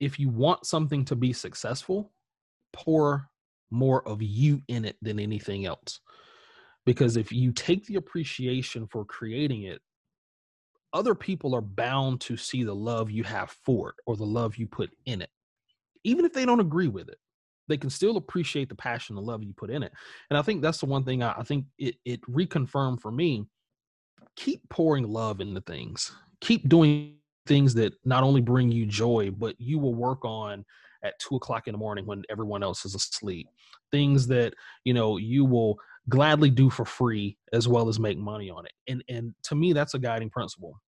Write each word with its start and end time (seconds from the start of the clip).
if 0.00 0.18
you 0.18 0.28
want 0.28 0.66
something 0.66 1.04
to 1.04 1.14
be 1.14 1.32
successful, 1.32 2.12
pour 2.72 3.28
more 3.70 4.06
of 4.08 4.22
you 4.22 4.62
in 4.68 4.84
it 4.84 4.96
than 5.02 5.20
anything 5.20 5.66
else. 5.66 6.00
Because 6.86 7.16
if 7.16 7.30
you 7.30 7.52
take 7.52 7.86
the 7.86 7.96
appreciation 7.96 8.86
for 8.86 9.04
creating 9.04 9.64
it, 9.64 9.80
other 10.92 11.14
people 11.14 11.54
are 11.54 11.60
bound 11.60 12.20
to 12.22 12.36
see 12.36 12.64
the 12.64 12.74
love 12.74 13.10
you 13.10 13.22
have 13.22 13.50
for 13.50 13.90
it 13.90 13.94
or 14.06 14.16
the 14.16 14.24
love 14.24 14.56
you 14.56 14.66
put 14.66 14.90
in 15.06 15.22
it. 15.22 15.30
Even 16.02 16.24
if 16.24 16.32
they 16.32 16.44
don't 16.44 16.60
agree 16.60 16.88
with 16.88 17.08
it, 17.08 17.18
they 17.68 17.76
can 17.76 17.90
still 17.90 18.16
appreciate 18.16 18.68
the 18.68 18.74
passion 18.74 19.16
and 19.16 19.24
love 19.24 19.44
you 19.44 19.52
put 19.56 19.70
in 19.70 19.82
it. 19.82 19.92
And 20.30 20.38
I 20.38 20.42
think 20.42 20.62
that's 20.62 20.78
the 20.78 20.86
one 20.86 21.04
thing 21.04 21.22
I, 21.22 21.34
I 21.38 21.42
think 21.44 21.66
it, 21.78 21.96
it 22.04 22.20
reconfirmed 22.22 23.00
for 23.00 23.12
me. 23.12 23.44
Keep 24.34 24.68
pouring 24.70 25.06
love 25.06 25.40
into 25.40 25.60
things. 25.60 26.10
Keep 26.40 26.68
doing 26.68 27.19
things 27.46 27.74
that 27.74 27.94
not 28.04 28.22
only 28.22 28.40
bring 28.40 28.70
you 28.70 28.86
joy, 28.86 29.30
but 29.30 29.54
you 29.58 29.78
will 29.78 29.94
work 29.94 30.24
on 30.24 30.64
at 31.02 31.18
two 31.18 31.36
o'clock 31.36 31.66
in 31.66 31.72
the 31.72 31.78
morning 31.78 32.06
when 32.06 32.22
everyone 32.30 32.62
else 32.62 32.84
is 32.84 32.94
asleep. 32.94 33.48
Things 33.90 34.26
that 34.28 34.54
you 34.84 34.94
know 34.94 35.16
you 35.16 35.44
will 35.44 35.78
gladly 36.08 36.50
do 36.50 36.70
for 36.70 36.84
free 36.84 37.36
as 37.52 37.68
well 37.68 37.88
as 37.88 37.98
make 37.98 38.18
money 38.18 38.50
on 38.50 38.66
it. 38.66 38.72
And 38.88 39.04
and 39.08 39.34
to 39.44 39.54
me, 39.54 39.72
that's 39.72 39.94
a 39.94 39.98
guiding 39.98 40.30
principle. 40.30 40.80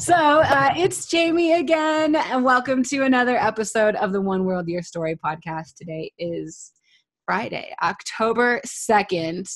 So 0.00 0.14
uh, 0.14 0.72
it's 0.78 1.04
Jamie 1.04 1.52
again, 1.52 2.16
and 2.16 2.42
welcome 2.42 2.82
to 2.84 3.02
another 3.02 3.36
episode 3.36 3.96
of 3.96 4.12
the 4.12 4.20
One 4.22 4.46
World 4.46 4.66
Your 4.66 4.80
Story 4.80 5.14
podcast. 5.22 5.74
Today 5.76 6.10
is 6.18 6.72
Friday, 7.26 7.74
October 7.82 8.62
2nd. 8.66 9.46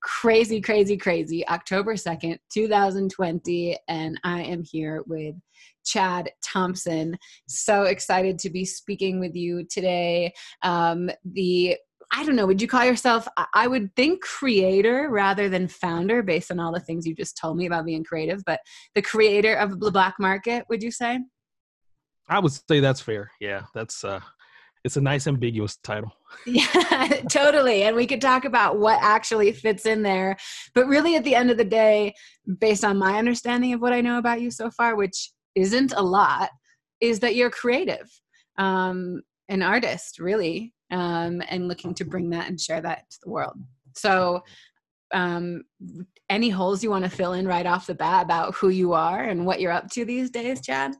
Crazy, 0.00 0.60
crazy, 0.60 0.96
crazy. 0.96 1.46
October 1.48 1.94
2nd, 1.94 2.38
2020. 2.54 3.78
And 3.88 4.20
I 4.22 4.42
am 4.42 4.62
here 4.62 5.02
with 5.08 5.34
Chad 5.84 6.30
Thompson. 6.40 7.18
So 7.48 7.82
excited 7.82 8.38
to 8.38 8.50
be 8.50 8.64
speaking 8.64 9.18
with 9.18 9.34
you 9.34 9.64
today. 9.64 10.32
Um, 10.62 11.10
the 11.24 11.76
I 12.12 12.24
don't 12.24 12.34
know, 12.34 12.46
would 12.46 12.60
you 12.60 12.66
call 12.66 12.84
yourself, 12.84 13.28
I 13.54 13.68
would 13.68 13.94
think 13.94 14.22
creator 14.22 15.08
rather 15.10 15.48
than 15.48 15.68
founder 15.68 16.22
based 16.22 16.50
on 16.50 16.58
all 16.58 16.72
the 16.72 16.80
things 16.80 17.06
you 17.06 17.14
just 17.14 17.36
told 17.36 17.56
me 17.56 17.66
about 17.66 17.86
being 17.86 18.02
creative, 18.02 18.42
but 18.44 18.60
the 18.94 19.02
creator 19.02 19.54
of 19.54 19.78
the 19.78 19.92
black 19.92 20.14
market, 20.18 20.64
would 20.68 20.82
you 20.82 20.90
say? 20.90 21.20
I 22.28 22.38
would 22.40 22.52
say 22.52 22.80
that's 22.80 23.00
fair. 23.00 23.30
Yeah, 23.40 23.62
that's 23.74 24.04
uh 24.04 24.20
it's 24.84 24.96
a 24.96 25.00
nice 25.00 25.26
ambiguous 25.26 25.76
title. 25.76 26.12
Yeah, 26.46 27.20
totally. 27.28 27.82
And 27.82 27.94
we 27.94 28.06
could 28.06 28.20
talk 28.20 28.44
about 28.44 28.78
what 28.78 28.98
actually 29.02 29.52
fits 29.52 29.84
in 29.84 30.02
there. 30.02 30.36
But 30.74 30.86
really, 30.86 31.16
at 31.16 31.24
the 31.24 31.34
end 31.34 31.50
of 31.50 31.58
the 31.58 31.64
day, 31.64 32.14
based 32.60 32.84
on 32.84 32.98
my 32.98 33.18
understanding 33.18 33.74
of 33.74 33.80
what 33.80 33.92
I 33.92 34.00
know 34.00 34.16
about 34.16 34.40
you 34.40 34.50
so 34.50 34.70
far, 34.70 34.94
which 34.94 35.32
isn't 35.54 35.92
a 35.92 36.02
lot, 36.02 36.50
is 37.00 37.20
that 37.20 37.34
you're 37.34 37.50
creative, 37.50 38.08
um, 38.56 39.20
an 39.48 39.62
artist, 39.62 40.18
really, 40.18 40.72
um, 40.90 41.42
and 41.48 41.68
looking 41.68 41.94
to 41.94 42.04
bring 42.04 42.30
that 42.30 42.48
and 42.48 42.60
share 42.60 42.80
that 42.80 43.10
to 43.10 43.18
the 43.22 43.30
world. 43.30 43.58
So, 43.94 44.42
um, 45.12 45.64
any 46.28 46.50
holes 46.50 46.84
you 46.84 46.90
want 46.90 47.04
to 47.04 47.10
fill 47.10 47.32
in 47.32 47.48
right 47.48 47.66
off 47.66 47.86
the 47.86 47.94
bat 47.94 48.24
about 48.24 48.54
who 48.54 48.68
you 48.68 48.92
are 48.92 49.24
and 49.24 49.44
what 49.44 49.60
you're 49.60 49.72
up 49.72 49.90
to 49.90 50.04
these 50.04 50.30
days, 50.30 50.60
Chad? 50.60 50.94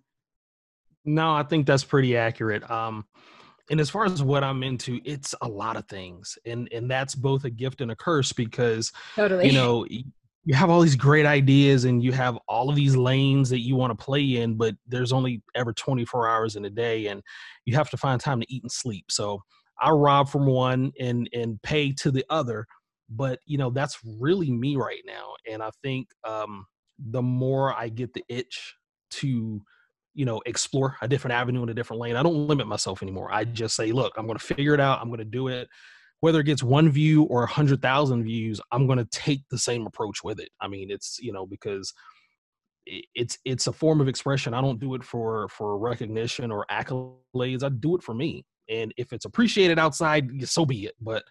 No, 1.04 1.32
I 1.32 1.44
think 1.44 1.66
that's 1.66 1.84
pretty 1.84 2.16
accurate. 2.16 2.68
Um, 2.68 3.04
and 3.70 3.80
as 3.80 3.88
far 3.88 4.04
as 4.04 4.22
what 4.22 4.44
i'm 4.44 4.62
into 4.62 5.00
it's 5.04 5.34
a 5.42 5.48
lot 5.48 5.76
of 5.76 5.86
things 5.86 6.36
and 6.44 6.68
and 6.72 6.90
that's 6.90 7.14
both 7.14 7.44
a 7.44 7.50
gift 7.50 7.80
and 7.80 7.90
a 7.90 7.96
curse 7.96 8.32
because 8.32 8.92
totally 9.14 9.46
you 9.46 9.52
know 9.52 9.86
you 10.44 10.54
have 10.54 10.70
all 10.70 10.80
these 10.80 10.96
great 10.96 11.26
ideas 11.26 11.84
and 11.84 12.02
you 12.02 12.12
have 12.12 12.36
all 12.48 12.68
of 12.68 12.76
these 12.76 12.96
lanes 12.96 13.50
that 13.50 13.60
you 13.60 13.76
want 13.76 13.96
to 13.96 14.04
play 14.04 14.36
in 14.36 14.54
but 14.54 14.74
there's 14.86 15.12
only 15.12 15.42
ever 15.54 15.72
24 15.72 16.28
hours 16.28 16.56
in 16.56 16.64
a 16.64 16.70
day 16.70 17.06
and 17.06 17.22
you 17.64 17.74
have 17.74 17.90
to 17.90 17.96
find 17.96 18.20
time 18.20 18.40
to 18.40 18.52
eat 18.52 18.62
and 18.62 18.72
sleep 18.72 19.04
so 19.08 19.40
i 19.80 19.90
rob 19.90 20.28
from 20.28 20.46
one 20.46 20.92
and 21.00 21.28
and 21.32 21.60
pay 21.62 21.92
to 21.92 22.10
the 22.10 22.24
other. 22.30 22.66
But 23.08 23.40
you 23.44 23.58
know 23.58 23.70
that's 23.70 23.98
really 24.04 24.50
me 24.50 24.76
right 24.76 25.02
now. 25.06 25.34
And 25.50 25.62
i 25.62 25.70
think 25.82 26.08
um 26.24 26.66
the 26.98 27.22
more 27.22 27.74
i 27.78 27.88
get 27.88 28.12
the 28.12 28.24
itch 28.28 28.74
to 29.10 29.62
you 30.14 30.24
know 30.24 30.40
explore 30.46 30.96
a 31.00 31.08
different 31.08 31.34
avenue 31.34 31.62
in 31.62 31.68
a 31.70 31.74
different 31.74 32.00
lane 32.00 32.14
i 32.14 32.22
don't 32.22 32.46
limit 32.46 32.66
myself 32.66 33.02
anymore. 33.02 33.32
I 33.32 33.44
just 33.44 33.74
say 33.76 33.92
look 33.92 34.12
i'm 34.16 34.26
going 34.26 34.38
to 34.38 34.44
figure 34.44 34.74
it 34.74 34.80
out. 34.80 35.00
I'm 35.00 35.08
going 35.08 35.18
to 35.18 35.24
do 35.24 35.48
it. 35.48 35.68
Whether 36.20 36.40
it 36.40 36.44
gets 36.44 36.62
one 36.62 36.90
view 36.90 37.22
or 37.24 37.44
a 37.44 37.48
hundred 37.48 37.80
thousand 37.82 38.24
views 38.24 38.60
i'm 38.72 38.86
going 38.86 38.98
to 38.98 39.06
take 39.06 39.42
the 39.50 39.58
same 39.58 39.86
approach 39.86 40.22
with 40.22 40.38
it. 40.40 40.50
I 40.60 40.68
mean 40.68 40.90
it's 40.90 41.18
you 41.20 41.32
know 41.32 41.46
because 41.46 41.92
it's 42.86 43.38
it's 43.44 43.66
a 43.66 43.72
form 43.72 44.00
of 44.00 44.08
expression. 44.08 44.54
I 44.54 44.60
don't 44.60 44.80
do 44.80 44.94
it 44.94 45.04
for 45.04 45.48
for 45.48 45.78
recognition 45.78 46.50
or 46.50 46.66
accolades. 46.70 47.62
I 47.62 47.68
do 47.68 47.96
it 47.96 48.02
for 48.02 48.14
me 48.14 48.44
and 48.70 48.94
if 48.96 49.12
it's 49.12 49.24
appreciated 49.24 49.78
outside 49.78 50.30
so 50.48 50.64
be 50.64 50.86
it 50.86 50.94
but 51.00 51.24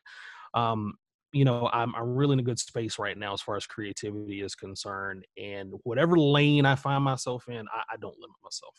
um 0.53 0.93
you 1.31 1.45
know 1.45 1.69
I'm, 1.71 1.93
I'm 1.95 2.15
really 2.15 2.33
in 2.33 2.39
a 2.39 2.43
good 2.43 2.59
space 2.59 2.99
right 2.99 3.17
now 3.17 3.33
as 3.33 3.41
far 3.41 3.55
as 3.55 3.65
creativity 3.65 4.41
is 4.41 4.55
concerned 4.55 5.25
and 5.37 5.73
whatever 5.83 6.17
lane 6.17 6.65
i 6.65 6.75
find 6.75 7.03
myself 7.03 7.47
in 7.47 7.65
i, 7.73 7.93
I 7.93 7.97
don't 7.97 8.17
limit 8.19 8.35
myself. 8.43 8.75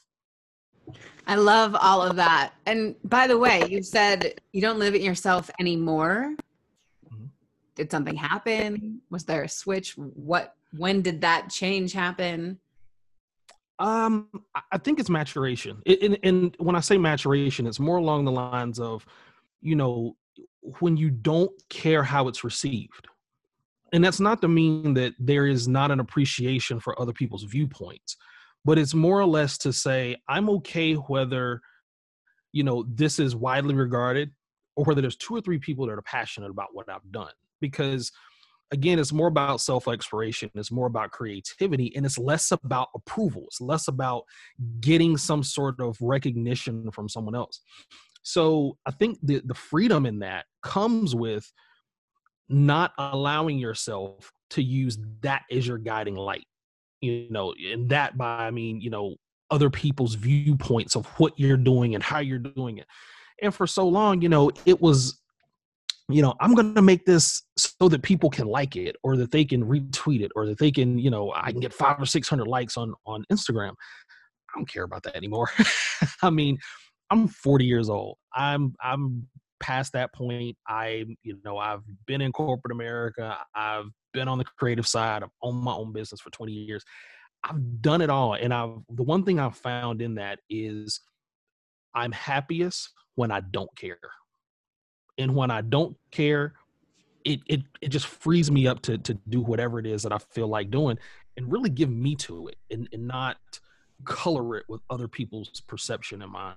I 1.26 1.36
love 1.36 1.76
all 1.78 2.02
of 2.02 2.16
that 2.16 2.52
and 2.66 2.96
by 3.04 3.26
the 3.28 3.38
way 3.38 3.64
you 3.68 3.82
said 3.82 4.40
you 4.52 4.60
don't 4.60 4.78
limit 4.78 5.02
yourself 5.02 5.48
anymore. 5.60 6.34
Mm-hmm. 7.06 7.26
did 7.76 7.90
something 7.90 8.16
happen? 8.16 9.00
Was 9.10 9.24
there 9.24 9.42
a 9.42 9.48
switch? 9.48 9.96
What 9.96 10.54
when 10.76 11.02
did 11.02 11.20
that 11.20 11.48
change 11.50 11.92
happen 11.92 12.58
um 13.80 14.28
i 14.70 14.78
think 14.78 15.00
it's 15.00 15.10
maturation 15.10 15.82
and, 15.86 16.18
and 16.22 16.56
when 16.58 16.76
i 16.76 16.80
say 16.80 16.96
maturation 16.96 17.66
it's 17.66 17.80
more 17.80 17.96
along 17.96 18.24
the 18.24 18.30
lines 18.30 18.78
of 18.78 19.04
you 19.60 19.74
know 19.74 20.14
when 20.62 20.96
you 20.96 21.10
don't 21.10 21.50
care 21.68 22.02
how 22.02 22.28
it's 22.28 22.44
received. 22.44 23.08
And 23.92 24.04
that's 24.04 24.20
not 24.20 24.40
to 24.42 24.48
mean 24.48 24.94
that 24.94 25.14
there 25.18 25.46
is 25.46 25.66
not 25.66 25.90
an 25.90 26.00
appreciation 26.00 26.78
for 26.78 27.00
other 27.00 27.12
people's 27.12 27.42
viewpoints, 27.44 28.16
but 28.64 28.78
it's 28.78 28.94
more 28.94 29.18
or 29.20 29.26
less 29.26 29.58
to 29.58 29.72
say, 29.72 30.16
I'm 30.28 30.48
okay 30.50 30.94
whether, 30.94 31.60
you 32.52 32.62
know, 32.62 32.84
this 32.88 33.18
is 33.18 33.34
widely 33.34 33.74
regarded 33.74 34.30
or 34.76 34.84
whether 34.84 35.00
there's 35.00 35.16
two 35.16 35.34
or 35.34 35.40
three 35.40 35.58
people 35.58 35.86
that 35.86 35.92
are 35.92 36.02
passionate 36.02 36.50
about 36.50 36.68
what 36.72 36.88
I've 36.88 37.10
done. 37.10 37.32
Because 37.60 38.12
again, 38.70 38.98
it's 38.98 39.12
more 39.12 39.28
about 39.28 39.60
self 39.60 39.88
exploration, 39.88 40.50
it's 40.54 40.70
more 40.70 40.86
about 40.86 41.10
creativity, 41.10 41.94
and 41.96 42.06
it's 42.06 42.18
less 42.18 42.52
about 42.52 42.88
approval, 42.94 43.44
it's 43.46 43.60
less 43.60 43.88
about 43.88 44.24
getting 44.80 45.16
some 45.16 45.42
sort 45.42 45.80
of 45.80 45.96
recognition 46.00 46.90
from 46.90 47.08
someone 47.08 47.34
else. 47.34 47.60
So 48.22 48.76
I 48.86 48.90
think 48.90 49.18
the 49.22 49.42
the 49.44 49.54
freedom 49.54 50.06
in 50.06 50.20
that 50.20 50.46
comes 50.62 51.14
with 51.14 51.50
not 52.48 52.92
allowing 52.98 53.58
yourself 53.58 54.32
to 54.50 54.62
use 54.62 54.98
that 55.22 55.42
as 55.50 55.66
your 55.66 55.78
guiding 55.78 56.16
light. 56.16 56.46
You 57.00 57.28
know, 57.30 57.54
and 57.72 57.88
that 57.90 58.18
by 58.18 58.46
I 58.46 58.50
mean, 58.50 58.80
you 58.80 58.90
know, 58.90 59.16
other 59.50 59.70
people's 59.70 60.14
viewpoints 60.14 60.96
of 60.96 61.06
what 61.18 61.32
you're 61.38 61.56
doing 61.56 61.94
and 61.94 62.04
how 62.04 62.18
you're 62.18 62.38
doing 62.38 62.78
it. 62.78 62.86
And 63.42 63.54
for 63.54 63.66
so 63.66 63.88
long, 63.88 64.20
you 64.20 64.28
know, 64.28 64.50
it 64.66 64.80
was 64.80 65.19
you 66.12 66.22
know, 66.22 66.34
I'm 66.40 66.54
going 66.54 66.74
to 66.74 66.82
make 66.82 67.04
this 67.04 67.42
so 67.56 67.88
that 67.88 68.02
people 68.02 68.30
can 68.30 68.46
like 68.46 68.76
it 68.76 68.96
or 69.02 69.16
that 69.16 69.30
they 69.30 69.44
can 69.44 69.64
retweet 69.64 70.20
it 70.20 70.32
or 70.36 70.46
that 70.46 70.58
they 70.58 70.70
can, 70.70 70.98
you 70.98 71.10
know, 71.10 71.32
I 71.34 71.50
can 71.52 71.60
get 71.60 71.72
5 71.72 72.00
or 72.00 72.06
600 72.06 72.46
likes 72.46 72.76
on 72.76 72.94
on 73.06 73.24
Instagram. 73.32 73.72
I 73.72 74.58
don't 74.58 74.68
care 74.68 74.84
about 74.84 75.02
that 75.04 75.16
anymore. 75.16 75.50
I 76.22 76.30
mean, 76.30 76.58
I'm 77.10 77.28
40 77.28 77.64
years 77.64 77.90
old. 77.90 78.16
I'm 78.34 78.74
I'm 78.82 79.26
past 79.60 79.92
that 79.92 80.12
point. 80.14 80.56
I 80.66 81.04
you 81.22 81.38
know 81.44 81.58
I've 81.58 81.82
been 82.06 82.20
in 82.20 82.32
corporate 82.32 82.72
America. 82.72 83.36
I've 83.54 83.90
been 84.12 84.28
on 84.28 84.38
the 84.38 84.44
creative 84.58 84.86
side. 84.86 85.22
I've 85.22 85.30
owned 85.42 85.58
my 85.58 85.72
own 85.72 85.92
business 85.92 86.20
for 86.20 86.30
20 86.30 86.52
years. 86.52 86.84
I've 87.44 87.80
done 87.80 88.00
it 88.00 88.10
all, 88.10 88.34
and 88.34 88.52
I've 88.52 88.78
the 88.90 89.02
one 89.02 89.24
thing 89.24 89.38
I've 89.38 89.56
found 89.56 90.02
in 90.02 90.16
that 90.16 90.40
is 90.48 91.00
I'm 91.94 92.12
happiest 92.12 92.90
when 93.16 93.30
I 93.30 93.40
don't 93.40 93.74
care, 93.76 93.98
and 95.20 95.34
when 95.34 95.50
I 95.50 95.60
don't 95.60 95.96
care, 96.10 96.54
it 97.24 97.40
it 97.46 97.60
it 97.80 97.88
just 97.88 98.06
frees 98.06 98.50
me 98.50 98.66
up 98.66 98.80
to 98.82 98.98
to 98.98 99.14
do 99.28 99.40
whatever 99.40 99.78
it 99.78 99.86
is 99.86 100.02
that 100.02 100.12
I 100.12 100.18
feel 100.18 100.48
like 100.48 100.70
doing, 100.70 100.98
and 101.36 101.50
really 101.50 101.70
give 101.70 101.90
me 101.90 102.14
to 102.16 102.48
it, 102.48 102.56
and 102.70 102.88
and 102.92 103.06
not 103.06 103.36
color 104.04 104.56
it 104.56 104.64
with 104.68 104.80
other 104.88 105.08
people's 105.08 105.60
perception 105.66 106.22
in 106.22 106.30
mind. 106.30 106.56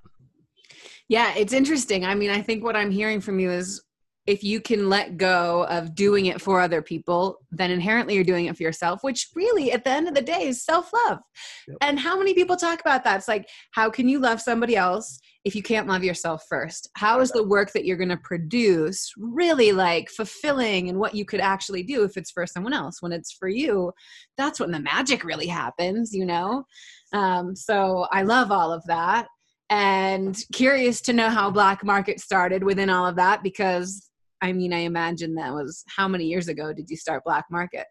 Yeah, 1.07 1.33
it's 1.35 1.53
interesting. 1.53 2.05
I 2.05 2.15
mean, 2.15 2.29
I 2.29 2.41
think 2.41 2.63
what 2.63 2.75
I'm 2.75 2.91
hearing 2.91 3.21
from 3.21 3.39
you 3.39 3.51
is 3.51 3.83
if 4.25 4.43
you 4.43 4.61
can 4.61 4.89
let 4.89 5.17
go 5.17 5.65
of 5.65 5.95
doing 5.95 6.27
it 6.27 6.41
for 6.41 6.61
other 6.61 6.81
people, 6.81 7.39
then 7.51 7.71
inherently 7.71 8.15
you're 8.15 8.23
doing 8.23 8.45
it 8.45 8.55
for 8.55 8.63
yourself, 8.63 9.03
which 9.03 9.27
really 9.35 9.71
at 9.73 9.83
the 9.83 9.89
end 9.89 10.07
of 10.07 10.13
the 10.13 10.21
day 10.21 10.47
is 10.47 10.63
self 10.63 10.91
love. 11.07 11.19
Yep. 11.67 11.77
And 11.81 11.99
how 11.99 12.17
many 12.17 12.33
people 12.33 12.55
talk 12.55 12.79
about 12.79 13.03
that? 13.03 13.17
It's 13.17 13.27
like, 13.27 13.49
how 13.71 13.89
can 13.89 14.07
you 14.07 14.19
love 14.19 14.39
somebody 14.39 14.77
else 14.77 15.19
if 15.43 15.55
you 15.55 15.61
can't 15.61 15.87
love 15.87 16.05
yourself 16.05 16.43
first? 16.47 16.89
How 16.95 17.19
is 17.19 17.31
the 17.31 17.45
work 17.45 17.73
that 17.73 17.83
you're 17.83 17.97
going 17.97 18.09
to 18.09 18.17
produce 18.17 19.11
really 19.17 19.73
like 19.73 20.09
fulfilling 20.09 20.87
and 20.87 20.99
what 20.99 21.15
you 21.15 21.25
could 21.25 21.41
actually 21.41 21.83
do 21.83 22.03
if 22.03 22.15
it's 22.15 22.31
for 22.31 22.47
someone 22.47 22.73
else? 22.73 23.01
When 23.01 23.11
it's 23.11 23.33
for 23.33 23.49
you, 23.49 23.91
that's 24.37 24.59
when 24.59 24.71
the 24.71 24.79
magic 24.79 25.25
really 25.25 25.47
happens, 25.47 26.13
you 26.13 26.25
know? 26.25 26.63
Um, 27.11 27.57
so 27.57 28.07
I 28.11 28.21
love 28.21 28.51
all 28.51 28.71
of 28.71 28.85
that 28.85 29.27
and 29.69 30.37
curious 30.53 31.01
to 31.01 31.13
know 31.13 31.29
how 31.29 31.49
black 31.49 31.83
market 31.83 32.19
started 32.19 32.63
within 32.63 32.89
all 32.89 33.05
of 33.05 33.15
that 33.15 33.43
because 33.43 34.09
I 34.43 34.51
mean, 34.51 34.73
I 34.73 34.79
imagine 34.79 35.35
that 35.35 35.53
was 35.53 35.85
how 35.87 36.05
many 36.09 36.25
years 36.25 36.49
ago 36.49 36.73
did 36.73 36.89
you 36.89 36.97
start 36.97 37.23
Black 37.23 37.45
Market? 37.49 37.85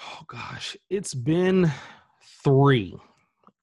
Oh 0.00 0.22
gosh, 0.28 0.76
it's 0.88 1.14
been 1.14 1.70
three. 2.44 2.96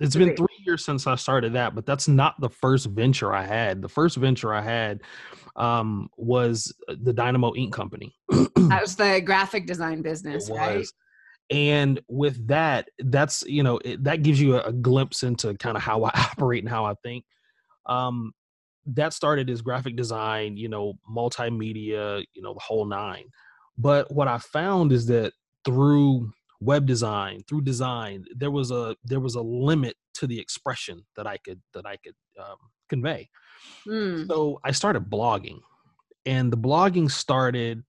It's 0.02 0.14
three. 0.14 0.26
been 0.26 0.36
three 0.36 0.48
years 0.66 0.84
since 0.84 1.08
I 1.08 1.16
started 1.16 1.54
that, 1.54 1.76
but 1.76 1.86
that's 1.86 2.10
not 2.10 2.36
the 2.42 2.50
first 2.50 2.88
venture 2.88 3.34
I 3.34 3.46
had. 3.46 3.82
The 3.82 3.88
first 3.88 4.18
venture 4.18 4.54
I 4.54 4.62
had 4.62 5.00
um, 5.56 6.10
was 6.18 6.74
the 6.88 7.14
Dynamo 7.14 7.56
Ink 7.56 7.74
Company. 7.74 8.14
that 8.30 8.82
was 8.82 8.98
the 8.98 9.22
graphic 9.26 9.66
design 9.66 10.02
business, 10.02 10.50
right? 10.50 10.86
And 11.50 12.02
with 12.10 12.46
that, 12.48 12.90
that's 13.00 13.44
you 13.48 13.64
know 13.64 13.80
it, 13.86 14.04
that 14.04 14.22
gives 14.22 14.42
you 14.42 14.58
a, 14.58 14.64
a 14.64 14.74
glimpse 14.74 15.24
into 15.24 15.54
kind 15.56 15.78
of 15.78 15.84
how 15.84 16.04
I 16.04 16.10
operate 16.14 16.62
and 16.62 16.70
how 16.70 16.84
I 16.84 16.96
think. 17.04 17.24
Um, 17.86 18.34
that 18.96 19.14
started 19.14 19.50
as 19.50 19.62
graphic 19.62 19.96
design, 19.96 20.58
you 20.58 20.70
know, 20.70 20.94
multimedia, 21.10 22.24
you 22.34 22.42
know, 22.42 22.54
the 22.54 22.60
whole 22.60 22.86
nine. 22.86 23.26
But 23.78 24.12
what 24.14 24.28
I 24.28 24.38
found 24.38 24.92
is 24.92 25.06
that 25.08 25.34
through 25.66 26.32
web 26.60 26.86
design, 26.86 27.42
through 27.48 27.62
design, 27.62 28.26
there 28.36 28.52
was 28.52 28.72
a 28.72 28.96
there 29.04 29.20
was 29.20 29.36
a 29.36 29.42
limit 29.42 29.96
to 30.16 30.28
the 30.28 30.40
expression 30.40 31.06
that 31.16 31.28
I 31.28 31.38
could 31.38 31.62
that 31.74 31.86
I 31.86 31.98
could 31.98 32.16
um, 32.40 32.58
convey. 32.90 33.30
Mm. 33.88 34.28
So 34.28 34.60
I 34.64 34.72
started 34.72 35.10
blogging, 35.10 35.60
and 36.26 36.52
the 36.52 36.58
blogging 36.58 37.10
started 37.10 37.84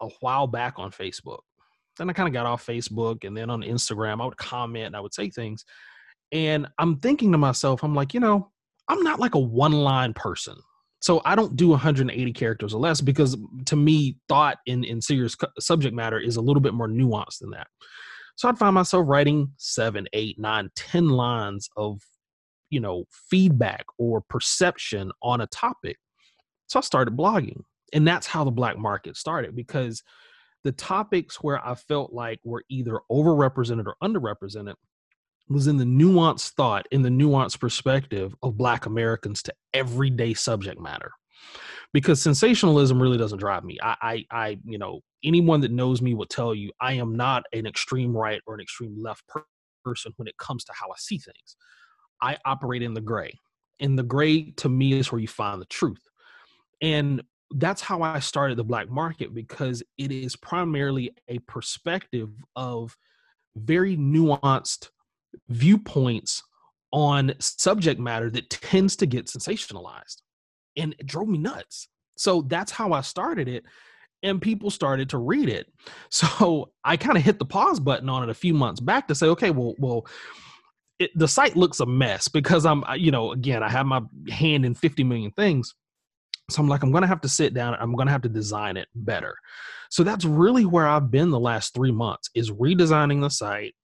a 0.00 0.08
while 0.20 0.46
back 0.46 0.74
on 0.78 0.90
Facebook. 0.90 1.40
Then 1.96 2.08
I 2.08 2.12
kind 2.12 2.28
of 2.28 2.34
got 2.34 2.46
off 2.46 2.66
Facebook, 2.66 3.24
and 3.24 3.36
then 3.36 3.50
on 3.50 3.62
Instagram, 3.62 4.20
I 4.20 4.26
would 4.26 4.36
comment 4.36 4.86
and 4.86 4.96
I 4.96 5.00
would 5.00 5.14
say 5.14 5.30
things. 5.30 5.64
And 6.30 6.66
I'm 6.78 6.98
thinking 6.98 7.32
to 7.32 7.38
myself, 7.38 7.82
I'm 7.82 7.94
like, 7.94 8.12
you 8.12 8.20
know, 8.20 8.50
I'm 8.88 9.02
not 9.02 9.20
like 9.20 9.34
a 9.34 9.40
one 9.40 9.72
line 9.72 10.14
person. 10.14 10.56
So 11.00 11.20
I 11.24 11.36
don't 11.36 11.54
do 11.56 11.68
180 11.68 12.32
characters 12.32 12.74
or 12.74 12.80
less 12.80 13.00
because 13.00 13.36
to 13.66 13.76
me, 13.76 14.16
thought 14.28 14.58
in, 14.66 14.82
in 14.84 15.00
serious 15.00 15.36
subject 15.60 15.94
matter 15.94 16.18
is 16.18 16.36
a 16.36 16.40
little 16.40 16.60
bit 16.60 16.74
more 16.74 16.88
nuanced 16.88 17.38
than 17.40 17.50
that. 17.50 17.68
So 18.36 18.48
I'd 18.48 18.58
find 18.58 18.74
myself 18.74 19.04
writing 19.06 19.52
seven, 19.56 20.06
eight, 20.12 20.38
nine, 20.38 20.70
ten 20.74 21.08
lines 21.08 21.68
of, 21.76 22.00
you 22.70 22.80
know, 22.80 23.04
feedback 23.30 23.84
or 23.98 24.22
perception 24.28 25.12
on 25.22 25.40
a 25.40 25.46
topic. 25.48 25.98
So 26.66 26.78
I 26.78 26.82
started 26.82 27.16
blogging. 27.16 27.62
And 27.92 28.06
that's 28.06 28.26
how 28.26 28.44
the 28.44 28.50
black 28.50 28.76
market 28.76 29.16
started 29.16 29.56
because 29.56 30.02
the 30.64 30.72
topics 30.72 31.36
where 31.42 31.64
I 31.66 31.74
felt 31.74 32.12
like 32.12 32.40
were 32.44 32.64
either 32.68 33.00
overrepresented 33.10 33.86
or 33.86 33.96
underrepresented 34.02 34.74
was 35.48 35.66
in 35.66 35.76
the 35.76 35.84
nuanced 35.84 36.50
thought, 36.50 36.86
in 36.90 37.02
the 37.02 37.08
nuanced 37.08 37.60
perspective 37.60 38.34
of 38.42 38.56
Black 38.56 38.86
Americans 38.86 39.42
to 39.44 39.54
everyday 39.72 40.34
subject 40.34 40.80
matter. 40.80 41.12
Because 41.92 42.20
sensationalism 42.20 43.00
really 43.00 43.16
doesn't 43.16 43.38
drive 43.38 43.64
me. 43.64 43.78
I, 43.82 43.96
I, 44.02 44.24
I, 44.30 44.58
you 44.64 44.78
know, 44.78 45.00
anyone 45.24 45.60
that 45.62 45.70
knows 45.70 46.02
me 46.02 46.14
will 46.14 46.26
tell 46.26 46.54
you 46.54 46.70
I 46.80 46.94
am 46.94 47.16
not 47.16 47.44
an 47.52 47.66
extreme 47.66 48.14
right 48.16 48.40
or 48.46 48.54
an 48.54 48.60
extreme 48.60 49.00
left 49.00 49.26
per- 49.26 49.44
person 49.84 50.12
when 50.16 50.28
it 50.28 50.36
comes 50.36 50.64
to 50.64 50.72
how 50.74 50.88
I 50.88 50.96
see 50.98 51.18
things. 51.18 51.56
I 52.20 52.36
operate 52.44 52.82
in 52.82 52.94
the 52.94 53.00
gray. 53.00 53.32
And 53.80 53.98
the 53.98 54.02
gray 54.02 54.50
to 54.56 54.68
me 54.68 54.92
is 54.94 55.10
where 55.10 55.20
you 55.20 55.28
find 55.28 55.60
the 55.60 55.66
truth. 55.66 56.02
And 56.82 57.22
that's 57.52 57.80
how 57.80 58.02
I 58.02 58.18
started 58.18 58.58
the 58.58 58.64
black 58.64 58.90
market 58.90 59.34
because 59.34 59.82
it 59.96 60.12
is 60.12 60.36
primarily 60.36 61.14
a 61.28 61.38
perspective 61.40 62.28
of 62.54 62.96
very 63.56 63.96
nuanced 63.96 64.90
viewpoints 65.48 66.42
on 66.92 67.34
subject 67.38 68.00
matter 68.00 68.30
that 68.30 68.50
tends 68.50 68.96
to 68.96 69.06
get 69.06 69.26
sensationalized 69.26 70.22
and 70.76 70.94
it 70.98 71.06
drove 71.06 71.28
me 71.28 71.38
nuts. 71.38 71.88
So 72.16 72.42
that's 72.42 72.72
how 72.72 72.92
i 72.92 73.00
started 73.00 73.48
it 73.48 73.64
and 74.22 74.42
people 74.42 74.70
started 74.70 75.08
to 75.10 75.18
read 75.18 75.48
it. 75.48 75.66
So 76.10 76.72
i 76.84 76.96
kind 76.96 77.18
of 77.18 77.24
hit 77.24 77.38
the 77.38 77.44
pause 77.44 77.80
button 77.80 78.08
on 78.08 78.22
it 78.22 78.30
a 78.30 78.34
few 78.34 78.54
months 78.54 78.80
back 78.80 79.08
to 79.08 79.14
say 79.14 79.26
okay 79.26 79.50
well 79.50 79.74
well 79.78 80.06
it, 80.98 81.10
the 81.14 81.28
site 81.28 81.56
looks 81.56 81.80
a 81.80 81.86
mess 81.86 82.26
because 82.28 82.66
i'm 82.66 82.82
you 82.96 83.10
know 83.10 83.32
again 83.32 83.62
i 83.62 83.68
have 83.68 83.86
my 83.86 84.00
hand 84.30 84.64
in 84.64 84.74
50 84.74 85.04
million 85.04 85.30
things. 85.32 85.74
So 86.50 86.62
i'm 86.62 86.68
like 86.68 86.82
i'm 86.82 86.92
gonna 86.92 87.06
have 87.06 87.20
to 87.22 87.28
sit 87.28 87.52
down 87.52 87.76
i'm 87.78 87.94
gonna 87.94 88.10
have 88.10 88.22
to 88.22 88.28
design 88.28 88.76
it 88.76 88.88
better. 88.94 89.34
So 89.90 90.02
that's 90.02 90.24
really 90.24 90.64
where 90.64 90.88
i've 90.88 91.10
been 91.10 91.30
the 91.30 91.40
last 91.40 91.74
three 91.74 91.92
months 91.92 92.30
is 92.34 92.50
redesigning 92.50 93.20
the 93.20 93.30
site 93.30 93.74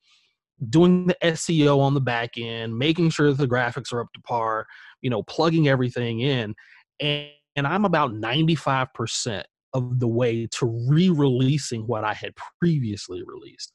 doing 0.69 1.07
the 1.07 1.17
SEO 1.23 1.81
on 1.81 1.95
the 1.95 2.01
back 2.01 2.39
end, 2.39 2.77
making 2.77 3.11
sure 3.11 3.29
that 3.29 3.39
the 3.39 3.49
graphics 3.49 3.93
are 3.93 4.01
up 4.01 4.13
to 4.15 4.21
par, 4.21 4.67
you 5.01 5.11
know, 5.11 5.23
plugging 5.23 5.69
everything 5.69 6.21
in. 6.21 6.55
And, 7.01 7.29
and 7.57 7.67
I'm 7.67 7.85
about 7.85 8.13
95% 8.13 9.43
of 9.75 9.99
the 9.99 10.09
way 10.09 10.47
to 10.47 10.67
re-releasing 10.89 11.87
what 11.87 12.05
I 12.05 12.15
had 12.15 12.33
previously 12.61 13.23
released. 13.27 13.73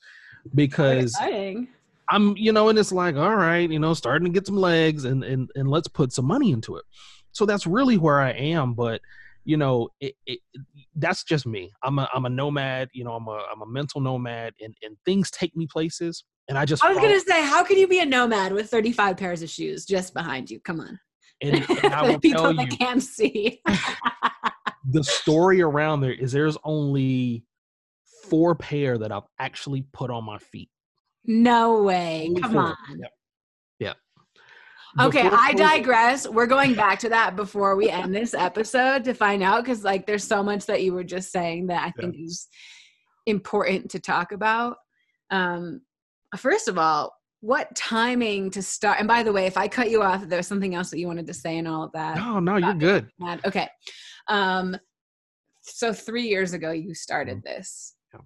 Because 0.55 1.15
I'm, 2.09 2.35
you 2.37 2.51
know, 2.51 2.69
and 2.69 2.79
it's 2.79 2.91
like, 2.91 3.15
all 3.15 3.35
right, 3.35 3.69
you 3.69 3.79
know, 3.79 3.93
starting 3.93 4.25
to 4.25 4.31
get 4.31 4.47
some 4.47 4.55
legs 4.55 5.05
and 5.05 5.23
and 5.23 5.49
and 5.55 5.69
let's 5.69 5.87
put 5.87 6.11
some 6.11 6.25
money 6.25 6.51
into 6.51 6.77
it. 6.77 6.85
So 7.33 7.45
that's 7.45 7.67
really 7.67 7.97
where 7.97 8.19
I 8.19 8.31
am, 8.31 8.73
but 8.73 9.01
you 9.45 9.57
know, 9.57 9.89
it, 9.99 10.15
it, 10.25 10.39
that's 10.95 11.23
just 11.23 11.45
me. 11.45 11.71
I'm 11.83 11.99
a 11.99 12.09
I'm 12.13 12.25
a 12.25 12.29
nomad. 12.29 12.89
You 12.93 13.03
know, 13.03 13.13
I'm 13.13 13.27
a 13.27 13.43
I'm 13.51 13.61
a 13.61 13.67
mental 13.67 14.01
nomad, 14.01 14.53
and 14.61 14.75
and 14.83 14.97
things 15.05 15.31
take 15.31 15.55
me 15.55 15.67
places. 15.67 16.23
And 16.49 16.57
I 16.57 16.65
just 16.65 16.83
I 16.83 16.89
was 16.89 16.97
gonna 16.97 17.19
say, 17.19 17.45
how 17.45 17.63
can 17.63 17.77
you 17.77 17.87
be 17.87 17.99
a 17.99 18.05
nomad 18.05 18.51
with 18.51 18.71
35 18.71 19.17
pairs 19.17 19.43
of 19.43 19.49
shoes 19.49 19.85
just 19.85 20.15
behind 20.15 20.49
you? 20.49 20.59
Come 20.59 20.79
on. 20.81 20.99
And, 21.41 21.55
and 21.83 21.93
I 21.93 22.09
will 22.09 22.19
people 22.19 22.41
tell 22.41 22.53
that 22.55 22.71
you, 22.71 22.77
can't 22.77 23.03
see. 23.03 23.61
the 24.89 25.03
story 25.03 25.61
around 25.61 26.01
there 26.01 26.11
is 26.11 26.31
there's 26.31 26.57
only 26.63 27.45
four 28.29 28.55
pair 28.55 28.97
that 28.97 29.11
I've 29.11 29.27
actually 29.37 29.85
put 29.93 30.09
on 30.09 30.25
my 30.25 30.39
feet. 30.39 30.69
No 31.23 31.83
way. 31.83 32.25
Only 32.27 32.41
Come 32.41 32.51
four. 32.51 32.61
on. 32.61 32.75
Yep. 32.99 33.11
yep. 33.79 33.97
Okay, 34.99 35.29
I 35.31 35.53
digress. 35.53 36.27
We're 36.27 36.47
going 36.47 36.73
back 36.73 36.97
to 36.99 37.09
that 37.09 37.35
before 37.35 37.75
we 37.75 37.89
end 37.89 38.13
this 38.13 38.33
episode 38.33 39.03
to 39.03 39.13
find 39.13 39.43
out 39.43 39.63
because 39.63 39.83
like 39.83 40.07
there's 40.07 40.23
so 40.23 40.41
much 40.41 40.65
that 40.65 40.81
you 40.81 40.93
were 40.93 41.03
just 41.03 41.31
saying 41.31 41.67
that 41.67 41.83
I 41.83 41.91
think 41.91 42.15
yeah. 42.18 42.25
is 42.25 42.47
important 43.27 43.91
to 43.91 43.99
talk 43.99 44.31
about. 44.31 44.77
Um, 45.29 45.81
first 46.38 46.68
of 46.68 46.78
all, 46.78 47.14
what 47.42 47.74
timing 47.76 48.52
to 48.52 48.62
start? 48.62 49.00
And 49.00 49.07
by 49.07 49.24
the 49.24 49.31
way, 49.31 49.45
if 49.45 49.57
I 49.57 49.68
cut 49.68 49.90
you 49.90 50.04
off, 50.04 50.28
there's 50.28 50.48
something 50.48 50.76
else 50.76 50.90
that 50.90 51.00
you 51.00 51.07
wanted 51.07 51.28
to 51.28 51.33
say 51.33 51.57
and 51.57 51.68
all 51.68 51.83
of 51.83 51.92
that. 51.94 52.18
No, 52.18 52.40
no, 52.40 52.57
you're 52.57 52.74
good. 52.74 53.09
Okay. 53.45 53.68
Um, 54.28 54.78
so 55.62 55.94
three 55.94 56.24
years 56.24 56.54
ago, 56.54 56.71
you 56.71 56.94
started 56.94 57.38
mm-hmm. 57.38 57.56
this. 57.56 57.95
Yeah. 58.14 58.19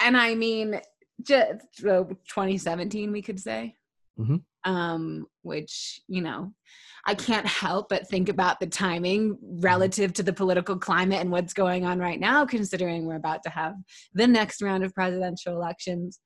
And 0.00 0.16
I 0.16 0.34
mean, 0.34 0.80
just 1.22 1.60
2017, 1.80 3.12
we 3.12 3.22
could 3.22 3.40
say. 3.40 3.76
Mm-hmm. 4.18 4.36
Um, 4.70 5.26
which, 5.42 6.00
you 6.06 6.20
know, 6.20 6.52
I 7.04 7.14
can't 7.14 7.46
help 7.46 7.88
but 7.88 8.06
think 8.06 8.28
about 8.28 8.60
the 8.60 8.66
timing 8.66 9.34
mm-hmm. 9.34 9.60
relative 9.60 10.12
to 10.14 10.22
the 10.22 10.32
political 10.32 10.78
climate 10.78 11.20
and 11.20 11.30
what's 11.30 11.52
going 11.52 11.84
on 11.84 11.98
right 11.98 12.20
now, 12.20 12.46
considering 12.46 13.06
we're 13.06 13.16
about 13.16 13.42
to 13.44 13.50
have 13.50 13.74
the 14.14 14.26
next 14.26 14.62
round 14.62 14.84
of 14.84 14.94
presidential 14.94 15.54
elections. 15.54 16.20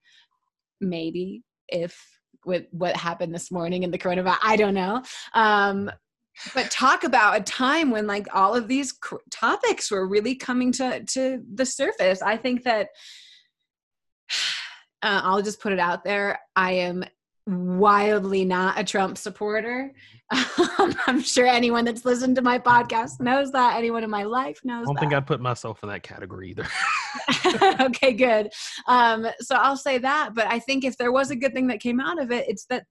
Maybe 0.81 1.43
if 1.69 1.99
with 2.45 2.66
what 2.71 2.97
happened 2.97 3.35
this 3.35 3.50
morning 3.50 3.83
in 3.83 3.90
the 3.90 3.99
coronavirus, 3.99 4.38
I 4.43 4.57
don't 4.57 4.75
know. 4.75 5.02
Um, 5.35 5.90
but 6.55 6.71
talk 6.71 7.05
about 7.05 7.40
a 7.40 7.43
time 7.43 7.90
when 7.90 8.07
like 8.07 8.26
all 8.35 8.55
of 8.55 8.69
these 8.69 8.93
cr- 8.93 9.16
topics 9.31 9.90
were 9.90 10.07
really 10.07 10.35
coming 10.35 10.73
to 10.73 11.02
to 11.05 11.43
the 11.55 11.64
surface. 11.64 12.23
I 12.23 12.37
think 12.37 12.64
that 12.64 12.88
uh, 15.02 15.21
I'll 15.25 15.43
just 15.43 15.61
put 15.61 15.73
it 15.73 15.78
out 15.78 16.05
there. 16.05 16.38
I 16.55 16.73
am 16.73 17.05
wildly 17.47 18.45
not 18.45 18.79
a 18.79 18.85
Trump 18.85 19.19
supporter. 19.19 19.93
Um, 20.79 20.95
I'm 21.07 21.21
sure 21.23 21.47
anyone 21.47 21.85
that's 21.85 22.05
listened 22.05 22.37
to 22.37 22.43
my 22.43 22.59
podcast 22.59 23.21
knows 23.21 23.50
that. 23.53 23.76
Anyone 23.76 24.05
in 24.05 24.11
my 24.11 24.25
life 24.25 24.61
knows. 24.62 24.83
I 24.83 24.85
don't 24.87 24.95
that. 24.95 25.00
think 25.00 25.15
I'd 25.15 25.26
put 25.26 25.41
myself 25.41 25.83
in 25.83 25.88
that 25.88 26.03
category 26.03 26.50
either. 26.50 26.67
okay, 27.81 28.12
good. 28.12 28.53
Um, 28.87 29.26
so 29.41 29.55
I'll 29.55 29.76
say 29.76 29.99
that. 29.99 30.35
But 30.35 30.47
I 30.49 30.59
think 30.59 30.85
if 30.85 30.99
there 30.99 31.12
was 31.12 31.31
a 31.31 31.37
good 31.37 31.55
thing 31.55 31.69
that 31.69 31.81
came 31.81 32.00
out 32.00 32.21
of 32.21 32.31
it, 32.31 32.47
it's 32.49 32.67
that 32.67 32.85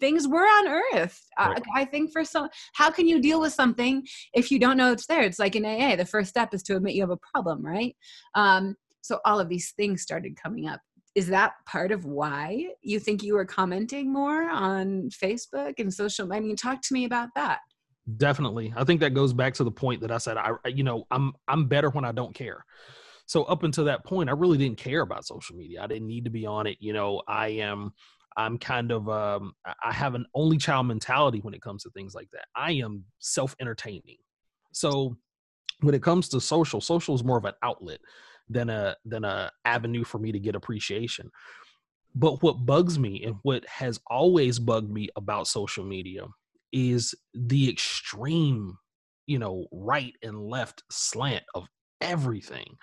things 0.00 0.26
were 0.26 0.46
unearthed. 0.60 1.20
Right. 1.38 1.62
I, 1.74 1.82
I, 1.82 1.84
think 1.84 2.12
for 2.12 2.24
some, 2.24 2.48
how 2.72 2.90
can 2.90 3.06
you 3.06 3.20
deal 3.20 3.40
with 3.40 3.52
something 3.52 4.06
if 4.32 4.50
you 4.50 4.58
don't 4.58 4.76
know 4.76 4.92
it's 4.92 5.06
there? 5.06 5.22
It's 5.22 5.38
like 5.38 5.56
in 5.56 5.64
AA, 5.64 5.96
the 5.96 6.04
first 6.04 6.30
step 6.30 6.54
is 6.54 6.62
to 6.64 6.76
admit 6.76 6.94
you 6.94 7.02
have 7.02 7.10
a 7.10 7.18
problem, 7.32 7.64
right? 7.64 7.94
Um, 8.34 8.76
so 9.02 9.20
all 9.24 9.40
of 9.40 9.48
these 9.48 9.72
things 9.72 10.02
started 10.02 10.36
coming 10.40 10.68
up. 10.68 10.80
Is 11.18 11.26
that 11.26 11.54
part 11.66 11.90
of 11.90 12.04
why 12.04 12.68
you 12.80 13.00
think 13.00 13.24
you 13.24 13.34
were 13.34 13.44
commenting 13.44 14.12
more 14.12 14.48
on 14.48 15.10
Facebook 15.10 15.74
and 15.80 15.92
social? 15.92 16.32
I 16.32 16.38
mean, 16.38 16.54
talk 16.54 16.80
to 16.82 16.94
me 16.94 17.06
about 17.06 17.30
that. 17.34 17.58
Definitely, 18.18 18.72
I 18.76 18.84
think 18.84 19.00
that 19.00 19.14
goes 19.14 19.32
back 19.32 19.54
to 19.54 19.64
the 19.64 19.70
point 19.72 20.00
that 20.02 20.12
I 20.12 20.18
said. 20.18 20.36
I, 20.36 20.52
you 20.68 20.84
know, 20.84 21.08
I'm 21.10 21.32
I'm 21.48 21.66
better 21.66 21.90
when 21.90 22.04
I 22.04 22.12
don't 22.12 22.32
care. 22.36 22.64
So 23.26 23.42
up 23.42 23.64
until 23.64 23.86
that 23.86 24.04
point, 24.04 24.28
I 24.28 24.32
really 24.32 24.58
didn't 24.58 24.78
care 24.78 25.00
about 25.00 25.26
social 25.26 25.56
media. 25.56 25.82
I 25.82 25.88
didn't 25.88 26.06
need 26.06 26.22
to 26.26 26.30
be 26.30 26.46
on 26.46 26.68
it. 26.68 26.76
You 26.78 26.92
know, 26.92 27.20
I 27.26 27.48
am 27.48 27.94
I'm 28.36 28.56
kind 28.56 28.92
of 28.92 29.08
um, 29.08 29.54
I 29.82 29.92
have 29.92 30.14
an 30.14 30.24
only 30.34 30.56
child 30.56 30.86
mentality 30.86 31.40
when 31.40 31.52
it 31.52 31.62
comes 31.62 31.82
to 31.82 31.90
things 31.90 32.14
like 32.14 32.30
that. 32.30 32.44
I 32.54 32.74
am 32.74 33.02
self 33.18 33.56
entertaining. 33.60 34.18
So 34.70 35.16
when 35.80 35.96
it 35.96 36.02
comes 36.04 36.28
to 36.28 36.40
social, 36.40 36.80
social 36.80 37.16
is 37.16 37.24
more 37.24 37.38
of 37.38 37.44
an 37.44 37.54
outlet 37.64 37.98
than 38.50 38.70
a 38.70 38.96
than 39.04 39.24
a 39.24 39.50
avenue 39.64 40.04
for 40.04 40.18
me 40.18 40.32
to 40.32 40.38
get 40.38 40.54
appreciation. 40.54 41.30
But 42.14 42.42
what 42.42 42.66
bugs 42.66 42.98
me 42.98 43.22
and 43.24 43.36
what 43.42 43.66
has 43.66 44.00
always 44.08 44.58
bugged 44.58 44.90
me 44.90 45.08
about 45.16 45.46
social 45.46 45.84
media 45.84 46.26
is 46.72 47.14
the 47.34 47.68
extreme, 47.68 48.76
you 49.26 49.38
know, 49.38 49.66
right 49.72 50.14
and 50.22 50.48
left 50.48 50.82
slant 50.90 51.44
of 51.54 51.66
everything. 52.00 52.76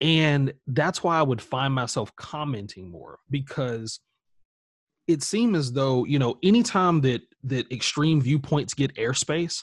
And 0.00 0.54
that's 0.68 1.02
why 1.02 1.18
I 1.18 1.22
would 1.22 1.42
find 1.42 1.74
myself 1.74 2.14
commenting 2.16 2.90
more 2.90 3.18
because 3.30 4.00
it 5.08 5.22
seemed 5.22 5.56
as 5.56 5.72
though, 5.72 6.04
you 6.04 6.18
know, 6.18 6.36
anytime 6.42 7.00
that 7.00 7.22
that 7.44 7.70
extreme 7.72 8.20
viewpoints 8.20 8.74
get 8.74 8.94
airspace, 8.94 9.62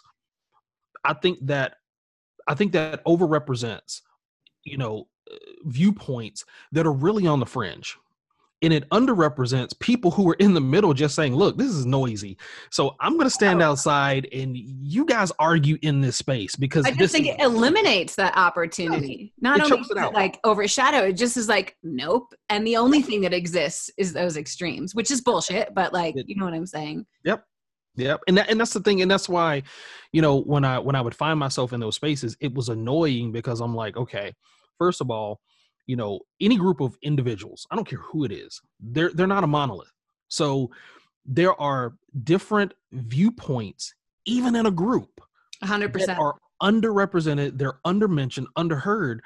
I 1.05 1.13
think 1.13 1.39
that 1.43 1.75
I 2.47 2.55
think 2.55 2.73
that 2.73 3.03
overrepresents, 3.05 4.01
you 4.65 4.77
know, 4.77 5.07
uh, 5.31 5.35
viewpoints 5.63 6.45
that 6.71 6.85
are 6.85 6.93
really 6.93 7.25
on 7.25 7.39
the 7.39 7.45
fringe 7.45 7.97
and 8.61 8.73
it 8.73 8.89
underrepresents 8.89 9.77
people 9.79 10.11
who 10.11 10.29
are 10.29 10.35
in 10.35 10.53
the 10.53 10.61
middle 10.61 10.93
just 10.93 11.15
saying 11.15 11.35
look 11.35 11.57
this 11.57 11.67
is 11.67 11.85
noisy 11.85 12.37
so 12.69 12.95
i'm 12.99 13.13
going 13.13 13.25
to 13.25 13.29
stand 13.29 13.61
outside 13.61 14.27
and 14.31 14.57
you 14.57 15.05
guys 15.05 15.31
argue 15.39 15.77
in 15.81 16.01
this 16.01 16.17
space 16.17 16.55
because 16.55 16.85
i 16.85 16.91
just 16.91 17.13
think 17.13 17.27
it 17.27 17.39
eliminates 17.39 18.15
that 18.15 18.35
opportunity 18.37 19.33
not 19.39 19.59
only 19.59 19.85
it 19.87 20.13
like 20.13 20.39
overshadow 20.43 21.07
it 21.07 21.13
just 21.13 21.37
is 21.37 21.47
like 21.47 21.75
nope 21.83 22.33
and 22.49 22.65
the 22.65 22.77
only 22.77 23.01
thing 23.01 23.21
that 23.21 23.33
exists 23.33 23.89
is 23.97 24.13
those 24.13 24.37
extremes 24.37 24.95
which 24.95 25.11
is 25.11 25.21
bullshit 25.21 25.73
but 25.73 25.93
like 25.93 26.15
it, 26.15 26.27
you 26.27 26.35
know 26.35 26.45
what 26.45 26.53
i'm 26.53 26.65
saying 26.65 27.05
yep 27.23 27.45
Yep. 27.97 28.23
And 28.27 28.37
that, 28.37 28.49
and 28.49 28.59
that's 28.59 28.73
the 28.73 28.81
thing. 28.81 29.01
And 29.01 29.09
that's 29.09 29.29
why, 29.29 29.63
you 30.11 30.21
know, 30.21 30.41
when 30.41 30.65
I 30.65 30.79
when 30.79 30.97
I 30.97 31.01
would 31.01 31.15
find 31.15 31.39
myself 31.39 31.71
in 31.71 31.79
those 31.79 31.95
spaces, 31.95 32.35
it 32.41 32.53
was 32.53 32.67
annoying 32.67 33.31
because 33.31 33.61
I'm 33.61 33.73
like, 33.73 33.95
okay, 33.95 34.33
first 34.77 35.01
of 35.01 35.09
all, 35.09 35.39
you 35.87 35.95
know 35.95 36.19
any 36.41 36.57
group 36.57 36.81
of 36.81 36.97
individuals 37.03 37.67
i 37.71 37.75
don't 37.75 37.87
care 37.87 37.99
who 37.99 38.23
it 38.23 38.31
is 38.31 38.59
they're 38.79 39.11
they're 39.13 39.27
not 39.27 39.43
a 39.43 39.47
monolith. 39.47 39.91
So 40.27 40.71
there 41.25 41.59
are 41.59 41.95
different 42.23 42.73
viewpoints 42.91 43.93
even 44.25 44.55
in 44.55 44.65
a 44.65 44.71
group 44.71 45.21
100% 45.63 46.17
are 46.17 46.35
underrepresented 46.61 47.57
they're 47.57 47.79
undermentioned 47.85 48.47
underheard. 48.57 49.19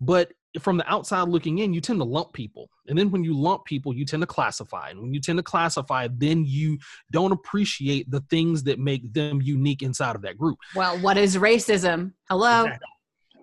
But 0.00 0.32
from 0.60 0.78
the 0.78 0.90
outside 0.90 1.28
looking 1.28 1.58
in 1.58 1.72
you 1.72 1.80
tend 1.80 2.00
to 2.00 2.04
lump 2.04 2.32
people. 2.32 2.70
And 2.88 2.98
then 2.98 3.10
when 3.10 3.22
you 3.22 3.38
lump 3.38 3.64
people 3.64 3.94
you 3.94 4.04
tend 4.04 4.22
to 4.22 4.26
classify. 4.26 4.90
And 4.90 5.00
when 5.00 5.14
you 5.14 5.20
tend 5.20 5.38
to 5.38 5.42
classify 5.42 6.08
then 6.10 6.44
you 6.44 6.78
don't 7.10 7.32
appreciate 7.32 8.10
the 8.10 8.20
things 8.30 8.62
that 8.64 8.78
make 8.78 9.12
them 9.12 9.40
unique 9.42 9.82
inside 9.82 10.16
of 10.16 10.22
that 10.22 10.38
group. 10.38 10.58
Well 10.74 10.98
what 10.98 11.16
is 11.16 11.36
racism? 11.36 12.12
Hello? 12.28 12.64
Exactly. 12.64 12.86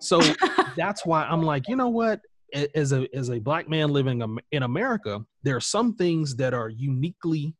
So 0.00 0.20
that's 0.76 1.04
why 1.04 1.24
i'm 1.24 1.42
like 1.42 1.68
you 1.68 1.76
know 1.76 1.88
what 1.88 2.20
as 2.74 2.92
a 2.92 3.06
as 3.14 3.30
a 3.30 3.38
black 3.38 3.68
man 3.68 3.90
living 3.90 4.38
in 4.52 4.62
America, 4.62 5.20
there 5.42 5.56
are 5.56 5.60
some 5.60 5.94
things 5.94 6.36
that 6.36 6.54
are 6.54 6.68
uniquely 6.68 7.54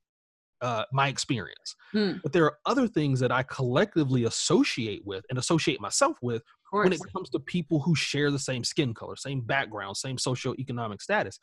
uh, 0.60 0.84
my 0.92 1.08
experience, 1.08 1.76
hmm. 1.92 2.14
but 2.22 2.32
there 2.32 2.44
are 2.44 2.58
other 2.66 2.88
things 2.88 3.20
that 3.20 3.30
I 3.30 3.44
collectively 3.44 4.24
associate 4.24 5.02
with 5.04 5.24
and 5.30 5.38
associate 5.38 5.80
myself 5.80 6.16
with 6.20 6.42
when 6.72 6.92
it 6.92 7.00
comes 7.12 7.30
to 7.30 7.38
people 7.38 7.80
who 7.80 7.94
share 7.94 8.30
the 8.30 8.38
same 8.38 8.64
skin 8.64 8.92
color, 8.92 9.14
same 9.16 9.40
background, 9.40 9.96
same 9.96 10.16
socioeconomic 10.16 11.00
status. 11.00 11.38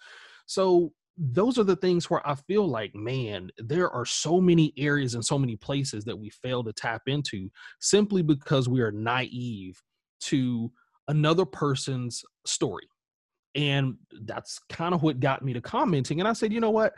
So 0.45 0.91
those 1.17 1.57
are 1.57 1.63
the 1.63 1.77
things 1.77 2.09
where 2.09 2.27
I 2.27 2.35
feel 2.35 2.67
like, 2.67 2.93
man, 2.93 3.49
there 3.57 3.89
are 3.89 4.05
so 4.05 4.41
many 4.41 4.73
areas 4.77 5.15
and 5.15 5.25
so 5.25 5.39
many 5.39 5.55
places 5.55 6.03
that 6.05 6.19
we 6.19 6.29
fail 6.29 6.63
to 6.65 6.73
tap 6.73 7.03
into 7.07 7.49
simply 7.79 8.21
because 8.21 8.67
we 8.67 8.81
are 8.81 8.91
naive 8.91 9.81
to 10.21 10.71
another 11.07 11.45
person's 11.45 12.23
story 12.45 12.87
and 13.55 13.95
that's 14.23 14.59
kind 14.69 14.93
of 14.93 15.01
what 15.01 15.19
got 15.19 15.43
me 15.43 15.53
to 15.53 15.61
commenting. 15.61 16.19
And 16.19 16.27
I 16.27 16.33
said, 16.33 16.51
you 16.51 16.59
know 16.59 16.71
what? 16.71 16.93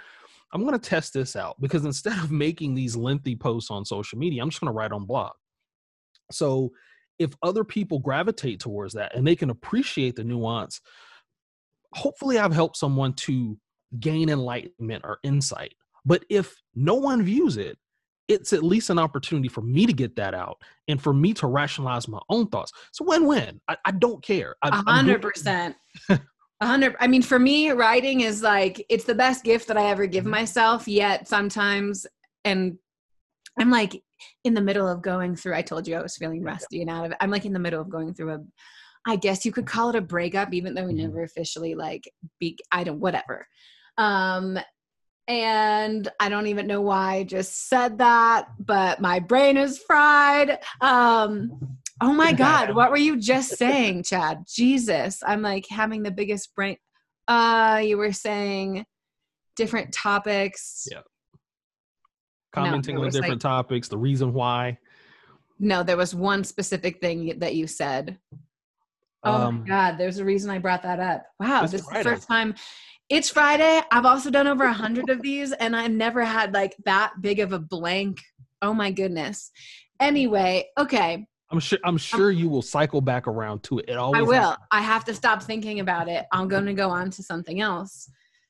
I'm 0.54 0.62
going 0.62 0.78
to 0.78 0.90
test 0.90 1.14
this 1.14 1.36
out 1.36 1.60
because 1.62 1.86
instead 1.86 2.18
of 2.18 2.32
making 2.32 2.74
these 2.74 2.96
lengthy 2.96 3.36
posts 3.36 3.70
on 3.70 3.86
social 3.86 4.18
media, 4.18 4.42
I'm 4.42 4.50
just 4.50 4.62
going 4.62 4.72
to 4.72 4.78
write 4.78 4.92
on 4.92 5.06
blog. 5.06 5.34
So 6.32 6.72
if 7.20 7.32
other 7.44 7.64
people 7.64 8.00
gravitate 8.00 8.60
towards 8.60 8.94
that 8.94 9.16
and 9.16 9.26
they 9.26 9.36
can 9.36 9.50
appreciate 9.50 10.16
the 10.16 10.24
nuance, 10.24 10.82
hopefully 11.94 12.40
I've 12.40 12.54
helped 12.54 12.78
someone 12.78 13.14
to 13.14 13.58
gain 14.00 14.30
enlightenment 14.30 15.04
or 15.06 15.20
insight. 15.24 15.74
But 16.06 16.24
if 16.30 16.56
no 16.76 16.96
one 16.96 17.24
views 17.24 17.58
it, 17.58 17.78
it's 18.28 18.54
at 18.54 18.64
least 18.64 18.90
an 18.90 19.00
opportunity 19.00 19.48
for 19.48 19.62
me 19.62 19.86
to 19.86 19.94
get 19.94 20.16
that 20.18 20.34
out 20.34 20.62
and 20.88 21.02
for 21.02 21.14
me 21.14 21.34
to 21.34 21.48
rationalize 21.48 22.08
my 22.08 22.20
own 22.30 22.48
thoughts. 22.48 22.72
So 22.92 23.06
win-win. 23.06 23.62
I, 23.68 23.78
I 23.86 23.92
don't 23.92 24.24
care. 24.24 24.56
A 24.64 24.76
hundred 24.76 25.22
percent. 25.22 25.76
A 26.60 26.66
hundred. 26.66 26.96
I 27.00 27.06
mean, 27.06 27.22
for 27.22 27.38
me, 27.38 27.70
writing 27.70 28.22
is 28.22 28.42
like 28.42 28.84
it's 28.90 29.04
the 29.04 29.14
best 29.14 29.44
gift 29.44 29.68
that 29.68 29.78
I 29.78 29.86
ever 29.90 30.08
give 30.08 30.24
mm-hmm. 30.24 30.32
myself. 30.32 30.88
Yet 30.88 31.28
sometimes, 31.28 32.08
and 32.46 32.78
I'm 33.60 33.70
like 33.70 34.02
in 34.44 34.56
the 34.56 34.62
middle 34.62 34.88
of 34.88 35.04
going 35.04 35.36
through. 35.36 35.54
I 35.54 35.62
told 35.62 35.88
you 35.88 35.96
I 35.96 36.02
was 36.02 36.18
feeling 36.18 36.44
rusty 36.44 36.82
and 36.82 36.90
out 36.90 37.06
of 37.06 37.12
it. 37.12 37.18
I'm 37.22 37.30
like 37.30 37.46
in 37.46 37.54
the 37.54 37.60
middle 37.60 37.82
of 37.82 37.90
going 37.90 38.14
through 38.14 38.34
a. 38.34 38.40
I 39.06 39.18
guess 39.18 39.46
you 39.46 39.52
could 39.52 39.68
call 39.68 39.90
it 39.90 39.96
a 39.96 40.02
breakup, 40.02 40.52
even 40.52 40.74
though 40.74 40.86
we 40.86 40.94
mm-hmm. 40.94 41.04
never 41.04 41.22
officially 41.22 41.76
like 41.76 42.10
be. 42.40 42.58
I 42.72 42.84
don't. 42.84 43.00
Whatever. 43.00 43.48
Um, 44.00 44.58
and 45.28 46.08
I 46.20 46.30
don't 46.30 46.48
even 46.48 46.68
know 46.68 46.82
why 46.82 47.16
I 47.16 47.24
just 47.24 47.70
said 47.70 47.98
that, 47.98 48.48
but 48.60 49.02
my 49.02 49.20
brain 49.20 49.58
is 49.58 49.78
fried. 49.78 50.60
Um, 50.82 51.78
Oh 52.02 52.14
my 52.14 52.32
God, 52.34 52.76
what 52.76 52.92
were 52.92 52.98
you 52.98 53.18
just 53.18 53.58
saying, 53.58 54.04
Chad? 54.04 54.46
Jesus, 54.48 55.22
I'm 55.26 55.42
like 55.42 55.66
having 55.70 56.04
the 56.04 56.12
biggest 56.12 56.54
brain. 56.56 56.78
Uh, 57.28 57.82
you 57.84 57.98
were 57.98 58.14
saying 58.14 58.86
different 59.56 59.94
topics. 59.94 60.88
Yeah. 60.90 61.02
Commenting 62.54 62.96
no, 62.96 63.04
on 63.04 63.10
different 63.10 63.34
like, 63.34 63.40
topics, 63.40 63.88
the 63.88 63.98
reason 63.98 64.34
why. 64.34 64.78
No, 65.60 65.84
there 65.84 65.98
was 65.98 66.14
one 66.14 66.44
specific 66.44 67.02
thing 67.02 67.40
that 67.40 67.56
you 67.56 67.68
said. 67.68 68.20
Oh 69.24 69.48
um, 69.48 69.62
my 69.62 69.68
God, 69.68 69.98
there's 69.98 70.20
a 70.20 70.26
reason 70.26 70.50
I 70.50 70.60
brought 70.60 70.84
that 70.84 71.00
up. 71.00 71.26
Wow, 71.40 71.64
this 71.64 71.74
is 71.74 71.86
the 71.86 72.04
first 72.04 72.28
time. 72.28 72.56
It's 73.10 73.30
Friday. 73.30 73.82
I've 73.90 74.06
also 74.06 74.30
done 74.30 74.48
over 74.48 74.66
a 74.66 74.74
hundred 74.74 75.10
of 75.10 75.22
these, 75.22 75.54
and 75.54 75.76
I've 75.76 75.92
never 75.92 76.26
had 76.26 76.54
like 76.54 76.76
that 76.84 77.14
big 77.22 77.40
of 77.40 77.54
a 77.54 77.60
blank. 77.60 78.22
Oh 78.62 78.74
my 78.74 78.92
goodness. 78.92 79.52
Anyway, 80.00 80.68
okay. 80.78 81.26
I'm 81.50 81.60
sure. 81.62 81.80
I'm 81.86 81.98
sure 81.98 82.32
you 82.32 82.50
will 82.50 82.62
cycle 82.62 83.00
back 83.00 83.28
around 83.28 83.64
to 83.64 83.80
it. 83.80 83.86
It 83.88 83.98
always. 83.98 84.20
I 84.20 84.24
will. 84.24 84.50
Happens. 84.50 84.68
I 84.72 84.82
have 84.82 85.06
to 85.06 85.14
stop 85.14 85.42
thinking 85.42 85.80
about 85.80 86.10
it. 86.10 86.26
I'm 86.34 86.50
going 86.50 86.66
to 86.66 86.74
go 86.74 86.90
on 86.90 87.10
to 87.12 87.24
something 87.24 87.62
else. 87.62 88.10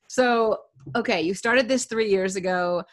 So, 0.09 0.57
okay, 0.95 1.21
you 1.21 1.35
started 1.35 1.67
this 1.67 1.85
three 1.85 2.09
years 2.09 2.35
ago. 2.35 2.83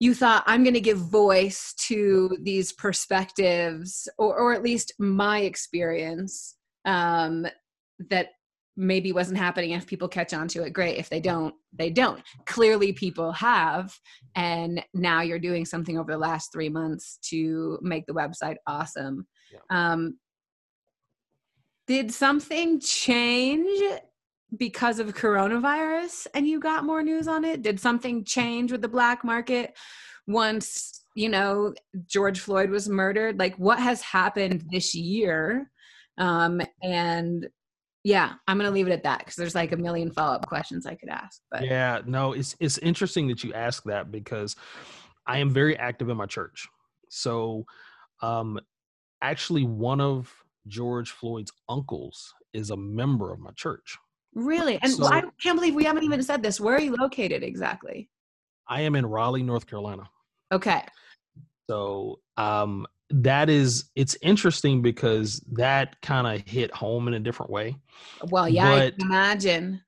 You 0.00 0.14
thought 0.14 0.42
I'm 0.46 0.64
going 0.64 0.74
to 0.74 0.80
give 0.80 0.98
voice 0.98 1.74
to 1.86 2.36
these 2.42 2.72
perspectives, 2.72 4.08
or, 4.18 4.36
or 4.36 4.52
at 4.52 4.64
least 4.64 4.92
my 4.98 5.40
experience 5.40 6.56
um, 6.84 7.46
that 8.10 8.30
maybe 8.78 9.10
wasn't 9.10 9.36
happening 9.36 9.72
if 9.72 9.86
people 9.86 10.06
catch 10.06 10.32
on 10.32 10.46
to 10.46 10.62
it 10.62 10.72
great. 10.72 10.98
If 10.98 11.10
they 11.10 11.20
don't 11.20 11.52
they 11.76 11.90
don't. 11.90 12.22
Clearly 12.46 12.92
people 12.92 13.32
have 13.32 13.92
and 14.36 14.82
now 14.94 15.20
you're 15.20 15.40
doing 15.40 15.64
something 15.64 15.98
over 15.98 16.12
the 16.12 16.18
last 16.18 16.52
three 16.52 16.68
months 16.68 17.18
to 17.24 17.78
make 17.82 18.06
the 18.06 18.14
website 18.14 18.56
awesome. 18.66 19.26
Yeah. 19.52 19.58
um, 19.70 20.18
did 21.88 22.12
something 22.12 22.80
change 22.80 23.82
because 24.56 25.00
of 25.00 25.14
coronavirus 25.14 26.28
and 26.34 26.46
you 26.46 26.60
got 26.60 26.84
more 26.84 27.02
news 27.02 27.26
on 27.26 27.44
it? 27.44 27.62
Did 27.62 27.80
something 27.80 28.24
change 28.24 28.70
with 28.70 28.80
the 28.80 28.88
black 28.88 29.24
market 29.24 29.76
once 30.26 31.04
you 31.14 31.28
know 31.28 31.74
george 32.06 32.38
floyd 32.38 32.70
was 32.70 32.88
murdered? 32.88 33.40
Like 33.40 33.56
what 33.56 33.80
has 33.80 34.02
happened 34.02 34.66
this 34.70 34.94
year? 34.94 35.68
Um, 36.16 36.60
and 36.82 37.48
yeah 38.08 38.32
i'm 38.46 38.56
gonna 38.56 38.70
leave 38.70 38.88
it 38.88 38.92
at 38.92 39.02
that 39.02 39.18
because 39.18 39.36
there's 39.36 39.54
like 39.54 39.72
a 39.72 39.76
million 39.76 40.10
follow-up 40.10 40.46
questions 40.46 40.86
i 40.86 40.94
could 40.94 41.08
ask 41.08 41.40
but 41.50 41.64
yeah 41.64 42.00
no 42.06 42.32
it's 42.32 42.56
it's 42.60 42.78
interesting 42.78 43.28
that 43.28 43.44
you 43.44 43.52
ask 43.52 43.82
that 43.84 44.10
because 44.10 44.56
I 45.28 45.38
am 45.38 45.50
very 45.50 45.78
active 45.78 46.08
in 46.08 46.16
my 46.16 46.26
church. 46.26 46.66
So, 47.10 47.66
um, 48.22 48.58
actually, 49.22 49.64
one 49.64 50.00
of 50.00 50.34
George 50.66 51.10
Floyd's 51.10 51.52
uncles 51.68 52.34
is 52.54 52.70
a 52.70 52.76
member 52.76 53.30
of 53.30 53.38
my 53.38 53.50
church. 53.50 53.96
Really? 54.34 54.78
And 54.82 54.92
so, 54.92 55.06
I 55.06 55.22
can't 55.40 55.56
believe 55.56 55.74
we 55.74 55.84
haven't 55.84 56.04
even 56.04 56.22
said 56.22 56.42
this. 56.42 56.58
Where 56.58 56.74
are 56.74 56.80
you 56.80 56.96
located 56.96 57.42
exactly? 57.42 58.08
I 58.66 58.80
am 58.82 58.96
in 58.96 59.04
Raleigh, 59.04 59.42
North 59.42 59.66
Carolina. 59.66 60.08
Okay. 60.50 60.82
So, 61.68 62.20
um, 62.38 62.86
that 63.10 63.48
is 63.48 63.90
it's 63.96 64.16
interesting 64.22 64.82
because 64.82 65.40
that 65.52 66.00
kind 66.02 66.26
of 66.26 66.46
hit 66.46 66.70
home 66.72 67.08
in 67.08 67.14
a 67.14 67.20
different 67.20 67.50
way. 67.50 67.76
Well, 68.30 68.48
yeah, 68.48 68.70
but, 68.70 68.82
I 68.82 68.90
can 68.90 69.06
imagine. 69.06 69.82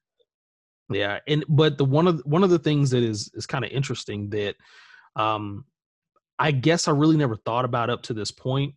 Yeah, 0.90 1.18
and 1.28 1.44
but 1.48 1.78
the 1.78 1.84
one 1.84 2.06
of 2.06 2.20
one 2.24 2.42
of 2.42 2.50
the 2.50 2.58
things 2.58 2.90
that 2.90 3.02
is 3.02 3.30
is 3.34 3.46
kind 3.46 3.64
of 3.64 3.70
interesting 3.70 4.30
that 4.30 4.56
um 5.16 5.64
I 6.38 6.50
guess 6.52 6.88
I 6.88 6.92
really 6.92 7.16
never 7.16 7.36
thought 7.36 7.64
about 7.64 7.90
up 7.90 8.02
to 8.04 8.14
this 8.14 8.30
point 8.30 8.74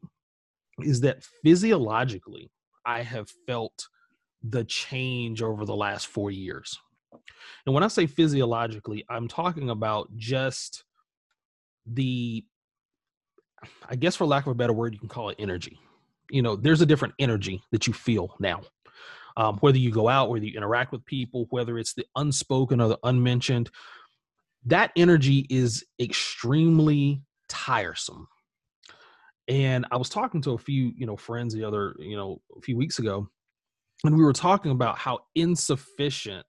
is 0.80 1.02
that 1.02 1.24
physiologically 1.44 2.52
I 2.86 3.02
have 3.02 3.30
felt 3.48 3.88
the 4.44 4.66
change 4.66 5.42
over 5.42 5.64
the 5.64 5.76
last 5.76 6.08
4 6.08 6.30
years. 6.32 6.78
And 7.66 7.74
when 7.74 7.84
I 7.84 7.88
say 7.88 8.06
physiologically, 8.06 9.06
I'm 9.10 9.30
talking 9.30 9.70
about 9.70 10.10
just 10.18 10.84
the 11.86 12.44
I 13.90 13.96
guess 13.96 14.16
for 14.16 14.26
lack 14.26 14.46
of 14.46 14.52
a 14.52 14.56
better 14.56 14.74
word, 14.74 14.94
you 14.94 15.00
can 15.00 15.10
call 15.10 15.30
it 15.30 15.36
energy. 15.40 15.80
You 16.30 16.42
know, 16.42 16.56
there's 16.56 16.82
a 16.82 16.86
different 16.86 17.14
energy 17.20 17.62
that 17.72 17.88
you 17.88 17.94
feel 17.94 18.36
now. 18.40 18.62
Um, 19.36 19.58
whether 19.58 19.78
you 19.78 19.92
go 19.92 20.08
out, 20.08 20.30
whether 20.30 20.46
you 20.46 20.56
interact 20.56 20.92
with 20.92 21.06
people, 21.06 21.48
whether 21.50 21.78
it's 21.78 21.94
the 21.94 22.06
unspoken 22.16 22.80
or 22.80 22.88
the 22.88 23.00
unmentioned, 23.04 23.72
that 24.66 24.92
energy 24.96 25.46
is 25.50 25.84
extremely 26.00 27.22
tiresome. 27.50 28.28
And 29.48 29.86
I 29.92 29.98
was 29.98 30.10
talking 30.10 30.42
to 30.44 30.52
a 30.52 30.58
few, 30.58 30.94
you 30.96 31.06
know, 31.06 31.18
friends 31.18 31.54
the 31.54 31.64
other, 31.64 31.96
you 32.00 32.16
know, 32.16 32.42
a 32.56 32.62
few 32.62 32.78
weeks 32.78 33.00
ago, 33.00 33.28
and 34.04 34.16
we 34.16 34.24
were 34.24 34.34
talking 34.34 34.72
about 34.72 34.98
how 34.98 35.20
insufficient 35.36 36.46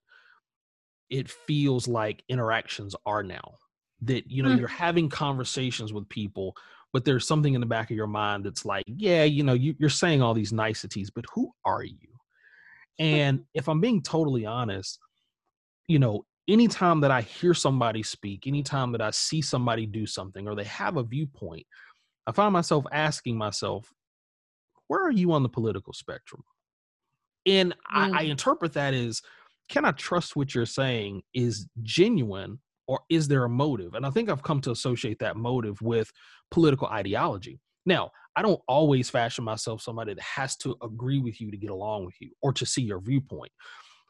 it 1.09 1.29
feels 1.29 1.87
like 1.87 2.23
interactions 2.29 2.95
are 3.05 3.23
now. 3.23 3.55
That, 4.01 4.29
you 4.29 4.43
know, 4.43 4.49
mm. 4.49 4.59
you're 4.59 4.67
having 4.67 5.09
conversations 5.09 5.93
with 5.93 6.07
people 6.09 6.55
but 6.95 7.03
there's 7.03 7.27
something 7.27 7.55
in 7.55 7.59
the 7.59 7.67
back 7.67 7.91
of 7.91 7.97
your 7.97 8.07
mind 8.07 8.45
that's 8.45 8.63
like, 8.63 8.85
yeah, 8.87 9.25
you 9.25 9.43
know, 9.43 9.51
you, 9.51 9.75
you're 9.77 9.89
saying 9.89 10.21
all 10.21 10.33
these 10.33 10.53
niceties, 10.53 11.09
but 11.09 11.25
who 11.33 11.51
are 11.65 11.83
you? 11.83 12.07
And 12.99 13.41
if 13.53 13.67
I'm 13.67 13.81
being 13.81 14.01
totally 14.01 14.45
honest, 14.45 14.97
you 15.89 15.99
know, 15.99 16.23
anytime 16.47 17.01
that 17.01 17.11
I 17.11 17.19
hear 17.19 17.53
somebody 17.53 18.01
speak, 18.01 18.47
anytime 18.47 18.93
that 18.93 19.01
I 19.01 19.11
see 19.11 19.41
somebody 19.41 19.85
do 19.85 20.05
something 20.05 20.47
or 20.47 20.55
they 20.55 20.63
have 20.63 20.95
a 20.95 21.03
viewpoint, 21.03 21.65
I 22.27 22.31
find 22.31 22.53
myself 22.53 22.85
asking 22.93 23.37
myself, 23.37 23.91
where 24.87 25.05
are 25.05 25.11
you 25.11 25.33
on 25.33 25.43
the 25.43 25.49
political 25.49 25.91
spectrum? 25.91 26.45
And 27.45 27.73
mm. 27.73 27.75
I, 27.91 28.19
I 28.19 28.21
interpret 28.21 28.71
that 28.75 28.93
as, 28.93 29.21
can 29.67 29.83
I 29.83 29.91
trust 29.91 30.37
what 30.37 30.55
you're 30.55 30.65
saying 30.65 31.23
is 31.33 31.67
genuine 31.83 32.59
or 32.87 33.01
is 33.09 33.27
there 33.27 33.43
a 33.45 33.49
motive? 33.49 33.93
And 33.93 34.05
I 34.05 34.09
think 34.09 34.29
I've 34.29 34.43
come 34.43 34.61
to 34.61 34.71
associate 34.71 35.19
that 35.19 35.37
motive 35.37 35.81
with 35.81 36.11
political 36.51 36.87
ideology. 36.87 37.59
Now, 37.85 38.11
I 38.35 38.41
don't 38.41 38.61
always 38.67 39.09
fashion 39.09 39.43
myself 39.43 39.81
somebody 39.81 40.13
that 40.13 40.21
has 40.21 40.55
to 40.57 40.75
agree 40.83 41.19
with 41.19 41.39
you 41.39 41.51
to 41.51 41.57
get 41.57 41.69
along 41.69 42.05
with 42.05 42.15
you 42.19 42.31
or 42.41 42.51
to 42.53 42.65
see 42.65 42.81
your 42.81 42.99
viewpoint. 42.99 43.51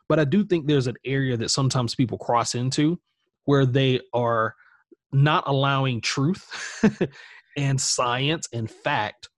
But 0.08 0.20
I 0.20 0.24
do 0.24 0.44
think 0.44 0.68
there's 0.68 0.88
an 0.88 0.96
area 1.06 1.38
that 1.38 1.50
sometimes 1.50 1.96
people 1.96 2.18
cross 2.18 2.56
into 2.56 3.00
where 3.46 3.66
they 3.66 4.02
are 4.14 4.56
not 5.12 5.44
allowing 5.48 6.02
truth 6.02 6.84
and 7.58 7.80
science 7.80 8.48
and 8.52 8.70
fact 8.70 9.30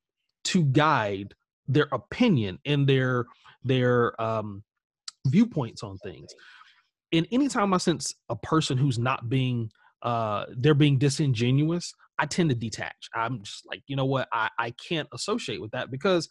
to 0.45 0.63
guide 0.63 1.33
their 1.67 1.87
opinion 1.91 2.59
and 2.65 2.87
their 2.87 3.25
their 3.63 4.19
um, 4.21 4.63
viewpoints 5.27 5.83
on 5.83 5.97
things 5.97 6.33
and 7.11 7.27
anytime 7.31 7.73
I 7.73 7.77
sense 7.77 8.13
a 8.29 8.35
person 8.35 8.77
who's 8.77 8.99
not 8.99 9.29
being 9.29 9.71
uh 10.01 10.45
they're 10.57 10.73
being 10.73 10.97
disingenuous, 10.97 11.93
I 12.19 12.25
tend 12.25 12.49
to 12.49 12.55
detach. 12.55 13.09
I'm 13.13 13.43
just 13.43 13.65
like, 13.67 13.83
you 13.87 13.95
know 13.95 14.05
what, 14.05 14.27
I, 14.31 14.49
I 14.57 14.71
can't 14.71 15.07
associate 15.13 15.61
with 15.61 15.71
that 15.71 15.91
because 15.91 16.27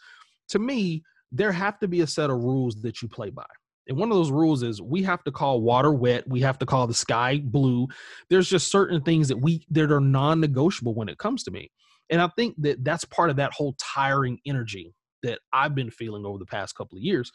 to 0.48 0.58
me, 0.58 1.02
there 1.32 1.52
have 1.52 1.78
to 1.80 1.88
be 1.88 2.00
a 2.00 2.06
set 2.06 2.30
of 2.30 2.38
rules 2.38 2.80
that 2.82 3.02
you 3.02 3.08
play 3.08 3.30
by. 3.30 3.44
And 3.88 3.96
one 3.96 4.10
of 4.10 4.16
those 4.16 4.30
rules 4.30 4.62
is 4.62 4.82
we 4.82 5.02
have 5.04 5.22
to 5.24 5.32
call 5.32 5.60
water 5.60 5.92
wet, 5.92 6.28
we 6.28 6.40
have 6.40 6.58
to 6.58 6.66
call 6.66 6.86
the 6.86 6.94
sky 6.94 7.40
blue. 7.44 7.86
There's 8.30 8.48
just 8.48 8.70
certain 8.70 9.00
things 9.02 9.28
that 9.28 9.36
we 9.36 9.64
that 9.70 9.92
are 9.92 10.00
non-negotiable 10.00 10.94
when 10.94 11.08
it 11.08 11.18
comes 11.18 11.44
to 11.44 11.50
me. 11.50 11.70
And 12.10 12.20
I 12.20 12.28
think 12.36 12.54
that 12.58 12.84
that's 12.84 13.04
part 13.04 13.30
of 13.30 13.36
that 13.36 13.52
whole 13.52 13.76
tiring 13.78 14.38
energy 14.46 14.92
that 15.22 15.40
I've 15.52 15.74
been 15.74 15.90
feeling 15.90 16.24
over 16.24 16.38
the 16.38 16.46
past 16.46 16.76
couple 16.76 16.98
of 16.98 17.02
years 17.02 17.30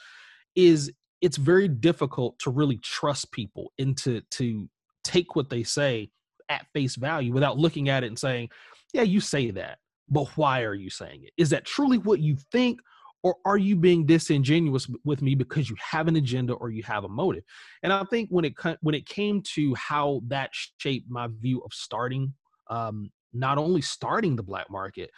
is 0.56 0.91
it's 1.21 1.38
very 1.38 1.67
difficult 1.67 2.38
to 2.39 2.49
really 2.49 2.77
trust 2.77 3.31
people 3.31 3.71
and 3.77 3.97
to 3.97 4.21
to 4.31 4.67
take 5.03 5.36
what 5.36 5.49
they 5.49 5.63
say 5.63 6.10
at 6.49 6.65
face 6.73 6.95
value 6.95 7.31
without 7.31 7.57
looking 7.57 7.89
at 7.89 8.03
it 8.03 8.07
and 8.07 8.19
saying, 8.19 8.49
"Yeah, 8.93 9.03
you 9.03 9.21
say 9.21 9.51
that, 9.51 9.79
but 10.10 10.27
why 10.36 10.63
are 10.63 10.73
you 10.73 10.89
saying 10.89 11.23
it? 11.23 11.31
Is 11.38 11.49
that 11.51 11.65
truly 11.65 11.97
what 11.97 12.19
you 12.19 12.38
think?" 12.51 12.79
Or 13.23 13.36
are 13.45 13.57
you 13.57 13.75
being 13.75 14.07
disingenuous 14.07 14.89
with 15.05 15.21
me 15.21 15.36
because 15.36 15.69
you 15.69 15.75
have 15.79 16.07
an 16.07 16.15
agenda 16.15 16.53
or 16.53 16.71
you 16.71 16.81
have 16.81 17.03
a 17.03 17.07
motive? 17.07 17.43
And 17.84 17.93
I 17.93 18.03
think 18.05 18.29
when 18.29 18.45
it 18.45 18.55
when 18.81 18.95
it 18.95 19.05
came 19.05 19.43
to 19.53 19.75
how 19.75 20.21
that 20.27 20.49
shaped 20.79 21.07
my 21.07 21.27
view 21.27 21.62
of 21.62 21.71
starting, 21.71 22.34
um, 22.71 23.12
not 23.31 23.60
only 23.60 23.81
starting 23.81 24.36
the 24.36 24.43
black 24.43 24.71
market, 24.71 25.12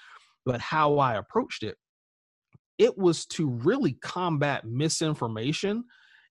but 0.45 0.59
how 0.59 0.97
I 0.97 1.15
approached 1.15 1.63
it, 1.63 1.77
it 2.77 2.97
was 2.97 3.25
to 3.27 3.49
really 3.49 3.93
combat 3.93 4.65
misinformation 4.65 5.85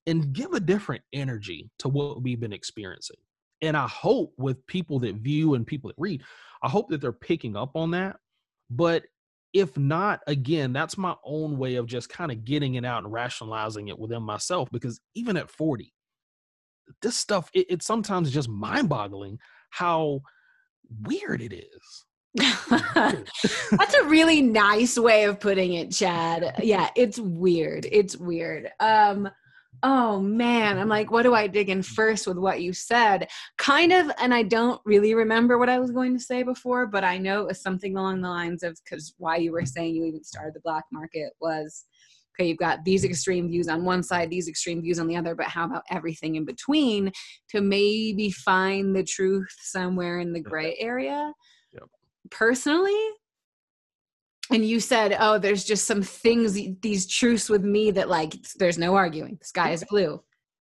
and 0.07 0.33
give 0.33 0.52
a 0.52 0.61
different 0.61 1.02
energy 1.12 1.70
to 1.78 1.88
what 1.88 2.22
we've 2.22 2.40
been 2.40 2.52
experiencing. 2.52 3.16
And 3.61 3.76
I 3.76 3.87
hope 3.87 4.35
with 4.37 4.66
people 4.66 4.98
that 5.00 5.16
view 5.16 5.55
and 5.55 5.66
people 5.66 5.88
that 5.88 5.96
read, 5.98 6.22
I 6.62 6.68
hope 6.68 6.88
that 6.90 7.00
they're 7.00 7.12
picking 7.12 7.57
up 7.57 7.76
on 7.76 7.92
that. 7.92 8.16
But 8.70 9.05
if 9.52 9.76
not, 9.76 10.20
again, 10.26 10.72
that's 10.72 10.98
my 10.98 11.14
own 11.24 11.59
way 11.59 11.76
of 11.76 11.87
just 11.87 12.09
kind 12.09 12.33
of 12.33 12.44
getting 12.44 12.74
it 12.74 12.85
out 12.85 13.05
and 13.05 13.12
rationalizing 13.12 13.88
it 13.88 13.98
within 13.98 14.22
myself. 14.22 14.68
Because 14.72 15.00
even 15.14 15.37
at 15.37 15.50
40, 15.50 15.92
this 17.02 17.16
stuff, 17.16 17.50
it, 17.55 17.66
it's 17.68 17.87
sometimes 17.87 18.33
just 18.33 18.48
mind 18.48 18.88
boggling 18.88 19.38
how 19.70 20.20
weird 21.02 21.40
it 21.40 21.52
is. 21.52 22.05
That's 22.95 23.95
a 23.95 24.05
really 24.05 24.40
nice 24.40 24.99
way 24.99 25.25
of 25.25 25.38
putting 25.38 25.75
it, 25.75 25.90
Chad. 25.92 26.55
Yeah, 26.62 26.88
it's 26.97 27.18
weird. 27.18 27.87
It's 27.90 28.16
weird. 28.16 28.71
Um 28.81 29.29
oh 29.83 30.21
man, 30.21 30.79
I'm 30.79 30.88
like, 30.88 31.11
what 31.11 31.23
do 31.23 31.35
I 31.35 31.47
dig 31.47 31.68
in 31.68 31.83
first 31.83 32.27
with 32.27 32.38
what 32.38 32.62
you 32.62 32.73
said? 32.73 33.29
Kind 33.59 33.92
of, 33.92 34.11
and 34.18 34.33
I 34.33 34.45
don't 34.45 34.81
really 34.85 35.14
remember 35.14 35.59
what 35.59 35.68
I 35.68 35.81
was 35.81 35.90
going 35.90 36.16
to 36.16 36.23
say 36.23 36.45
before, 36.45 36.87
but 36.87 37.03
I 37.03 37.18
know 37.18 37.40
it 37.40 37.49
was 37.49 37.62
something 37.62 37.97
along 37.97 38.21
the 38.21 38.29
lines 38.29 38.62
of 38.62 38.79
because 38.85 39.14
why 39.18 39.37
you 39.37 39.51
were 39.51 39.66
saying 39.66 39.97
you 39.97 40.05
even 40.05 40.23
started 40.23 40.55
the 40.55 40.61
black 40.61 40.85
market 40.92 41.33
was 41.40 41.85
okay, 42.35 42.49
you've 42.49 42.59
got 42.59 42.85
these 42.85 43.05
extreme 43.05 43.49
views 43.49 43.68
on 43.68 43.85
one 43.85 44.03
side, 44.03 44.31
these 44.31 44.49
extreme 44.49 44.81
views 44.81 44.99
on 44.99 45.07
the 45.07 45.16
other, 45.16 45.35
but 45.35 45.47
how 45.47 45.66
about 45.66 45.83
everything 45.90 46.37
in 46.37 46.45
between 46.45 47.12
to 47.51 47.61
maybe 47.61 48.31
find 48.31 48.97
the 48.97 49.05
truth 49.05 49.55
somewhere 49.61 50.21
in 50.21 50.33
the 50.33 50.40
gray 50.40 50.77
area? 50.79 51.33
Personally 52.33 52.99
and 54.51 54.64
you 54.66 54.81
said 54.81 55.16
oh 55.18 55.38
there's 55.38 55.64
just 55.64 55.87
some 55.87 56.03
things 56.03 56.59
these 56.81 57.07
truths 57.07 57.49
with 57.49 57.62
me 57.62 57.90
that 57.90 58.09
like 58.09 58.35
there's 58.59 58.79
no 58.79 58.95
arguing. 58.95 59.37
The 59.40 59.47
sky 59.47 59.71
is 59.71 59.85
blue. 59.88 60.23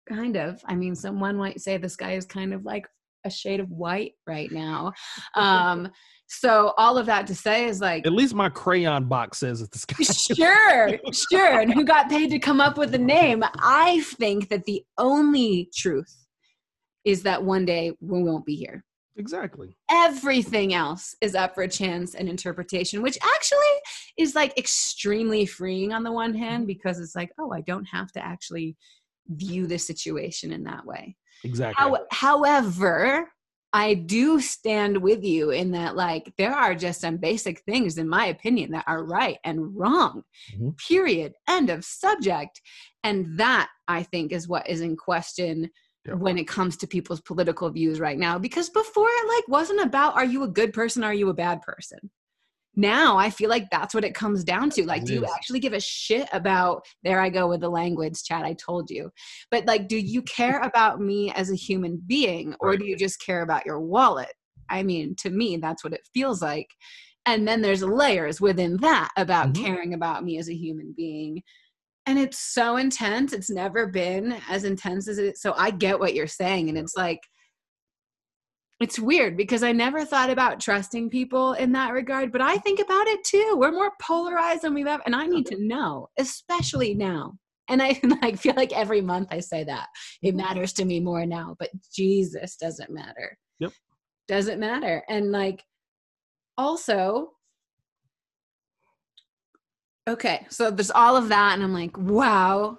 Kind 0.07 0.37
of. 0.37 0.61
I 0.65 0.75
mean 0.75 0.95
someone 0.95 1.35
might 1.35 1.61
say 1.61 1.77
the 1.77 1.89
sky 1.89 2.13
is 2.13 2.25
kind 2.25 2.53
of 2.53 2.63
like 2.65 2.87
a 3.25 3.29
shade 3.29 3.59
of 3.59 3.69
white 3.69 4.13
right 4.27 4.51
now. 4.51 4.93
Um 5.35 5.89
so 6.27 6.73
all 6.77 6.97
of 6.97 7.05
that 7.05 7.27
to 7.27 7.35
say 7.35 7.65
is 7.65 7.79
like 7.81 8.07
at 8.07 8.13
least 8.13 8.33
my 8.33 8.49
crayon 8.49 9.07
box 9.07 9.39
says 9.39 9.59
that 9.59 9.71
the 9.71 9.77
sky 9.77 10.03
sure 10.33 10.99
sure. 11.31 11.59
And 11.59 11.73
who 11.73 11.83
got 11.83 12.09
paid 12.09 12.31
to 12.31 12.39
come 12.39 12.61
up 12.61 12.77
with 12.77 12.91
the 12.91 12.97
name? 12.97 13.43
I 13.59 14.01
think 14.17 14.49
that 14.49 14.65
the 14.65 14.83
only 14.97 15.69
truth 15.75 16.13
is 17.03 17.21
that 17.23 17.43
one 17.43 17.65
day 17.65 17.91
we 17.99 18.23
won't 18.23 18.45
be 18.45 18.55
here 18.55 18.83
Exactly. 19.17 19.75
Everything 19.89 20.73
else 20.73 21.15
is 21.21 21.35
up 21.35 21.55
for 21.55 21.67
chance 21.67 22.15
and 22.15 22.27
interpretation, 22.27 23.01
which 23.01 23.17
actually 23.23 23.59
is 24.17 24.35
like 24.35 24.57
extremely 24.57 25.45
freeing 25.45 25.93
on 25.93 26.03
the 26.03 26.11
one 26.11 26.33
hand 26.33 26.61
mm-hmm. 26.61 26.67
because 26.67 26.99
it's 26.99 27.15
like, 27.15 27.31
oh, 27.39 27.51
I 27.53 27.61
don't 27.61 27.85
have 27.85 28.11
to 28.13 28.25
actually 28.25 28.75
view 29.27 29.67
the 29.67 29.77
situation 29.77 30.51
in 30.51 30.63
that 30.65 30.85
way. 30.85 31.15
Exactly. 31.43 31.75
How, 31.77 31.97
however, 32.11 33.29
I 33.73 33.93
do 33.93 34.39
stand 34.39 34.97
with 34.97 35.23
you 35.23 35.49
in 35.49 35.71
that, 35.71 35.97
like, 35.97 36.33
there 36.37 36.53
are 36.53 36.75
just 36.75 37.01
some 37.01 37.17
basic 37.17 37.59
things, 37.61 37.97
in 37.97 38.07
my 38.07 38.27
opinion, 38.27 38.71
that 38.71 38.85
are 38.87 39.03
right 39.03 39.37
and 39.43 39.75
wrong, 39.75 40.23
mm-hmm. 40.53 40.69
period, 40.87 41.33
end 41.49 41.69
of 41.69 41.83
subject. 41.83 42.61
And 43.03 43.37
that, 43.37 43.69
I 43.87 44.03
think, 44.03 44.31
is 44.31 44.47
what 44.47 44.69
is 44.69 44.79
in 44.79 44.95
question 44.95 45.69
Yep. 46.05 46.17
when 46.17 46.37
it 46.37 46.47
comes 46.47 46.77
to 46.77 46.87
people's 46.87 47.21
political 47.21 47.69
views 47.71 47.99
right 47.99 48.17
now 48.17 48.37
because 48.37 48.69
before 48.69 49.07
it 49.09 49.27
like 49.27 49.47
wasn't 49.47 49.81
about 49.81 50.15
are 50.15 50.25
you 50.25 50.43
a 50.43 50.47
good 50.47 50.71
person 50.71 51.03
are 51.03 51.13
you 51.13 51.29
a 51.29 51.33
bad 51.33 51.61
person? 51.61 51.97
Now 52.75 53.17
i 53.17 53.29
feel 53.29 53.49
like 53.49 53.69
that's 53.71 53.93
what 53.95 54.03
it 54.03 54.13
comes 54.13 54.43
down 54.43 54.69
to. 54.71 54.85
Like 54.85 55.03
It 55.03 55.07
do 55.07 55.13
you 55.13 55.25
actually 55.35 55.59
give 55.61 55.73
a 55.73 55.79
shit 55.79 56.27
about 56.33 56.85
there 57.03 57.19
i 57.19 57.29
go 57.29 57.47
with 57.47 57.61
the 57.61 57.69
language 57.69 58.21
Chad 58.23 58.43
i 58.45 58.53
told 58.53 58.89
you. 58.91 59.09
But 59.49 59.65
like 59.65 59.87
do 59.87 59.97
you 59.97 60.21
care 60.23 60.59
about 60.63 61.01
me 61.01 61.31
as 61.31 61.49
a 61.51 61.55
human 61.55 62.01
being 62.05 62.55
or 62.59 62.69
Right. 62.69 62.79
do 62.79 62.85
you 62.85 62.97
just 62.97 63.19
care 63.21 63.41
about 63.41 63.65
your 63.65 63.79
wallet? 63.79 64.33
I 64.69 64.83
mean 64.83 65.15
to 65.19 65.29
me 65.29 65.57
that's 65.57 65.83
what 65.83 65.93
it 65.93 66.07
feels 66.13 66.41
like. 66.41 66.69
And 67.25 67.47
then 67.47 67.61
there's 67.61 67.81
layers 67.81 68.39
within 68.39 68.77
that 68.77 69.09
about 69.17 69.53
Mhm. 69.53 69.63
caring 69.65 69.93
about 69.95 70.23
me 70.23 70.37
as 70.37 70.49
a 70.49 70.53
human 70.55 70.93
being 70.95 71.41
and 72.05 72.19
it's 72.19 72.39
so 72.39 72.77
intense 72.77 73.33
it's 73.33 73.49
never 73.49 73.87
been 73.87 74.35
as 74.49 74.63
intense 74.63 75.07
as 75.07 75.17
it 75.17 75.37
so 75.37 75.53
i 75.57 75.69
get 75.69 75.99
what 75.99 76.13
you're 76.13 76.27
saying 76.27 76.69
and 76.69 76.77
it's 76.77 76.95
like 76.95 77.19
it's 78.79 78.99
weird 78.99 79.37
because 79.37 79.63
i 79.63 79.71
never 79.71 80.05
thought 80.05 80.29
about 80.29 80.59
trusting 80.59 81.09
people 81.09 81.53
in 81.53 81.71
that 81.71 81.93
regard 81.93 82.31
but 82.31 82.41
i 82.41 82.57
think 82.57 82.79
about 82.79 83.07
it 83.07 83.23
too. 83.23 83.55
We're 83.57 83.71
more 83.71 83.91
polarized 84.01 84.63
than 84.63 84.73
we've 84.73 84.87
ever 84.87 85.03
and 85.05 85.15
i 85.15 85.25
need 85.25 85.45
to 85.47 85.57
know 85.59 86.09
especially 86.17 86.93
now. 86.93 87.33
And 87.69 87.81
i 87.81 87.99
like 88.21 88.37
feel 88.37 88.53
like 88.55 88.73
every 88.73 89.01
month 89.01 89.29
i 89.31 89.39
say 89.39 89.63
that. 89.63 89.87
It 90.21 90.35
matters 90.35 90.73
to 90.73 90.85
me 90.85 90.99
more 90.99 91.25
now 91.25 91.55
but 91.57 91.69
jesus 91.93 92.57
doesn't 92.57 92.91
matter? 92.91 93.37
Yep. 93.59 93.71
doesn't 94.27 94.59
matter? 94.59 95.03
And 95.07 95.31
like 95.31 95.63
also 96.57 97.31
okay 100.07 100.45
so 100.49 100.69
there's 100.71 100.91
all 100.91 101.15
of 101.15 101.29
that 101.29 101.53
and 101.53 101.63
i'm 101.63 101.73
like 101.73 101.97
wow 101.97 102.77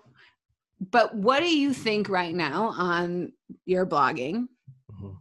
but 0.91 1.15
what 1.15 1.41
do 1.41 1.55
you 1.57 1.73
think 1.73 2.09
right 2.09 2.35
now 2.35 2.67
on 2.77 3.33
your 3.65 3.87
blogging 3.87 4.47
Mhm. 4.93 5.17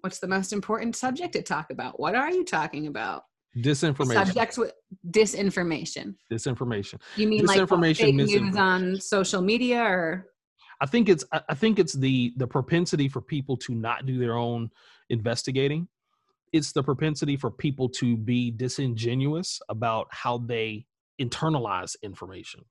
what's 0.00 0.18
the 0.18 0.26
most 0.28 0.52
important 0.52 0.96
subject 0.96 1.32
to 1.34 1.42
talk 1.42 1.70
about 1.70 2.00
what 2.00 2.14
are 2.14 2.30
you 2.30 2.44
talking 2.44 2.86
about 2.86 3.24
Disinformation. 3.56 4.26
subjects 4.26 4.56
with 4.58 4.72
disinformation 5.10 6.14
Disinformation. 6.32 7.00
you 7.16 7.28
mean 7.28 7.44
like 7.44 7.60
Disinformation, 7.60 7.96
fake 7.96 8.14
news 8.14 8.56
on 8.56 8.98
social 9.00 9.42
media 9.42 9.82
or 9.82 10.26
I 10.80 10.86
think 10.86 11.08
it's 11.08 11.24
I 11.48 11.54
think 11.54 11.78
it's 11.78 11.92
the 11.92 12.32
the 12.38 12.46
propensity 12.46 13.08
for 13.08 13.20
people 13.20 13.56
to 13.58 13.72
not 13.72 14.04
do 14.04 14.18
their 14.18 14.36
own 14.36 14.68
investigating. 15.10 15.86
It's 16.52 16.72
the 16.72 16.82
propensity 16.82 17.36
for 17.36 17.52
people 17.52 17.88
to 18.00 18.16
be 18.16 18.50
disingenuous 18.50 19.60
about 19.68 20.08
how 20.10 20.38
they 20.38 20.84
internalize 21.20 21.96
information. 22.02 22.64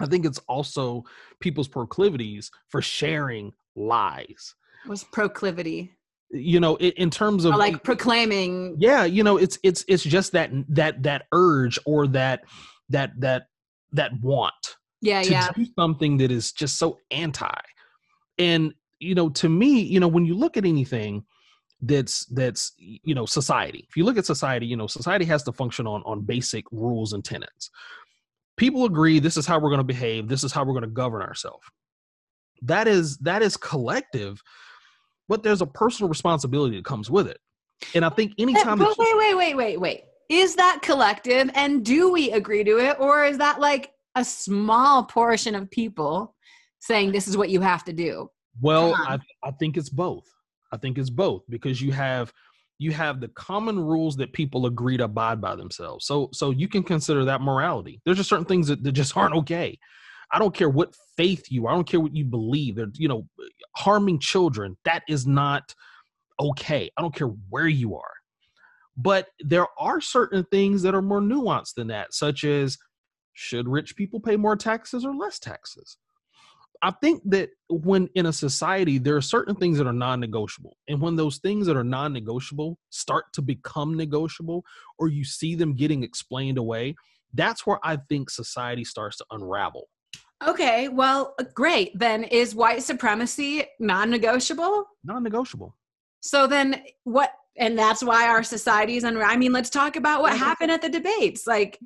I 0.00 0.06
think 0.06 0.26
it's 0.26 0.40
also 0.48 1.04
people's 1.40 1.68
proclivities 1.68 2.50
for 2.68 2.82
sharing 2.82 3.52
lies. 3.74 4.54
was 4.86 5.04
proclivity 5.04 5.92
You 6.30 6.60
know, 6.60 6.76
in, 6.76 6.92
in 6.92 7.10
terms 7.10 7.44
of 7.44 7.54
or 7.54 7.58
like 7.58 7.82
proclaiming 7.82 8.76
yeah 8.78 9.04
you 9.04 9.22
know 9.22 9.36
it's 9.36 9.58
it's 9.62 9.84
it's 9.88 10.02
just 10.02 10.32
that 10.32 10.50
that 10.68 11.02
that 11.04 11.26
urge 11.32 11.78
or 11.86 12.06
that 12.08 12.42
that 12.90 13.12
that 13.20 13.46
that 13.92 14.12
want 14.20 14.76
yeah 15.00 15.22
to 15.22 15.30
yeah 15.30 15.48
do 15.54 15.66
something 15.78 16.18
that 16.18 16.30
is 16.30 16.52
just 16.52 16.78
so 16.78 16.98
anti 17.10 17.60
and 18.38 18.74
you 18.98 19.14
know 19.14 19.28
to 19.28 19.48
me 19.48 19.80
you 19.80 20.00
know 20.00 20.08
when 20.08 20.24
you 20.24 20.34
look 20.34 20.56
at 20.56 20.64
anything 20.64 21.24
that's 21.82 22.24
that's 22.26 22.72
you 22.78 23.14
know 23.14 23.26
society. 23.26 23.86
If 23.88 23.96
you 23.96 24.04
look 24.04 24.18
at 24.18 24.26
society 24.26 24.66
you 24.66 24.76
know 24.76 24.86
society 24.86 25.24
has 25.26 25.42
to 25.44 25.52
function 25.52 25.86
on 25.86 26.02
on 26.04 26.22
basic 26.22 26.64
rules 26.70 27.12
and 27.12 27.24
tenets. 27.24 27.70
People 28.56 28.86
agree 28.86 29.18
this 29.18 29.36
is 29.36 29.46
how 29.46 29.58
we're 29.58 29.68
going 29.68 29.78
to 29.78 29.84
behave 29.84 30.28
this 30.28 30.42
is 30.42 30.52
how 30.52 30.64
we're 30.64 30.72
going 30.72 30.82
to 30.82 30.88
govern 30.88 31.22
ourselves. 31.22 31.66
That 32.62 32.88
is 32.88 33.18
that 33.18 33.42
is 33.42 33.56
collective 33.56 34.42
but 35.28 35.42
there's 35.42 35.60
a 35.60 35.66
personal 35.66 36.08
responsibility 36.08 36.76
that 36.76 36.84
comes 36.84 37.10
with 37.10 37.26
it. 37.26 37.38
And 37.94 38.04
i 38.04 38.08
think 38.08 38.32
anytime 38.38 38.80
eh, 38.80 38.84
that 38.84 38.94
but 38.96 38.98
wait 38.98 39.16
wait 39.16 39.34
wait 39.34 39.54
wait 39.54 39.80
wait. 39.80 40.04
Is 40.28 40.56
that 40.56 40.80
collective 40.82 41.50
and 41.54 41.84
do 41.84 42.10
we 42.10 42.32
agree 42.32 42.64
to 42.64 42.78
it 42.78 42.98
or 42.98 43.24
is 43.24 43.38
that 43.38 43.60
like 43.60 43.92
a 44.16 44.24
small 44.24 45.04
portion 45.04 45.54
of 45.54 45.70
people 45.70 46.34
saying 46.80 47.12
this 47.12 47.28
is 47.28 47.36
what 47.36 47.50
you 47.50 47.60
have 47.60 47.84
to 47.84 47.92
do? 47.92 48.30
Well, 48.60 48.94
I. 48.94 49.18
I 49.44 49.50
think 49.52 49.76
it's 49.76 49.90
both. 49.90 50.24
I 50.76 50.78
think 50.78 50.98
it's 50.98 51.10
both 51.10 51.42
because 51.48 51.80
you 51.80 51.90
have 51.92 52.32
you 52.78 52.92
have 52.92 53.20
the 53.20 53.28
common 53.28 53.80
rules 53.80 54.16
that 54.18 54.34
people 54.34 54.66
agree 54.66 54.98
to 54.98 55.04
abide 55.04 55.40
by 55.40 55.56
themselves. 55.56 56.04
So 56.04 56.28
so 56.32 56.50
you 56.50 56.68
can 56.68 56.82
consider 56.82 57.24
that 57.24 57.40
morality. 57.40 58.02
There's 58.04 58.18
just 58.18 58.28
certain 58.28 58.44
things 58.44 58.68
that, 58.68 58.82
that 58.84 58.92
just 58.92 59.16
aren't 59.16 59.34
okay. 59.36 59.78
I 60.30 60.38
don't 60.38 60.54
care 60.54 60.68
what 60.68 60.94
faith 61.16 61.46
you 61.50 61.66
are. 61.66 61.72
I 61.72 61.74
don't 61.74 61.88
care 61.88 62.00
what 62.00 62.14
you 62.14 62.24
believe. 62.24 62.76
They're, 62.76 62.90
you 62.94 63.08
know, 63.08 63.26
harming 63.76 64.18
children, 64.18 64.76
that 64.84 65.02
is 65.08 65.26
not 65.26 65.74
okay. 66.38 66.90
I 66.96 67.00
don't 67.00 67.14
care 67.14 67.32
where 67.48 67.68
you 67.68 67.96
are. 67.96 68.12
But 68.98 69.28
there 69.40 69.66
are 69.78 70.00
certain 70.00 70.44
things 70.50 70.82
that 70.82 70.94
are 70.94 71.02
more 71.02 71.20
nuanced 71.20 71.74
than 71.74 71.86
that, 71.88 72.12
such 72.12 72.44
as 72.44 72.76
should 73.34 73.68
rich 73.68 73.96
people 73.96 74.18
pay 74.18 74.36
more 74.36 74.56
taxes 74.56 75.04
or 75.04 75.14
less 75.14 75.38
taxes? 75.38 75.96
I 76.82 76.90
think 77.02 77.22
that 77.26 77.50
when 77.68 78.08
in 78.14 78.26
a 78.26 78.32
society 78.32 78.98
there 78.98 79.16
are 79.16 79.20
certain 79.22 79.54
things 79.54 79.78
that 79.78 79.86
are 79.86 79.92
non-negotiable, 79.92 80.76
and 80.88 81.00
when 81.00 81.16
those 81.16 81.38
things 81.38 81.66
that 81.66 81.76
are 81.76 81.84
non-negotiable 81.84 82.78
start 82.90 83.24
to 83.34 83.42
become 83.42 83.96
negotiable, 83.96 84.64
or 84.98 85.08
you 85.08 85.24
see 85.24 85.54
them 85.54 85.74
getting 85.74 86.02
explained 86.02 86.58
away, 86.58 86.94
that's 87.34 87.66
where 87.66 87.78
I 87.82 87.96
think 88.08 88.30
society 88.30 88.84
starts 88.84 89.16
to 89.18 89.26
unravel. 89.30 89.88
okay 90.46 90.88
well 90.88 91.34
uh, 91.40 91.44
great 91.54 91.90
then 91.98 92.22
is 92.24 92.54
white 92.54 92.82
supremacy 92.82 93.64
non-negotiable 93.80 94.84
Non-negotiable. 95.04 95.74
so 96.20 96.46
then 96.46 96.82
what 97.04 97.30
and 97.56 97.78
that's 97.78 98.02
why 98.04 98.28
our 98.28 98.42
society 98.42 98.96
is 98.98 99.04
under 99.04 99.22
i 99.24 99.34
mean 99.36 99.50
let's 99.52 99.70
talk 99.70 99.96
about 99.96 100.20
what 100.20 100.36
happened 100.36 100.70
at 100.70 100.82
the 100.82 100.90
debates 100.90 101.46
like 101.46 101.78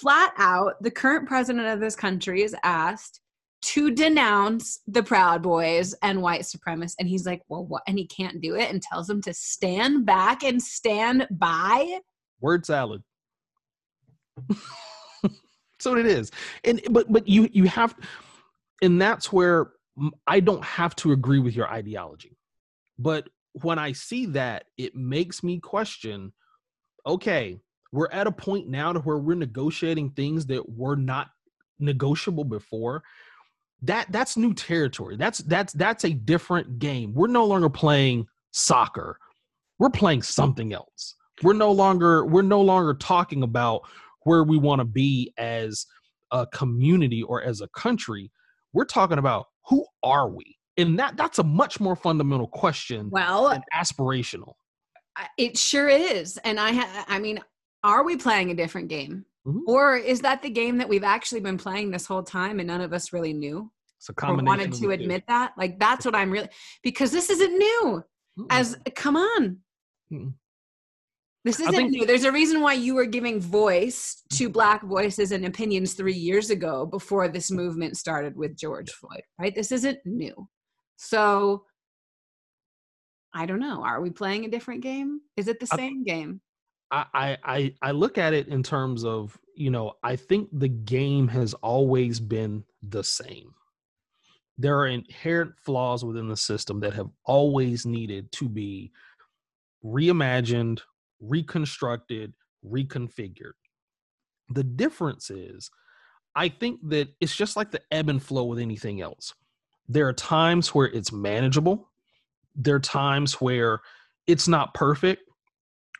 flat 0.00 0.32
out 0.38 0.82
the 0.82 0.90
current 0.90 1.28
president 1.28 1.66
of 1.66 1.78
this 1.80 1.94
country 1.94 2.42
is 2.42 2.56
asked 2.64 3.20
to 3.62 3.90
denounce 3.90 4.80
the 4.86 5.02
proud 5.02 5.42
boys 5.42 5.94
and 6.02 6.22
white 6.22 6.42
supremacists 6.42 6.94
and 6.98 7.08
he's 7.08 7.26
like 7.26 7.42
well 7.48 7.64
what 7.64 7.82
and 7.88 7.98
he 7.98 8.06
can't 8.06 8.40
do 8.40 8.54
it 8.54 8.70
and 8.70 8.82
tells 8.82 9.06
them 9.06 9.20
to 9.22 9.32
stand 9.32 10.04
back 10.04 10.44
and 10.44 10.62
stand 10.62 11.26
by 11.30 12.00
Word 12.40 12.66
salad. 12.66 13.02
so 15.78 15.96
it 15.96 16.06
is, 16.06 16.30
and 16.64 16.80
but 16.90 17.10
but 17.10 17.26
you 17.26 17.48
you 17.52 17.64
have, 17.64 17.94
and 18.82 19.00
that's 19.00 19.32
where 19.32 19.72
I 20.26 20.40
don't 20.40 20.64
have 20.64 20.94
to 20.96 21.12
agree 21.12 21.38
with 21.38 21.56
your 21.56 21.68
ideology, 21.68 22.36
but 22.98 23.28
when 23.62 23.78
I 23.78 23.92
see 23.92 24.26
that, 24.26 24.64
it 24.76 24.94
makes 24.94 25.42
me 25.42 25.58
question. 25.58 26.32
Okay, 27.06 27.58
we're 27.92 28.10
at 28.10 28.26
a 28.26 28.32
point 28.32 28.68
now 28.68 28.92
to 28.92 29.00
where 29.00 29.16
we're 29.16 29.34
negotiating 29.34 30.10
things 30.10 30.46
that 30.46 30.68
were 30.68 30.96
not 30.96 31.28
negotiable 31.78 32.44
before. 32.44 33.02
That 33.86 34.10
that's 34.10 34.36
new 34.36 34.54
territory. 34.54 35.16
That's 35.16 35.38
that's 35.38 35.72
that's 35.72 36.04
a 36.04 36.10
different 36.12 36.78
game. 36.78 37.12
We're 37.14 37.26
no 37.28 37.44
longer 37.44 37.68
playing 37.68 38.26
soccer. 38.52 39.18
We're 39.78 39.90
playing 39.90 40.22
something 40.22 40.72
else 40.72 41.16
we're 41.42 41.52
no 41.52 41.70
longer 41.70 42.24
we're 42.24 42.42
no 42.42 42.60
longer 42.60 42.94
talking 42.94 43.42
about 43.42 43.82
where 44.22 44.42
we 44.44 44.58
want 44.58 44.80
to 44.80 44.84
be 44.84 45.32
as 45.38 45.86
a 46.32 46.46
community 46.46 47.22
or 47.22 47.42
as 47.42 47.60
a 47.60 47.68
country 47.68 48.30
we're 48.72 48.84
talking 48.84 49.18
about 49.18 49.46
who 49.68 49.84
are 50.02 50.28
we 50.28 50.56
and 50.76 50.98
that 50.98 51.16
that's 51.16 51.38
a 51.38 51.44
much 51.44 51.78
more 51.80 51.96
fundamental 51.96 52.48
question 52.48 53.08
well 53.10 53.48
and 53.48 53.62
aspirational 53.74 54.54
it 55.38 55.56
sure 55.56 55.88
is 55.88 56.38
and 56.38 56.58
i 56.58 56.72
ha- 56.72 57.04
i 57.08 57.18
mean 57.18 57.38
are 57.84 58.04
we 58.04 58.16
playing 58.16 58.50
a 58.50 58.54
different 58.54 58.88
game 58.88 59.24
Mhm. 59.46 59.60
or 59.68 59.96
is 59.96 60.22
that 60.22 60.42
the 60.42 60.50
game 60.50 60.78
that 60.78 60.88
we've 60.88 61.04
actually 61.04 61.40
been 61.40 61.56
playing 61.56 61.92
this 61.92 62.04
whole 62.04 62.24
time 62.24 62.58
and 62.58 62.66
none 62.66 62.80
of 62.80 62.92
us 62.92 63.12
really 63.12 63.32
knew 63.32 63.70
it's 63.98 64.08
a 64.08 64.26
or 64.26 64.36
wanted 64.36 64.72
to 64.72 64.80
the 64.80 64.86
two. 64.86 64.90
admit 64.92 65.24
that? 65.28 65.52
Like 65.56 65.78
that's 65.78 66.04
what 66.04 66.14
i'm 66.14 66.30
really 66.30 66.48
because 66.82 67.10
this 67.10 67.30
isn't 67.30 67.56
new. 67.56 68.02
Mm-mm. 68.38 68.46
as 68.50 68.76
mm. 68.76 68.94
come 68.94 69.16
on. 69.16 69.58
Mm-mm. 70.12 70.34
this 71.44 71.58
isn't 71.60 71.74
think- 71.74 71.90
new. 71.90 72.06
There's 72.06 72.24
a 72.24 72.32
reason 72.32 72.60
why 72.60 72.74
you 72.74 72.94
were 72.94 73.06
giving 73.06 73.40
voice 73.40 74.22
to 74.34 74.48
black 74.48 74.82
voices 74.82 75.32
and 75.32 75.46
opinions 75.46 75.94
three 75.94 76.14
years 76.14 76.50
ago 76.50 76.84
before 76.86 77.28
this 77.28 77.50
movement 77.50 77.96
started 77.96 78.36
with 78.36 78.56
george 78.56 78.90
floyd 78.90 79.22
right? 79.40 79.54
This 79.54 79.72
isn't 79.72 79.98
new. 80.04 80.48
So 80.96 81.64
i 83.34 83.46
don't 83.46 83.60
know. 83.60 83.82
Are 83.82 84.00
we 84.00 84.10
playing 84.10 84.44
a 84.44 84.48
different 84.50 84.82
game? 84.82 85.20
Is 85.36 85.48
it 85.48 85.60
the 85.60 85.68
I- 85.72 85.76
same 85.76 86.04
game? 86.04 86.40
I 86.90 87.36
I 87.42 87.74
I 87.82 87.90
look 87.90 88.16
at 88.16 88.32
it 88.32 88.48
in 88.48 88.62
terms 88.62 89.04
of 89.04 89.36
you 89.56 89.70
know 89.70 89.94
I 90.04 90.14
think 90.16 90.48
the 90.52 90.68
game 90.68 91.26
has 91.28 91.54
always 91.54 92.20
been 92.20 92.64
the 92.82 93.02
same. 93.02 93.52
There 94.58 94.78
are 94.78 94.86
inherent 94.86 95.52
flaws 95.58 96.04
within 96.04 96.28
the 96.28 96.36
system 96.36 96.80
that 96.80 96.94
have 96.94 97.10
always 97.24 97.84
needed 97.86 98.32
to 98.32 98.48
be 98.48 98.92
reimagined, 99.84 100.80
reconstructed, 101.20 102.32
reconfigured. 102.64 103.52
The 104.50 104.64
difference 104.64 105.30
is, 105.30 105.70
I 106.34 106.48
think 106.48 106.80
that 106.88 107.08
it's 107.20 107.36
just 107.36 107.56
like 107.56 107.70
the 107.70 107.82
ebb 107.90 108.08
and 108.08 108.22
flow 108.22 108.44
with 108.44 108.58
anything 108.58 109.00
else. 109.00 109.34
there 109.88 110.08
are 110.08 110.12
times 110.12 110.74
where 110.74 110.86
it's 110.86 111.12
manageable. 111.12 111.90
There 112.54 112.76
are 112.76 112.80
times 112.80 113.34
where 113.34 113.80
it's 114.26 114.48
not 114.48 114.74
perfect, 114.74 115.22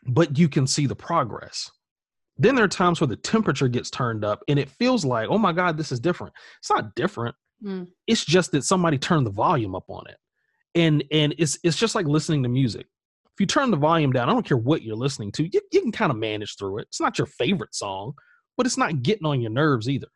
but 0.07 0.37
you 0.37 0.49
can 0.49 0.67
see 0.67 0.85
the 0.85 0.95
progress. 0.95 1.71
Then 2.37 2.55
there 2.55 2.65
are 2.65 2.69
times 2.69 3.01
where 3.01 3.07
the 3.07 3.15
temperature 3.15 3.67
gets 3.67 3.89
turned 3.89 4.23
up 4.23 4.43
and 4.47 4.59
it 4.59 4.69
feels 4.69 5.03
like, 5.05 5.29
oh 5.29 5.37
my 5.37 5.53
God, 5.53 5.77
this 5.77 5.91
is 5.91 5.99
different. 5.99 6.33
It's 6.59 6.69
not 6.69 6.95
different. 6.95 7.35
Mm. 7.63 7.87
It's 8.05 8.23
just 8.23 8.51
that 8.51 8.63
somebody 8.63 8.97
turned 8.97 9.25
the 9.25 9.31
volume 9.31 9.75
up 9.75 9.89
on 9.89 10.05
it. 10.07 10.17
And 10.75 11.03
and 11.11 11.33
it's 11.37 11.57
it's 11.63 11.77
just 11.77 11.95
like 11.95 12.05
listening 12.05 12.43
to 12.43 12.49
music. 12.49 12.85
If 12.85 13.39
you 13.39 13.45
turn 13.45 13.71
the 13.71 13.77
volume 13.77 14.11
down, 14.11 14.29
I 14.29 14.33
don't 14.33 14.45
care 14.45 14.57
what 14.57 14.81
you're 14.81 14.95
listening 14.95 15.31
to, 15.33 15.43
you, 15.43 15.61
you 15.71 15.81
can 15.81 15.91
kind 15.91 16.11
of 16.11 16.17
manage 16.17 16.55
through 16.57 16.79
it. 16.79 16.87
It's 16.89 16.99
not 16.99 17.17
your 17.17 17.27
favorite 17.27 17.73
song, 17.75 18.13
but 18.57 18.65
it's 18.65 18.77
not 18.77 19.03
getting 19.03 19.27
on 19.27 19.41
your 19.41 19.51
nerves 19.51 19.87
either. 19.87 20.07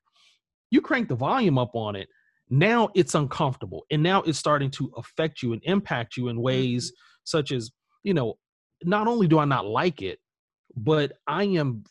You 0.72 0.82
crank 0.82 1.08
the 1.08 1.16
volume 1.16 1.60
up 1.60 1.76
on 1.76 1.96
it, 1.96 2.08
now 2.50 2.90
it's 2.96 3.16
uncomfortable. 3.16 3.86
And 3.92 4.04
now 4.04 4.22
it's 4.24 4.38
starting 4.38 4.70
to 4.72 4.92
affect 4.98 5.42
you 5.42 5.54
and 5.54 5.62
impact 5.66 6.18
you 6.18 6.28
in 6.28 6.42
ways 6.42 6.88
mm-hmm. 6.88 7.22
such 7.24 7.52
as, 7.52 7.72
you 8.04 8.14
know, 8.14 8.36
not 8.84 9.08
only 9.08 9.28
do 9.28 9.40
I 9.40 9.46
not 9.46 9.66
like 9.66 10.02
it, 10.02 10.20
but 10.76 11.14
I 11.28 11.44
am 11.44 11.84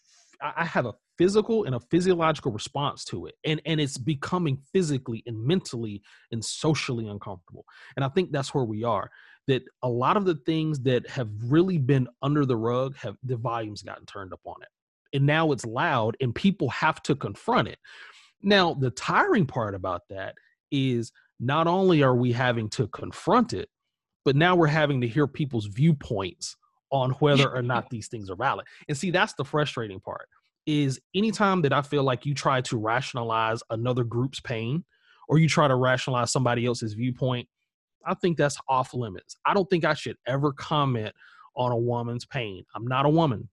I 0.42 0.64
have 0.64 0.86
a 0.86 0.94
physical 1.20 1.64
and 1.64 1.74
a 1.74 1.80
physiological 1.80 2.50
response 2.50 3.04
to 3.04 3.26
it. 3.26 3.34
And 3.44 3.60
and 3.66 3.78
it's 3.78 3.98
becoming 3.98 4.56
physically 4.72 5.22
and 5.26 5.38
mentally 5.38 6.00
and 6.32 6.42
socially 6.42 7.08
uncomfortable. 7.08 7.66
And 7.96 8.04
i 8.04 8.08
think 8.08 8.32
that's 8.32 8.54
where 8.54 8.64
we 8.64 8.84
are 8.84 9.10
that 9.46 9.62
a 9.82 9.88
lot 9.88 10.16
of 10.16 10.24
the 10.24 10.36
things 10.46 10.80
that 10.80 11.06
have 11.08 11.28
really 11.44 11.76
been 11.76 12.08
under 12.22 12.46
the 12.46 12.56
rug 12.56 12.96
have 12.96 13.16
the 13.22 13.36
volumes 13.36 13.82
gotten 13.82 14.06
turned 14.06 14.32
up 14.32 14.40
on 14.46 14.62
it. 14.62 14.68
And 15.12 15.26
now 15.26 15.52
it's 15.52 15.66
loud 15.66 16.16
and 16.22 16.34
people 16.34 16.70
have 16.70 17.02
to 17.02 17.14
confront 17.14 17.68
it. 17.68 17.78
Now 18.42 18.72
the 18.72 18.90
tiring 18.90 19.44
part 19.44 19.74
about 19.74 20.02
that 20.08 20.36
is 20.70 21.12
not 21.38 21.66
only 21.66 22.02
are 22.02 22.16
we 22.16 22.32
having 22.32 22.70
to 22.70 22.86
confront 22.88 23.52
it 23.52 23.68
but 24.24 24.36
now 24.36 24.56
we're 24.56 24.68
having 24.68 25.02
to 25.02 25.08
hear 25.08 25.26
people's 25.26 25.66
viewpoints 25.66 26.56
on 26.92 27.10
whether 27.12 27.54
or 27.54 27.62
not 27.62 27.88
these 27.88 28.08
things 28.08 28.30
are 28.30 28.36
valid. 28.36 28.66
And 28.88 28.96
see, 28.96 29.10
that's 29.10 29.34
the 29.34 29.44
frustrating 29.44 30.00
part 30.00 30.28
is 30.66 31.00
anytime 31.14 31.62
that 31.62 31.72
I 31.72 31.82
feel 31.82 32.02
like 32.02 32.26
you 32.26 32.34
try 32.34 32.60
to 32.62 32.76
rationalize 32.76 33.62
another 33.70 34.04
group's 34.04 34.40
pain 34.40 34.84
or 35.28 35.38
you 35.38 35.48
try 35.48 35.68
to 35.68 35.74
rationalize 35.74 36.32
somebody 36.32 36.66
else's 36.66 36.94
viewpoint, 36.94 37.48
I 38.06 38.14
think 38.14 38.36
that's 38.36 38.56
off 38.68 38.94
limits. 38.94 39.36
I 39.44 39.54
don't 39.54 39.68
think 39.68 39.84
I 39.84 39.94
should 39.94 40.16
ever 40.26 40.52
comment 40.52 41.12
on 41.56 41.72
a 41.72 41.76
woman's 41.76 42.24
pain. 42.24 42.64
I'm 42.74 42.86
not 42.86 43.06
a 43.06 43.10
woman. 43.10 43.48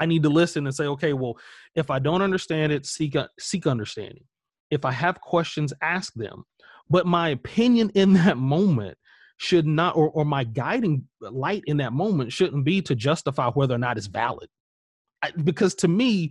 I 0.00 0.06
need 0.06 0.22
to 0.22 0.28
listen 0.28 0.66
and 0.66 0.74
say, 0.74 0.84
okay, 0.84 1.12
well, 1.12 1.38
if 1.74 1.90
I 1.90 1.98
don't 1.98 2.22
understand 2.22 2.72
it, 2.72 2.86
seek 2.86 3.16
seek 3.38 3.66
understanding. 3.66 4.24
If 4.70 4.84
I 4.84 4.92
have 4.92 5.20
questions, 5.20 5.72
ask 5.82 6.12
them. 6.14 6.44
But 6.90 7.06
my 7.06 7.30
opinion 7.30 7.90
in 7.94 8.12
that 8.14 8.36
moment 8.36 8.96
should 9.38 9.66
not 9.66 9.96
or, 9.96 10.10
or 10.10 10.24
my 10.24 10.44
guiding 10.44 11.06
light 11.20 11.62
in 11.66 11.76
that 11.76 11.92
moment 11.92 12.32
shouldn't 12.32 12.64
be 12.64 12.82
to 12.82 12.94
justify 12.94 13.48
whether 13.50 13.74
or 13.74 13.78
not 13.78 13.96
it's 13.96 14.06
valid 14.06 14.48
because 15.44 15.74
to 15.76 15.88
me 15.88 16.30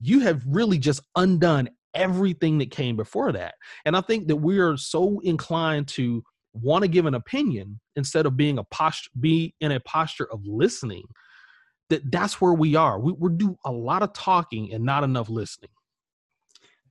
you 0.00 0.20
have 0.20 0.42
really 0.46 0.78
just 0.78 1.00
undone 1.16 1.68
everything 1.94 2.58
that 2.58 2.70
came 2.70 2.96
before 2.96 3.32
that. 3.32 3.54
And 3.84 3.96
i 3.96 4.00
think 4.00 4.28
that 4.28 4.36
we 4.36 4.58
are 4.58 4.76
so 4.76 5.20
inclined 5.20 5.88
to 5.88 6.22
want 6.54 6.82
to 6.82 6.88
give 6.88 7.06
an 7.06 7.14
opinion 7.14 7.80
instead 7.96 8.26
of 8.26 8.36
being 8.36 8.58
a 8.58 8.64
posture 8.64 9.10
be 9.18 9.54
in 9.60 9.72
a 9.72 9.80
posture 9.80 10.30
of 10.30 10.46
listening 10.46 11.04
that 11.88 12.10
that's 12.10 12.40
where 12.40 12.52
we 12.52 12.74
are. 12.74 12.98
We, 12.98 13.12
we 13.12 13.30
do 13.36 13.56
a 13.64 13.72
lot 13.72 14.02
of 14.02 14.12
talking 14.12 14.72
and 14.72 14.84
not 14.84 15.04
enough 15.04 15.28
listening. 15.28 15.70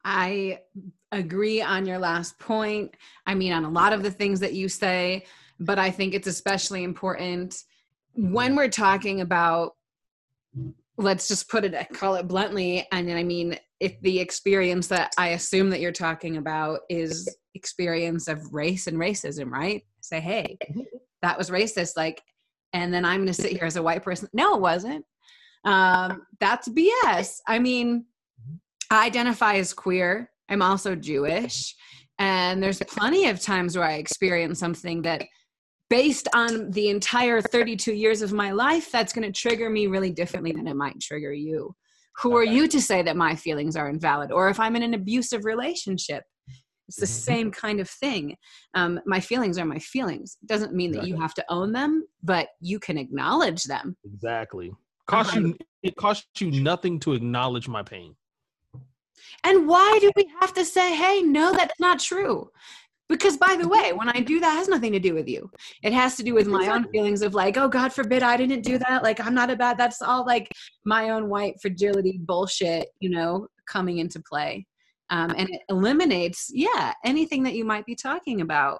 I 0.04 0.60
agree 1.12 1.62
on 1.62 1.86
your 1.86 2.00
last 2.00 2.38
point. 2.40 2.96
I 3.26 3.36
mean 3.36 3.54
on 3.54 3.66
a 3.66 3.70
lot 3.70 3.94
of 3.94 4.04
the 4.04 4.12
things 4.12 4.40
that 4.40 4.54
you 4.54 4.68
say 4.70 5.26
but 5.62 5.78
I 5.78 5.92
think 5.92 6.16
it's 6.16 6.28
especially 6.28 6.84
important 6.84 7.64
when 8.16 8.56
we're 8.56 8.68
talking 8.68 9.22
about 9.22 9.76
let's 11.02 11.28
just 11.28 11.50
put 11.50 11.66
it 11.66 11.88
call 11.94 12.16
it 12.16 12.28
bluntly. 12.28 12.88
And 12.92 13.12
i 13.12 13.24
mean 13.24 13.58
if 13.80 14.00
the 14.02 14.20
experience 14.20 14.88
that 14.88 15.14
i 15.18 15.30
assume 15.30 15.70
that 15.72 15.80
you're 15.80 15.92
talking 15.92 16.38
about 16.38 16.82
is 16.90 17.34
experience 17.56 18.28
of 18.28 18.54
race 18.54 18.88
and 18.88 18.98
racism 18.98 19.50
right? 19.50 19.84
Say 20.02 20.20
hey 20.20 20.58
that 21.22 21.38
was 21.38 21.50
racist 21.50 21.98
like 21.98 22.22
and 22.74 22.94
then 22.94 23.06
i'm 23.06 23.18
going 23.18 23.28
to 23.28 23.34
sit 23.34 23.52
here 23.52 23.66
as 23.66 23.76
a 23.76 23.84
white 23.84 24.04
person. 24.04 24.30
No 24.34 24.56
it 24.56 24.62
wasn't. 24.62 25.06
Um, 25.64 26.24
that's 26.40 26.68
bs 26.70 27.38
i 27.48 27.60
mean 27.60 28.06
i 28.90 29.06
identify 29.06 29.56
as 29.56 29.74
queer. 29.74 30.30
I'm 30.50 30.62
also 30.62 30.96
jewish. 30.96 31.76
And 32.20 32.62
there's 32.62 32.80
plenty 32.80 33.28
of 33.28 33.40
times 33.42 33.78
where 33.78 33.88
i 33.88 33.94
experience 33.94 34.60
something 34.60 35.02
that 35.04 35.24
based 35.92 36.30
on 36.34 36.72
the 36.72 36.88
entire 36.88 37.42
32 37.42 37.94
years 37.94 38.22
of 38.22 38.32
my 38.32 38.52
life, 38.52 38.90
that's 38.94 39.12
going 39.12 39.30
to 39.30 39.40
trigger 39.40 39.70
me 39.70 39.88
really 39.88 40.10
differently 40.10 40.54
than 40.54 40.66
it 40.66 40.76
might 40.76 40.98
trigger 41.02 41.34
you. 41.34 41.76
Who 42.22 42.38
are 42.38 42.46
you 42.46 42.70
to 42.70 42.82
say 42.82 43.02
that 43.02 43.18
my 43.18 43.36
feelings 43.36 43.76
are 43.76 43.90
invalid? 43.90 44.32
Or 44.32 44.48
if 44.48 44.58
I'm 44.58 44.78
in 44.78 44.84
an 44.84 44.94
abusive 44.94 45.44
relationship, 45.44 46.24
it's 46.88 46.98
the 46.98 47.06
mm-hmm. 47.06 47.34
same 47.34 47.52
kind 47.52 47.82
of 47.82 47.90
thing. 47.90 48.38
Um, 48.74 49.02
my 49.06 49.20
feelings 49.20 49.58
are 49.58 49.66
my 49.66 49.80
feelings. 49.80 50.38
It 50.42 50.48
doesn't 50.48 50.74
mean 50.74 50.94
that 50.94 51.08
you 51.08 51.20
have 51.20 51.34
to 51.34 51.46
own 51.50 51.74
them, 51.74 52.06
but 52.24 52.48
you 52.62 52.80
can 52.80 52.98
acknowledge 52.98 53.66
them. 53.66 53.98
Exactly. 54.06 54.72
Cost 55.08 55.36
you 55.36 55.58
it 55.84 55.98
costs 55.98 56.40
you 56.40 56.52
nothing 56.52 57.02
to 57.02 57.14
acknowledge 57.14 57.68
my 57.68 57.84
pain. 57.84 58.16
And 59.44 59.68
why 59.68 59.98
do 60.00 60.12
we 60.16 60.32
have 60.40 60.54
to 60.54 60.64
say, 60.64 60.96
hey, 60.96 61.22
no, 61.22 61.52
that's 61.52 61.80
not 61.80 62.00
true? 62.00 62.50
Because 63.12 63.36
by 63.36 63.58
the 63.60 63.68
way, 63.68 63.92
when 63.92 64.08
I 64.08 64.22
do 64.22 64.40
that, 64.40 64.56
has 64.56 64.70
nothing 64.70 64.94
to 64.94 65.00
do 65.00 65.14
with 65.14 65.28
you. 65.28 65.52
It 65.84 65.92
has 65.92 66.16
to 66.16 66.24
do 66.24 66.34
with 66.34 66.48
my 66.48 66.68
own 66.68 66.90
feelings 66.92 67.22
of 67.22 67.34
like, 67.34 67.58
oh 67.58 67.68
God 67.68 67.92
forbid 67.92 68.24
I 68.24 68.38
didn't 68.38 68.62
do 68.62 68.78
that. 68.78 69.04
Like 69.04 69.20
I'm 69.20 69.34
not 69.34 69.50
a 69.50 69.56
bad. 69.58 69.78
That's 69.78 70.02
all 70.02 70.26
like 70.26 70.50
my 70.86 71.10
own 71.10 71.28
white 71.28 71.56
fragility 71.62 72.22
bullshit, 72.24 72.88
you 73.02 73.10
know, 73.10 73.48
coming 73.68 73.98
into 73.98 74.22
play. 74.22 74.66
Um, 75.10 75.32
and 75.38 75.50
it 75.50 75.60
eliminates, 75.68 76.50
yeah, 76.54 76.94
anything 77.04 77.44
that 77.44 77.54
you 77.54 77.66
might 77.66 77.86
be 77.86 77.96
talking 77.96 78.40
about. 78.40 78.80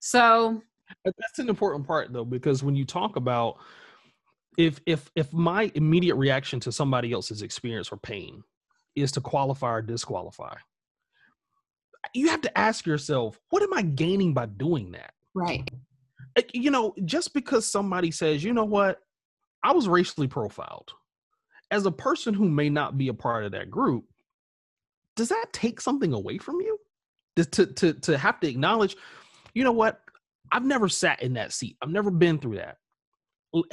So 0.00 0.62
that's 1.04 1.38
an 1.38 1.50
important 1.50 1.86
part 1.86 2.14
though, 2.14 2.24
because 2.24 2.62
when 2.62 2.74
you 2.74 2.86
talk 2.86 3.16
about 3.16 3.58
if 4.56 4.80
if 4.86 5.10
if 5.14 5.34
my 5.34 5.70
immediate 5.74 6.14
reaction 6.14 6.60
to 6.60 6.72
somebody 6.72 7.12
else's 7.12 7.42
experience 7.42 7.92
or 7.92 7.98
pain 7.98 8.42
is 8.96 9.12
to 9.12 9.20
qualify 9.20 9.70
or 9.70 9.82
disqualify 9.82 10.54
you 12.14 12.28
have 12.28 12.40
to 12.42 12.58
ask 12.58 12.86
yourself, 12.86 13.38
what 13.50 13.62
am 13.62 13.74
I 13.74 13.82
gaining 13.82 14.34
by 14.34 14.46
doing 14.46 14.92
that? 14.92 15.12
Right. 15.34 15.68
Eh, 16.36 16.42
you 16.52 16.70
know, 16.70 16.94
just 17.04 17.34
because 17.34 17.70
somebody 17.70 18.10
says, 18.10 18.42
you 18.42 18.52
know 18.52 18.64
what, 18.64 19.00
I 19.62 19.72
was 19.72 19.88
racially 19.88 20.28
profiled, 20.28 20.92
as 21.70 21.86
a 21.86 21.92
person 21.92 22.34
who 22.34 22.48
may 22.48 22.70
not 22.70 22.96
be 22.96 23.08
a 23.08 23.14
part 23.14 23.44
of 23.44 23.52
that 23.52 23.70
group, 23.70 24.04
does 25.16 25.28
that 25.28 25.46
take 25.52 25.80
something 25.80 26.12
away 26.12 26.38
from 26.38 26.60
you? 26.60 26.78
To, 27.36 27.66
to, 27.66 27.92
to 27.94 28.18
have 28.18 28.40
to 28.40 28.48
acknowledge, 28.48 28.96
you 29.54 29.64
know 29.64 29.72
what, 29.72 30.00
I've 30.52 30.64
never 30.64 30.88
sat 30.88 31.22
in 31.22 31.34
that 31.34 31.52
seat, 31.52 31.76
I've 31.80 31.90
never 31.90 32.10
been 32.10 32.38
through 32.38 32.56
that. 32.56 32.76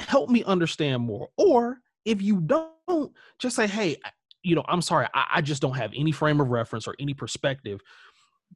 Help 0.00 0.30
me 0.30 0.42
understand 0.44 1.02
more. 1.02 1.28
Or 1.36 1.78
if 2.04 2.22
you 2.22 2.40
don't, 2.40 3.12
just 3.38 3.56
say, 3.56 3.66
hey, 3.66 3.96
you 4.42 4.54
know, 4.54 4.64
I'm 4.68 4.80
sorry, 4.80 5.06
I, 5.14 5.26
I 5.34 5.40
just 5.42 5.60
don't 5.60 5.76
have 5.76 5.92
any 5.94 6.12
frame 6.12 6.40
of 6.40 6.48
reference 6.48 6.86
or 6.86 6.94
any 6.98 7.14
perspective 7.14 7.80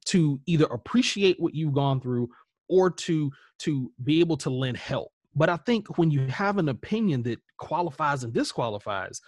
to 0.07 0.41
either 0.47 0.67
appreciate 0.67 1.39
what 1.39 1.55
you've 1.55 1.75
gone 1.75 2.01
through 2.01 2.29
or 2.69 2.91
to 2.91 3.31
to 3.59 3.93
be 4.05 4.21
able 4.21 4.37
to 4.37 4.51
lend 4.51 4.77
help. 4.77 5.13
But 5.35 5.49
i 5.49 5.57
think 5.57 5.99
when 5.99 6.11
you 6.11 6.27
have 6.27 6.59
an 6.59 6.69
opinion 6.69 7.23
that 7.25 7.41
qualifies 7.59 8.25
and 8.25 8.33
disqualifies 8.33 9.21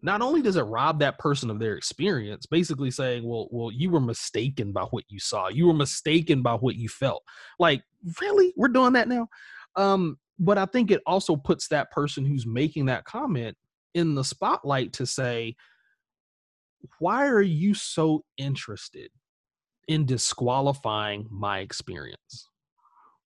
not 0.00 0.22
only 0.22 0.40
does 0.40 0.56
it 0.56 0.62
rob 0.62 1.00
that 1.00 1.18
person 1.18 1.50
of 1.50 1.58
their 1.58 1.74
experience 1.74 2.46
basically 2.46 2.90
saying 2.90 3.24
well 3.28 3.48
well 3.50 3.70
you 3.70 3.90
were 3.90 4.00
mistaken 4.00 4.72
by 4.72 4.82
what 4.84 5.04
you 5.08 5.18
saw. 5.18 5.48
You 5.48 5.66
were 5.66 5.74
mistaken 5.74 6.42
by 6.42 6.54
what 6.54 6.76
you 6.76 6.88
felt. 6.88 7.22
Like 7.58 7.82
really? 8.20 8.54
We're 8.56 8.68
doing 8.68 8.92
that 8.94 9.08
now? 9.08 9.28
Um 9.76 10.18
but 10.38 10.58
i 10.58 10.64
think 10.66 10.90
it 10.90 11.02
also 11.06 11.36
puts 11.36 11.68
that 11.68 11.90
person 11.90 12.24
who's 12.24 12.46
making 12.46 12.86
that 12.86 13.04
comment 13.04 13.56
in 13.94 14.14
the 14.14 14.24
spotlight 14.24 14.92
to 14.94 15.06
say 15.06 15.54
why 17.00 17.26
are 17.26 17.42
you 17.42 17.74
so 17.74 18.24
interested 18.36 19.10
in 19.88 20.06
disqualifying 20.06 21.26
my 21.30 21.60
experience? 21.60 22.48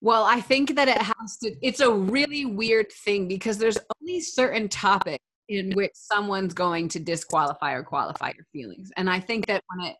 Well, 0.00 0.24
I 0.24 0.40
think 0.40 0.74
that 0.74 0.88
it 0.88 0.98
has 0.98 1.36
to, 1.42 1.54
it's 1.62 1.80
a 1.80 1.92
really 1.92 2.44
weird 2.44 2.90
thing 2.90 3.28
because 3.28 3.58
there's 3.58 3.78
only 4.00 4.20
certain 4.20 4.68
topics 4.68 5.24
in 5.48 5.72
which 5.72 5.92
someone's 5.94 6.54
going 6.54 6.88
to 6.88 6.98
disqualify 6.98 7.72
or 7.72 7.82
qualify 7.82 8.32
your 8.34 8.46
feelings. 8.52 8.90
And 8.96 9.08
I 9.08 9.20
think 9.20 9.46
that 9.46 9.62
when 9.68 9.86
it 9.86 9.96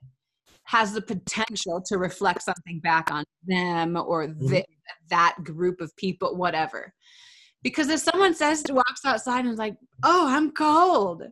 has 0.64 0.92
the 0.92 1.02
potential 1.02 1.82
to 1.86 1.98
reflect 1.98 2.42
something 2.42 2.80
back 2.80 3.10
on 3.10 3.24
them 3.46 3.96
or 3.96 4.26
mm-hmm. 4.28 4.58
that 5.10 5.36
group 5.44 5.80
of 5.80 5.94
people, 5.96 6.36
whatever. 6.36 6.92
Because 7.62 7.88
if 7.88 8.00
someone 8.00 8.34
says 8.34 8.64
walks 8.70 9.04
outside 9.04 9.40
and 9.40 9.50
is 9.50 9.58
like, 9.58 9.76
"Oh, 10.02 10.26
I'm 10.28 10.50
cold," 10.50 11.22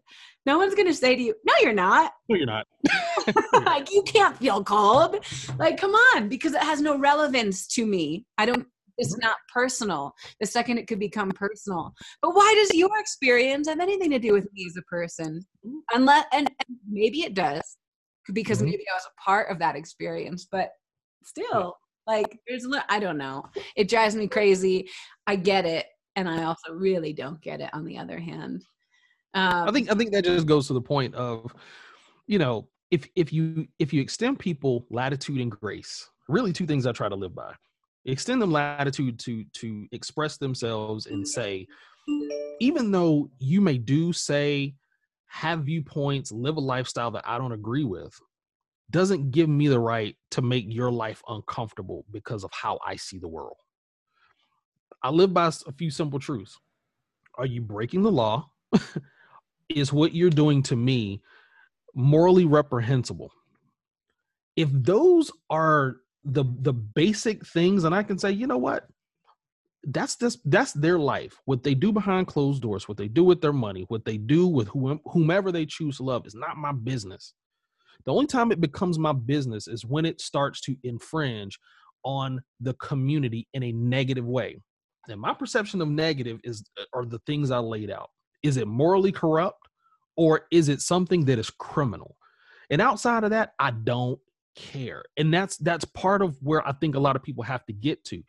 no 0.47 0.59
one's 0.59 0.75
gonna 0.75 0.95
say 0.95 1.17
to 1.17 1.23
you, 1.23 1.35
"No, 1.45 1.53
you're 1.63 1.73
not." 1.73 2.13
No, 2.29 2.37
you're 2.37 2.47
not. 2.47 2.67
like 3.67 3.91
you 3.93 4.03
can't 4.05 4.37
feel 4.37 4.63
cold. 4.63 5.25
Like, 5.59 5.79
come 5.81 5.93
on, 6.15 6.29
because 6.29 6.55
it 6.55 6.63
has 6.63 6.81
no 6.81 6.97
relevance 6.99 7.67
to 7.69 7.85
me. 7.87 8.27
I 8.39 8.47
don't. 8.47 8.67
It's 8.99 9.13
Mm-hmm. 9.15 9.27
not 9.27 9.37
personal. 9.53 10.13
The 10.41 10.47
second 10.47 10.77
it 10.79 10.87
could 10.87 10.99
become 10.99 11.31
personal. 11.31 11.95
But 12.21 12.35
why 12.35 12.55
does 12.55 12.75
your 12.77 12.91
experience 12.99 13.67
have 13.67 13.81
anything 13.81 14.11
to 14.11 14.19
do 14.19 14.33
with 14.35 14.47
me 14.53 14.67
as 14.69 14.77
a 14.77 14.83
person? 14.83 15.41
Unless, 15.95 16.27
and, 16.33 16.49
and 16.69 16.79
maybe 16.89 17.23
it 17.23 17.33
does, 17.35 17.79
because 18.33 18.61
Mhm. 18.61 18.67
maybe 18.67 18.85
I 18.93 18.95
was 18.97 19.07
a 19.07 19.21
part 19.21 19.51
of 19.51 19.59
that 19.61 19.75
experience. 19.75 20.47
But 20.51 20.71
still, 21.25 21.77
like, 22.07 22.39
there's. 22.47 22.67
I 22.91 23.01
don't 23.01 23.17
know. 23.19 23.45
It 23.75 23.89
drives 23.89 24.15
me 24.15 24.29
crazy. 24.29 24.89
I 25.27 25.37
get 25.37 25.65
it, 25.65 25.87
and 26.21 26.29
I 26.29 26.45
also 26.45 26.73
really 26.73 27.13
don't 27.13 27.41
get 27.41 27.61
it. 27.61 27.71
On 27.73 27.85
the 27.85 27.97
other 27.97 28.19
hand, 28.19 28.63
um, 29.35 29.69
I 29.69 29.73
think 29.73 29.91
I 29.91 29.95
think 29.95 30.13
that 30.13 30.25
just 30.25 30.47
goes 30.47 30.67
to 30.69 30.75
the 30.75 30.81
point 30.81 31.15
of, 31.15 31.55
you 32.27 32.39
know, 32.39 32.69
if 32.91 33.09
if 33.17 33.33
you 33.33 33.67
if 33.79 33.93
you 33.93 34.01
extend 34.03 34.39
people 34.39 34.87
latitude 34.91 35.41
and 35.41 35.51
grace, 35.51 36.09
really 36.29 36.53
two 36.53 36.67
things 36.67 36.87
I 36.87 36.93
try 36.93 37.09
to 37.09 37.17
live 37.17 37.35
by. 37.35 37.55
Extend 38.05 38.41
them 38.41 38.53
latitude 38.53 39.19
to 39.21 39.45
to 39.55 39.87
express 39.93 40.37
themselves 40.37 41.07
and 41.07 41.27
say, 41.27 41.67
even 42.61 42.91
though 42.91 43.31
you 43.39 43.61
may 43.61 43.79
do 43.79 44.13
say, 44.13 44.75
have 45.29 45.61
viewpoints, 45.61 46.33
live 46.33 46.57
a 46.57 46.61
lifestyle 46.61 47.11
that 47.13 47.25
I 47.27 47.39
don't 47.39 47.53
agree 47.53 47.85
with, 47.85 48.15
doesn't 48.91 49.31
give 49.31 49.49
me 49.49 49.69
the 49.69 49.79
right 49.79 50.17
to 50.33 50.43
make 50.43 50.65
your 50.69 50.91
life 50.91 51.23
uncomfortable 51.29 52.05
because 52.11 52.45
of 52.45 52.51
how 52.53 52.79
I 52.87 52.97
see 52.97 53.19
the 53.19 53.29
world. 53.29 53.57
I 55.03 55.11
live 55.11 55.33
by 55.33 55.47
a 55.49 55.73
few 55.73 55.91
simple 55.91 56.19
truths. 56.19 56.59
Are 57.37 57.47
you 57.47 57.61
breaking 57.61 58.03
the 58.03 58.13
law? 58.13 58.51
is 59.69 59.93
what 59.93 60.15
you're 60.15 60.31
doing 60.31 60.63
to 60.65 60.77
me 60.77 61.23
morally 61.95 62.45
reprehensible? 62.45 63.31
If 64.57 64.69
those 64.73 65.31
are 65.49 65.97
the 66.25 66.45
the 66.61 66.75
basic 66.75 67.47
things 67.47 67.85
and 67.85 67.95
i 67.95 68.03
can 68.03 68.19
say 68.19 68.31
you 68.31 68.47
know 68.47 68.59
what? 68.59 68.87
That's 69.85 70.17
this 70.17 70.37
that's 70.45 70.73
their 70.73 70.99
life. 70.99 71.41
What 71.47 71.63
they 71.63 71.75
do 71.75 71.93
behind 71.93 72.27
closed 72.27 72.61
doors 72.63 72.89
what 72.89 72.99
they 72.99 73.09
do 73.09 73.25
with 73.25 73.41
their 73.41 73.53
money 73.53 73.87
what 73.89 74.05
they 74.05 74.19
do 74.19 74.47
with 74.47 74.69
whomever 74.69 75.51
they 75.51 75.65
choose 75.67 75.97
to 75.97 76.03
love 76.03 76.27
is 76.27 76.35
not 76.35 76.57
my 76.57 76.73
business. 76.73 77.33
The 78.05 78.13
only 78.13 78.27
time 78.27 78.51
it 78.51 78.61
becomes 78.61 78.99
my 78.99 79.13
business 79.13 79.69
is 79.69 79.85
when 79.85 80.05
it 80.05 80.21
starts 80.21 80.61
to 80.63 80.77
infringe 80.85 81.59
on 82.03 82.41
the 82.61 82.75
community 82.75 83.47
in 83.53 83.63
a 83.63 83.73
negative 83.73 84.27
way 84.27 84.57
and 85.09 85.21
my 85.21 85.35
perception 85.35 85.81
of 85.81 85.89
negative 85.89 86.41
is 86.45 86.65
uh, 86.79 86.85
are 86.93 87.05
the 87.05 87.21
things 87.21 87.51
i 87.51 87.59
laid 87.59 87.91
out. 87.91 88.11
Is 88.43 88.57
it 88.57 88.69
morally 88.69 89.13
corrupt 89.13 89.69
or 90.17 90.47
is 90.51 90.69
it 90.69 90.81
something 90.81 91.25
that 91.27 91.39
is 91.39 91.51
criminal? 91.51 92.17
And 92.71 92.81
outside 92.81 93.25
of 93.25 93.31
that 93.31 93.55
i 93.59 93.71
don't 93.71 94.19
care. 94.57 95.03
And 95.17 95.33
that's 95.33 95.57
that's 95.59 95.85
part 95.85 96.23
of 96.23 96.37
where 96.43 96.67
i 96.67 96.73
think 96.73 96.95
a 96.95 97.01
lot 97.01 97.17
of 97.17 97.23
people 97.23 97.45
have 97.45 97.65
to 97.67 97.73
get 97.73 98.05
to. 98.05 98.23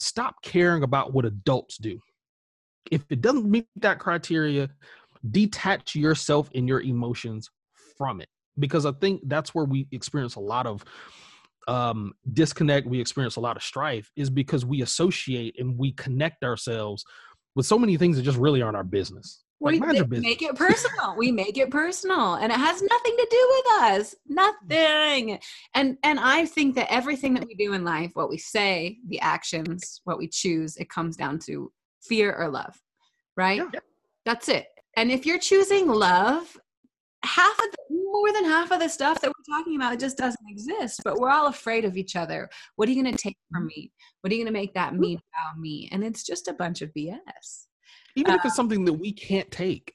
Stop 0.00 0.42
caring 0.42 0.82
about 0.82 1.12
what 1.12 1.24
adults 1.24 1.78
do. 1.78 2.00
If 2.90 3.04
it 3.10 3.20
doesn't 3.20 3.48
meet 3.48 3.68
that 3.76 3.98
criteria 3.98 4.68
detach 5.30 5.94
yourself 5.94 6.50
and 6.54 6.68
your 6.68 6.80
emotions 6.80 7.50
from 7.96 8.20
it. 8.20 8.28
Because 8.58 8.84
i 8.84 8.92
think 8.92 9.22
that's 9.26 9.54
where 9.54 9.64
we 9.64 9.86
experience 9.92 10.34
a 10.34 10.40
lot 10.40 10.66
of 10.66 10.84
um 11.68 12.12
disconnect 12.32 12.86
we 12.86 13.00
experience 13.00 13.36
a 13.36 13.40
lot 13.40 13.56
of 13.56 13.62
strife 13.62 14.10
is 14.16 14.30
because 14.30 14.64
we 14.64 14.82
associate 14.82 15.54
and 15.58 15.78
we 15.78 15.92
connect 15.92 16.42
ourselves 16.42 17.04
with 17.54 17.66
so 17.66 17.78
many 17.78 17.96
things 17.96 18.16
that 18.16 18.22
just 18.22 18.38
really 18.38 18.62
aren't 18.62 18.76
our 18.76 18.84
business 18.84 19.44
like 19.62 19.80
we 19.80 20.18
make 20.18 20.42
it 20.42 20.56
personal. 20.56 21.16
we 21.16 21.30
make 21.30 21.56
it 21.56 21.70
personal, 21.70 22.34
and 22.34 22.52
it 22.52 22.58
has 22.58 22.82
nothing 22.82 23.16
to 23.16 23.26
do 23.30 23.48
with 23.50 23.82
us. 23.82 24.14
Nothing. 24.26 25.38
And 25.74 25.96
and 26.02 26.18
I 26.18 26.46
think 26.46 26.74
that 26.74 26.92
everything 26.92 27.34
that 27.34 27.46
we 27.46 27.54
do 27.54 27.72
in 27.72 27.84
life, 27.84 28.10
what 28.14 28.28
we 28.28 28.38
say, 28.38 28.98
the 29.06 29.20
actions, 29.20 30.00
what 30.04 30.18
we 30.18 30.28
choose, 30.28 30.76
it 30.76 30.90
comes 30.90 31.16
down 31.16 31.38
to 31.40 31.70
fear 32.02 32.34
or 32.34 32.48
love, 32.48 32.76
right? 33.36 33.62
Yeah. 33.72 33.80
That's 34.24 34.48
it. 34.48 34.66
And 34.96 35.10
if 35.10 35.24
you're 35.24 35.38
choosing 35.38 35.86
love, 35.88 36.56
half 37.24 37.58
of 37.58 37.70
the, 37.70 37.94
more 38.12 38.32
than 38.32 38.44
half 38.44 38.70
of 38.70 38.80
the 38.80 38.88
stuff 38.88 39.20
that 39.20 39.30
we're 39.30 39.56
talking 39.56 39.76
about 39.76 39.98
just 39.98 40.18
doesn't 40.18 40.46
exist. 40.48 41.00
But 41.04 41.16
we're 41.18 41.30
all 41.30 41.46
afraid 41.46 41.84
of 41.84 41.96
each 41.96 42.16
other. 42.16 42.48
What 42.76 42.88
are 42.88 42.92
you 42.92 43.02
going 43.02 43.14
to 43.14 43.22
take 43.22 43.36
from 43.52 43.62
mm-hmm. 43.62 43.80
me? 43.80 43.92
What 44.20 44.32
are 44.32 44.36
you 44.36 44.44
going 44.44 44.54
to 44.54 44.58
make 44.60 44.74
that 44.74 44.92
mm-hmm. 44.92 45.00
mean 45.00 45.20
about 45.34 45.58
me? 45.58 45.88
And 45.92 46.04
it's 46.04 46.24
just 46.24 46.48
a 46.48 46.52
bunch 46.52 46.82
of 46.82 46.90
BS. 46.94 47.66
even 48.16 48.34
if 48.34 48.40
Uh, 48.40 48.42
it's 48.44 48.58
um, 48.58 48.64
something 48.64 48.84
that 48.84 48.94
we 48.94 49.12
can't 49.12 49.50
take 49.50 49.94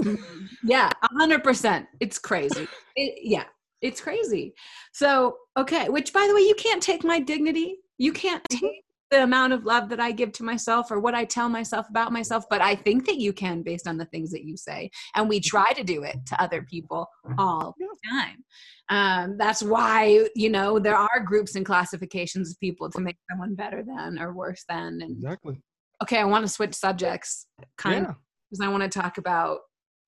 mm-hmm. 0.00 0.46
yeah, 0.64 0.90
a 1.02 1.18
hundred 1.18 1.44
percent. 1.44 1.86
It's 2.00 2.18
crazy. 2.18 2.68
It, 2.96 3.18
yeah, 3.22 3.44
it's 3.80 4.00
crazy. 4.00 4.54
So, 4.92 5.36
okay, 5.56 5.88
which 5.88 6.12
by 6.12 6.26
the 6.26 6.34
way, 6.34 6.42
you 6.42 6.54
can't 6.54 6.82
take 6.82 7.04
my 7.04 7.20
dignity. 7.20 7.78
You 7.98 8.12
can't 8.12 8.42
take 8.50 8.83
the 9.10 9.22
amount 9.22 9.52
of 9.52 9.64
love 9.64 9.88
that 9.90 10.00
I 10.00 10.12
give 10.12 10.32
to 10.32 10.42
myself 10.42 10.90
or 10.90 10.98
what 10.98 11.14
I 11.14 11.24
tell 11.24 11.48
myself 11.48 11.88
about 11.88 12.12
myself, 12.12 12.44
but 12.48 12.60
I 12.60 12.74
think 12.74 13.06
that 13.06 13.18
you 13.18 13.32
can 13.32 13.62
based 13.62 13.86
on 13.86 13.96
the 13.96 14.06
things 14.06 14.30
that 14.32 14.44
you 14.44 14.56
say. 14.56 14.90
And 15.14 15.28
we 15.28 15.40
try 15.40 15.72
to 15.72 15.84
do 15.84 16.02
it 16.02 16.16
to 16.26 16.42
other 16.42 16.62
people 16.62 17.06
all 17.38 17.74
the 17.78 17.86
time. 18.10 18.44
Um, 18.88 19.36
that's 19.38 19.62
why, 19.62 20.26
you 20.34 20.50
know, 20.50 20.78
there 20.78 20.96
are 20.96 21.20
groups 21.20 21.54
and 21.54 21.64
classifications 21.64 22.50
of 22.50 22.60
people 22.60 22.90
to 22.90 23.00
make 23.00 23.16
someone 23.30 23.54
better 23.54 23.82
than 23.82 24.18
or 24.18 24.32
worse 24.32 24.64
than. 24.68 25.00
And 25.00 25.18
exactly 25.18 25.62
okay, 26.02 26.18
I 26.18 26.24
want 26.24 26.44
to 26.44 26.52
switch 26.52 26.74
subjects 26.74 27.46
kind 27.78 28.06
of 28.06 28.14
because 28.50 28.64
I 28.64 28.68
want 28.68 28.82
to 28.82 28.88
talk 28.88 29.18
about 29.18 29.60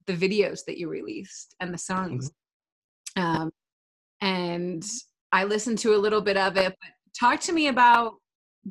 the 0.06 0.14
videos 0.14 0.60
that 0.66 0.78
you 0.78 0.88
released 0.88 1.54
and 1.60 1.72
the 1.72 1.78
songs. 1.78 2.30
Um, 3.16 3.50
and 4.20 4.84
I 5.32 5.44
listened 5.44 5.78
to 5.78 5.94
a 5.94 5.98
little 5.98 6.20
bit 6.20 6.36
of 6.36 6.56
it, 6.56 6.74
but 6.80 6.90
talk 7.18 7.40
to 7.40 7.52
me 7.52 7.68
about 7.68 8.14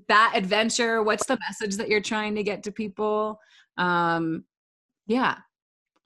that 0.08 0.34
adventure. 0.36 1.02
What's 1.04 1.26
the 1.26 1.38
message 1.48 1.78
that 1.78 1.90
you're 1.90 2.02
trying 2.02 2.36
to 2.36 2.44
get 2.44 2.64
to 2.64 2.72
people? 2.72 3.40
Um, 3.78 4.46
yeah. 5.08 5.38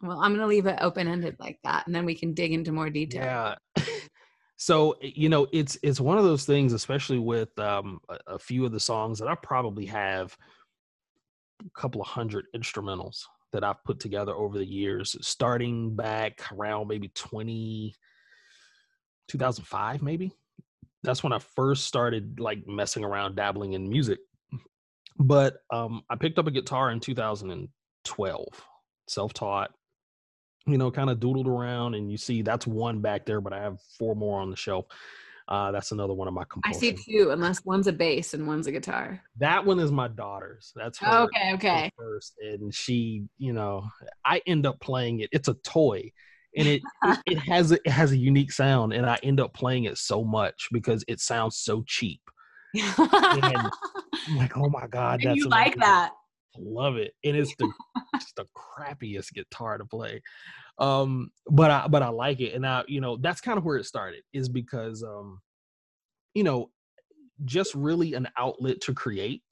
Well, 0.02 0.20
I'm 0.20 0.36
to 0.38 0.48
leave 0.48 0.66
it 0.66 0.80
open 0.82 1.08
ended 1.08 1.36
like 1.40 1.60
that, 1.64 1.86
and 1.86 1.94
then 1.94 2.06
we 2.06 2.16
can 2.16 2.34
dig 2.34 2.54
into 2.54 2.72
more 2.72 2.90
detail. 2.90 3.24
Yeah. 3.76 3.84
so 4.58 4.96
you 5.02 5.28
know, 5.28 5.48
it's 5.52 5.78
it's 5.84 6.00
one 6.00 6.18
of 6.18 6.24
those 6.24 6.46
things, 6.46 6.72
especially 6.72 7.20
with 7.20 7.58
um, 7.60 8.00
a, 8.08 8.18
a 8.28 8.40
few 8.40 8.66
of 8.66 8.72
the 8.72 8.80
songs 8.80 9.20
that 9.20 9.28
I 9.28 9.36
probably 9.36 9.86
have 9.88 10.38
a 11.66 11.80
couple 11.80 12.02
of 12.02 12.08
hundred 12.08 12.46
instrumentals 12.56 13.24
that 13.52 13.64
I've 13.64 13.84
put 13.84 14.00
together 14.00 14.34
over 14.34 14.58
the 14.58 14.66
years, 14.66 15.16
starting 15.22 15.96
back 15.96 16.42
around 16.52 16.88
maybe 16.88 17.10
20, 17.10 17.96
2005, 19.28 20.02
maybe. 20.02 20.32
That's 21.04 21.24
when 21.24 21.34
I 21.34 21.40
first 21.40 21.86
started 21.86 22.40
like 22.40 22.68
messing 22.68 23.04
around, 23.04 23.36
dabbling 23.36 23.74
in 23.74 23.88
music. 23.88 24.20
But 25.18 25.58
um, 25.72 26.04
I 26.10 26.16
picked 26.16 26.40
up 26.40 26.48
a 26.48 26.52
guitar 26.52 26.92
in 26.92 27.00
2012, 27.00 28.46
self-taught 29.08 29.72
you 30.70 30.78
know, 30.78 30.92
kind 30.92 31.10
of 31.10 31.20
doodled 31.20 31.48
around, 31.48 31.96
and 31.96 32.12
you 32.12 32.18
see 32.18 32.42
that's 32.42 32.68
one 32.68 33.02
back 33.02 33.26
there, 33.26 33.42
but 33.42 33.54
I 33.54 33.62
have 33.62 33.80
four 33.98 34.16
more 34.16 34.40
on 34.40 34.50
the 34.50 34.56
shelf. 34.56 34.86
Uh, 35.48 35.72
that's 35.72 35.92
another 35.92 36.14
one 36.14 36.28
of 36.28 36.34
my 36.34 36.44
I 36.64 36.72
see 36.74 36.94
two, 36.94 37.30
unless 37.32 37.66
one's 37.66 37.88
a 37.88 37.92
bass 37.92 38.36
and 38.36 38.46
one's 38.46 38.68
a 38.68 38.72
guitar. 38.72 39.20
That 39.40 39.66
one 39.66 39.80
is 39.80 39.92
my 39.92 40.08
daughter's. 40.08 40.72
That's 40.76 41.00
her, 41.00 41.24
Okay, 41.24 41.54
okay. 41.56 41.92
first, 41.98 42.36
and 42.40 42.74
she, 42.74 43.24
you 43.40 43.54
know, 43.54 43.88
I 44.24 44.44
end 44.46 44.68
up 44.68 44.80
playing 44.80 45.22
it. 45.22 45.30
It's 45.32 45.48
a 45.48 45.56
toy, 45.56 46.12
and 46.56 46.68
it 46.68 46.82
it, 47.04 47.20
it 47.26 47.38
has 47.40 47.72
a, 47.72 47.76
it 47.86 47.92
has 47.92 48.12
a 48.12 48.18
unique 48.18 48.52
sound, 48.52 48.94
and 48.94 49.06
I 49.06 49.18
end 49.24 49.40
up 49.40 49.54
playing 49.54 49.86
it 49.86 49.98
so 49.98 50.24
much 50.24 50.68
because 50.72 51.04
it 51.08 51.20
sounds 51.20 51.58
so 51.58 51.84
cheap. 51.88 52.22
I'm 52.76 53.72
like, 54.38 54.58
oh 54.58 54.70
my 54.70 54.88
god, 54.88 55.22
and 55.22 55.30
that's 55.30 55.38
you 55.38 55.50
like 55.50 55.76
that. 55.78 56.12
I 56.56 56.60
love 56.62 56.98
it. 56.98 57.14
And 57.24 57.36
it's 57.36 57.54
the 57.58 57.72
just 58.16 58.36
the 58.36 58.46
crappiest 58.56 59.34
guitar 59.34 59.78
to 59.78 59.86
play. 59.86 60.22
Um, 60.78 61.32
but 61.48 61.72
I 61.72 61.88
but 61.88 62.02
I 62.02 62.10
like 62.10 62.40
it. 62.40 62.54
And 62.54 62.66
I, 62.66 62.84
you 62.88 63.02
know, 63.02 63.18
that's 63.18 63.42
kind 63.42 63.58
of 63.58 63.66
where 63.66 63.78
it 63.78 63.86
started, 63.86 64.24
is 64.34 64.50
because 64.50 65.04
um, 65.04 65.40
you 66.34 66.44
know, 66.44 66.70
just 67.46 67.74
really 67.76 68.14
an 68.14 68.28
outlet 68.38 68.82
to 68.82 68.94
create. 68.94 69.44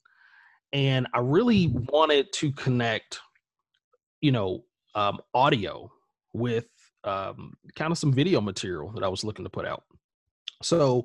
And 0.72 1.06
I 1.14 1.20
really 1.20 1.68
wanted 1.68 2.30
to 2.34 2.52
connect, 2.52 3.20
you 4.20 4.32
know, 4.32 4.64
um, 4.94 5.18
audio 5.32 5.90
with 6.38 6.66
um, 7.04 7.54
kind 7.76 7.92
of 7.92 7.98
some 7.98 8.12
video 8.12 8.40
material 8.40 8.90
that 8.92 9.04
I 9.04 9.08
was 9.08 9.24
looking 9.24 9.44
to 9.44 9.50
put 9.50 9.66
out. 9.66 9.84
So 10.62 11.04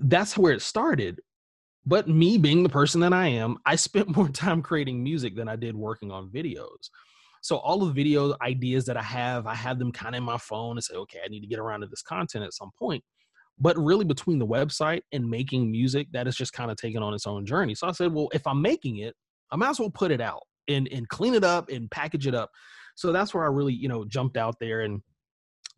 that's 0.00 0.36
where 0.38 0.52
it 0.52 0.62
started. 0.62 1.20
But 1.84 2.08
me 2.08 2.38
being 2.38 2.62
the 2.62 2.68
person 2.68 3.00
that 3.00 3.12
I 3.12 3.26
am, 3.26 3.58
I 3.66 3.76
spent 3.76 4.16
more 4.16 4.28
time 4.28 4.62
creating 4.62 5.02
music 5.02 5.36
than 5.36 5.48
I 5.48 5.56
did 5.56 5.76
working 5.76 6.10
on 6.10 6.30
videos. 6.30 6.88
So 7.42 7.56
all 7.56 7.82
of 7.82 7.88
the 7.88 7.94
video 7.94 8.36
ideas 8.40 8.84
that 8.86 8.96
I 8.96 9.02
have, 9.02 9.46
I 9.48 9.54
have 9.54 9.78
them 9.78 9.90
kind 9.90 10.14
of 10.14 10.18
in 10.18 10.24
my 10.24 10.38
phone 10.38 10.76
and 10.76 10.84
say, 10.84 10.94
okay, 10.94 11.18
I 11.24 11.28
need 11.28 11.40
to 11.40 11.48
get 11.48 11.58
around 11.58 11.80
to 11.80 11.88
this 11.88 12.02
content 12.02 12.44
at 12.44 12.54
some 12.54 12.70
point. 12.78 13.02
But 13.58 13.76
really, 13.76 14.04
between 14.04 14.38
the 14.38 14.46
website 14.46 15.02
and 15.12 15.28
making 15.28 15.70
music, 15.70 16.08
that 16.12 16.26
is 16.26 16.36
just 16.36 16.52
kind 16.52 16.70
of 16.70 16.76
taken 16.76 17.02
on 17.02 17.14
its 17.14 17.26
own 17.26 17.44
journey. 17.44 17.74
So 17.74 17.88
I 17.88 17.92
said, 17.92 18.12
well, 18.12 18.28
if 18.32 18.46
I'm 18.46 18.62
making 18.62 18.98
it, 18.98 19.14
I 19.50 19.56
might 19.56 19.70
as 19.70 19.80
well 19.80 19.90
put 19.90 20.10
it 20.10 20.20
out. 20.20 20.42
and 20.68 20.88
and 20.92 21.08
clean 21.08 21.34
it 21.34 21.44
up 21.44 21.68
and 21.68 21.90
package 21.90 22.26
it 22.26 22.34
up. 22.34 22.50
So 22.94 23.12
that's 23.12 23.34
where 23.34 23.44
I 23.44 23.48
really, 23.48 23.74
you 23.74 23.88
know, 23.88 24.04
jumped 24.04 24.36
out 24.36 24.56
there 24.60 24.82
and 24.82 25.02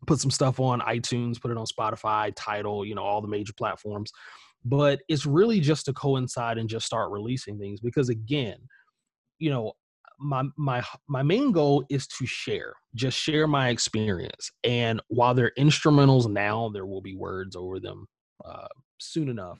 put 0.07 0.19
some 0.19 0.31
stuff 0.31 0.59
on 0.59 0.81
iTunes, 0.81 1.41
put 1.41 1.51
it 1.51 1.57
on 1.57 1.65
Spotify, 1.65 2.31
Tidal, 2.35 2.85
you 2.85 2.95
know, 2.95 3.03
all 3.03 3.21
the 3.21 3.27
major 3.27 3.53
platforms. 3.53 4.11
But 4.63 5.01
it's 5.07 5.25
really 5.25 5.59
just 5.59 5.85
to 5.85 5.93
coincide 5.93 6.57
and 6.57 6.69
just 6.69 6.85
start 6.85 7.11
releasing 7.11 7.59
things 7.59 7.79
because 7.79 8.09
again, 8.09 8.57
you 9.39 9.49
know, 9.49 9.73
my 10.19 10.43
my 10.57 10.83
my 11.07 11.23
main 11.23 11.51
goal 11.51 11.85
is 11.89 12.07
to 12.07 12.25
share, 12.25 12.73
just 12.95 13.17
share 13.17 13.47
my 13.47 13.69
experience. 13.69 14.51
And 14.63 15.01
while 15.09 15.33
they're 15.33 15.51
instrumentals 15.57 16.27
now, 16.29 16.69
there 16.69 16.85
will 16.85 17.01
be 17.01 17.15
words 17.15 17.55
over 17.55 17.79
them 17.79 18.07
uh, 18.43 18.67
soon 18.99 19.29
enough. 19.29 19.59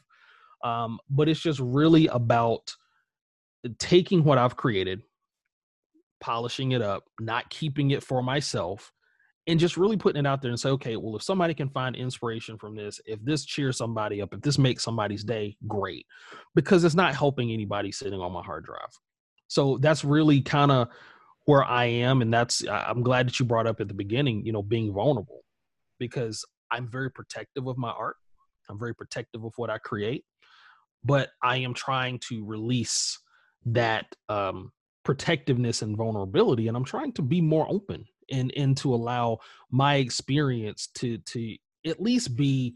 Um, 0.64 1.00
but 1.10 1.30
it's 1.30 1.42
just 1.42 1.60
really 1.60 2.08
about 2.08 2.74
taking 3.80 4.24
what 4.24 4.38
I've 4.38 4.56
created, 4.56 5.02
polishing 6.22 6.72
it 6.72 6.82
up, 6.82 7.04
not 7.20 7.50
keeping 7.50 7.92
it 7.92 8.04
for 8.04 8.22
myself, 8.24 8.92
and 9.48 9.60
just 9.60 9.78
really 9.78 9.98
putting 9.98 10.26
it 10.26 10.28
out 10.28 10.42
there 10.42 10.50
and 10.50 10.60
say, 10.60 10.70
okay, 10.70 10.96
well, 10.96 11.16
if 11.16 11.22
somebody 11.22 11.54
can 11.54 11.70
find 11.70 11.96
inspiration 11.96 12.58
from 12.58 12.76
this, 12.76 13.00
if 13.06 13.24
this 13.24 13.46
cheers 13.46 13.78
somebody 13.78 14.22
up, 14.22 14.34
if 14.34 14.42
this 14.42 14.58
makes 14.58 14.84
somebody's 14.84 15.24
day, 15.24 15.56
great. 15.68 16.06
Because 16.56 16.84
it's 16.84 16.96
not 16.96 17.16
helping 17.16 17.52
anybody 17.52 17.92
sitting 17.92 18.20
on 18.20 18.32
my 18.32 18.42
hard 18.42 18.66
drive. 18.66 18.90
So 19.48 19.78
that's 19.80 20.04
really 20.04 20.42
kind 20.42 20.72
of 20.72 20.88
where 21.46 21.64
I 21.64 21.86
am. 21.86 22.24
And 22.24 22.34
that's, 22.34 22.68
I'm 22.68 23.04
glad 23.04 23.28
that 23.28 23.40
you 23.40 23.46
brought 23.46 23.68
up 23.68 23.80
at 23.80 23.88
the 23.88 23.94
beginning, 23.94 24.44
you 24.46 24.52
know, 24.52 24.64
being 24.64 24.92
vulnerable 24.92 25.44
because 26.00 26.44
I'm 26.72 26.90
very 26.90 27.12
protective 27.12 27.68
of 27.68 27.78
my 27.78 27.92
art. 27.92 28.16
I'm 28.68 28.80
very 28.80 28.96
protective 28.96 29.44
of 29.44 29.54
what 29.58 29.70
I 29.70 29.78
create, 29.78 30.24
but 31.04 31.30
I 31.44 31.58
am 31.58 31.76
trying 31.76 32.20
to 32.30 32.44
release 32.44 33.20
that 33.68 34.08
um, 34.28 34.72
protectiveness 35.06 35.84
and 35.84 35.96
vulnerability, 35.96 36.68
and 36.68 36.76
I'm 36.76 36.84
trying 36.84 37.14
to 37.14 37.22
be 37.22 37.40
more 37.40 37.66
open 37.70 38.06
and 38.32 38.52
and 38.58 38.76
to 38.78 38.94
allow 38.94 39.38
my 39.72 39.96
experience 39.96 40.88
to 40.96 41.20
to 41.20 41.56
at 41.86 42.02
least 42.02 42.36
be 42.36 42.76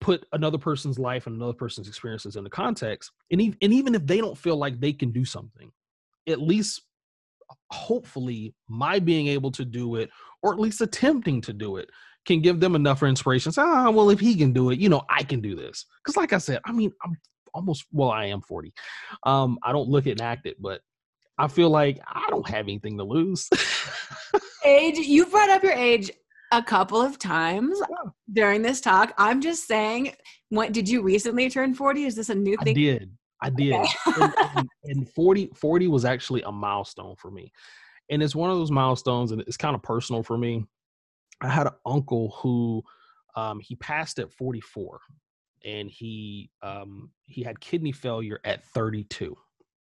put 0.00 0.26
another 0.32 0.58
person's 0.58 0.98
life 0.98 1.26
and 1.26 1.36
another 1.36 1.52
person's 1.52 1.88
experiences 1.88 2.36
into 2.36 2.50
context 2.50 3.10
and 3.30 3.40
even, 3.40 3.58
and 3.62 3.72
even 3.72 3.94
if 3.94 4.06
they 4.06 4.18
don't 4.18 4.38
feel 4.38 4.56
like 4.56 4.78
they 4.78 4.92
can 4.92 5.10
do 5.10 5.24
something 5.24 5.72
at 6.28 6.40
least 6.40 6.82
hopefully 7.70 8.54
my 8.68 8.98
being 8.98 9.26
able 9.26 9.50
to 9.50 9.64
do 9.64 9.96
it 9.96 10.08
or 10.42 10.52
at 10.52 10.60
least 10.60 10.80
attempting 10.80 11.40
to 11.40 11.52
do 11.52 11.78
it 11.78 11.88
can 12.26 12.40
give 12.40 12.60
them 12.60 12.76
enough 12.76 13.02
inspiration 13.02 13.50
say 13.50 13.62
ah 13.62 13.90
well 13.90 14.10
if 14.10 14.20
he 14.20 14.36
can 14.36 14.52
do 14.52 14.70
it 14.70 14.78
you 14.78 14.88
know 14.88 15.02
i 15.10 15.22
can 15.22 15.40
do 15.40 15.56
this. 15.56 15.86
Because 16.02 16.16
like 16.16 16.32
i 16.32 16.38
said 16.38 16.60
i 16.64 16.70
mean 16.72 16.92
i'm 17.04 17.16
almost 17.54 17.86
well 17.90 18.10
i 18.10 18.26
am 18.26 18.40
40 18.40 18.72
um 19.24 19.58
i 19.64 19.72
don't 19.72 19.88
look 19.88 20.06
it 20.06 20.12
and 20.12 20.20
act 20.20 20.46
it 20.46 20.60
but 20.60 20.80
i 21.38 21.48
feel 21.48 21.70
like 21.70 22.00
i 22.06 22.26
don't 22.30 22.48
have 22.48 22.66
anything 22.66 22.96
to 22.98 23.04
lose. 23.04 23.48
Age 24.64 24.98
you 24.98 25.24
brought 25.26 25.50
up 25.50 25.62
your 25.62 25.72
age 25.72 26.10
a 26.52 26.62
couple 26.62 27.00
of 27.00 27.18
times 27.18 27.78
yeah. 27.80 28.10
during 28.32 28.62
this 28.62 28.80
talk. 28.80 29.14
I'm 29.16 29.40
just 29.40 29.66
saying 29.66 30.14
what 30.50 30.72
did 30.72 30.88
you 30.88 31.02
recently 31.02 31.48
turn 31.50 31.74
40 31.74 32.04
is 32.04 32.14
this 32.14 32.30
a 32.30 32.34
new 32.34 32.56
thing? 32.58 32.70
i 32.76 32.80
did. 32.80 33.10
I 33.42 33.50
did. 33.50 33.74
Okay. 33.74 33.88
and, 34.20 34.34
and, 34.56 34.68
and 34.84 35.08
40 35.10 35.50
40 35.54 35.88
was 35.88 36.04
actually 36.04 36.42
a 36.42 36.52
milestone 36.52 37.14
for 37.16 37.30
me. 37.30 37.52
And 38.10 38.22
it's 38.22 38.34
one 38.34 38.50
of 38.50 38.56
those 38.56 38.70
milestones 38.70 39.32
and 39.32 39.40
it's 39.42 39.56
kind 39.56 39.74
of 39.74 39.82
personal 39.82 40.22
for 40.22 40.38
me. 40.38 40.64
I 41.40 41.48
had 41.48 41.66
an 41.66 41.74
uncle 41.86 42.36
who 42.40 42.82
um, 43.36 43.60
he 43.60 43.76
passed 43.76 44.18
at 44.18 44.32
44 44.32 44.98
and 45.64 45.90
he 45.90 46.50
um, 46.62 47.10
he 47.26 47.42
had 47.42 47.60
kidney 47.60 47.92
failure 47.92 48.40
at 48.44 48.64
32 48.66 49.36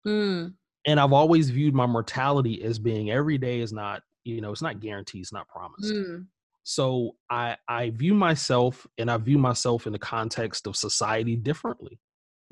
mm. 0.07 0.55
And 0.87 0.99
i've 1.01 1.12
always 1.12 1.51
viewed 1.51 1.74
my 1.74 1.87
mortality 1.87 2.62
as 2.62 2.78
being 2.78 3.11
every 3.11 3.39
day 3.39 3.61
is 3.61 3.72
not 3.72 4.03
you 4.24 4.41
know 4.41 4.53
it's 4.53 4.62
not 4.62 4.81
guaranteed 4.81 5.22
it's 5.22 5.33
not 5.33 5.49
promised. 5.49 5.93
Mm. 5.93 6.26
so 6.62 7.16
i 7.31 7.57
i 7.68 7.91
view 7.91 8.14
myself 8.14 8.87
and 8.99 9.11
i 9.11 9.16
view 9.16 9.39
myself 9.39 9.87
in 9.87 9.93
the 9.93 9.99
context 9.99 10.66
of 10.66 10.76
society 10.76 11.37
differently. 11.37 11.99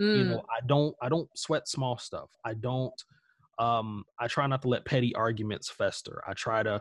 Mm. 0.00 0.18
you 0.18 0.24
know 0.24 0.44
i 0.50 0.64
don't 0.66 0.94
i 1.02 1.08
don't 1.08 1.28
sweat 1.36 1.68
small 1.68 1.98
stuff. 1.98 2.30
I 2.44 2.54
don't 2.54 2.94
um 3.58 4.04
i 4.18 4.28
try 4.28 4.46
not 4.46 4.62
to 4.62 4.68
let 4.68 4.84
petty 4.84 5.14
arguments 5.14 5.68
fester. 5.68 6.22
I 6.26 6.34
try 6.34 6.62
to 6.62 6.80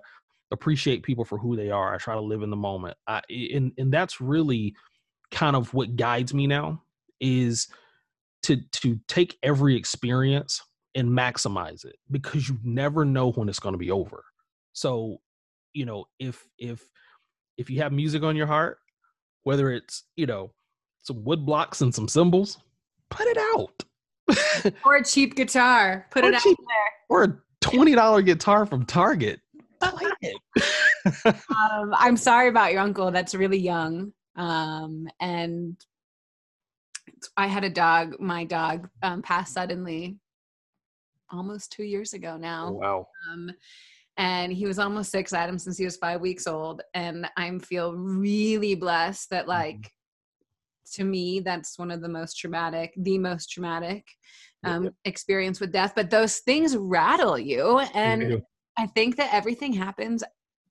appreciate 0.52 1.04
people 1.04 1.26
for 1.26 1.38
who 1.38 1.56
they 1.56 1.70
are. 1.72 1.94
I 1.94 1.98
try 1.98 2.14
to 2.14 2.22
live 2.22 2.42
in 2.42 2.50
the 2.50 2.56
moment. 2.56 2.98
I 3.08 3.22
and 3.30 3.72
and 3.78 3.92
that's 3.92 4.22
really 4.22 4.76
kind 5.32 5.56
of 5.56 5.74
what 5.74 5.96
guides 5.96 6.34
me 6.34 6.48
now 6.48 6.84
is 7.20 7.68
to 8.44 8.58
to 8.72 9.00
take 9.08 9.38
every 9.44 9.76
experience 9.76 10.62
and 10.98 11.08
maximize 11.10 11.86
it 11.86 11.96
because 12.12 12.50
you 12.50 12.58
never 12.66 13.06
know 13.06 13.32
when 13.32 13.48
it's 13.48 13.60
going 13.60 13.74
to 13.74 13.80
be 13.80 13.92
over 13.92 14.26
so, 14.78 15.22
you 15.74 15.88
know, 15.88 16.06
if 16.20 16.48
if 16.60 16.88
if 17.58 17.68
you 17.72 17.82
have 17.82 17.92
music 17.92 18.22
on 18.22 18.36
your 18.36 18.46
heart, 18.46 18.78
whether 19.42 19.72
it's, 19.72 20.04
you 20.16 20.28
know, 20.28 20.52
some 21.02 21.24
wood 21.24 21.48
blocks 21.48 21.82
and 21.82 21.94
some 21.96 22.08
cymbals, 22.08 22.60
put 23.10 23.26
it 23.26 23.38
out. 23.56 24.74
or 24.86 24.98
a 24.98 25.04
cheap 25.04 25.36
guitar, 25.36 26.06
put 26.12 26.24
or 26.24 26.30
it 26.30 26.40
cheap, 26.42 26.56
out 26.60 26.66
there. 26.68 26.94
Or 27.10 27.24
a 27.24 27.38
twenty 27.60 27.96
dollar 27.96 28.22
guitar 28.22 28.68
from 28.68 28.86
Target. 28.86 29.40
Play 29.82 30.12
it. 30.22 30.38
um, 31.26 31.96
I'm 31.98 32.16
sorry 32.16 32.50
about 32.50 32.72
your 32.72 32.82
uncle. 32.82 33.10
That's 33.10 33.34
really 33.34 33.58
young. 33.58 34.14
Um, 34.36 35.08
and 35.20 35.76
I 37.36 37.48
had 37.48 37.64
a 37.64 37.70
dog. 37.72 38.20
My 38.20 38.44
dog 38.44 38.90
um, 39.02 39.24
passed 39.24 39.56
suddenly 39.56 40.20
almost 41.32 41.72
two 41.72 41.84
years 41.84 42.14
ago 42.14 42.38
now. 42.38 42.72
Wow. 42.72 43.08
Um, 43.32 43.52
and 44.18 44.52
he 44.52 44.66
was 44.66 44.80
almost 44.80 45.12
six. 45.12 45.34
I 45.34 45.42
had 45.42 45.50
him 45.50 45.60
since 45.60 45.78
he 45.78 45.86
was 45.86 45.98
five 45.98 46.22
weeks 46.22 46.48
old, 46.48 46.82
and 46.94 47.30
I 47.38 47.58
feel 47.60 47.94
really 47.94 48.76
blessed 48.76 49.30
that, 49.30 49.42
mm-hmm. 49.44 49.52
like, 49.52 49.92
to 50.94 51.04
me, 51.04 51.40
that's 51.42 51.78
one 51.78 51.92
of 51.92 52.02
the 52.02 52.10
most 52.10 52.36
traumatic, 52.36 52.94
the 52.98 53.18
most 53.18 53.52
traumatic 53.52 54.06
um, 54.64 54.86
yeah. 54.86 54.90
experience 55.06 55.60
with 55.60 55.72
death. 55.72 55.94
But 55.96 56.10
those 56.10 56.38
things 56.40 56.76
rattle 56.78 57.38
you, 57.38 57.80
and 57.94 58.42
I 58.78 58.88
think 58.88 59.18
that 59.18 59.34
everything 59.34 59.74
happens 59.74 60.24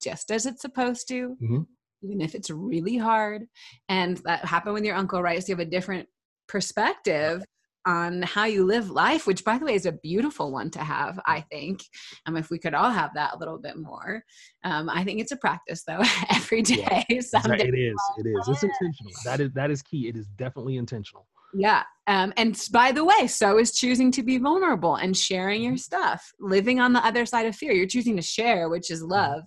just 0.03 0.31
as 0.31 0.47
it's 0.47 0.63
supposed 0.63 1.07
to. 1.09 1.37
Mm-hmm. 1.43 1.61
Even 2.03 2.21
if 2.21 2.35
it's 2.35 2.51
really 2.51 2.99
hard, 2.99 3.47
and 3.89 4.19
that 4.19 4.45
happened 4.45 4.75
with 4.75 4.85
your 4.85 4.97
uncle, 4.97 5.23
right? 5.23 5.43
So 5.43 5.49
you 5.49 5.57
have 5.57 5.67
a 5.67 5.71
different 5.71 6.07
perspective 6.47 7.43
on 7.87 8.22
how 8.22 8.45
you 8.45 8.64
live 8.64 8.91
life, 8.91 9.26
which 9.26 9.45
by 9.45 9.57
the 9.57 9.64
way 9.64 9.74
is 9.74 9.87
a 9.87 9.93
beautiful 9.93 10.51
one 10.51 10.70
to 10.72 10.80
have, 10.80 11.18
I 11.24 11.41
think. 11.41 11.82
Um, 12.26 12.37
if 12.37 12.51
we 12.51 12.59
could 12.59 12.74
all 12.74 12.91
have 12.91 13.14
that 13.14 13.34
a 13.34 13.39
little 13.39 13.59
bit 13.59 13.78
more. 13.78 14.24
Um, 14.64 14.91
I 14.91 15.05
think 15.05 15.20
it's 15.20 15.32
a 15.32 15.37
practice 15.37 15.84
though, 15.84 16.03
every 16.30 16.62
day. 16.62 16.84
Yeah, 16.84 17.05
it 17.09 17.14
is. 17.18 18.01
It 18.18 18.26
is. 18.26 18.49
It's 18.49 18.62
intentional. 18.62 19.12
That 19.24 19.41
is 19.41 19.53
that 19.53 19.70
is 19.70 19.82
key. 19.82 20.09
It 20.09 20.16
is 20.16 20.26
definitely 20.37 20.76
intentional. 20.76 21.26
Yeah. 21.55 21.84
Um, 22.09 22.32
and 22.36 22.61
by 22.70 22.92
the 22.92 23.05
way, 23.05 23.26
so 23.26 23.59
is 23.59 23.72
choosing 23.72 24.12
to 24.12 24.22
be 24.22 24.38
vulnerable 24.38 24.94
and 24.94 25.16
sharing 25.16 25.62
your 25.62 25.72
mm-hmm. 25.72 25.78
stuff, 25.78 26.32
living 26.38 26.78
on 26.78 26.92
the 26.92 27.05
other 27.05 27.26
side 27.26 27.47
of 27.47 27.57
fear. 27.57 27.72
You're 27.72 27.88
choosing 27.88 28.14
to 28.14 28.22
share, 28.22 28.68
which 28.68 28.92
is 28.92 29.01
mm-hmm. 29.01 29.12
love, 29.12 29.42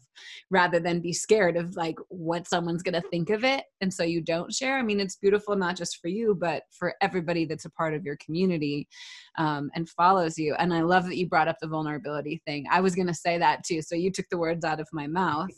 rather 0.50 0.80
than 0.80 1.00
be 1.00 1.14
scared 1.14 1.56
of 1.56 1.78
like 1.78 1.96
what 2.10 2.48
someone's 2.50 2.84
going 2.84 3.02
to 3.02 3.10
think 3.10 3.30
of 3.30 3.46
it. 3.46 3.64
And 3.80 3.94
so 3.94 4.04
you 4.04 4.20
don't 4.22 4.54
share. 4.54 4.78
I 4.78 4.82
mean, 4.82 5.00
it's 5.00 5.16
beautiful, 5.16 5.56
not 5.56 5.78
just 5.78 6.02
for 6.02 6.10
you, 6.10 6.36
but 6.36 6.64
for 6.72 6.96
everybody 7.00 7.46
that's 7.46 7.66
a 7.66 7.72
part 7.72 7.94
of 7.94 8.04
your 8.04 8.18
community 8.18 8.90
um, 9.38 9.72
and 9.74 9.88
follows 9.88 10.38
you. 10.38 10.54
And 10.56 10.74
I 10.74 10.82
love 10.82 11.06
that 11.06 11.18
you 11.18 11.30
brought 11.30 11.48
up 11.48 11.58
the 11.62 11.68
vulnerability 11.68 12.42
thing. 12.46 12.66
I 12.70 12.82
was 12.82 12.94
going 12.94 13.08
to 13.08 13.14
say 13.14 13.38
that 13.38 13.64
too. 13.64 13.82
So 13.82 13.96
you 13.96 14.12
took 14.12 14.28
the 14.30 14.38
words 14.38 14.66
out 14.66 14.82
of 14.82 14.90
my 14.92 15.08
mouth. 15.08 15.50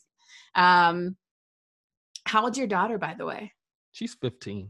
Um, 0.54 1.18
how 2.26 2.44
old's 2.44 2.60
your 2.60 2.68
daughter, 2.68 3.00
by 3.00 3.16
the 3.18 3.26
way? 3.26 3.54
She's 3.92 4.16
15. 4.22 4.70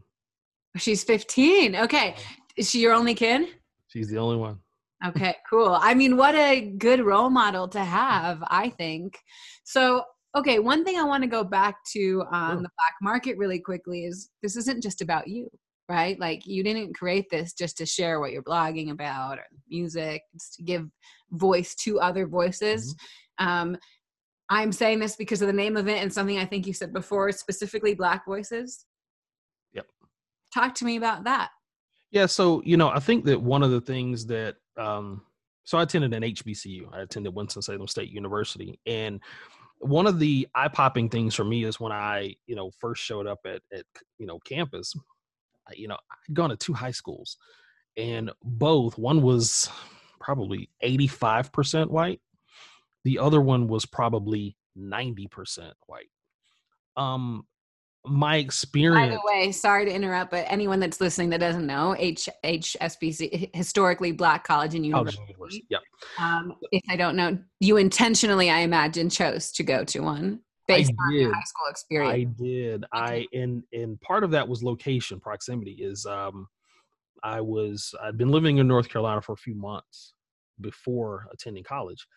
She's 0.78 1.04
15. 1.04 1.76
Okay. 1.76 2.16
Is 2.58 2.70
she 2.70 2.80
your 2.80 2.94
only 2.94 3.14
kid? 3.14 3.48
She's 3.88 4.10
the 4.10 4.18
only 4.18 4.38
one. 4.38 4.60
Okay, 5.06 5.36
cool. 5.50 5.78
I 5.82 5.96
mean, 5.96 6.16
what 6.16 6.36
a 6.36 6.62
good 6.62 7.02
role 7.02 7.30
model 7.30 7.68
to 7.70 7.80
have, 7.80 8.44
I 8.48 8.70
think. 8.70 9.18
So, 9.64 10.04
okay, 10.36 10.60
one 10.60 10.86
thing 10.86 10.98
I 10.98 11.04
want 11.04 11.24
to 11.24 11.30
go 11.30 11.44
back 11.44 11.78
to 11.94 12.24
on 12.32 12.52
sure. 12.52 12.62
the 12.62 12.70
black 12.78 12.94
market 13.02 13.38
really 13.38 13.60
quickly 13.60 14.06
is 14.06 14.30
this 14.44 14.56
isn't 14.56 14.84
just 14.84 15.02
about 15.02 15.28
you, 15.28 15.50
right? 15.90 16.20
Like, 16.20 16.46
you 16.46 16.64
didn't 16.64 16.94
create 16.94 17.26
this 17.32 17.54
just 17.54 17.78
to 17.78 17.86
share 17.86 18.20
what 18.20 18.32
you're 18.32 18.44
blogging 18.44 18.92
about 18.92 19.40
or 19.40 19.46
music, 19.68 20.22
it's 20.36 20.56
to 20.58 20.64
give 20.64 20.88
voice 21.32 21.74
to 21.76 22.00
other 22.00 22.28
voices. 22.28 22.96
Mm-hmm. 23.40 23.48
Um, 23.48 23.78
I'm 24.50 24.72
saying 24.72 25.00
this 25.00 25.16
because 25.16 25.42
of 25.42 25.48
the 25.48 25.54
name 25.54 25.78
of 25.78 25.88
it 25.88 26.02
and 26.02 26.14
something 26.14 26.38
I 26.38 26.46
think 26.46 26.68
you 26.68 26.74
said 26.74 26.94
before, 26.94 27.32
specifically 27.32 27.96
Black 27.96 28.26
Voices. 28.26 28.86
Talk 30.54 30.76
to 30.76 30.86
me 30.86 30.98
about 30.98 31.24
that. 31.26 31.50
Yeah, 32.12 32.26
so 32.26 32.62
you 32.66 32.78
know, 32.78 32.90
I 32.90 33.00
think 33.00 33.26
that 33.26 33.42
one 33.42 33.64
of 33.64 33.72
the 33.72 33.82
things 33.82 34.26
that 34.28 34.56
um, 34.78 35.22
so 35.64 35.78
I 35.78 35.84
attended 35.84 36.14
an 36.14 36.24
HBCU. 36.24 36.94
I 36.94 37.02
attended 37.02 37.34
Winston 37.34 37.62
Salem 37.62 37.88
State 37.88 38.10
University, 38.10 38.80
and 38.86 39.22
one 39.80 40.08
of 40.08 40.20
the 40.20 40.48
eye 40.54 40.68
popping 40.68 41.10
things 41.10 41.34
for 41.34 41.44
me 41.44 41.64
is 41.64 41.80
when 41.80 41.92
I 41.92 42.36
you 42.48 42.56
know 42.56 42.72
first 42.80 43.02
showed 43.02 43.28
up 43.28 43.40
at 43.46 43.62
at 43.74 43.86
you 44.18 44.26
know 44.26 44.40
campus. 44.40 44.94
You 45.74 45.88
know, 45.88 45.96
I'd 45.96 46.34
gone 46.34 46.50
to 46.50 46.58
two 46.58 46.74
high 46.74 46.92
schools, 46.92 47.38
and 47.96 48.32
both 48.44 48.98
one 48.98 49.22
was 49.22 49.70
probably 50.20 50.70
85% 50.84 51.90
white. 51.90 52.20
The 53.06 53.20
other 53.20 53.42
one 53.42 53.68
was 53.68 53.86
probably 53.86 54.58
90% 54.78 55.72
white. 55.88 56.10
Um, 56.98 57.46
my 58.06 58.38
experience. 58.38 59.10
By 59.10 59.16
the 59.16 59.22
way, 59.24 59.52
sorry 59.52 59.86
to 59.86 59.92
interrupt, 59.94 60.32
but 60.32 60.46
anyone 60.48 60.80
that's 60.80 61.00
listening 61.00 61.30
that 61.32 61.40
doesn't 61.40 61.68
know, 61.68 61.96
H 61.98 62.28
HSBC, 62.44 63.56
historically 63.56 64.12
Black 64.12 64.44
College 64.44 64.76
and 64.76 64.86
University. 64.86 65.18
College 65.18 65.30
University. 65.30 65.66
Yeah. 65.70 65.78
Um, 66.20 66.56
if 66.72 66.82
I 66.90 66.96
don't 66.96 67.16
know, 67.16 67.38
you 67.60 67.78
intentionally, 67.78 68.50
I 68.50 68.60
imagine, 68.60 69.10
chose 69.10 69.52
to 69.54 69.64
go 69.64 69.84
to 69.86 70.00
one 70.00 70.40
based 70.68 70.92
I 71.00 71.04
on 71.04 71.12
did. 71.12 71.22
your 71.22 71.34
high 71.34 71.42
school 71.44 71.68
experience. 71.70 72.14
I 72.40 72.44
did. 72.44 72.86
I 72.94 73.28
and 73.34 73.64
and 73.74 74.00
part 74.02 74.24
of 74.24 74.32
that 74.32 74.48
was 74.48 74.64
location, 74.64 75.20
proximity. 75.20 75.74
Is 75.74 76.06
um, 76.06 76.48
I 77.24 77.42
was 77.42 77.94
I'd 78.02 78.18
been 78.18 78.32
living 78.32 78.58
in 78.58 78.68
North 78.68 78.90
Carolina 78.90 79.22
for 79.22 79.34
a 79.34 79.38
few 79.38 79.56
months 79.56 80.14
before 80.60 81.28
attending 81.32 81.64
college. 81.64 82.08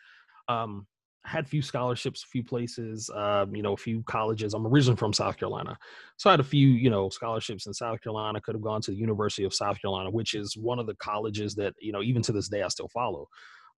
Um, 0.49 0.87
had 1.25 1.45
a 1.45 1.49
few 1.49 1.62
scholarships, 1.62 2.22
a 2.22 2.27
few 2.27 2.45
places, 2.45 3.11
um, 3.14 3.55
you 3.55 3.62
know, 3.62 3.72
a 3.72 3.77
few 3.77 4.03
colleges. 4.03 4.53
I'm 4.53 4.66
originally 4.66 4.97
from 4.97 5.12
South 5.12 5.37
Carolina, 5.37 5.77
so 6.16 6.29
I 6.29 6.35
had 6.35 6.41
a 6.41 6.45
few, 6.45 6.68
you 6.68 6.91
know, 6.91 7.09
scholarships 7.09 7.66
in 7.66 7.72
South 7.72 8.01
Carolina. 8.03 8.41
Could 8.41 8.55
have 8.55 8.62
gone 8.62 8.83
to 8.83 8.91
the 8.91 8.97
University 8.97 9.45
of 9.45 9.55
South 9.55 9.81
Carolina, 9.81 10.11
which 10.11 10.35
is 10.35 10.57
one 10.57 10.79
of 10.79 10.87
the 10.87 10.95
colleges 10.97 11.55
that 11.55 11.75
you 11.81 11.93
know, 11.93 12.03
even 12.03 12.22
to 12.22 12.33
this 12.33 12.49
day, 12.49 12.62
I 12.62 12.68
still 12.68 12.89
follow. 12.89 13.29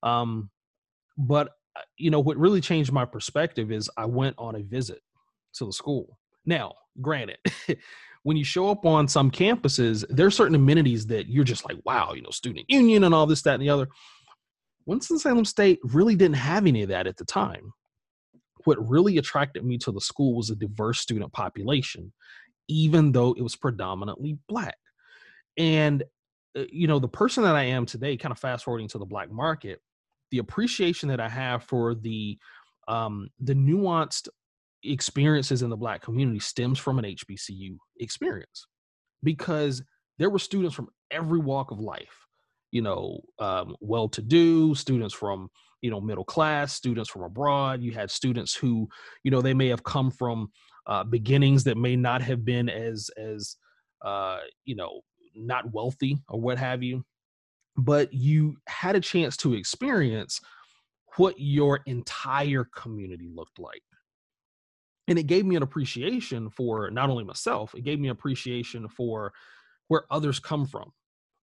Um, 0.03 0.51
but 1.17 1.49
uh, 1.77 1.83
you 1.97 2.11
know, 2.11 2.21
what 2.21 2.37
really 2.37 2.61
changed 2.61 2.93
my 2.93 3.05
perspective 3.05 3.71
is 3.71 3.89
I 3.97 4.07
went 4.07 4.35
on 4.39 4.57
a 4.57 4.63
visit 4.63 5.01
to 5.55 5.67
the 5.67 5.73
school. 5.73 6.19
Now, 6.45 6.75
granted, 7.01 7.39
when 8.23 8.37
you 8.37 8.45
show 8.45 8.71
up 8.71 8.85
on 8.85 9.07
some 9.07 9.31
campuses, 9.31 10.05
there 10.09 10.27
are 10.27 10.33
certain 10.33 10.57
amenities 10.57 11.07
that 11.07 11.29
you're 11.29 11.45
just 11.45 11.65
like, 11.65 11.77
wow, 11.85 12.13
you 12.13 12.23
know, 12.23 12.31
student 12.31 12.67
union 12.69 13.05
and 13.05 13.15
all 13.15 13.27
this, 13.27 13.43
that, 13.43 13.55
and 13.55 13.63
the 13.63 13.71
other 13.71 13.89
Winston-Salem 14.87 15.45
State 15.45 15.81
really 15.83 16.15
didn't 16.15 16.37
have 16.37 16.67
any 16.67 16.83
of 16.83 16.89
that 16.89 17.07
at 17.07 17.17
the 17.17 17.25
time. 17.25 17.73
What 18.65 18.89
really 18.89 19.19
attracted 19.19 19.65
me 19.65 19.79
to 19.79 19.93
the 19.93 20.01
school 20.01 20.37
was 20.37 20.51
a 20.51 20.57
diverse 20.57 21.01
student 21.01 21.33
population, 21.33 22.13
even 22.69 23.13
though 23.13 23.35
it 23.37 23.43
was 23.43 23.57
predominantly 23.57 24.39
black. 24.49 24.77
And, 25.57 26.05
uh, 26.57 26.65
you 26.71 26.87
know, 26.87 26.99
the 26.99 27.09
person 27.09 27.43
that 27.45 27.55
I 27.55 27.65
am 27.65 27.87
today, 27.87 28.17
kind 28.17 28.33
of 28.33 28.39
fast 28.39 28.65
forwarding 28.65 28.89
to 28.89 28.99
the 28.99 29.07
black 29.07 29.31
market, 29.31 29.81
the 30.31 30.39
appreciation 30.39 31.09
that 31.09 31.21
I 31.21 31.29
have 31.29 31.63
for 31.65 31.95
the 31.95 32.39
um, 32.89 33.29
the 33.41 33.55
nuanced 33.55 34.29
experiences 34.85 35.63
in 35.63 35.71
the 35.71 35.77
black 35.77 36.03
community 36.03 36.39
stems 36.39 36.79
from 36.79 36.99
an 36.99 37.05
HBCU 37.05 37.77
experience 37.99 38.67
because 39.23 39.83
there 40.19 40.31
were 40.31 40.39
students 40.39 40.75
from 40.75 40.89
every 41.11 41.41
walk 41.41 41.73
of 41.73 41.81
life 41.81 42.26
you 42.71 42.83
know, 42.83 43.21
um, 43.39 43.77
well-to-do 43.81 44.75
students 44.75 45.15
from 45.15 45.49
you 45.83 45.91
know 45.91 46.01
middle 46.01 46.25
class 46.25 46.73
students 46.73 47.11
from 47.11 47.23
abroad. 47.23 47.83
You 47.83 47.93
had 47.93 48.11
students 48.11 48.55
who 48.55 48.89
you 49.23 49.31
know 49.31 49.43
they 49.43 49.55
may 49.55 49.69
have 49.69 49.85
come 49.85 50.11
from 50.11 50.51
uh, 50.87 51.05
beginnings 51.05 51.65
that 51.65 51.77
may 51.77 51.97
not 51.97 52.23
have 52.23 52.45
been 52.45 52.69
as 52.69 53.11
as 53.17 53.57
uh, 54.05 54.39
you 54.65 54.77
know 54.77 55.01
not 55.35 55.73
wealthy 55.73 56.19
or 56.29 56.41
what 56.41 56.59
have 56.59 56.83
you 56.83 57.05
but 57.77 58.13
you 58.13 58.57
had 58.67 58.97
a 58.97 59.01
chance 59.01 59.37
to 59.37 59.55
experience 59.55 60.41
what 61.17 61.35
your 61.39 61.81
entire 61.87 62.67
community 62.75 63.29
looked 63.35 63.59
like. 63.59 63.83
And 65.09 65.19
it 65.19 65.25
gave 65.25 65.47
me 65.47 65.57
an 65.57 65.63
appreciation 65.63 66.51
for 66.51 66.91
not 66.91 67.11
only 67.11 67.25
myself 67.25 67.75
it 67.75 67.85
gave 67.85 68.01
me 68.01 68.09
appreciation 68.09 68.89
for 68.89 69.33
where 69.89 70.03
others 70.11 70.41
come 70.41 70.67
from 70.67 70.93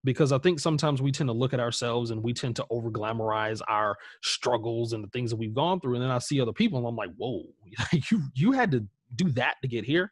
because 0.03 0.31
I 0.31 0.37
think 0.37 0.59
sometimes 0.59 1.01
we 1.01 1.11
tend 1.11 1.29
to 1.29 1.33
look 1.33 1.53
at 1.53 1.59
ourselves 1.59 2.11
and 2.11 2.21
we 2.21 2.33
tend 2.33 2.55
to 2.57 2.65
over 2.69 2.91
glamorize 2.91 3.61
our 3.67 3.95
struggles 4.21 4.93
and 4.93 5.03
the 5.03 5.09
things 5.09 5.29
that 5.29 5.37
we've 5.37 5.53
gone 5.53 5.79
through. 5.79 5.95
And 5.95 6.03
then 6.03 6.11
I 6.11 6.19
see 6.19 6.41
other 6.41 6.53
people 6.53 6.77
and 6.79 6.87
I'm 6.87 6.95
like, 6.95 7.11
whoa, 7.17 7.43
you 8.09 8.21
you 8.33 8.51
had 8.51 8.71
to 8.71 8.85
do 9.15 9.29
that 9.31 9.55
to 9.61 9.67
get 9.67 9.85
here. 9.85 10.11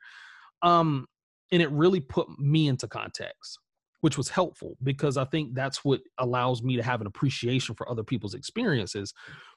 Um, 0.61 1.07
and 1.51 1.61
it 1.61 1.69
really 1.71 1.99
put 1.99 2.27
me 2.39 2.67
into 2.67 2.87
context 2.87 3.59
which 4.01 4.17
was 4.17 4.29
helpful 4.29 4.77
because 4.83 5.15
I 5.15 5.25
think 5.25 5.53
that's 5.53 5.85
what 5.85 6.01
allows 6.17 6.61
me 6.61 6.75
to 6.75 6.83
have 6.83 7.01
an 7.01 7.07
appreciation 7.07 7.75
for 7.75 7.89
other 7.89 8.03
people's 8.03 8.33
experiences 8.33 9.13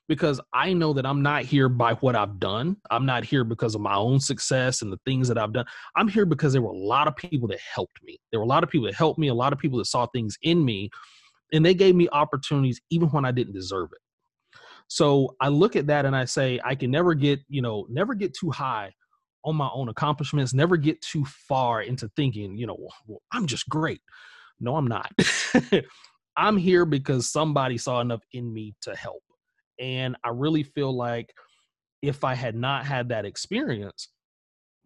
because 0.08 0.40
I 0.52 0.72
know 0.72 0.92
that 0.92 1.06
I'm 1.06 1.22
not 1.22 1.42
here 1.44 1.68
by 1.68 1.94
what 1.94 2.14
I've 2.14 2.38
done. 2.38 2.76
I'm 2.90 3.06
not 3.06 3.24
here 3.24 3.44
because 3.44 3.74
of 3.74 3.80
my 3.80 3.94
own 3.94 4.20
success 4.20 4.82
and 4.82 4.92
the 4.92 5.00
things 5.06 5.28
that 5.28 5.38
I've 5.38 5.52
done. 5.52 5.64
I'm 5.96 6.08
here 6.08 6.26
because 6.26 6.52
there 6.52 6.62
were 6.62 6.72
a 6.72 6.76
lot 6.76 7.08
of 7.08 7.16
people 7.16 7.48
that 7.48 7.60
helped 7.60 8.02
me. 8.02 8.18
There 8.30 8.40
were 8.40 8.44
a 8.44 8.48
lot 8.48 8.62
of 8.62 8.70
people 8.70 8.86
that 8.86 8.94
helped 8.94 9.18
me, 9.18 9.28
a 9.28 9.34
lot 9.34 9.52
of 9.52 9.58
people 9.58 9.78
that 9.78 9.86
saw 9.86 10.06
things 10.06 10.36
in 10.42 10.64
me, 10.64 10.90
and 11.52 11.64
they 11.64 11.74
gave 11.74 11.94
me 11.94 12.08
opportunities 12.12 12.80
even 12.90 13.08
when 13.08 13.24
I 13.24 13.30
didn't 13.30 13.54
deserve 13.54 13.90
it. 13.92 14.00
So 14.88 15.34
I 15.40 15.48
look 15.48 15.76
at 15.76 15.86
that 15.86 16.04
and 16.04 16.14
I 16.14 16.26
say, 16.26 16.60
I 16.64 16.74
can 16.74 16.90
never 16.90 17.14
get, 17.14 17.40
you 17.48 17.62
know, 17.62 17.86
never 17.88 18.14
get 18.14 18.34
too 18.34 18.50
high 18.50 18.92
on 19.44 19.56
my 19.56 19.68
own 19.72 19.88
accomplishments, 19.88 20.54
never 20.54 20.76
get 20.76 21.00
too 21.02 21.24
far 21.24 21.82
into 21.82 22.10
thinking, 22.16 22.56
you 22.56 22.66
know, 22.66 22.76
well, 23.06 23.22
I'm 23.32 23.46
just 23.46 23.68
great. 23.68 24.00
No, 24.60 24.76
I'm 24.76 24.86
not. 24.86 25.12
I'm 26.36 26.56
here 26.56 26.84
because 26.84 27.30
somebody 27.30 27.78
saw 27.78 28.00
enough 28.00 28.22
in 28.32 28.52
me 28.52 28.74
to 28.82 28.94
help. 28.94 29.22
And 29.78 30.16
I 30.24 30.30
really 30.30 30.62
feel 30.62 30.94
like 30.94 31.32
if 32.02 32.24
I 32.24 32.34
had 32.34 32.54
not 32.54 32.84
had 32.84 33.08
that 33.08 33.24
experience, 33.24 34.08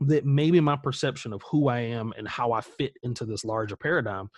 that 0.01 0.25
maybe 0.25 0.61
my 0.61 0.77
perception 0.77 1.33
of 1.33 1.43
who 1.51 1.69
I 1.69 1.81
am 1.81 2.13
and 2.17 2.29
how 2.29 2.53
I 2.53 2.61
fit 2.61 2.93
into 3.03 3.25
this 3.25 3.45
larger 3.45 3.77
paradigm, 3.77 4.29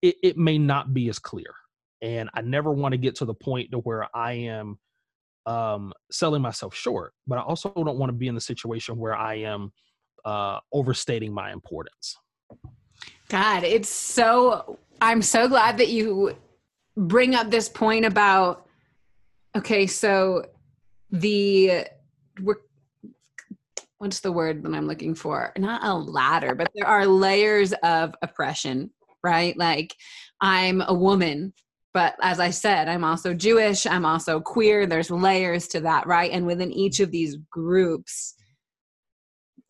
it, 0.00 0.16
it 0.22 0.36
may 0.36 0.58
not 0.58 0.94
be 0.94 1.08
as 1.08 1.18
clear. 1.18 1.52
And 2.00 2.30
I 2.34 2.40
never 2.40 2.72
want 2.72 2.92
to 2.92 2.98
get 2.98 3.14
to 3.16 3.24
the 3.24 3.34
point 3.34 3.70
to 3.72 3.78
where 3.78 4.08
I 4.14 4.32
am 4.32 4.78
um, 5.46 5.92
selling 6.10 6.42
myself 6.42 6.74
short, 6.74 7.12
but 7.26 7.38
I 7.38 7.42
also 7.42 7.70
don't 7.74 7.98
want 7.98 8.10
to 8.10 8.16
be 8.16 8.28
in 8.28 8.34
the 8.34 8.40
situation 8.40 8.96
where 8.96 9.14
I 9.14 9.34
am 9.36 9.72
uh, 10.24 10.58
overstating 10.72 11.32
my 11.32 11.52
importance. 11.52 12.16
God, 13.28 13.64
it's 13.64 13.90
so, 13.90 14.78
I'm 15.00 15.20
so 15.22 15.48
glad 15.48 15.78
that 15.78 15.88
you 15.88 16.36
bring 16.96 17.34
up 17.34 17.50
this 17.50 17.68
point 17.68 18.04
about, 18.04 18.66
okay, 19.56 19.86
so 19.86 20.44
the, 21.10 21.86
we're, 22.40 22.56
what's 23.98 24.20
the 24.20 24.32
word 24.32 24.62
that 24.62 24.74
I'm 24.74 24.86
looking 24.86 25.14
for? 25.14 25.52
Not 25.56 25.84
a 25.84 25.94
ladder, 25.94 26.54
but 26.54 26.70
there 26.74 26.86
are 26.86 27.06
layers 27.06 27.72
of 27.82 28.14
oppression, 28.22 28.90
right? 29.22 29.56
Like 29.56 29.94
I'm 30.40 30.82
a 30.82 30.94
woman, 30.94 31.52
but 31.92 32.16
as 32.20 32.40
I 32.40 32.50
said, 32.50 32.88
I'm 32.88 33.04
also 33.04 33.32
Jewish, 33.34 33.86
I'm 33.86 34.04
also 34.04 34.40
queer. 34.40 34.86
There's 34.86 35.10
layers 35.10 35.68
to 35.68 35.80
that, 35.80 36.06
right? 36.06 36.30
And 36.32 36.44
within 36.44 36.72
each 36.72 37.00
of 37.00 37.12
these 37.12 37.36
groups, 37.50 38.34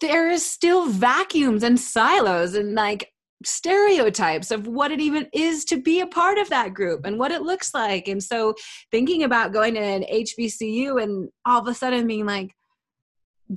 there 0.00 0.30
is 0.30 0.44
still 0.44 0.86
vacuums 0.86 1.62
and 1.62 1.78
silos 1.78 2.54
and 2.54 2.74
like 2.74 3.12
stereotypes 3.46 4.50
of 4.50 4.66
what 4.66 4.90
it 4.90 5.00
even 5.00 5.28
is 5.32 5.64
to 5.66 5.80
be 5.80 6.00
a 6.00 6.06
part 6.06 6.38
of 6.38 6.50
that 6.50 6.74
group 6.74 7.04
and 7.04 7.18
what 7.18 7.30
it 7.30 7.42
looks 7.42 7.74
like. 7.74 8.08
And 8.08 8.22
so 8.22 8.54
thinking 8.90 9.22
about 9.22 9.52
going 9.52 9.74
to 9.74 9.80
an 9.80 10.04
HBCU 10.12 11.02
and 11.02 11.28
all 11.46 11.60
of 11.60 11.68
a 11.68 11.74
sudden 11.74 12.06
being 12.06 12.26
like, 12.26 12.54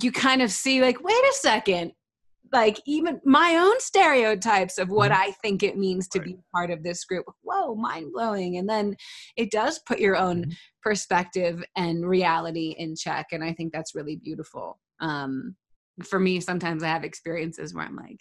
you 0.02 0.12
kind 0.12 0.42
of 0.42 0.50
see 0.50 0.80
like, 0.82 1.02
wait 1.02 1.14
a 1.14 1.34
second, 1.34 1.92
like 2.52 2.80
even 2.86 3.20
my 3.24 3.56
own 3.56 3.78
stereotypes 3.80 4.78
of 4.78 4.88
what 4.88 5.10
mm-hmm. 5.10 5.22
I 5.22 5.30
think 5.42 5.62
it 5.62 5.76
means 5.76 6.08
to 6.08 6.20
be 6.20 6.36
part 6.54 6.70
of 6.70 6.82
this 6.82 7.04
group. 7.04 7.26
Whoa, 7.42 7.74
mind 7.74 8.12
blowing. 8.12 8.56
And 8.56 8.68
then 8.68 8.96
it 9.36 9.50
does 9.50 9.80
put 9.80 9.98
your 9.98 10.16
own 10.16 10.42
mm-hmm. 10.42 10.50
perspective 10.82 11.62
and 11.76 12.08
reality 12.08 12.74
in 12.78 12.96
check. 12.96 13.28
And 13.32 13.44
I 13.44 13.52
think 13.52 13.72
that's 13.72 13.94
really 13.94 14.16
beautiful. 14.16 14.78
Um, 15.00 15.56
for 16.04 16.18
me, 16.18 16.40
sometimes 16.40 16.82
I 16.82 16.88
have 16.88 17.04
experiences 17.04 17.74
where 17.74 17.84
I'm 17.84 17.96
like, 17.96 18.20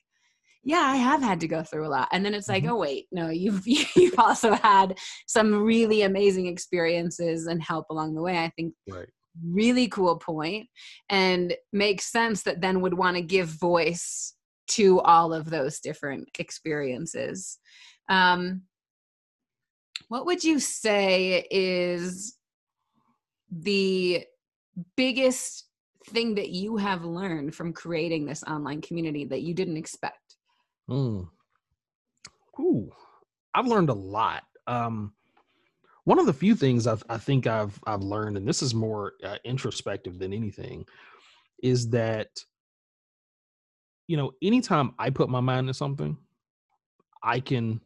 yeah 0.68 0.84
i 0.86 0.97
have 0.97 1.22
had 1.22 1.39
to 1.39 1.47
go 1.47 1.63
through 1.63 1.88
a 1.88 1.89
lot. 1.89 2.09
And 2.11 2.26
then 2.26 2.34
it's 2.34 2.49
like 2.49 2.63
mm-hmm. 2.63 2.74
oh 2.74 2.78
wait 2.78 3.05
no 3.11 3.30
you've 3.30 3.63
you've 3.65 4.20
also 4.20 4.51
had 4.53 4.97
some 5.26 5.63
really 5.63 6.01
amazing 6.03 6.45
experiences 6.47 7.47
and 7.47 7.63
help 7.63 7.86
along 7.89 8.13
the 8.13 8.22
way. 8.22 8.38
I 8.38 8.51
think 8.55 8.74
right. 8.88 9.07
really 9.43 9.88
cool 9.88 10.18
point 10.18 10.68
and 11.09 11.55
makes 11.72 12.11
sense 12.11 12.43
that 12.43 12.59
then 12.59 12.82
would 12.82 12.93
want 12.93 13.15
to 13.15 13.22
give 13.22 13.47
voice 13.47 14.34
to 14.72 14.99
all 14.99 15.34
of 15.34 15.49
those 15.49 15.80
different 15.80 16.28
experiences. 16.38 17.57
Um 18.09 18.63
what 20.09 20.26
would 20.26 20.43
you 20.43 20.59
say 20.59 21.47
is 21.49 22.36
the 23.49 24.26
biggest 24.97 25.65
thing 26.07 26.36
that 26.36 26.49
you 26.49 26.76
have 26.76 27.05
learned 27.05 27.55
from 27.55 27.74
creating 27.74 28.26
this 28.26 28.43
online 28.43 28.82
community 28.82 29.26
that 29.26 29.41
you 29.41 29.53
didn't 29.53 29.78
expect 29.78 30.26
Mm. 30.89 31.29
Ooh, 32.59 32.91
I've 33.53 33.67
learned 33.67 33.89
a 33.89 33.93
lot. 33.93 34.43
Um, 34.67 35.13
one 36.05 36.19
of 36.19 36.25
the 36.25 36.33
few 36.33 36.55
things 36.55 36.88
I've, 36.88 37.03
I 37.09 37.17
think 37.17 37.47
I've 37.47 37.79
I've 37.88 38.03
learned, 38.03 38.38
and 38.38 38.47
this 38.47 38.63
is 38.63 38.73
more 38.75 39.13
uh, 39.23 39.38
introspective 39.45 40.19
than 40.19 40.33
anything, 40.33 40.85
is 41.63 41.89
that 41.91 42.29
you 44.07 44.17
know 44.17 44.31
anytime 44.41 44.93
I 44.99 45.09
put 45.11 45.29
my 45.29 45.41
mind 45.41 45.67
to 45.67 45.73
something, 45.73 46.17
I 47.23 47.39
can 47.41 47.81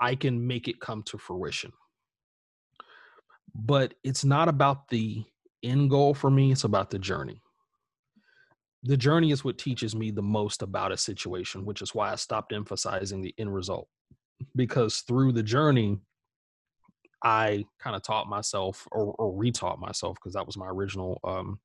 I 0.00 0.14
can 0.16 0.46
make 0.46 0.68
it 0.68 0.80
come 0.80 1.02
to 1.04 1.18
fruition. 1.18 1.72
but 3.54 3.94
it's 4.04 4.24
not 4.24 4.48
about 4.48 4.88
the 4.88 5.24
end 5.62 5.90
goal 5.90 6.14
for 6.14 6.30
me, 6.30 6.52
it's 6.52 6.64
about 6.64 6.90
the 6.90 6.98
journey. 6.98 7.42
The 8.84 8.96
journey 8.96 9.32
is 9.32 9.44
what 9.44 9.58
teaches 9.58 9.94
me 9.96 10.10
the 10.10 10.22
most 10.22 10.62
about 10.62 10.92
a 10.92 10.96
situation, 10.96 11.64
which 11.64 11.82
is 11.82 11.94
why 11.94 12.12
I 12.12 12.16
stopped 12.16 12.52
emphasizing 12.52 13.20
the 13.20 13.34
end 13.38 13.52
result. 13.52 13.88
Because 14.54 15.00
through 15.00 15.32
the 15.32 15.42
journey, 15.42 15.98
I 17.22 17.64
kind 17.80 17.96
of 17.96 18.02
taught 18.02 18.28
myself 18.28 18.86
or, 18.92 19.14
or 19.18 19.32
retaught 19.32 19.78
myself 19.78 20.16
because 20.16 20.34
that 20.34 20.46
was 20.46 20.56
my 20.56 20.68
original 20.68 21.20
um, 21.24 21.58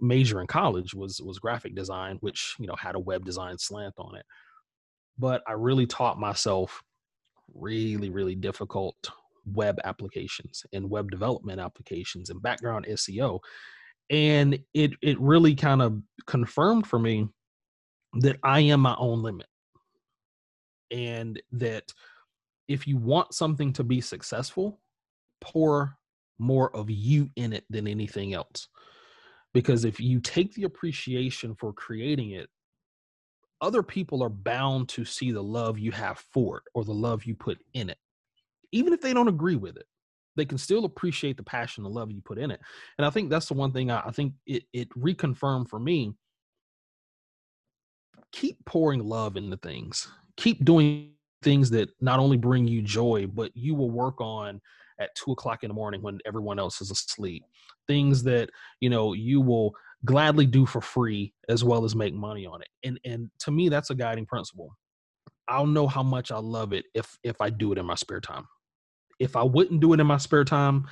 major 0.00 0.40
in 0.40 0.46
college 0.46 0.94
was 0.94 1.20
was 1.20 1.38
graphic 1.38 1.74
design, 1.74 2.16
which 2.20 2.54
you 2.58 2.66
know 2.66 2.76
had 2.76 2.94
a 2.94 3.00
web 3.00 3.24
design 3.24 3.58
slant 3.58 3.94
on 3.98 4.16
it. 4.16 4.24
But 5.18 5.42
I 5.46 5.52
really 5.52 5.86
taught 5.86 6.18
myself 6.18 6.82
really 7.54 8.08
really 8.08 8.34
difficult 8.34 8.96
web 9.44 9.78
applications 9.84 10.64
and 10.72 10.88
web 10.88 11.10
development 11.10 11.60
applications 11.60 12.30
and 12.30 12.40
background 12.40 12.86
SEO. 12.88 13.40
And 14.10 14.58
it 14.74 14.92
it 15.02 15.20
really 15.20 15.54
kind 15.54 15.82
of 15.82 16.00
confirmed 16.26 16.86
for 16.86 16.98
me 16.98 17.28
that 18.14 18.38
I 18.42 18.60
am 18.60 18.80
my 18.80 18.94
own 18.98 19.22
limit. 19.22 19.46
And 20.90 21.40
that 21.52 21.84
if 22.68 22.86
you 22.86 22.98
want 22.98 23.34
something 23.34 23.72
to 23.74 23.84
be 23.84 24.00
successful, 24.00 24.80
pour 25.40 25.96
more 26.38 26.74
of 26.76 26.90
you 26.90 27.30
in 27.36 27.52
it 27.52 27.64
than 27.70 27.88
anything 27.88 28.34
else. 28.34 28.68
Because 29.54 29.84
if 29.84 30.00
you 30.00 30.20
take 30.20 30.54
the 30.54 30.64
appreciation 30.64 31.54
for 31.54 31.72
creating 31.72 32.32
it, 32.32 32.48
other 33.60 33.82
people 33.82 34.22
are 34.22 34.28
bound 34.28 34.88
to 34.90 35.04
see 35.04 35.30
the 35.30 35.42
love 35.42 35.78
you 35.78 35.92
have 35.92 36.18
for 36.18 36.58
it 36.58 36.64
or 36.74 36.84
the 36.84 36.92
love 36.92 37.24
you 37.24 37.34
put 37.34 37.58
in 37.74 37.88
it 37.88 37.98
even 38.72 38.92
if 38.92 39.00
they 39.00 39.12
don't 39.12 39.28
agree 39.28 39.56
with 39.56 39.76
it 39.76 39.86
they 40.36 40.44
can 40.44 40.58
still 40.58 40.84
appreciate 40.84 41.36
the 41.36 41.42
passion 41.42 41.84
and 41.84 41.94
love 41.94 42.10
you 42.10 42.20
put 42.22 42.38
in 42.38 42.50
it. 42.50 42.60
And 42.98 43.06
i 43.06 43.10
think 43.10 43.30
that's 43.30 43.46
the 43.46 43.54
one 43.54 43.72
thing 43.72 43.90
i, 43.90 44.00
I 44.00 44.10
think 44.10 44.34
it, 44.46 44.64
it 44.72 44.88
reconfirmed 44.90 45.68
for 45.68 45.78
me. 45.78 46.14
Keep 48.32 48.64
pouring 48.64 49.04
love 49.04 49.36
into 49.36 49.58
things. 49.58 50.08
Keep 50.36 50.64
doing 50.64 51.12
things 51.42 51.70
that 51.70 51.90
not 52.00 52.18
only 52.18 52.36
bring 52.36 52.66
you 52.66 52.82
joy 52.82 53.26
but 53.26 53.50
you 53.54 53.74
will 53.74 53.90
work 53.90 54.20
on 54.20 54.60
at 55.00 55.14
two 55.16 55.32
o'clock 55.32 55.64
in 55.64 55.68
the 55.68 55.74
morning 55.74 56.00
when 56.02 56.18
everyone 56.24 56.58
else 56.58 56.80
is 56.80 56.90
asleep. 56.90 57.44
Things 57.88 58.22
that 58.24 58.50
you 58.80 58.90
know 58.90 59.12
you 59.12 59.40
will 59.40 59.74
gladly 60.04 60.46
do 60.46 60.66
for 60.66 60.80
free 60.80 61.32
as 61.48 61.62
well 61.62 61.84
as 61.84 61.94
make 61.94 62.14
money 62.14 62.46
on 62.46 62.62
it. 62.62 62.68
And 62.84 62.98
and 63.04 63.30
to 63.40 63.50
me 63.50 63.68
that's 63.68 63.90
a 63.90 63.94
guiding 63.94 64.26
principle. 64.26 64.76
I'll 65.48 65.66
know 65.66 65.88
how 65.88 66.04
much 66.04 66.30
i 66.30 66.38
love 66.38 66.72
it 66.72 66.86
if 66.94 67.18
if 67.24 67.40
i 67.40 67.50
do 67.50 67.72
it 67.72 67.78
in 67.78 67.84
my 67.84 67.96
spare 67.96 68.20
time 68.20 68.46
if 69.22 69.36
I 69.36 69.42
wouldn't 69.42 69.80
do 69.80 69.92
it 69.92 70.00
in 70.00 70.06
my 70.06 70.16
spare 70.16 70.44
time, 70.44 70.86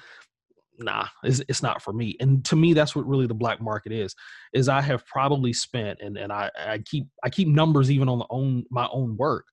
nah, 0.78 1.06
it's, 1.24 1.42
it's 1.48 1.62
not 1.62 1.82
for 1.82 1.92
me. 1.92 2.16
And 2.20 2.44
to 2.46 2.56
me, 2.56 2.72
that's 2.72 2.94
what 2.94 3.06
really 3.06 3.26
the 3.26 3.34
black 3.34 3.60
market 3.60 3.92
is. 3.92 4.14
Is 4.52 4.68
I 4.68 4.80
have 4.80 5.04
probably 5.06 5.52
spent, 5.52 5.98
and 6.00 6.16
and 6.16 6.32
I 6.32 6.50
I 6.58 6.78
keep 6.78 7.06
I 7.24 7.30
keep 7.30 7.48
numbers 7.48 7.90
even 7.90 8.08
on 8.08 8.18
the 8.18 8.26
own 8.30 8.64
my 8.70 8.88
own 8.92 9.16
work, 9.16 9.46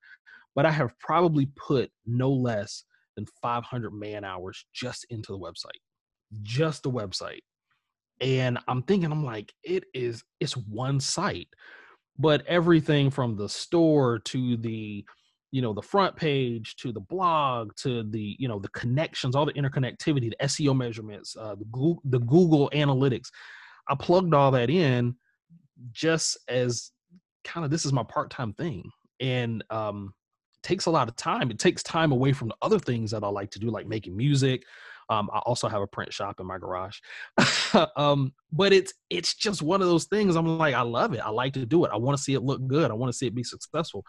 but 0.55 0.65
I 0.65 0.71
have 0.71 0.97
probably 0.99 1.47
put 1.55 1.89
no 2.05 2.31
less 2.31 2.83
than 3.15 3.25
500 3.41 3.91
man 3.91 4.23
hours 4.23 4.63
just 4.73 5.05
into 5.09 5.31
the 5.31 5.39
website, 5.39 5.81
just 6.43 6.83
the 6.83 6.91
website. 6.91 7.41
And 8.21 8.59
I'm 8.67 8.83
thinking, 8.83 9.11
I'm 9.11 9.25
like, 9.25 9.53
it 9.63 9.85
is, 9.93 10.23
it's 10.39 10.57
one 10.57 10.99
site, 10.99 11.49
but 12.17 12.45
everything 12.47 13.11
from 13.11 13.37
the 13.37 13.49
store 13.49 14.19
to 14.19 14.57
the 14.57 15.05
you 15.51 15.61
know 15.61 15.73
the 15.73 15.81
front 15.81 16.15
page 16.15 16.75
to 16.75 16.91
the 16.91 16.99
blog 16.99 17.73
to 17.77 18.03
the 18.03 18.35
you 18.37 18.47
know 18.47 18.59
the 18.59 18.69
connections 18.69 19.35
all 19.35 19.45
the 19.45 19.53
interconnectivity 19.53 20.29
the 20.29 20.47
seo 20.47 20.75
measurements 20.75 21.35
uh, 21.39 21.55
the, 21.55 21.65
google, 21.65 22.01
the 22.05 22.19
google 22.19 22.69
analytics. 22.73 23.29
I 23.89 23.95
plugged 23.95 24.33
all 24.33 24.51
that 24.51 24.69
in 24.69 25.15
just 25.91 26.37
as 26.49 26.91
kind 27.43 27.63
of 27.63 27.71
this 27.71 27.85
is 27.85 27.93
my 27.93 28.03
part-time 28.03 28.53
thing. 28.53 28.89
And 29.19 29.63
um 29.69 30.13
takes 30.63 30.87
a 30.87 30.91
lot 30.91 31.07
of 31.07 31.15
time. 31.15 31.49
It 31.49 31.59
takes 31.59 31.81
time 31.81 32.11
away 32.11 32.33
from 32.33 32.49
the 32.49 32.55
other 32.61 32.79
things 32.79 33.11
that 33.11 33.23
i 33.23 33.27
like 33.27 33.51
to 33.51 33.59
do 33.59 33.69
like 33.69 33.87
making 33.87 34.17
music 34.17 34.63
um, 35.09 35.29
I 35.33 35.39
also 35.39 35.67
have 35.67 35.81
a 35.81 35.87
print 35.87 36.11
shop 36.11 36.39
in 36.39 36.45
my 36.45 36.57
garage, 36.57 36.99
um, 37.95 38.33
but 38.51 38.73
it's 38.73 38.93
it's 39.09 39.35
just 39.35 39.61
one 39.61 39.81
of 39.81 39.87
those 39.87 40.05
things. 40.05 40.35
I'm 40.35 40.57
like, 40.57 40.75
I 40.75 40.81
love 40.81 41.13
it. 41.13 41.19
I 41.19 41.29
like 41.29 41.53
to 41.53 41.65
do 41.65 41.85
it. 41.85 41.91
I 41.93 41.97
want 41.97 42.17
to 42.17 42.23
see 42.23 42.33
it 42.33 42.41
look 42.41 42.65
good. 42.67 42.91
I 42.91 42.93
want 42.93 43.11
to 43.11 43.17
see 43.17 43.27
it 43.27 43.35
be 43.35 43.43
successful, 43.43 44.05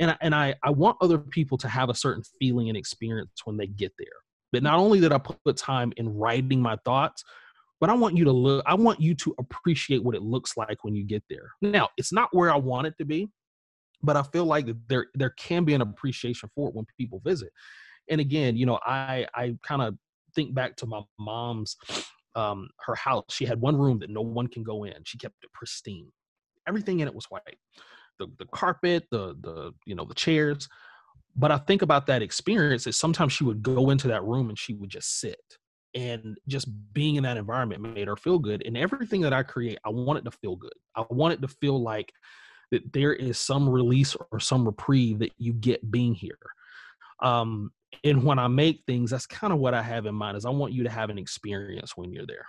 and 0.00 0.10
I, 0.10 0.16
and 0.20 0.34
I 0.34 0.54
I 0.62 0.70
want 0.70 0.96
other 1.00 1.18
people 1.18 1.58
to 1.58 1.68
have 1.68 1.88
a 1.88 1.94
certain 1.94 2.22
feeling 2.38 2.68
and 2.68 2.76
experience 2.76 3.30
when 3.44 3.56
they 3.56 3.66
get 3.66 3.92
there. 3.98 4.08
But 4.52 4.62
not 4.62 4.78
only 4.78 5.00
did 5.00 5.12
I 5.12 5.18
put 5.18 5.56
time 5.56 5.92
in 5.96 6.16
writing 6.16 6.60
my 6.60 6.76
thoughts, 6.84 7.22
but 7.80 7.88
I 7.88 7.94
want 7.94 8.16
you 8.16 8.24
to 8.24 8.32
look. 8.32 8.64
I 8.66 8.74
want 8.74 9.00
you 9.00 9.14
to 9.16 9.34
appreciate 9.38 10.02
what 10.02 10.14
it 10.14 10.22
looks 10.22 10.56
like 10.56 10.84
when 10.84 10.94
you 10.94 11.04
get 11.04 11.22
there. 11.30 11.50
Now, 11.62 11.88
it's 11.96 12.12
not 12.12 12.28
where 12.32 12.52
I 12.52 12.56
want 12.56 12.88
it 12.88 12.94
to 12.98 13.04
be, 13.04 13.28
but 14.02 14.16
I 14.16 14.22
feel 14.22 14.44
like 14.44 14.66
there 14.88 15.06
there 15.14 15.30
can 15.30 15.64
be 15.64 15.74
an 15.74 15.80
appreciation 15.80 16.50
for 16.54 16.68
it 16.68 16.74
when 16.74 16.86
people 16.98 17.20
visit. 17.24 17.52
And 18.08 18.20
again, 18.20 18.56
you 18.56 18.66
know, 18.66 18.78
I 18.84 19.26
I 19.34 19.56
kind 19.62 19.82
of 19.82 19.96
think 20.34 20.54
back 20.54 20.76
to 20.76 20.86
my 20.86 21.00
mom's 21.18 21.76
um 22.36 22.68
her 22.78 22.94
house 22.94 23.24
she 23.28 23.44
had 23.44 23.60
one 23.60 23.76
room 23.76 23.98
that 23.98 24.10
no 24.10 24.20
one 24.20 24.46
can 24.46 24.62
go 24.62 24.84
in. 24.84 24.94
She 25.04 25.18
kept 25.18 25.42
it 25.42 25.52
pristine. 25.52 26.10
Everything 26.68 27.00
in 27.00 27.08
it 27.08 27.14
was 27.14 27.26
white. 27.26 27.58
The 28.18 28.28
the 28.38 28.46
carpet 28.46 29.06
the 29.10 29.36
the 29.40 29.72
you 29.86 29.94
know 29.94 30.04
the 30.04 30.14
chairs. 30.14 30.68
But 31.36 31.52
i 31.52 31.58
think 31.58 31.82
about 31.82 32.06
that 32.06 32.22
experience 32.22 32.86
is 32.86 32.96
sometimes 32.96 33.32
she 33.32 33.44
would 33.44 33.62
go 33.62 33.90
into 33.90 34.08
that 34.08 34.24
room 34.24 34.48
and 34.48 34.58
she 34.58 34.74
would 34.74 34.90
just 34.90 35.20
sit. 35.20 35.40
And 35.94 36.38
just 36.46 36.68
being 36.92 37.16
in 37.16 37.24
that 37.24 37.36
environment 37.36 37.82
made 37.82 38.06
her 38.06 38.16
feel 38.16 38.38
good. 38.38 38.62
And 38.64 38.76
everything 38.76 39.20
that 39.22 39.32
i 39.32 39.42
create 39.42 39.78
i 39.84 39.90
want 39.90 40.18
it 40.18 40.24
to 40.24 40.36
feel 40.38 40.56
good. 40.56 40.72
I 40.96 41.04
want 41.10 41.34
it 41.34 41.42
to 41.42 41.48
feel 41.48 41.82
like 41.82 42.12
that 42.70 42.92
there 42.92 43.12
is 43.12 43.38
some 43.38 43.68
release 43.68 44.16
or 44.30 44.38
some 44.38 44.64
reprieve 44.64 45.18
that 45.18 45.32
you 45.38 45.52
get 45.52 45.90
being 45.90 46.14
here 46.14 46.38
um 47.22 47.70
and 48.04 48.22
when 48.24 48.38
I 48.38 48.48
make 48.48 48.82
things, 48.86 49.10
that's 49.10 49.26
kind 49.26 49.52
of 49.52 49.58
what 49.58 49.74
I 49.74 49.82
have 49.82 50.06
in 50.06 50.14
mind 50.14 50.36
is 50.36 50.46
I 50.46 50.50
want 50.50 50.72
you 50.72 50.84
to 50.84 50.90
have 50.90 51.10
an 51.10 51.18
experience 51.18 51.96
when 51.96 52.12
you're 52.12 52.26
there. 52.26 52.46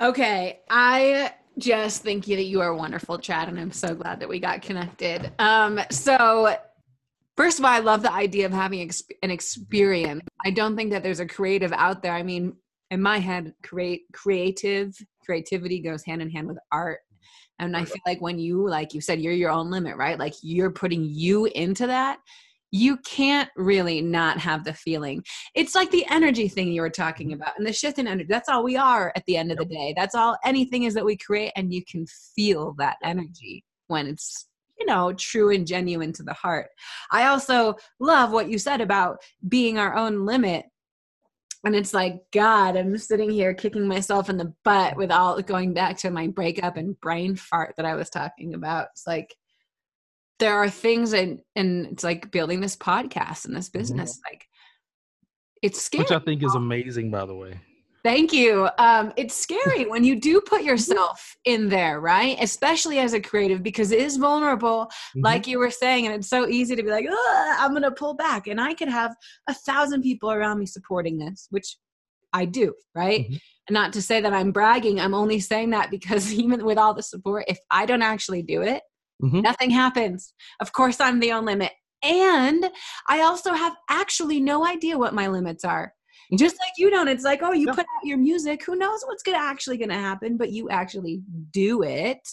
Okay. 0.00 0.60
I 0.68 1.32
just 1.58 2.02
think 2.02 2.26
you 2.26 2.36
that 2.36 2.44
you 2.44 2.60
are 2.60 2.74
wonderful, 2.74 3.18
Chad, 3.18 3.48
and 3.48 3.58
I'm 3.58 3.72
so 3.72 3.94
glad 3.94 4.20
that 4.20 4.28
we 4.28 4.40
got 4.40 4.62
connected. 4.62 5.32
Um, 5.38 5.80
so 5.90 6.56
first 7.36 7.58
of 7.58 7.64
all, 7.64 7.70
I 7.70 7.78
love 7.78 8.02
the 8.02 8.12
idea 8.12 8.46
of 8.46 8.52
having 8.52 8.90
an 9.22 9.30
experience. 9.30 10.22
I 10.44 10.50
don't 10.50 10.76
think 10.76 10.90
that 10.90 11.02
there's 11.02 11.20
a 11.20 11.26
creative 11.26 11.72
out 11.72 12.02
there. 12.02 12.14
I 12.14 12.22
mean, 12.22 12.56
in 12.90 13.00
my 13.00 13.18
head, 13.18 13.54
create 13.62 14.02
creative 14.12 14.94
creativity 15.24 15.80
goes 15.80 16.04
hand 16.04 16.20
in 16.20 16.30
hand 16.30 16.48
with 16.48 16.58
art. 16.72 17.00
And 17.64 17.76
I 17.76 17.84
feel 17.84 18.02
like 18.06 18.20
when 18.20 18.38
you, 18.38 18.68
like 18.68 18.94
you 18.94 19.00
said, 19.00 19.20
you're 19.20 19.32
your 19.32 19.50
own 19.50 19.70
limit, 19.70 19.96
right? 19.96 20.18
Like 20.18 20.34
you're 20.42 20.70
putting 20.70 21.04
you 21.04 21.46
into 21.46 21.86
that 21.86 22.18
you 22.72 22.96
can't 22.96 23.50
really 23.54 24.00
not 24.00 24.38
have 24.38 24.64
the 24.64 24.72
feeling. 24.72 25.22
It's 25.54 25.74
like 25.74 25.90
the 25.90 26.06
energy 26.10 26.48
thing 26.48 26.72
you 26.72 26.80
were 26.80 26.90
talking 26.90 27.28
mm-hmm. 27.28 27.42
about 27.42 27.58
and 27.58 27.66
the 27.66 27.72
shift 27.72 27.98
in 27.98 28.08
energy. 28.08 28.26
That's 28.28 28.48
all 28.48 28.64
we 28.64 28.76
are 28.76 29.12
at 29.14 29.24
the 29.26 29.36
end 29.36 29.52
of 29.52 29.58
the 29.58 29.66
day. 29.66 29.94
That's 29.96 30.14
all 30.14 30.36
anything 30.44 30.84
is 30.84 30.94
that 30.94 31.04
we 31.04 31.16
create, 31.16 31.52
and 31.54 31.72
you 31.72 31.84
can 31.84 32.06
feel 32.34 32.74
that 32.78 32.96
energy 33.04 33.64
when 33.86 34.06
it's 34.06 34.48
you 34.80 34.86
know 34.86 35.12
true 35.12 35.50
and 35.50 35.66
genuine 35.66 36.12
to 36.14 36.22
the 36.22 36.32
heart. 36.32 36.68
I 37.10 37.26
also 37.26 37.76
love 38.00 38.32
what 38.32 38.48
you 38.48 38.58
said 38.58 38.80
about 38.80 39.18
being 39.46 39.78
our 39.78 39.94
own 39.94 40.24
limit. 40.24 40.64
And 41.64 41.76
it's 41.76 41.94
like, 41.94 42.22
God, 42.32 42.76
I'm 42.76 42.98
sitting 42.98 43.30
here 43.30 43.54
kicking 43.54 43.86
myself 43.86 44.28
in 44.28 44.36
the 44.36 44.52
butt 44.64 44.96
with 44.96 45.12
all 45.12 45.40
going 45.42 45.74
back 45.74 45.96
to 45.98 46.10
my 46.10 46.26
breakup 46.26 46.76
and 46.76 47.00
brain 47.00 47.36
fart 47.36 47.74
that 47.76 47.86
I 47.86 47.94
was 47.94 48.10
talking 48.10 48.54
about. 48.54 48.88
It's 48.92 49.06
like, 49.06 49.36
there 50.42 50.56
are 50.56 50.68
things 50.68 51.12
and 51.12 51.40
and 51.54 51.86
it's 51.86 52.02
like 52.02 52.32
building 52.32 52.60
this 52.60 52.76
podcast 52.76 53.44
and 53.44 53.54
this 53.54 53.68
mm-hmm. 53.68 53.78
business 53.78 54.16
mm-hmm. 54.16 54.34
like 54.34 54.46
it's 55.62 55.80
scary 55.80 56.02
which 56.02 56.10
i 56.10 56.18
think 56.18 56.42
is 56.42 56.56
amazing 56.56 57.12
by 57.12 57.24
the 57.24 57.34
way 57.34 57.60
thank 58.04 58.32
you 58.32 58.68
um 58.78 59.12
it's 59.16 59.34
scary 59.42 59.86
when 59.86 60.04
you 60.04 60.18
do 60.18 60.40
put 60.40 60.62
yourself 60.62 61.36
in 61.44 61.68
there 61.68 62.00
right 62.00 62.36
especially 62.40 62.98
as 62.98 63.12
a 63.12 63.20
creative 63.20 63.62
because 63.62 63.92
it 63.92 64.00
is 64.00 64.16
vulnerable 64.16 64.86
mm-hmm. 64.86 65.20
like 65.20 65.46
you 65.46 65.58
were 65.58 65.70
saying 65.70 66.06
and 66.06 66.14
it's 66.14 66.28
so 66.28 66.48
easy 66.48 66.76
to 66.76 66.82
be 66.82 66.90
like 66.90 67.06
i'm 67.58 67.72
gonna 67.72 67.90
pull 67.90 68.14
back 68.14 68.46
and 68.46 68.60
i 68.60 68.74
could 68.74 68.88
have 68.88 69.14
a 69.48 69.54
thousand 69.54 70.02
people 70.02 70.30
around 70.30 70.58
me 70.58 70.66
supporting 70.66 71.18
this 71.18 71.46
which 71.50 71.76
i 72.32 72.44
do 72.44 72.74
right 72.94 73.20
mm-hmm. 73.22 73.36
and 73.68 73.74
not 73.74 73.92
to 73.92 74.02
say 74.02 74.20
that 74.20 74.32
i'm 74.32 74.52
bragging 74.52 75.00
i'm 75.00 75.14
only 75.14 75.40
saying 75.40 75.70
that 75.70 75.90
because 75.90 76.32
even 76.32 76.64
with 76.64 76.78
all 76.78 76.94
the 76.94 77.02
support 77.02 77.44
if 77.48 77.58
i 77.70 77.86
don't 77.86 78.02
actually 78.02 78.42
do 78.42 78.62
it 78.62 78.82
Mm-hmm. 79.22 79.40
Nothing 79.40 79.70
happens. 79.70 80.32
Of 80.60 80.72
course, 80.72 81.00
I'm 81.00 81.20
the 81.20 81.32
own 81.32 81.44
limit. 81.44 81.72
And 82.02 82.68
I 83.08 83.22
also 83.22 83.52
have 83.52 83.76
actually 83.88 84.40
no 84.40 84.66
idea 84.66 84.98
what 84.98 85.14
my 85.14 85.28
limits 85.28 85.64
are. 85.64 85.94
Just 86.38 86.56
like 86.56 86.72
you 86.78 86.90
don't, 86.90 87.08
it's 87.08 87.24
like, 87.24 87.42
oh, 87.42 87.52
you 87.52 87.66
put 87.68 87.80
out 87.80 88.04
your 88.04 88.18
music. 88.18 88.64
Who 88.64 88.76
knows 88.76 89.02
what's 89.06 89.22
gonna 89.22 89.38
actually 89.38 89.76
gonna 89.76 89.94
happen? 89.94 90.36
But 90.36 90.50
you 90.50 90.70
actually 90.70 91.22
do 91.52 91.82
it. 91.82 92.26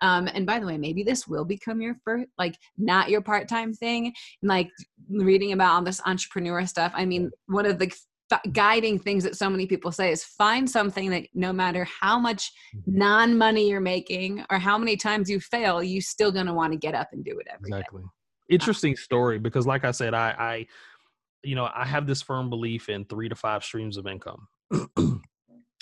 Um, 0.00 0.28
and 0.32 0.46
by 0.46 0.58
the 0.58 0.66
way, 0.66 0.78
maybe 0.78 1.02
this 1.02 1.26
will 1.26 1.44
become 1.44 1.80
your 1.80 1.96
first, 2.04 2.28
like, 2.38 2.56
not 2.78 3.10
your 3.10 3.20
part-time 3.20 3.74
thing. 3.74 4.12
like 4.42 4.70
reading 5.08 5.52
about 5.52 5.74
all 5.74 5.82
this 5.82 6.00
entrepreneur 6.06 6.64
stuff. 6.66 6.92
I 6.94 7.04
mean, 7.04 7.30
one 7.46 7.66
of 7.66 7.78
the 7.78 7.92
f- 8.30 8.40
guiding 8.52 8.98
things 8.98 9.24
that 9.24 9.36
so 9.36 9.50
many 9.50 9.66
people 9.66 9.92
say 9.92 10.10
is 10.10 10.24
find 10.24 10.68
something 10.70 11.10
that 11.10 11.24
no 11.34 11.52
matter 11.52 11.86
how 12.00 12.18
much 12.18 12.50
Mm-hmm. 12.74 12.98
non-money 12.98 13.68
you're 13.68 13.80
making 13.80 14.44
or 14.50 14.58
how 14.58 14.78
many 14.78 14.96
times 14.96 15.28
you 15.28 15.40
fail, 15.40 15.82
you 15.82 16.00
still 16.00 16.32
gonna 16.32 16.54
want 16.54 16.72
to 16.72 16.78
get 16.78 16.94
up 16.94 17.08
and 17.12 17.24
do 17.24 17.38
it 17.38 17.46
every 17.52 17.70
day. 17.70 17.76
exactly 17.78 18.02
interesting 18.48 18.96
story 18.96 19.38
because 19.38 19.66
like 19.66 19.84
i 19.84 19.90
said 19.90 20.14
i 20.14 20.34
i 20.38 20.66
you 21.44 21.54
know 21.54 21.68
i 21.74 21.84
have 21.84 22.06
this 22.06 22.22
firm 22.22 22.48
belief 22.50 22.88
in 22.88 23.04
three 23.04 23.28
to 23.28 23.34
five 23.34 23.64
streams 23.64 23.96
of 23.96 24.06
income. 24.06 24.46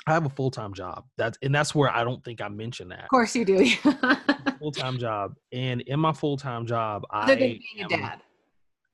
I 0.07 0.15
have 0.15 0.25
a 0.25 0.31
full-time 0.31 0.73
job. 0.73 1.05
That's 1.19 1.39
and 1.43 1.55
that's 1.55 1.75
where 1.75 1.95
i 1.95 2.03
don't 2.05 2.25
think 2.25 2.41
i 2.41 2.49
mentioned 2.49 2.91
that. 2.91 3.05
Of 3.05 3.09
course 3.11 3.37
you 3.37 3.45
do. 3.45 3.69
full-time 4.59 4.99
job. 4.99 5.35
And 5.53 5.83
in 5.83 6.01
my 6.01 6.13
full-time 6.13 6.67
job 6.67 7.05
Other 7.11 7.33
i 7.33 7.37
than 7.37 7.49
being 7.59 7.85
a 7.85 7.89
dad. 7.89 8.21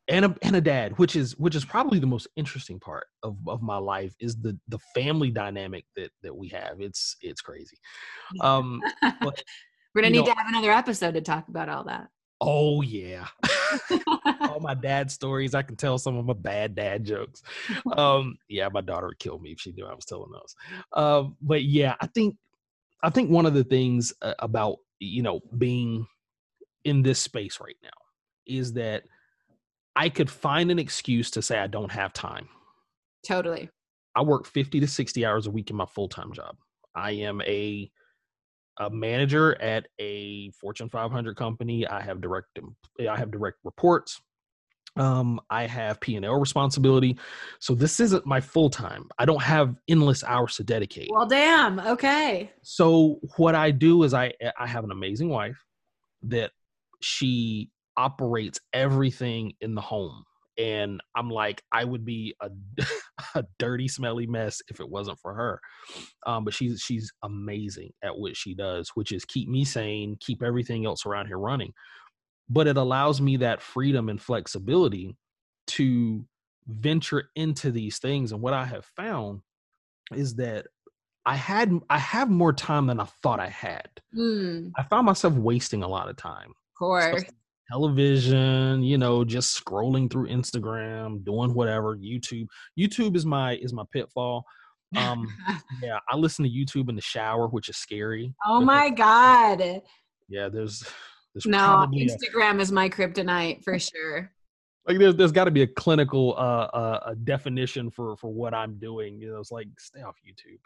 and 0.09 0.25
a, 0.25 0.37
and 0.43 0.57
a 0.57 0.61
dad 0.61 0.99
which 0.99 1.15
is 1.15 1.37
which 1.39 1.55
is 1.55 1.65
probably 1.65 1.99
the 2.01 2.07
most 2.07 2.27
interesting 2.37 2.81
part 2.81 3.07
of, 3.23 3.37
of 3.47 3.63
my 3.63 3.77
life 3.77 4.15
is 4.21 4.37
the 4.37 4.59
the 4.69 4.79
family 4.95 5.31
dynamic 5.31 5.85
that 5.95 6.11
that 6.23 6.35
we 6.37 6.49
have. 6.49 6.81
It's 6.81 7.17
it's 7.23 7.41
crazy. 7.41 7.79
Um 8.41 8.81
but, 9.21 9.43
We're 9.95 10.03
gonna 10.03 10.11
need 10.11 10.19
know- 10.21 10.27
to 10.27 10.39
have 10.39 10.49
another 10.49 10.73
episode 10.73 11.15
to 11.15 11.21
talk 11.21 11.47
about 11.49 11.69
all 11.69 11.85
that. 11.85 12.09
Oh 12.41 12.83
yeah 12.83 13.27
all 14.41 14.61
my 14.61 14.75
dad 14.75 15.11
stories. 15.11 15.55
I 15.55 15.63
can 15.63 15.77
tell 15.77 15.99
some 15.99 16.17
of 16.17 16.25
my 16.27 16.35
bad 16.35 16.75
dad 16.75 17.05
jokes. 17.05 17.43
Um, 17.97 18.37
yeah, 18.49 18.69
my 18.69 18.81
daughter 18.81 19.07
would 19.07 19.19
kill 19.19 19.39
me 19.39 19.53
if 19.53 19.61
she 19.61 19.73
knew 19.73 19.87
I 19.87 19.95
was 19.95 20.05
telling 20.05 20.31
those. 20.33 20.55
Um, 20.93 21.37
but 21.41 21.65
yeah, 21.65 21.95
I 22.01 22.07
think 22.09 22.37
I 23.03 23.11
think 23.11 23.31
one 23.31 23.47
of 23.47 23.55
the 23.55 23.65
things 23.65 24.13
uh, 24.23 24.35
about 24.39 24.77
you 24.99 25.23
know 25.23 25.41
being 25.57 26.07
in 26.85 27.03
this 27.03 27.19
space 27.19 27.59
right 27.61 27.77
now 27.83 27.89
is 28.47 28.75
that 28.75 29.05
I 29.95 30.09
could 30.09 30.31
find 30.31 30.71
an 30.71 30.79
excuse 30.79 31.31
to 31.33 31.43
say 31.43 31.59
I 31.59 31.67
don't 31.67 31.93
have 31.93 32.13
time. 32.13 32.49
totally. 33.27 33.71
I 34.15 34.23
work 34.23 34.47
50 34.47 34.81
to 34.81 34.87
60 34.87 35.27
hours 35.27 35.47
a 35.47 35.51
week 35.51 35.71
in 35.71 35.77
my 35.77 35.85
full-time 35.87 36.33
job. 36.33 36.57
I 36.95 37.13
am 37.13 37.43
a 37.43 37.91
a 38.79 38.91
manager 38.91 39.61
at 39.61 39.87
a 39.99 40.51
Fortune 40.51 40.89
500 40.89 41.37
company. 41.37 41.87
I 41.87 42.01
have 42.01 42.21
direct 42.21 42.59
I 43.01 43.17
have 43.17 43.31
direct 43.31 43.59
reports. 43.65 44.21
Um, 44.97 45.41
I 45.51 45.67
have 45.67 46.01
P&L 46.01 46.41
responsibility. 46.41 47.19
So 47.61 47.75
this 47.75 48.01
isn't 48.01 48.25
my 48.25 48.41
full 48.41 48.71
time. 48.71 49.05
I 49.19 49.27
don't 49.27 49.43
have 49.43 49.77
endless 49.89 50.25
hours 50.25 50.57
to 50.57 50.65
dedicate. 50.65 51.09
Well, 51.11 51.27
damn. 51.27 51.79
Okay. 51.81 52.51
So 52.63 53.21
what 53.37 53.55
I 53.55 53.71
do 53.71 54.05
is 54.05 54.15
I 54.15 54.33
I 54.59 54.67
have 54.67 54.85
an 54.85 54.91
amazing 54.91 55.29
wife 55.29 55.63
that 56.23 56.51
she 57.03 57.71
operates 57.97 58.59
everything 58.73 59.53
in 59.61 59.75
the 59.75 59.81
home. 59.81 60.25
And 60.59 61.01
I'm 61.15 61.31
like, 61.31 61.63
I 61.73 61.85
would 61.85 62.05
be 62.05 62.35
a, 62.41 62.51
a 63.35 63.45
dirty, 63.59 63.89
smelly 63.89 64.27
mess 64.27 64.63
if 64.69 64.81
it 64.81 64.89
wasn't 64.89 65.19
for 65.21 65.35
her. 65.35 65.61
Um, 66.27 66.45
but 66.45 66.55
she's 66.55 66.81
she's 66.81 67.13
amazing 67.23 67.91
at 68.03 68.19
what 68.19 68.37
she 68.37 68.55
does, 68.55 68.91
which 68.95 69.13
is 69.13 69.25
keep 69.25 69.49
me 69.49 69.65
sane, 69.65 70.17
keep 70.21 70.43
everything 70.43 70.87
else 70.87 71.07
around 71.07 71.27
here 71.27 71.39
running. 71.39 71.73
But 72.49 72.67
it 72.67 72.77
allows 72.77 73.21
me 73.21 73.39
that 73.39 73.61
freedom 73.61 74.09
and 74.09 74.21
flexibility 74.21 75.17
to 75.69 76.25
venture 76.67 77.25
into 77.35 77.71
these 77.71 77.99
things. 77.99 78.33
And 78.33 78.41
what 78.41 78.53
I 78.53 78.65
have 78.65 78.85
found 78.97 79.41
is 80.15 80.37
that 80.37 80.67
I 81.25 81.35
had 81.35 81.73
I 81.91 81.99
have 81.99 82.31
more 82.31 82.53
time 82.53 82.87
than 82.87 83.01
I 83.01 83.05
thought 83.23 83.41
I 83.41 83.49
had. 83.49 83.89
Hmm. 84.15 84.69
I 84.77 84.85
found 84.85 85.07
myself 85.07 85.35
wasting 85.35 85.83
a 85.83 85.89
lot 85.89 86.09
of 86.09 86.17
time. 86.17 86.51
Of 86.51 86.79
course. 86.79 87.25
Television, 87.71 88.83
you 88.83 88.99
know, 88.99 89.25
just 89.25 89.63
scrolling 89.65 90.11
through 90.11 90.29
Instagram, 90.29 91.25
doing 91.25 91.53
whatever, 91.55 91.97
YouTube. 91.97 92.47
YouTube 92.79 93.17
is 93.17 93.27
my 93.27 93.57
is 93.57 93.73
my 93.73 93.85
pitfall. 93.93 94.45
Um 94.97 95.27
yeah, 95.83 95.99
I 96.09 96.17
listen 96.17 96.45
to 96.45 96.51
YouTube 96.51 96.89
in 96.89 96.95
the 96.97 97.03
shower, 97.03 97.49
which 97.49 97.69
is 97.69 97.77
scary. 97.77 98.35
oh 98.47 98.61
my 98.61 98.91
god. 98.91 99.83
Yeah, 100.29 100.49
there's 100.49 100.85
there's 101.35 101.47
No, 101.47 101.59
probably 101.59 102.07
a, 102.09 102.17
Instagram 102.17 102.61
is 102.61 102.71
my 102.73 102.89
kryptonite 102.89 103.63
for 103.65 103.79
sure. 103.79 104.31
like 104.89 104.99
there's 104.99 105.17
there's 105.17 105.33
got 105.33 105.45
to 105.45 105.51
be 105.51 105.63
a 105.63 105.67
clinical 105.67 106.35
uh, 106.39 106.69
uh 106.73 107.01
a 107.07 107.15
definition 107.17 107.91
for 107.91 108.17
for 108.17 108.33
what 108.33 108.55
I'm 108.55 108.79
doing. 108.79 109.21
You 109.21 109.33
know, 109.33 109.41
it's 109.41 109.51
like 109.53 109.69
stay 109.79 110.03
off 110.03 110.17
YouTube. 110.27 110.59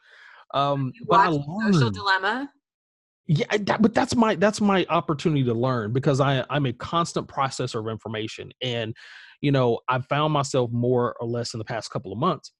Um, 0.59 0.93
You 0.95 1.07
but 1.09 1.21
I 1.21 1.29
watch 1.31 1.75
Social. 1.75 1.91
Dilemma. 1.91 2.51
Yeah, 3.33 3.47
that, 3.59 3.81
but 3.81 3.95
that's 3.95 4.17
my 4.17 4.35
that's 4.35 4.61
my 4.61 4.85
opportunity 4.89 5.45
to 5.45 5.55
learn 5.55 5.93
because 5.93 6.21
I 6.21 6.45
I'm 6.51 6.67
a 6.67 6.73
constant 6.73 7.29
processor 7.29 7.79
of 7.79 7.87
information, 7.87 8.51
and 8.61 8.93
you 9.41 9.53
know 9.53 9.79
I've 9.89 10.05
found 10.07 10.33
myself 10.33 10.73
more 10.73 11.15
or 11.21 11.29
less 11.29 11.55
in 11.55 11.59
the 11.59 11.65
past 11.65 11.93
couple 11.93 12.11
of 12.11 12.19
months. 12.19 12.51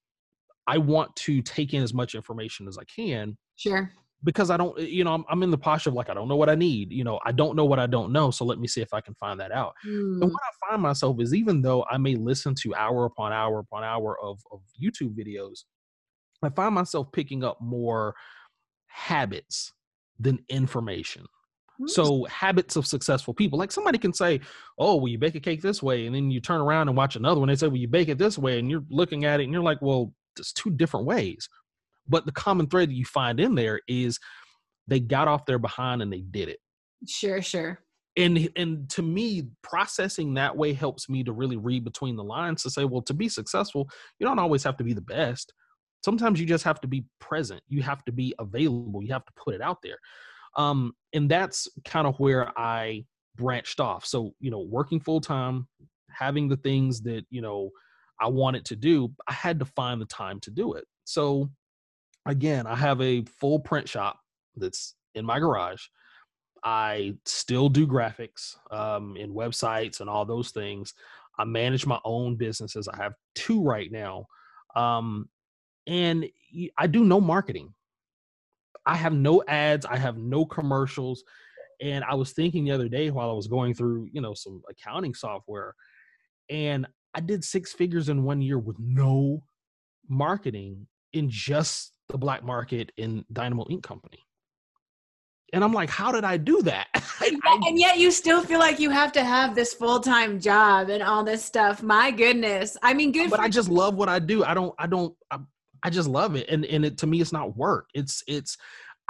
I 0.69 0.79
want 0.79 1.17
to 1.17 1.43
take 1.43 1.75
in 1.75 1.83
as 1.83 1.93
much 1.93 2.15
information 2.15 2.69
as 2.69 2.79
I 2.79 2.85
can 2.85 3.37
Sure. 3.57 3.91
because 4.23 4.49
I 4.49 4.57
don't, 4.57 4.79
you 4.79 5.03
know, 5.03 5.13
I'm, 5.13 5.25
I'm 5.29 5.43
in 5.43 5.51
the 5.51 5.59
posture 5.59 5.91
of 5.91 5.97
like 5.97 6.09
I 6.09 6.15
don't 6.15 6.29
know 6.29 6.37
what 6.37 6.49
I 6.49 6.55
need. 6.55 6.93
You 6.93 7.03
know, 7.03 7.19
I 7.27 7.33
don't 7.33 7.57
know 7.57 7.65
what 7.65 7.81
I 7.81 7.89
don't 7.89 8.13
know, 8.13 8.31
so 8.31 8.45
let 8.45 8.61
me 8.61 8.69
see 8.69 8.81
if 8.81 8.95
I 8.95 9.01
can 9.01 9.17
find 9.17 9.41
that 9.41 9.51
out. 9.51 9.75
Hmm. 9.83 10.23
And 10.23 10.31
what 10.31 10.41
I 10.41 10.71
find 10.71 10.83
myself 10.83 11.21
is 11.21 11.35
even 11.35 11.63
though 11.63 11.85
I 11.91 11.99
may 11.99 12.15
listen 12.15 12.55
to 12.63 12.77
hour 12.77 13.07
upon 13.07 13.33
hour 13.33 13.59
upon 13.59 13.83
hour 13.83 14.17
of, 14.23 14.39
of 14.53 14.61
YouTube 14.81 15.19
videos, 15.19 15.65
I 16.45 16.51
find 16.51 16.77
myself 16.77 17.11
picking 17.11 17.43
up 17.43 17.61
more 17.61 18.15
habits 18.87 19.73
than 20.21 20.39
information. 20.49 21.25
Hmm. 21.79 21.87
So 21.89 22.25
habits 22.25 22.77
of 22.77 22.87
successful 22.87 23.35
people, 23.35 23.59
like 23.59 23.73
somebody 23.73 23.99
can 23.99 24.13
say, 24.13 24.41
"Oh, 24.79 24.97
well, 24.97 25.09
you 25.09 25.19
bake 25.19 25.35
a 25.35 25.41
cake 25.41 25.63
this 25.63 25.83
way," 25.83 26.07
and 26.07 26.15
then 26.15 26.31
you 26.31 26.41
turn 26.41 26.61
around 26.61 26.89
and 26.89 26.97
watch 26.97 27.17
another 27.17 27.41
one. 27.41 27.49
They 27.49 27.57
say, 27.57 27.67
"Well, 27.69 27.77
you 27.77 27.89
bake 27.89 28.09
it 28.09 28.19
this 28.19 28.39
way," 28.39 28.59
and 28.59 28.71
you're 28.71 28.85
looking 28.91 29.25
at 29.25 29.41
it 29.41 29.45
and 29.45 29.53
you're 29.53 29.63
like, 29.63 29.81
"Well, 29.83 30.13
it's 30.39 30.53
two 30.53 30.71
different 30.71 31.07
ways." 31.07 31.49
But 32.09 32.27
the 32.27 32.33
common 32.33 32.67
thread 32.67 32.91
that 32.91 32.95
you 32.95 33.05
find 33.05 33.41
in 33.41 33.55
there 33.55 33.81
is 33.89 34.19
they 34.89 35.01
got 35.01 35.29
off 35.29 35.47
their 35.47 35.59
behind 35.59 36.03
and 36.03 36.13
they 36.13 36.23
did 36.23 36.49
it 36.49 36.59
Sure, 37.07 37.41
sure. 37.41 37.81
and 38.17 38.49
and 38.57 38.91
to 38.91 39.03
me 39.03 39.49
processing 39.63 40.35
that 40.35 40.57
way 40.57 40.73
helps 40.73 41.09
me 41.09 41.23
to 41.23 41.33
really 41.33 41.57
read 41.57 41.85
between 41.85 42.17
the 42.17 42.25
lines 42.25 42.63
to 42.63 42.71
say 42.71 42.85
well 42.85 43.03
to 43.03 43.15
be 43.15 43.29
successful 43.29 43.89
you 44.19 44.27
don't 44.27 44.41
always 44.41 44.65
have 44.65 44.77
to 44.77 44.85
be 44.85 44.93
the 44.93 45.01
best 45.01 45.53
sometimes 46.05 46.41
you 46.41 46.47
just 46.47 46.65
have 46.65 46.81
to 46.81 46.89
be 46.89 47.05
present 47.19 47.61
you 47.69 47.83
have 47.83 48.05
to 48.05 48.13
be 48.13 48.35
available 48.39 49.03
you 49.03 49.13
have 49.13 49.25
to 49.25 49.33
put 49.37 49.55
it 49.55 49.61
out 49.61 49.79
there 49.83 49.99
um 50.57 50.93
and 51.13 51.31
that's 51.31 51.69
kind 51.85 52.07
of 52.07 52.19
where 52.19 52.57
i 52.59 53.05
branched 53.37 53.81
off 53.81 54.05
so 54.05 54.35
you 54.41 54.51
know 54.51 54.61
working 54.61 55.01
full 55.01 55.21
time 55.21 55.67
having 56.11 56.49
the 56.49 56.57
things 56.57 57.01
that 57.01 57.25
you 57.31 57.41
know 57.41 57.71
i 58.21 58.27
wanted 58.27 58.65
to 58.65 58.77
do 58.77 59.11
i 59.29 59.33
had 59.33 59.59
to 59.59 59.65
find 59.65 60.01
the 60.01 60.07
time 60.07 60.41
to 60.41 60.51
do 60.51 60.75
it 60.75 60.85
so 61.05 61.49
again 62.27 62.67
i 62.67 62.75
have 62.75 63.01
a 63.01 63.25
full 63.25 63.59
print 63.59 63.89
shop 63.89 64.19
that's 64.57 64.95
in 65.15 65.25
my 65.25 65.39
garage 65.39 65.83
I 66.63 67.15
still 67.25 67.69
do 67.69 67.87
graphics 67.87 68.57
um, 68.71 69.17
and 69.19 69.35
websites 69.35 70.01
and 70.01 70.11
all 70.11 70.25
those 70.25 70.51
things. 70.51 70.95
I 71.39 71.45
manage 71.45 71.87
my 71.87 71.99
own 72.05 72.37
businesses. 72.37 72.89
I 72.89 72.97
have 72.97 73.15
two 73.35 73.63
right 73.63 73.91
now. 73.91 74.27
Um, 74.77 75.29
and 75.91 76.25
I 76.79 76.87
do 76.87 77.05
no 77.05 77.21
marketing. 77.21 77.75
I 78.87 78.95
have 78.95 79.13
no 79.13 79.43
ads. 79.49 79.85
I 79.85 79.97
have 79.99 80.17
no 80.17 80.47
commercials. 80.47 81.25
And 81.83 82.05
I 82.05 82.15
was 82.15 82.33
thinking 82.33 82.65
the 82.65 82.71
other 82.71 82.89
day 82.89 83.11
while 83.11 83.29
I 83.29 83.33
was 83.35 83.49
going 83.49 83.75
through, 83.75 84.09
you 84.13 84.21
know, 84.21 84.33
some 84.33 84.63
accounting 84.71 85.15
software, 85.15 85.75
and 86.49 86.87
I 87.15 87.21
did 87.21 87.43
six 87.43 87.73
figures 87.73 88.09
in 88.09 88.23
one 88.23 88.41
year 88.41 88.59
with 88.59 88.77
no 88.79 89.43
marketing 90.09 90.87
in 91.13 91.29
just 91.29 91.93
the 92.09 92.19
black 92.19 92.45
market 92.45 92.93
in 92.97 93.25
Dynamo 93.33 93.67
Ink 93.69 93.83
Company. 93.83 94.25
And 95.53 95.65
I'm 95.65 95.73
like, 95.73 95.91
how 95.91 96.13
did 96.13 96.23
I 96.23 96.37
do 96.37 96.63
that? 96.63 96.87
I- 96.95 97.61
and 97.67 97.79
yet 97.79 97.99
you 97.99 98.13
still 98.13 98.43
feel 98.43 98.61
like 98.61 98.79
you 98.79 98.91
have 98.91 99.11
to 99.13 99.25
have 99.25 99.57
this 99.57 99.75
full-time 99.75 100.39
job 100.39 100.89
and 100.89 101.03
all 101.03 101.25
this 101.25 101.45
stuff. 101.45 101.83
My 101.83 102.13
goodness. 102.13 102.77
I 102.83 102.95
mean, 102.95 103.11
good 103.11 103.31
but 103.31 103.41
I 103.41 103.49
just 103.49 103.69
love 103.69 103.95
what 103.97 104.09
I 104.09 104.21
do. 104.21 104.45
I 104.45 104.55
don't, 104.55 104.73
I 104.79 104.87
don't, 104.87 105.15
I, 105.31 105.39
I 105.83 105.91
just 105.91 106.09
love 106.09 106.37
it. 106.37 106.49
And 106.49 106.65
and 106.65 106.85
it 106.85 106.99
to 106.99 107.07
me, 107.07 107.21
it's 107.21 107.33
not 107.33 107.57
work. 107.57 107.89
It's 107.95 108.23
it's. 108.27 108.57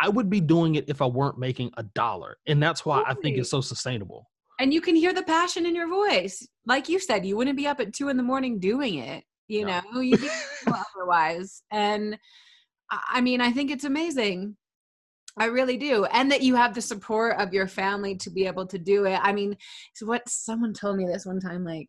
I 0.02 0.08
would 0.08 0.30
be 0.30 0.40
doing 0.40 0.76
it 0.76 0.88
if 0.88 1.02
I 1.02 1.06
weren't 1.06 1.38
making 1.38 1.72
a 1.76 1.82
dollar, 1.82 2.38
and 2.46 2.62
that's 2.62 2.86
why 2.86 3.02
I 3.06 3.12
think 3.14 3.36
it's 3.36 3.50
so 3.50 3.60
sustainable. 3.60 4.30
and 4.58 4.72
you 4.72 4.80
can 4.80 4.94
hear 4.96 5.12
the 5.12 5.22
passion 5.22 5.66
in 5.66 5.74
your 5.74 5.88
voice. 5.88 6.46
Like 6.66 6.88
you 6.88 6.98
said, 6.98 7.26
you 7.26 7.36
wouldn't 7.36 7.56
be 7.56 7.66
up 7.66 7.80
at 7.80 7.92
two 7.92 8.08
in 8.08 8.16
the 8.16 8.22
morning 8.22 8.58
doing 8.58 8.94
it. 8.96 9.24
You 9.48 9.64
No. 9.66 9.80
know, 9.92 10.00
you 10.00 10.16
do 10.16 10.30
otherwise. 10.96 11.62
And 11.70 12.18
I 12.90 12.98
I 13.16 13.20
mean, 13.20 13.40
I 13.40 13.52
think 13.52 13.70
it's 13.70 13.84
amazing. 13.84 14.56
I 15.36 15.46
really 15.46 15.76
do. 15.76 16.04
And 16.06 16.30
that 16.32 16.42
you 16.42 16.54
have 16.56 16.74
the 16.74 16.80
support 16.82 17.38
of 17.38 17.52
your 17.54 17.66
family 17.68 18.16
to 18.16 18.30
be 18.30 18.46
able 18.46 18.66
to 18.68 18.78
do 18.78 19.04
it. 19.06 19.18
I 19.22 19.32
mean, 19.32 19.56
so 19.94 20.06
what 20.06 20.28
someone 20.28 20.72
told 20.72 20.96
me 20.96 21.06
this 21.06 21.24
one 21.26 21.40
time, 21.40 21.64
like, 21.64 21.88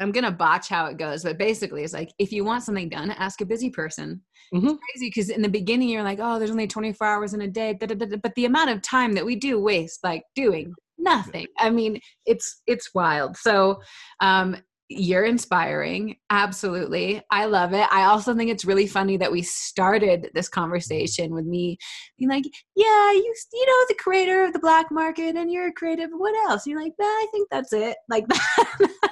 I'm 0.00 0.12
gonna 0.12 0.30
botch 0.30 0.68
how 0.68 0.86
it 0.86 0.98
goes, 0.98 1.22
but 1.22 1.38
basically 1.38 1.82
it's 1.82 1.92
like 1.94 2.12
if 2.18 2.32
you 2.32 2.44
want 2.44 2.62
something 2.64 2.88
done, 2.88 3.10
ask 3.12 3.40
a 3.40 3.46
busy 3.46 3.70
person. 3.70 4.22
Mhm. 4.54 4.64
It's 4.64 4.80
crazy 4.92 5.06
because 5.08 5.30
in 5.30 5.42
the 5.42 5.48
beginning 5.48 5.88
you're 5.88 6.02
like, 6.02 6.18
oh, 6.20 6.38
there's 6.38 6.50
only 6.50 6.66
24 6.66 7.06
hours 7.06 7.34
in 7.34 7.40
a 7.42 7.48
day, 7.48 7.74
da, 7.74 7.86
da, 7.86 7.94
da, 7.94 8.06
da, 8.06 8.16
but 8.22 8.34
the 8.34 8.44
amount 8.44 8.70
of 8.70 8.82
time 8.82 9.14
that 9.14 9.24
we 9.26 9.36
do 9.36 9.60
waste 9.60 10.00
like 10.04 10.22
doing 10.34 10.74
nothing. 10.98 11.46
I 11.58 11.70
mean, 11.70 12.00
it's 12.26 12.62
it's 12.66 12.94
wild. 12.94 13.36
So 13.36 13.80
um 14.20 14.56
you're 14.88 15.24
inspiring. 15.24 16.16
Absolutely. 16.30 17.20
I 17.32 17.46
love 17.46 17.72
it. 17.72 17.88
I 17.90 18.04
also 18.04 18.34
think 18.34 18.50
it's 18.50 18.64
really 18.64 18.86
funny 18.86 19.16
that 19.16 19.32
we 19.32 19.42
started 19.42 20.30
this 20.32 20.48
conversation 20.48 21.34
with 21.34 21.44
me 21.44 21.76
being 22.18 22.28
like, 22.30 22.44
yeah, 22.76 23.10
you, 23.12 23.34
you 23.52 23.66
know, 23.66 23.84
the 23.88 23.96
creator 23.98 24.44
of 24.44 24.52
the 24.52 24.60
black 24.60 24.92
market 24.92 25.34
and 25.34 25.50
you're 25.50 25.68
a 25.68 25.72
creative. 25.72 26.10
What 26.12 26.36
else? 26.48 26.64
And 26.66 26.70
you're 26.72 26.82
like, 26.82 26.92
nah, 27.00 27.04
I 27.04 27.26
think 27.32 27.48
that's 27.50 27.72
it. 27.72 27.96
Like 28.08 28.28
that. 28.28 29.05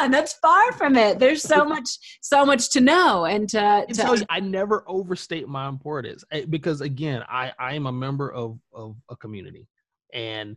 On, 0.00 0.10
that's 0.10 0.34
far 0.34 0.72
from 0.72 0.96
it. 0.96 1.18
There's 1.18 1.42
so 1.42 1.64
much, 1.68 1.88
so 2.20 2.44
much 2.44 2.70
to 2.70 2.80
know. 2.80 3.24
And 3.24 3.48
to, 3.50 3.86
to 3.92 4.16
you, 4.16 4.24
I 4.28 4.40
never 4.40 4.84
overstate 4.86 5.48
my 5.48 5.68
importance 5.68 6.24
eh, 6.32 6.44
because 6.48 6.80
again, 6.80 7.22
I, 7.28 7.52
I 7.58 7.74
am 7.74 7.86
a 7.86 7.92
member 7.92 8.32
of, 8.32 8.58
of 8.72 8.96
a 9.10 9.16
community 9.16 9.68
and, 10.12 10.56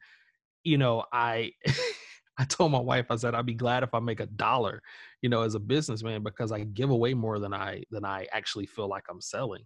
you 0.64 0.78
know, 0.78 1.04
I, 1.12 1.52
I 2.38 2.46
told 2.46 2.72
my 2.72 2.80
wife, 2.80 3.08
I 3.10 3.16
said, 3.16 3.36
I'd 3.36 3.46
be 3.46 3.54
glad 3.54 3.84
if 3.84 3.94
I 3.94 4.00
make 4.00 4.20
a 4.20 4.26
dollar, 4.26 4.82
you 5.22 5.30
know, 5.30 5.44
as 5.44 5.56
a 5.56 5.60
businessman 5.60 6.24
because 6.24 6.52
I 6.52 6.64
give 6.64 6.90
away 6.90 7.14
more 7.14 7.38
than 7.40 7.54
I 7.54 7.84
than 7.92 8.04
I 8.06 8.28
actually 8.34 8.66
feel 8.66 8.88
like 8.88 9.04
I'm 9.10 9.22
selling. 9.22 9.64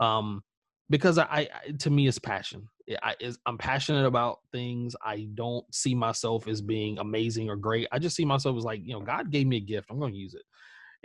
Um, 0.00 0.42
because 0.88 1.18
I, 1.18 1.24
I 1.30 1.48
to 1.80 1.90
me 1.90 2.08
it's 2.08 2.18
passion. 2.18 2.68
I, 3.02 3.14
I'm 3.46 3.58
passionate 3.58 4.06
about 4.06 4.40
things. 4.52 4.96
I 5.04 5.28
don't 5.34 5.64
see 5.74 5.94
myself 5.94 6.48
as 6.48 6.62
being 6.62 6.98
amazing 6.98 7.50
or 7.50 7.56
great. 7.56 7.88
I 7.92 7.98
just 7.98 8.16
see 8.16 8.24
myself 8.24 8.56
as 8.56 8.64
like, 8.64 8.80
you 8.84 8.92
know, 8.92 9.00
God 9.00 9.30
gave 9.30 9.46
me 9.46 9.56
a 9.56 9.60
gift. 9.60 9.88
I'm 9.90 9.98
going 9.98 10.12
to 10.12 10.18
use 10.18 10.34
it, 10.34 10.42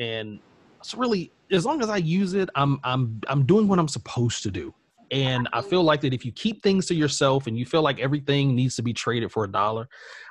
and 0.03 0.39
it's 0.79 0.93
really 0.93 1.31
as 1.51 1.65
long 1.65 1.81
as 1.81 1.89
I 1.89 1.97
use 1.97 2.33
it, 2.33 2.49
I'm 2.55 2.79
I'm 2.83 3.21
I'm 3.27 3.45
doing 3.45 3.67
what 3.67 3.79
I'm 3.79 3.87
supposed 3.87 4.43
to 4.43 4.51
do. 4.51 4.73
And 5.11 5.47
I 5.53 5.61
feel 5.61 5.83
like 5.83 6.01
that 6.01 6.13
if 6.13 6.25
you 6.25 6.31
keep 6.31 6.63
things 6.63 6.87
to 6.87 6.95
yourself 6.95 7.45
and 7.45 7.55
you 7.55 7.67
feel 7.67 7.83
like 7.83 7.99
everything 7.99 8.55
needs 8.55 8.75
to 8.77 8.81
be 8.81 8.93
traded 8.93 9.31
for 9.31 9.43
a 9.43 9.51
dollar, 9.51 9.87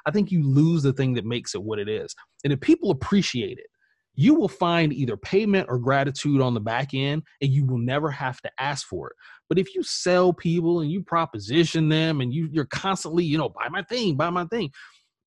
I 0.06 0.10
think 0.10 0.32
you 0.32 0.42
lose 0.42 0.82
the 0.82 0.92
thing 0.92 1.14
that 1.14 1.24
makes 1.24 1.54
it 1.54 1.62
what 1.62 1.78
it 1.78 1.88
is. 1.88 2.14
And 2.42 2.52
if 2.52 2.60
people 2.60 2.90
appreciate 2.90 3.58
it, 3.58 3.66
you 4.14 4.34
will 4.34 4.48
find 4.48 4.92
either 4.92 5.16
payment 5.16 5.66
or 5.68 5.78
gratitude 5.78 6.40
on 6.40 6.52
the 6.54 6.60
back 6.60 6.94
end 6.94 7.22
and 7.40 7.50
you 7.50 7.64
will 7.64 7.78
never 7.78 8.10
have 8.10 8.40
to 8.42 8.50
ask 8.58 8.86
for 8.86 9.08
it. 9.08 9.16
But 9.52 9.58
if 9.58 9.74
you 9.74 9.82
sell 9.82 10.32
people 10.32 10.80
and 10.80 10.90
you 10.90 11.02
proposition 11.02 11.90
them 11.90 12.22
and 12.22 12.32
you, 12.32 12.48
you're 12.50 12.64
constantly, 12.64 13.22
you 13.22 13.36
know, 13.36 13.50
buy 13.50 13.68
my 13.68 13.82
thing, 13.82 14.16
buy 14.16 14.30
my 14.30 14.46
thing, 14.46 14.70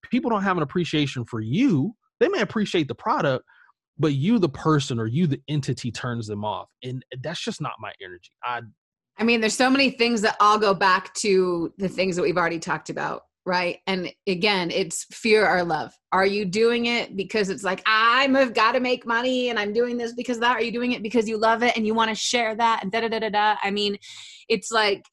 people 0.09 0.32
don't 0.32 0.41
have 0.41 0.57
an 0.57 0.63
appreciation 0.63 1.26
for 1.26 1.41
you. 1.41 1.93
They 2.19 2.28
may 2.28 2.41
appreciate 2.41 2.88
the 2.88 2.95
product, 2.95 3.45
but 3.99 4.13
you, 4.13 4.39
the 4.39 4.49
person 4.49 4.99
or 4.99 5.05
you, 5.05 5.28
the 5.28 5.39
entity, 5.47 5.91
turns 5.91 6.26
them 6.26 6.43
off. 6.43 6.69
And 6.82 7.05
that's 7.21 7.39
just 7.39 7.61
not 7.61 7.73
my 7.80 7.91
energy. 8.01 8.32
I 8.43 8.61
I 9.19 9.23
mean, 9.26 9.41
there's 9.41 9.55
so 9.55 9.69
many 9.69 9.91
things 9.91 10.21
that 10.21 10.38
all 10.39 10.57
go 10.57 10.73
back 10.73 11.13
to 11.17 11.71
the 11.78 11.88
things 11.88 12.15
that 12.15 12.23
we've 12.23 12.36
already 12.36 12.57
talked 12.57 12.89
about, 12.89 13.26
right? 13.45 13.79
And 13.85 14.11
again, 14.27 14.71
it's 14.71 15.05
fear 15.11 15.47
or 15.47 15.63
love. 15.63 15.93
Are 16.11 16.25
you 16.25 16.45
doing 16.45 16.87
it 16.87 17.15
because 17.15 17.49
it's 17.49 17.63
like, 17.63 17.83
I've 17.85 18.53
got 18.53 18.73
to 18.73 18.79
make 18.79 19.05
money 19.05 19.49
and 19.49 19.59
I'm 19.59 19.73
doing 19.73 19.97
this 19.97 20.13
because 20.13 20.39
that? 20.39 20.57
Are 20.57 20.61
you 20.61 20.71
doing 20.71 20.93
it 20.93 21.03
because 21.03 21.29
you 21.29 21.37
love 21.37 21.61
it 21.61 21.75
and 21.77 21.85
you 21.85 21.93
want 21.93 22.09
to 22.09 22.15
share 22.15 22.55
that? 22.55 22.81
And 22.81 22.91
da 22.91 23.01
da 23.01 23.07
da 23.07 23.19
da 23.19 23.29
da. 23.29 23.55
I 23.61 23.71
mean, 23.71 23.97
it's 24.49 24.71
like 24.71 25.05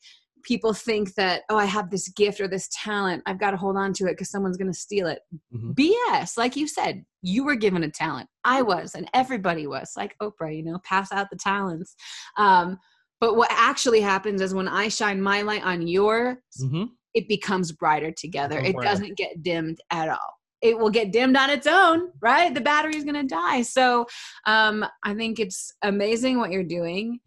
people 0.43 0.73
think 0.73 1.15
that, 1.15 1.43
oh, 1.51 1.57
I 1.57 1.67
have 1.67 1.91
this 1.91 2.09
gift 2.09 2.41
or 2.41 2.49
this 2.49 2.69
talent. 2.73 3.23
I've 3.27 3.39
got 3.39 3.53
to 3.53 3.57
hold 3.57 3.77
on 3.77 3.93
to 3.95 4.05
it 4.07 4.13
because 4.13 4.31
someone's 4.31 4.57
going 4.57 4.73
to 4.73 4.79
steal 4.79 5.07
it. 5.07 5.21
Mm-hmm. 5.55 5.73
BS. 5.73 6.37
Like 6.37 6.57
you 6.57 6.67
said, 6.67 7.05
you 7.23 7.45
were 7.45 7.55
given 7.55 7.85
a 7.85 7.91
talent. 7.91 8.29
I 8.45 8.63
was, 8.63 8.95
and 8.95 9.09
everybody 9.15 9.67
was, 9.67 9.93
like 9.97 10.17
Oprah, 10.21 10.57
you 10.57 10.65
know, 10.65 10.79
pass 10.85 11.13
out 11.13 11.31
the 11.31 11.37
talents. 11.37 11.95
Um, 12.37 12.79
but 13.21 13.37
what 13.37 13.53
actually 13.53 14.01
happens 14.01 14.41
is 14.41 14.53
when 14.53 14.67
I 14.67 14.89
shine 14.89 15.23
my 15.23 15.43
light 15.43 15.63
on 15.63 15.87
yours, 15.87 16.39
mm-hmm. 16.61 16.85
It 17.15 17.29
becomes 17.29 17.73
brighter 17.73 18.11
together. 18.11 18.59
It, 18.59 18.75
brighter. 18.75 18.91
doesn't 18.91 19.17
get 19.17 19.43
dimmed 19.43 19.79
at 19.91 20.09
all. 20.09 20.39
It 20.61 20.79
will 20.79 20.91
get 20.91 21.13
dimmed 21.13 21.37
on 21.37 21.51
its 21.51 21.67
own, 21.67 22.11
right? 22.21 22.55
The 22.55 22.61
battery 22.61 22.97
is 22.97 23.05
going 23.05 23.21
to 23.21 23.35
die. 23.35 23.63
So 23.63 24.07
um, 24.47 24.87
I 25.05 25.15
think 25.15 25.41
it's 25.41 25.73
amazing 25.83 26.39
what 26.39 26.53
you're 26.53 26.63
doing. 26.63 27.19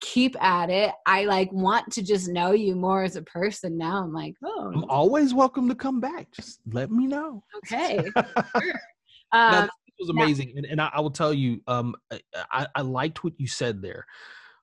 Keep 0.00 0.42
at 0.42 0.70
it. 0.70 0.92
I 1.06 1.24
like 1.24 1.52
want 1.52 1.92
to 1.92 2.02
just 2.02 2.28
know 2.28 2.52
you 2.52 2.74
more 2.74 3.04
as 3.04 3.16
a 3.16 3.22
person 3.22 3.78
now. 3.78 4.02
I'm 4.02 4.12
like, 4.12 4.34
oh, 4.44 4.72
I'm 4.74 4.84
always 4.84 5.32
welcome 5.34 5.68
to 5.68 5.74
come 5.74 6.00
back. 6.00 6.32
Just 6.32 6.60
let 6.72 6.90
me 6.90 7.06
know. 7.06 7.44
Okay. 7.58 8.00
sure. 8.60 8.80
Um, 9.32 9.70
was 10.00 10.08
amazing, 10.08 10.54
and, 10.56 10.66
and 10.66 10.80
I, 10.80 10.90
I, 10.94 11.00
will 11.00 11.10
tell 11.10 11.32
you, 11.32 11.60
um, 11.66 11.94
I, 12.50 12.66
I 12.74 12.80
liked 12.80 13.22
what 13.22 13.34
you 13.38 13.46
said 13.46 13.82
there 13.82 14.06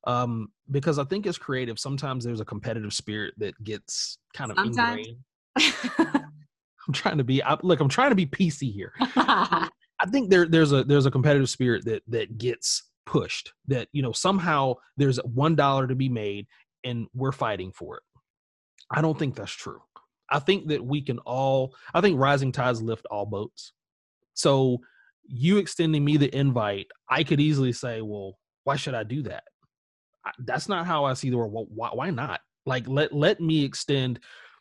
um, 0.08 0.48
because 0.72 0.98
I 0.98 1.04
think 1.04 1.28
as 1.28 1.38
creative, 1.38 1.78
sometimes 1.78 2.24
there's 2.24 2.40
a 2.40 2.46
competitive 2.46 2.94
spirit 2.94 3.34
that 3.38 3.62
gets 3.64 4.18
kind 4.34 4.50
of 4.50 4.58
sometimes. 4.58 5.06
ingrained. 5.06 6.26
I'm 6.88 6.94
trying 6.94 7.18
to 7.18 7.26
be 7.26 7.44
I, 7.44 7.58
look. 7.62 7.82
I'm 7.82 7.90
trying 7.90 8.12
to 8.12 8.16
be 8.16 8.26
PC 8.26 8.74
here. 8.74 8.94
I 9.00 9.70
think 10.10 10.30
there 10.30 10.48
there's 10.48 10.72
a 10.72 10.86
there's 10.86 11.06
a 11.06 11.12
competitive 11.12 11.50
spirit 11.50 11.84
that 11.86 12.04
that 12.08 12.38
gets 12.38 12.84
pushed. 13.06 13.52
That 13.68 13.90
you 13.92 14.02
know 14.02 14.14
somehow 14.14 14.76
there's 14.96 15.18
one 15.26 15.56
dollar 15.56 15.88
to 15.88 15.96
be 15.96 16.08
made, 16.08 16.48
and 16.86 17.08
we're 17.14 17.34
fighting 17.34 17.74
for 17.74 17.98
it. 17.98 18.04
I 18.90 19.02
don't 19.02 19.20
think 19.20 19.36
that's 19.36 19.52
true. 19.52 19.82
I 20.30 20.40
think 20.40 20.68
that 20.70 20.86
we 20.86 21.02
can 21.02 21.20
all. 21.20 21.76
I 21.94 22.00
think 22.00 22.18
rising 22.18 22.54
tides 22.54 22.82
lift 22.82 23.06
all 23.12 23.26
boats. 23.26 23.74
So 24.34 24.78
you 25.26 25.58
extending 25.58 26.06
me 26.06 26.16
the 26.16 26.34
invite, 26.34 26.88
I 27.10 27.26
could 27.26 27.42
easily 27.42 27.74
say, 27.74 28.02
well, 28.02 28.38
why 28.64 28.78
should 28.78 28.94
I 28.94 29.04
do 29.04 29.24
that? 29.24 29.44
That's 30.40 30.70
not 30.70 30.86
how 30.86 31.06
I 31.06 31.14
see 31.14 31.30
the 31.30 31.38
world. 31.38 31.68
Why, 31.74 31.90
why 31.94 32.10
not? 32.10 32.42
Like 32.66 32.88
let 32.88 33.14
let 33.14 33.40
me 33.40 33.64
extend, 33.64 34.20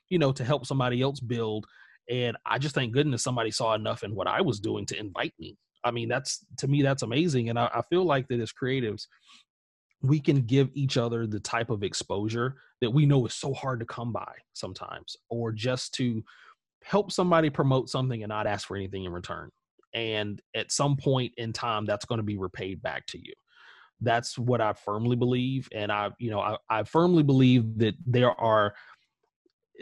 you 0.09 0.19
know, 0.19 0.33
to 0.33 0.45
help 0.45 0.67
somebody 0.67 1.03
else 1.03 1.21
build. 1.21 1.67
And 2.09 2.37
I 2.47 2.59
just 2.59 2.75
thank 2.75 2.93
goodness 2.93 3.23
somebody 3.23 3.51
saw 3.51 3.75
enough 3.75 4.05
in 4.05 4.15
what 4.15 4.29
I 4.29 4.41
was 4.41 4.61
doing 4.61 4.87
to 4.87 4.99
invite 4.99 5.35
me. 5.39 5.57
I 5.85 5.91
mean, 5.91 6.09
that's 6.09 6.45
to 6.59 6.69
me 6.69 6.83
that's 6.83 7.03
amazing, 7.03 7.49
and 7.49 7.59
I, 7.59 7.71
I 7.75 7.83
feel 7.91 8.05
like 8.05 8.29
that 8.29 8.41
as 8.41 8.53
creatives, 8.53 9.07
we 10.03 10.21
can 10.21 10.43
give 10.43 10.71
each 10.75 10.97
other 10.97 11.27
the 11.27 11.41
type 11.41 11.71
of 11.71 11.83
exposure 11.83 12.57
that 12.81 12.91
we 12.91 13.07
know 13.07 13.25
is 13.27 13.35
so 13.35 13.55
hard 13.55 13.81
to 13.81 13.87
come 13.87 14.13
by 14.13 14.35
sometimes, 14.53 15.17
or 15.31 15.53
just 15.53 15.95
to 15.95 16.23
help 16.83 17.11
somebody 17.11 17.51
promote 17.51 17.89
something 17.89 18.23
and 18.23 18.31
not 18.31 18.47
ask 18.47 18.67
for 18.67 18.77
anything 18.77 19.05
in 19.05 19.13
return. 19.13 19.51
And 19.95 20.41
at 20.55 20.73
some 20.73 20.97
point 20.97 21.33
in 21.37 21.53
time, 21.53 21.87
that's 21.87 22.05
going 22.05 22.19
to 22.19 22.25
be 22.25 22.37
repaid 22.37 22.83
back 22.83 23.07
to 23.09 23.19
you 23.19 23.33
that's 24.01 24.39
what 24.39 24.61
I 24.61 24.73
firmly 24.73 25.17
believe, 25.17 25.69
and 25.73 25.91
I, 25.91 26.11
you 26.19 26.31
know, 26.31 26.41
I, 26.41 26.57
I 26.69 26.83
firmly 26.83 27.23
believe 27.23 27.79
that 27.79 27.95
there 28.07 28.33
are 28.41 28.75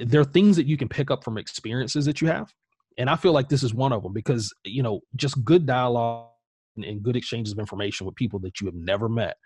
there 0.05 0.21
are 0.21 0.25
things 0.25 0.57
that 0.57 0.67
you 0.67 0.77
can 0.77 0.89
pick 0.89 1.11
up 1.11 1.25
from 1.25 1.39
experiences 1.39 2.05
that 2.07 2.21
you 2.21 2.29
have, 2.29 2.53
and 2.99 3.09
I 3.11 3.17
feel 3.17 3.33
like 3.33 3.49
this 3.49 3.63
is 3.63 3.75
one 3.75 3.93
of 3.93 4.03
them 4.03 4.13
because 4.13 4.53
you 4.65 4.83
know 4.83 5.01
just 5.17 5.45
good 5.45 5.67
dialogue 5.67 6.29
and 6.77 7.03
good 7.03 7.17
exchanges 7.17 7.53
of 7.53 7.59
information 7.59 8.07
with 8.07 8.15
people 8.17 8.39
that 8.41 8.61
you 8.61 8.67
have 8.67 8.75
never 8.75 9.09
met 9.09 9.37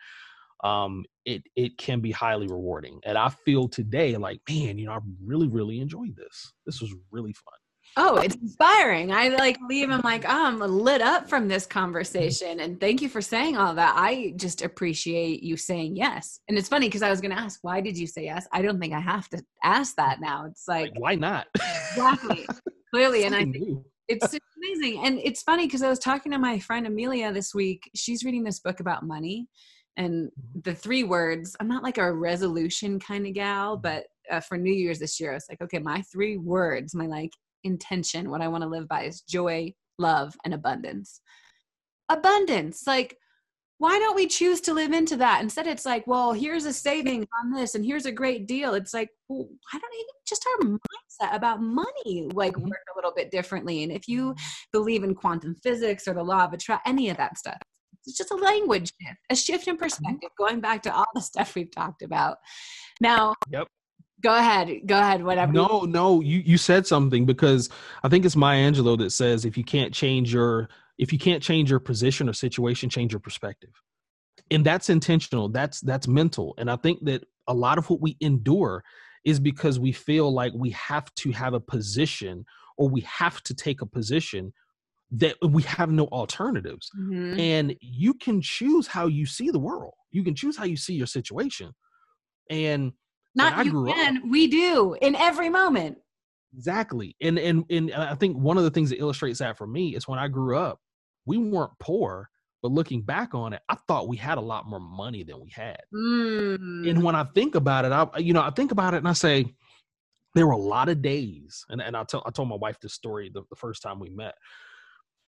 um 0.65 1.05
it 1.25 1.43
it 1.55 1.79
can 1.79 2.01
be 2.01 2.11
highly 2.11 2.49
rewarding 2.49 2.99
and 3.05 3.17
i 3.17 3.29
feel 3.29 3.69
today 3.69 4.17
like 4.17 4.41
man 4.49 4.77
you 4.77 4.87
know 4.87 4.93
i 4.93 4.99
really 5.25 5.47
really 5.47 5.81
enjoyed 5.81 6.17
this. 6.17 6.53
This 6.67 6.81
was 6.81 6.93
really 7.13 7.33
fun 7.33 7.55
Oh, 7.97 8.17
it's 8.17 8.37
inspiring. 8.37 9.13
I 9.13 9.29
like 9.29 9.59
leave 9.69 9.91
and 9.91 10.05
like, 10.05 10.25
oh, 10.25 10.47
I'm 10.47 10.61
lit 10.61 11.03
up 11.03 11.29
from 11.29 11.49
this 11.49 11.67
conversation. 11.67 12.61
And 12.61 12.79
thank 12.79 13.03
you 13.03 13.09
for 13.09 13.21
saying 13.21 13.57
all 13.57 13.75
that. 13.75 13.95
I 13.97 14.35
just 14.37 14.63
appreciate 14.63 15.43
you 15.43 15.57
saying 15.57 15.97
yes. 15.97 16.41
And 16.49 16.57
it's 16.57 16.69
funny 16.69 16.87
because 16.87 17.03
I 17.03 17.11
was 17.11 17.21
going 17.21 17.33
to 17.33 17.41
ask, 17.41 17.59
why 17.63 17.81
did 17.81 17.99
you 17.99 18.07
say 18.07 18.25
yes? 18.25 18.47
I 18.53 18.63
don't 18.63 18.79
think 18.79 18.95
I 18.95 19.01
have 19.01 19.29
to 19.31 19.43
ask 19.65 19.97
that 19.97 20.21
now. 20.21 20.45
It's 20.45 20.69
like, 20.69 20.93
like 20.93 21.01
why 21.01 21.15
not? 21.17 21.47
exactly. 21.57 22.47
Clearly. 22.95 23.25
and 23.25 23.35
I 23.35 23.45
think 23.45 23.85
it's 24.09 24.39
amazing. 24.57 25.05
And 25.05 25.21
it's 25.23 25.43
funny 25.43 25.67
because 25.67 25.83
I 25.83 25.91
was 25.91 25.99
talking 25.99 26.33
to 26.33 26.39
my 26.39 26.59
friend 26.59 26.87
Amelia 26.87 27.33
this 27.33 27.55
week. 27.55 27.91
She's 27.95 28.25
reading 28.25 28.45
this 28.45 28.61
book 28.61 28.81
about 28.81 29.07
money. 29.07 29.49
And 29.97 30.29
mm-hmm. 30.29 30.61
the 30.63 30.75
three 30.75 31.05
words, 31.05 31.57
I'm 31.61 31.69
not 31.69 31.83
like 31.83 31.99
a 31.99 32.13
resolution 32.13 33.01
kind 33.01 33.27
of 33.27 33.35
gal, 33.35 33.77
but 33.77 34.07
uh, 34.31 34.41
for 34.41 34.57
New 34.57 34.73
Year's 34.73 34.99
this 34.99 35.19
year, 35.19 35.33
I 35.33 35.35
was 35.35 35.47
like, 35.49 35.61
okay, 35.61 35.79
my 35.79 36.03
three 36.03 36.37
words, 36.37 36.95
my 36.95 37.07
like 37.07 37.33
intention, 37.65 38.31
what 38.31 38.41
I 38.41 38.49
want 38.49 38.63
to 38.63 38.69
live 38.69 38.89
by 38.89 39.05
is 39.05 39.23
joy, 39.23 39.75
love, 39.99 40.35
and 40.45 40.55
abundance. 40.55 41.21
Abundance. 42.09 42.87
Like, 42.87 43.17
why 43.79 43.99
don't 43.99 44.17
we 44.17 44.27
choose 44.27 44.61
to 44.63 44.75
live 44.75 44.93
into 44.93 45.17
that? 45.17 45.41
Instead, 45.41 45.69
it's 45.69 45.87
like, 45.87 46.07
well, 46.07 46.33
here's 46.33 46.65
a 46.65 46.73
saving 46.73 47.27
on 47.41 47.53
this 47.53 47.77
and 47.77 47.85
here's 47.85 48.07
a 48.07 48.13
great 48.13 48.49
deal. 48.49 48.75
It's 48.75 48.93
like, 48.93 49.11
well, 49.29 49.49
why 49.49 49.79
don't 49.79 49.95
even 49.95 50.15
just 50.27 50.45
our 50.47 50.67
mindset 50.67 51.37
about 51.37 51.63
money 51.63 52.29
like 52.35 52.55
mm-hmm. 52.55 52.69
work 52.69 52.81
a 52.93 52.99
little 52.99 53.13
bit 53.15 53.31
differently? 53.31 53.85
And 53.85 53.93
if 53.93 54.09
you 54.09 54.35
believe 54.73 55.05
in 55.05 55.15
quantum 55.15 55.55
physics 55.63 56.09
or 56.09 56.15
the 56.15 56.25
law 56.25 56.45
of 56.45 56.53
attraction, 56.53 56.91
any 56.91 57.09
of 57.09 57.17
that 57.19 57.39
stuff, 57.39 57.59
it's 58.05 58.17
just 58.17 58.33
a 58.33 58.37
language 58.37 58.93
shift, 59.01 59.19
a 59.31 59.37
shift 59.37 59.69
in 59.69 59.75
mm-hmm. 59.75 59.85
perspective, 59.85 60.31
going 60.37 60.61
back 60.61 60.83
to 60.83 60.95
all 60.95 61.07
the 61.15 61.21
stuff 61.21 61.55
we've 61.55 61.71
talked 61.71 62.03
about. 62.03 62.39
Now, 63.01 63.35
yep 63.49 63.69
go 64.23 64.37
ahead 64.37 64.81
go 64.87 64.99
ahead 64.99 65.23
whatever 65.23 65.53
no 65.53 65.81
no 65.83 66.21
you 66.21 66.39
you 66.39 66.59
said 66.59 66.87
something 66.87 67.25
because 67.25 67.69
i 68.03 68.09
think 68.09 68.25
it's 68.25 68.37
maya 68.37 68.71
angelou 68.71 68.99
that 68.99 69.11
says 69.11 69.45
if 69.45 69.57
you 69.57 69.65
can't 69.65 69.93
change 69.93 70.33
your 70.33 70.69
if 70.99 71.13
you 71.13 71.19
can't 71.19 71.43
change 71.43 71.71
your 71.71 71.81
position 71.81 72.29
or 72.29 72.33
situation 72.33 72.91
change 72.91 73.13
your 73.13 73.21
perspective 73.21 73.71
and 74.51 74.65
that's 74.65 74.91
intentional 74.91 75.49
that's 75.49 75.81
that's 75.81 76.09
mental 76.09 76.55
and 76.59 76.71
i 76.71 76.77
think 76.77 77.05
that 77.05 77.25
a 77.49 77.55
lot 77.55 77.79
of 77.79 77.89
what 77.89 78.01
we 78.01 78.17
endure 78.21 78.83
is 79.25 79.41
because 79.41 79.79
we 79.79 79.93
feel 79.93 80.33
like 80.33 80.53
we 80.55 80.71
have 80.71 81.13
to 81.15 81.31
have 81.33 81.55
a 81.55 81.61
position 81.61 82.45
or 82.77 82.89
we 82.89 83.01
have 83.03 83.43
to 83.43 83.55
take 83.55 83.83
a 83.83 83.87
position 83.87 84.53
that 85.11 85.35
we 85.43 85.63
have 85.63 85.91
no 85.91 86.05
alternatives. 86.07 86.91
Mhm. 86.99 87.39
And 87.39 87.77
you 87.81 88.15
can 88.15 88.41
choose 88.43 88.87
how 88.87 89.07
you 89.07 89.27
see 89.27 89.51
the 89.51 89.59
world. 89.59 89.95
You 90.11 90.23
can 90.23 90.35
choose 90.35 90.57
how 90.57 90.65
you 90.65 90.77
see 90.77 90.95
your 90.95 91.07
situation. 91.07 91.73
And 92.51 92.93
Not 93.35 93.65
you 93.65 93.89
up- 93.89 93.95
can, 93.95 94.31
we 94.31 94.47
do 94.47 94.97
in 95.01 95.15
every 95.15 95.49
moment. 95.49 95.99
Exactly. 96.57 97.15
And 97.21 97.39
and 97.39 97.65
and 97.71 97.93
I 97.93 98.15
think 98.15 98.37
one 98.37 98.57
of 98.57 98.65
the 98.65 98.71
things 98.71 98.91
that 98.91 98.99
illustrates 98.99 99.39
that 99.41 99.59
for 99.59 99.67
me 99.67 99.95
is 99.95 100.09
when 100.09 100.19
I 100.19 100.29
grew 100.29 100.57
up, 100.57 100.81
we 101.27 101.37
weren't 101.37 101.79
poor, 101.79 102.31
but 102.63 102.73
looking 102.73 103.03
back 103.03 103.35
on 103.35 103.53
it, 103.53 103.61
I 103.69 103.77
thought 103.87 104.09
we 104.09 104.17
had 104.17 104.39
a 104.39 104.43
lot 104.43 104.67
more 104.67 104.81
money 104.81 105.23
than 105.23 105.41
we 105.41 105.51
had. 105.51 105.81
Mm. 105.95 106.89
And 106.89 107.03
when 107.03 107.15
I 107.15 107.25
think 107.25 107.55
about 107.55 107.85
it, 107.85 107.93
I 107.93 108.19
you 108.19 108.33
know, 108.33 108.43
I 108.43 108.51
think 108.51 108.73
about 108.73 108.95
it 108.95 108.99
and 108.99 109.09
I 109.09 109.13
say 109.13 109.55
there 110.35 110.47
were 110.47 110.53
a 110.53 110.59
lot 110.59 110.89
of 110.89 111.03
days, 111.03 111.65
and, 111.69 111.81
and 111.83 111.97
I 111.97 112.05
tell 112.05 112.23
I 112.27 112.31
told 112.31 112.49
my 112.49 112.57
wife 112.57 112.81
this 112.81 112.95
story 112.95 113.31
the, 113.33 113.43
the 113.51 113.57
first 113.57 113.83
time 113.83 113.99
we 114.01 114.11
met. 114.11 114.35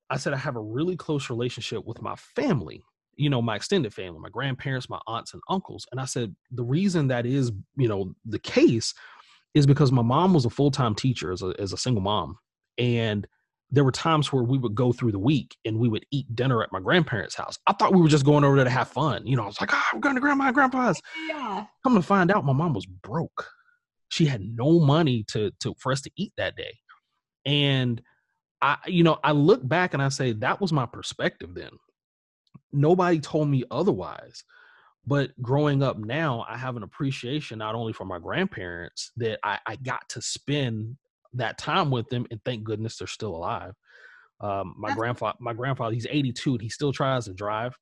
I 0.09 0.17
said 0.17 0.33
I 0.33 0.39
have 0.39 0.57
a 0.57 0.63
really 0.63 0.97
close 0.97 1.31
relationship 1.31 1.85
with 1.85 2.03
my 2.03 2.17
family, 2.17 2.83
you 3.21 3.29
know, 3.29 3.43
my 3.43 3.57
extended 3.57 3.93
family, 3.93 4.19
my 4.19 4.31
grandparents, 4.31 4.89
my 4.89 5.01
aunts 5.07 5.35
and 5.35 5.43
uncles. 5.49 5.87
And 5.93 6.01
I 6.01 6.07
said 6.07 6.35
the 6.51 6.65
reason 6.65 7.09
that 7.09 7.27
is, 7.27 7.53
you 7.77 7.87
know, 7.87 8.15
the 8.25 8.39
case 8.39 8.95
is 9.53 9.67
because 9.67 9.93
my 9.93 10.03
mom 10.03 10.33
was 10.33 10.47
a 10.47 10.51
full-time 10.51 10.95
teacher 10.95 11.31
as 11.31 11.43
a 11.43 11.53
as 11.59 11.73
a 11.73 11.77
single 11.77 12.03
mom. 12.03 12.39
And 12.79 13.27
there 13.71 13.85
were 13.85 13.93
times 13.93 14.33
where 14.33 14.43
we 14.43 14.57
would 14.57 14.75
go 14.75 14.91
through 14.91 15.13
the 15.13 15.19
week 15.19 15.55
and 15.65 15.79
we 15.79 15.89
would 15.89 16.07
eat 16.11 16.35
dinner 16.35 16.63
at 16.63 16.73
my 16.73 16.81
grandparents' 16.81 17.35
house. 17.35 17.59
I 17.67 17.75
thought 17.75 17.95
we 17.95 18.01
were 18.01 18.09
just 18.09 18.25
going 18.25 18.43
over 18.43 18.57
there 18.57 18.65
to 18.65 18.71
have 18.71 18.89
fun. 18.89 19.27
You 19.27 19.37
know, 19.37 19.43
I 19.45 19.47
was 19.47 19.61
like, 19.61 19.73
ah, 19.75 19.89
we're 19.93 20.01
going 20.01 20.15
to 20.15 20.21
grandma 20.21 20.47
and 20.47 20.55
grandpa's. 20.55 21.01
yeah. 21.29 21.67
Come 21.85 21.95
to 21.95 22.03
find 22.03 22.31
out, 22.31 22.45
my 22.45 22.55
mom 22.55 22.73
was 22.73 22.87
broke. 22.87 23.47
She 24.09 24.25
had 24.25 24.41
no 24.41 24.81
money 24.81 25.25
to 25.29 25.53
to 25.61 25.75
for 25.79 25.93
us 25.93 26.01
to 26.03 26.11
eat 26.17 26.33
that 26.37 26.57
day, 26.57 26.79
and 27.45 28.01
I, 28.63 28.79
you 28.87 29.05
know, 29.05 29.19
I 29.23 29.33
look 29.33 29.67
back 29.67 29.95
and 29.95 30.03
I 30.03 30.09
say 30.09 30.33
that 30.33 30.61
was 30.61 30.73
my 30.73 30.87
perspective 30.87 31.55
then. 31.55 31.71
Nobody 32.73 33.21
told 33.21 33.49
me 33.49 33.65
otherwise. 33.71 34.45
But 35.07 35.31
growing 35.41 35.83
up 35.83 35.99
now, 35.99 36.45
I 36.49 36.57
have 36.57 36.77
an 36.77 36.83
appreciation 36.83 37.59
not 37.59 37.75
only 37.75 37.93
for 37.93 38.05
my 38.05 38.19
grandparents 38.19 39.13
that 39.17 39.39
I, 39.43 39.59
I 39.67 39.77
got 39.77 40.09
to 40.11 40.23
spend 40.23 40.97
that 41.33 41.59
time 41.59 41.91
with 41.91 42.09
them, 42.11 42.27
and 42.31 42.41
thank 42.45 42.65
goodness 42.65 42.99
they're 42.99 43.07
still 43.07 43.35
alive. 43.35 43.73
Um, 44.41 44.75
my 44.77 44.95
grandfather, 44.95 45.37
my 45.41 45.53
grandfather, 45.53 45.95
he's 45.95 46.07
82 46.09 46.53
and 46.53 46.63
he 46.63 46.69
still 46.69 46.93
tries 46.93 47.27
to 47.27 47.35
drive, 47.35 47.77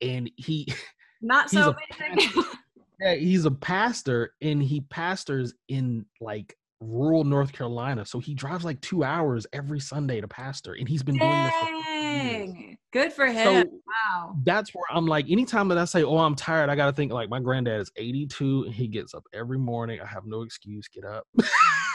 and 0.00 0.30
he 0.36 0.72
Not 1.22 1.48
so 1.48 1.70
a 1.70 2.44
yeah, 3.00 3.14
he's 3.14 3.46
a 3.46 3.50
pastor 3.50 4.34
and 4.42 4.62
he 4.62 4.82
pastors 4.82 5.54
in 5.68 6.04
like 6.20 6.54
rural 6.80 7.24
North 7.24 7.52
Carolina. 7.52 8.04
So 8.04 8.18
he 8.18 8.34
drives 8.34 8.64
like 8.64 8.80
two 8.80 9.04
hours 9.04 9.46
every 9.52 9.80
Sunday 9.80 10.20
to 10.20 10.28
pastor, 10.28 10.74
and 10.74 10.88
he's 10.88 11.02
been 11.02 11.16
doing 11.16 11.44
this 11.44 11.54
for 11.54 11.66
50 11.66 11.90
years. 11.90 12.76
Good 12.92 13.12
for 13.12 13.26
him. 13.26 13.44
So 13.44 13.80
wow. 13.86 14.36
that's 14.44 14.74
where 14.74 14.84
I'm 14.90 15.06
like, 15.06 15.28
anytime 15.28 15.68
that 15.68 15.78
I 15.78 15.84
say, 15.84 16.04
"Oh, 16.04 16.18
I'm 16.18 16.34
tired," 16.34 16.70
I 16.70 16.76
gotta 16.76 16.92
think 16.92 17.12
like 17.12 17.28
my 17.28 17.40
granddad 17.40 17.80
is 17.80 17.90
82 17.96 18.64
and 18.64 18.74
he 18.74 18.86
gets 18.86 19.14
up 19.14 19.24
every 19.32 19.58
morning. 19.58 20.00
I 20.00 20.06
have 20.06 20.26
no 20.26 20.42
excuse, 20.42 20.86
get 20.88 21.04
up. 21.04 21.26
Oh, 21.40 21.44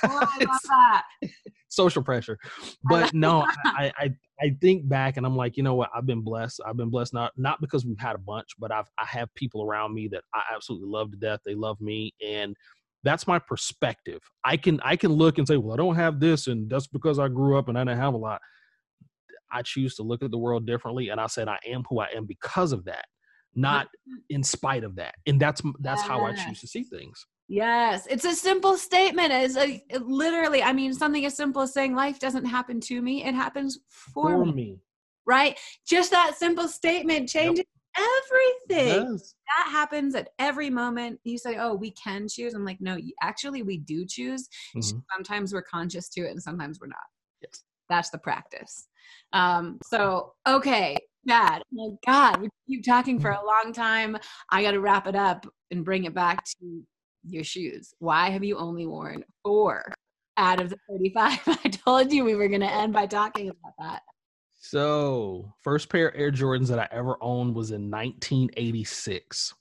I 0.03 0.37
love 0.45 0.59
that. 0.69 1.03
social 1.69 2.01
pressure, 2.01 2.37
but 2.83 3.13
no, 3.13 3.45
I, 3.65 3.91
I 3.97 4.13
I 4.41 4.57
think 4.61 4.87
back 4.89 5.17
and 5.17 5.25
I'm 5.25 5.35
like, 5.35 5.55
you 5.55 5.63
know 5.63 5.75
what? 5.75 5.89
I've 5.95 6.05
been 6.05 6.21
blessed. 6.21 6.61
I've 6.65 6.77
been 6.77 6.89
blessed 6.89 7.13
not 7.13 7.31
not 7.37 7.61
because 7.61 7.85
we've 7.85 7.99
had 7.99 8.15
a 8.15 8.19
bunch, 8.19 8.49
but 8.57 8.71
I've 8.71 8.89
I 8.97 9.05
have 9.05 9.33
people 9.35 9.63
around 9.63 9.93
me 9.93 10.07
that 10.09 10.23
I 10.33 10.41
absolutely 10.53 10.89
love 10.89 11.11
to 11.11 11.17
death. 11.17 11.39
They 11.45 11.55
love 11.55 11.79
me, 11.79 12.13
and 12.25 12.55
that's 13.03 13.27
my 13.27 13.39
perspective. 13.39 14.21
I 14.43 14.57
can 14.57 14.79
I 14.83 14.95
can 14.95 15.11
look 15.11 15.37
and 15.37 15.47
say, 15.47 15.57
well, 15.57 15.73
I 15.73 15.77
don't 15.77 15.95
have 15.95 16.19
this, 16.19 16.47
and 16.47 16.69
that's 16.69 16.87
because 16.87 17.19
I 17.19 17.27
grew 17.27 17.57
up 17.57 17.69
and 17.69 17.77
I 17.77 17.83
didn't 17.83 17.99
have 17.99 18.13
a 18.13 18.17
lot. 18.17 18.41
I 19.51 19.61
choose 19.61 19.95
to 19.95 20.03
look 20.03 20.21
at 20.21 20.31
the 20.31 20.37
world 20.37 20.65
differently, 20.65 21.09
and 21.09 21.19
I 21.19 21.27
said 21.27 21.47
I 21.47 21.57
am 21.67 21.83
who 21.89 21.99
I 21.99 22.07
am 22.15 22.25
because 22.25 22.71
of 22.71 22.85
that, 22.85 23.05
not 23.55 23.87
mm-hmm. 23.87 24.17
in 24.29 24.43
spite 24.43 24.83
of 24.83 24.95
that. 24.95 25.15
And 25.25 25.39
that's 25.39 25.61
that's 25.79 26.01
how 26.01 26.25
I 26.25 26.33
choose 26.33 26.59
to 26.61 26.67
see 26.67 26.83
things. 26.83 27.25
Yes, 27.47 28.05
it's 28.07 28.25
a 28.25 28.35
simple 28.35 28.77
statement. 28.77 29.31
It's 29.33 29.57
a, 29.57 29.83
it 29.89 30.03
literally, 30.03 30.61
I 30.61 30.71
mean, 30.71 30.93
something 30.93 31.25
as 31.25 31.35
simple 31.35 31.63
as 31.63 31.73
saying 31.73 31.95
life 31.95 32.19
doesn't 32.19 32.45
happen 32.45 32.79
to 32.81 33.01
me, 33.01 33.25
it 33.25 33.33
happens 33.33 33.79
for, 33.89 34.29
For 34.29 34.45
me, 34.45 34.51
me, 34.51 34.79
right? 35.25 35.57
Just 35.87 36.11
that 36.11 36.35
simple 36.37 36.67
statement 36.67 37.27
changes 37.27 37.65
everything. 37.99 39.11
Yes. 39.11 39.33
That 39.57 39.71
happens 39.71 40.15
at 40.15 40.29
every 40.39 40.69
moment. 40.69 41.19
You 41.23 41.37
say, 41.37 41.57
"Oh, 41.57 41.73
we 41.73 41.91
can 41.91 42.27
choose." 42.27 42.53
I'm 42.53 42.65
like, 42.65 42.81
"No, 42.81 42.97
actually 43.21 43.63
we 43.63 43.77
do 43.77 44.05
choose. 44.05 44.47
Mhm. 44.75 45.03
Sometimes 45.13 45.53
we're 45.53 45.63
conscious 45.63 46.09
to 46.09 46.21
it 46.21 46.31
and 46.31 46.41
sometimes 46.41 46.79
we're 46.79 46.87
not." 46.87 46.97
Yes. 47.41 47.63
That's 47.89 48.09
the 48.09 48.19
practice. 48.19 48.87
Um, 49.33 49.79
so, 49.83 50.33
okay, 50.47 50.97
Dad. 51.27 51.63
Oh 51.77 51.97
God, 52.05 52.41
we 52.41 52.49
keep 52.67 52.85
talking 52.85 53.19
for 53.19 53.31
a 53.31 53.45
long 53.45 53.73
time. 53.73 54.17
I 54.51 54.61
got 54.61 54.71
to 54.71 54.79
wrap 54.79 55.07
it 55.07 55.15
up 55.15 55.45
and 55.71 55.83
bring 55.83 56.05
it 56.05 56.13
back 56.13 56.43
to 56.45 56.83
your 57.23 57.43
shoes. 57.43 57.93
Why 57.99 58.29
have 58.29 58.43
you 58.43 58.57
only 58.57 58.85
worn 58.85 59.23
four 59.43 59.93
out 60.37 60.61
of 60.61 60.69
the 60.69 60.77
35? 60.89 61.39
I 61.65 61.69
told 61.69 62.13
you 62.13 62.23
we 62.23 62.35
were 62.35 62.47
going 62.47 62.61
to 62.61 62.71
end 62.71 62.93
by 62.93 63.07
talking 63.07 63.49
about 63.49 63.73
that. 63.79 64.03
So, 64.61 65.53
first 65.63 65.89
pair 65.89 66.09
of 66.09 66.19
Air 66.19 66.31
Jordans 66.31 66.67
that 66.67 66.79
I 66.79 66.87
ever 66.91 67.17
owned 67.21 67.55
was 67.55 67.71
in 67.71 67.89
1986. 67.89 69.53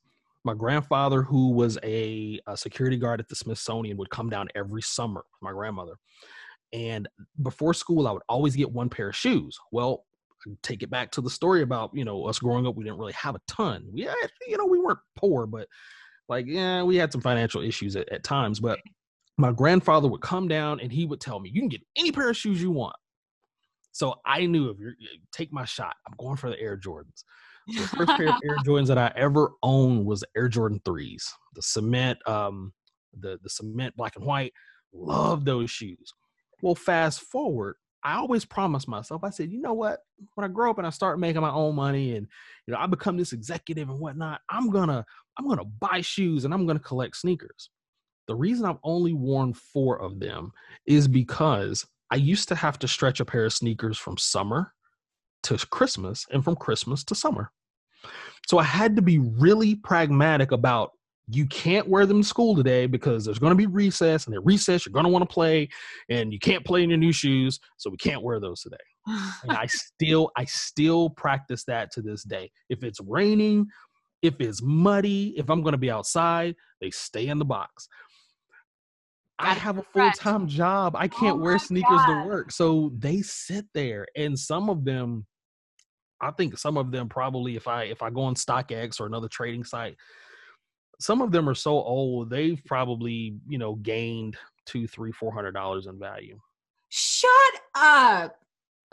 My 0.45 0.55
grandfather, 0.55 1.23
who 1.23 1.53
was 1.53 1.79
a, 1.85 2.41
a 2.49 2.57
security 2.57 2.97
guard 2.97 3.21
at 3.21 3.29
the 3.29 3.37
Smithsonian, 3.37 3.97
would 3.97 4.11
come 4.11 4.29
down 4.29 4.49
every 4.57 4.83
summer 4.83 5.21
with 5.21 5.41
my 5.41 5.53
grandmother. 5.53 5.95
And 6.73 7.09
before 7.43 7.75
school, 7.75 8.09
I 8.09 8.13
would 8.13 8.23
always 8.29 8.57
get 8.57 8.73
one 8.73 8.89
pair 8.89 9.11
of 9.11 9.17
shoes. 9.17 9.57
Well, 9.71 10.05
take 10.63 10.83
it 10.83 10.91
back 10.91 11.13
to 11.13 11.21
the 11.21 11.31
story 11.31 11.63
about 11.63 11.91
you 11.95 12.05
know 12.05 12.25
us 12.25 12.41
growing 12.41 12.67
up. 12.67 12.75
We 12.75 12.83
didn't 12.83 12.99
really 12.99 13.13
have 13.13 13.37
a 13.37 13.41
ton. 13.47 13.85
We 13.93 14.03
had, 14.03 14.17
you 14.49 14.59
know 14.59 14.67
we 14.67 14.81
weren't 14.81 14.99
poor, 15.15 15.47
but 15.47 15.69
like 16.29 16.47
yeah, 16.49 16.83
we 16.83 16.97
had 16.97 17.13
some 17.13 17.21
financial 17.21 17.63
issues 17.63 17.95
at, 17.95 18.09
at 18.13 18.25
times. 18.25 18.59
But 18.59 18.81
my 19.37 19.53
grandfather 19.53 20.09
would 20.09 20.23
come 20.23 20.49
down 20.49 20.81
and 20.81 20.91
he 20.91 21.07
would 21.07 21.21
tell 21.21 21.39
me, 21.39 21.51
"You 21.55 21.61
can 21.61 21.69
get 21.69 21.83
any 21.97 22.11
pair 22.11 22.31
of 22.31 22.37
shoes 22.37 22.61
you 22.61 22.73
want." 22.73 22.97
So 23.93 24.15
I 24.25 24.47
knew 24.47 24.71
if 24.71 24.79
you 24.79 24.93
take 25.33 25.53
my 25.53 25.65
shot, 25.65 25.97
I'm 26.07 26.15
going 26.19 26.37
for 26.37 26.51
the 26.51 26.61
Air 26.61 26.77
Jordans. 26.77 27.25
So 27.71 27.81
the 27.83 27.89
first 27.89 28.13
pair 28.17 28.29
of 28.29 28.37
Air 28.45 28.57
Jordans 28.65 28.87
that 28.87 28.99
I 28.99 29.13
ever 29.17 29.51
owned 29.63 30.07
was 30.07 30.25
Air 30.37 30.49
Jordan 30.49 30.81
threes, 30.85 31.31
the 31.55 31.63
cement, 31.63 32.19
um, 32.27 32.73
the 33.19 33.39
the 33.43 33.51
cement 33.51 33.97
black 33.97 34.17
and 34.17 34.25
white. 34.25 34.53
Love 34.93 35.45
those 35.45 35.71
shoes. 35.71 36.13
Well, 36.63 36.75
fast 36.75 37.21
forward, 37.21 37.77
I 38.03 38.15
always 38.15 38.45
promised 38.45 38.89
myself. 38.89 39.25
I 39.25 39.31
said, 39.31 39.51
you 39.51 39.61
know 39.61 39.75
what? 39.75 40.01
When 40.35 40.45
I 40.45 40.53
grow 40.53 40.71
up 40.71 40.79
and 40.79 40.87
I 40.87 40.91
start 40.91 41.19
making 41.19 41.43
my 41.43 41.51
own 41.51 41.75
money, 41.75 42.17
and 42.17 42.27
you 42.67 42.73
know 42.73 42.81
I 42.81 42.87
become 42.87 43.17
this 43.17 43.33
executive 43.33 43.89
and 43.91 43.99
whatnot, 43.99 44.41
I'm 44.49 44.71
gonna 44.71 45.05
I'm 45.39 45.49
gonna 45.49 45.65
buy 45.65 46.01
shoes 46.01 46.45
and 46.45 46.55
I'm 46.55 46.67
gonna 46.67 46.79
collect 46.79 47.17
sneakers. 47.17 47.71
The 48.29 48.35
reason 48.35 48.67
I've 48.67 48.79
only 48.83 49.15
worn 49.15 49.55
four 49.55 50.01
of 50.01 50.21
them 50.21 50.53
is 50.87 51.09
because 51.09 51.87
I 52.11 52.17
used 52.17 52.49
to 52.49 52.55
have 52.55 52.79
to 52.81 52.89
stretch 52.89 53.21
a 53.21 53.25
pair 53.25 53.45
of 53.45 53.53
sneakers 53.53 53.99
from 53.99 54.17
summer 54.17 54.73
to 55.45 55.59
Christmas 55.71 56.27
and 56.31 56.43
from 56.43 56.57
Christmas 56.57 57.05
to 57.05 57.15
summer. 57.15 57.53
So 58.47 58.59
I 58.59 58.65
had 58.65 58.97
to 58.97 59.03
be 59.03 59.19
really 59.19 59.75
pragmatic 59.75 60.53
about 60.53 60.93
you 61.31 61.47
can't 61.47 61.89
wear 61.89 62.07
them 62.07 62.23
to 62.23 62.29
school 62.29 62.57
today 62.57 62.87
because 62.87 63.25
there's 63.25 63.39
going 63.39 63.51
to 63.51 63.57
be 63.57 63.67
recess 63.67 64.27
and 64.27 64.35
at 64.35 64.45
recess 64.45 64.87
you're 64.87 64.93
going 64.95 65.05
to 65.05 65.11
want 65.11 65.29
to 65.29 65.33
play 65.33 65.69
and 66.09 66.33
you 66.33 66.39
can't 66.39 66.65
play 66.65 66.83
in 66.83 66.89
your 66.89 66.99
new 66.99 67.13
shoes 67.13 67.61
so 67.77 67.91
we 67.91 67.99
can't 67.99 68.23
wear 68.23 68.41
those 68.41 68.63
today. 68.63 68.77
And 69.07 69.53
i 69.53 69.67
still 69.69 70.31
i 70.37 70.45
still 70.47 71.11
practice 71.11 71.65
that 71.65 71.91
to 71.93 72.03
this 72.03 72.25
day. 72.25 72.51
If 72.71 72.83
it's 72.83 73.01
raining 73.01 73.67
if 74.23 74.41
it's 74.41 74.63
muddy 74.63 75.35
if 75.37 75.49
i'm 75.49 75.63
going 75.63 75.73
to 75.73 75.79
be 75.79 75.91
outside 75.91 76.55
they 76.81 76.91
stay 76.91 77.29
in 77.29 77.39
the 77.39 77.45
box 77.45 77.89
i 79.39 79.55
have 79.55 79.79
a 79.79 79.83
full-time 79.83 80.47
job 80.47 80.97
i 80.97 81.05
oh 81.05 81.09
can't 81.09 81.37
Oh 81.37 81.43
wear 81.43 81.59
sneakers 81.59 82.01
God. 82.07 82.23
to 82.23 82.29
work 82.29 82.51
so 82.53 82.93
they 82.99 83.23
sit 83.23 83.67
there 83.75 84.07
and 84.17 84.39
some 84.39 84.69
of 84.69 84.85
them 84.85 85.27
i 86.21 86.31
think 86.31 86.59
some 86.59 86.77
of 86.77 86.91
them 86.91 87.09
probably 87.09 87.57
if 87.57 87.69
i 87.69 87.85
if 87.85 88.03
i 88.03 88.11
go 88.11 88.23
on 88.23 88.35
stockx 88.35 89.01
or 89.01 89.07
another 89.07 89.29
trading 89.29 89.65
site 89.65 89.97
some 91.01 91.23
of 91.23 91.31
them 91.31 91.49
are 91.49 91.55
so 91.55 91.73
old 91.73 92.31
they've 92.31 92.63
probably 92.67 93.37
you 93.49 93.59
know 93.59 93.77
gained 93.77 94.37
two 94.67 94.87
three 94.87 95.13
four 95.13 95.33
hundred 95.33 95.53
dollars 95.53 95.87
in 95.87 95.99
value 95.99 96.39
Shut 96.91 97.31
up. 97.75 98.37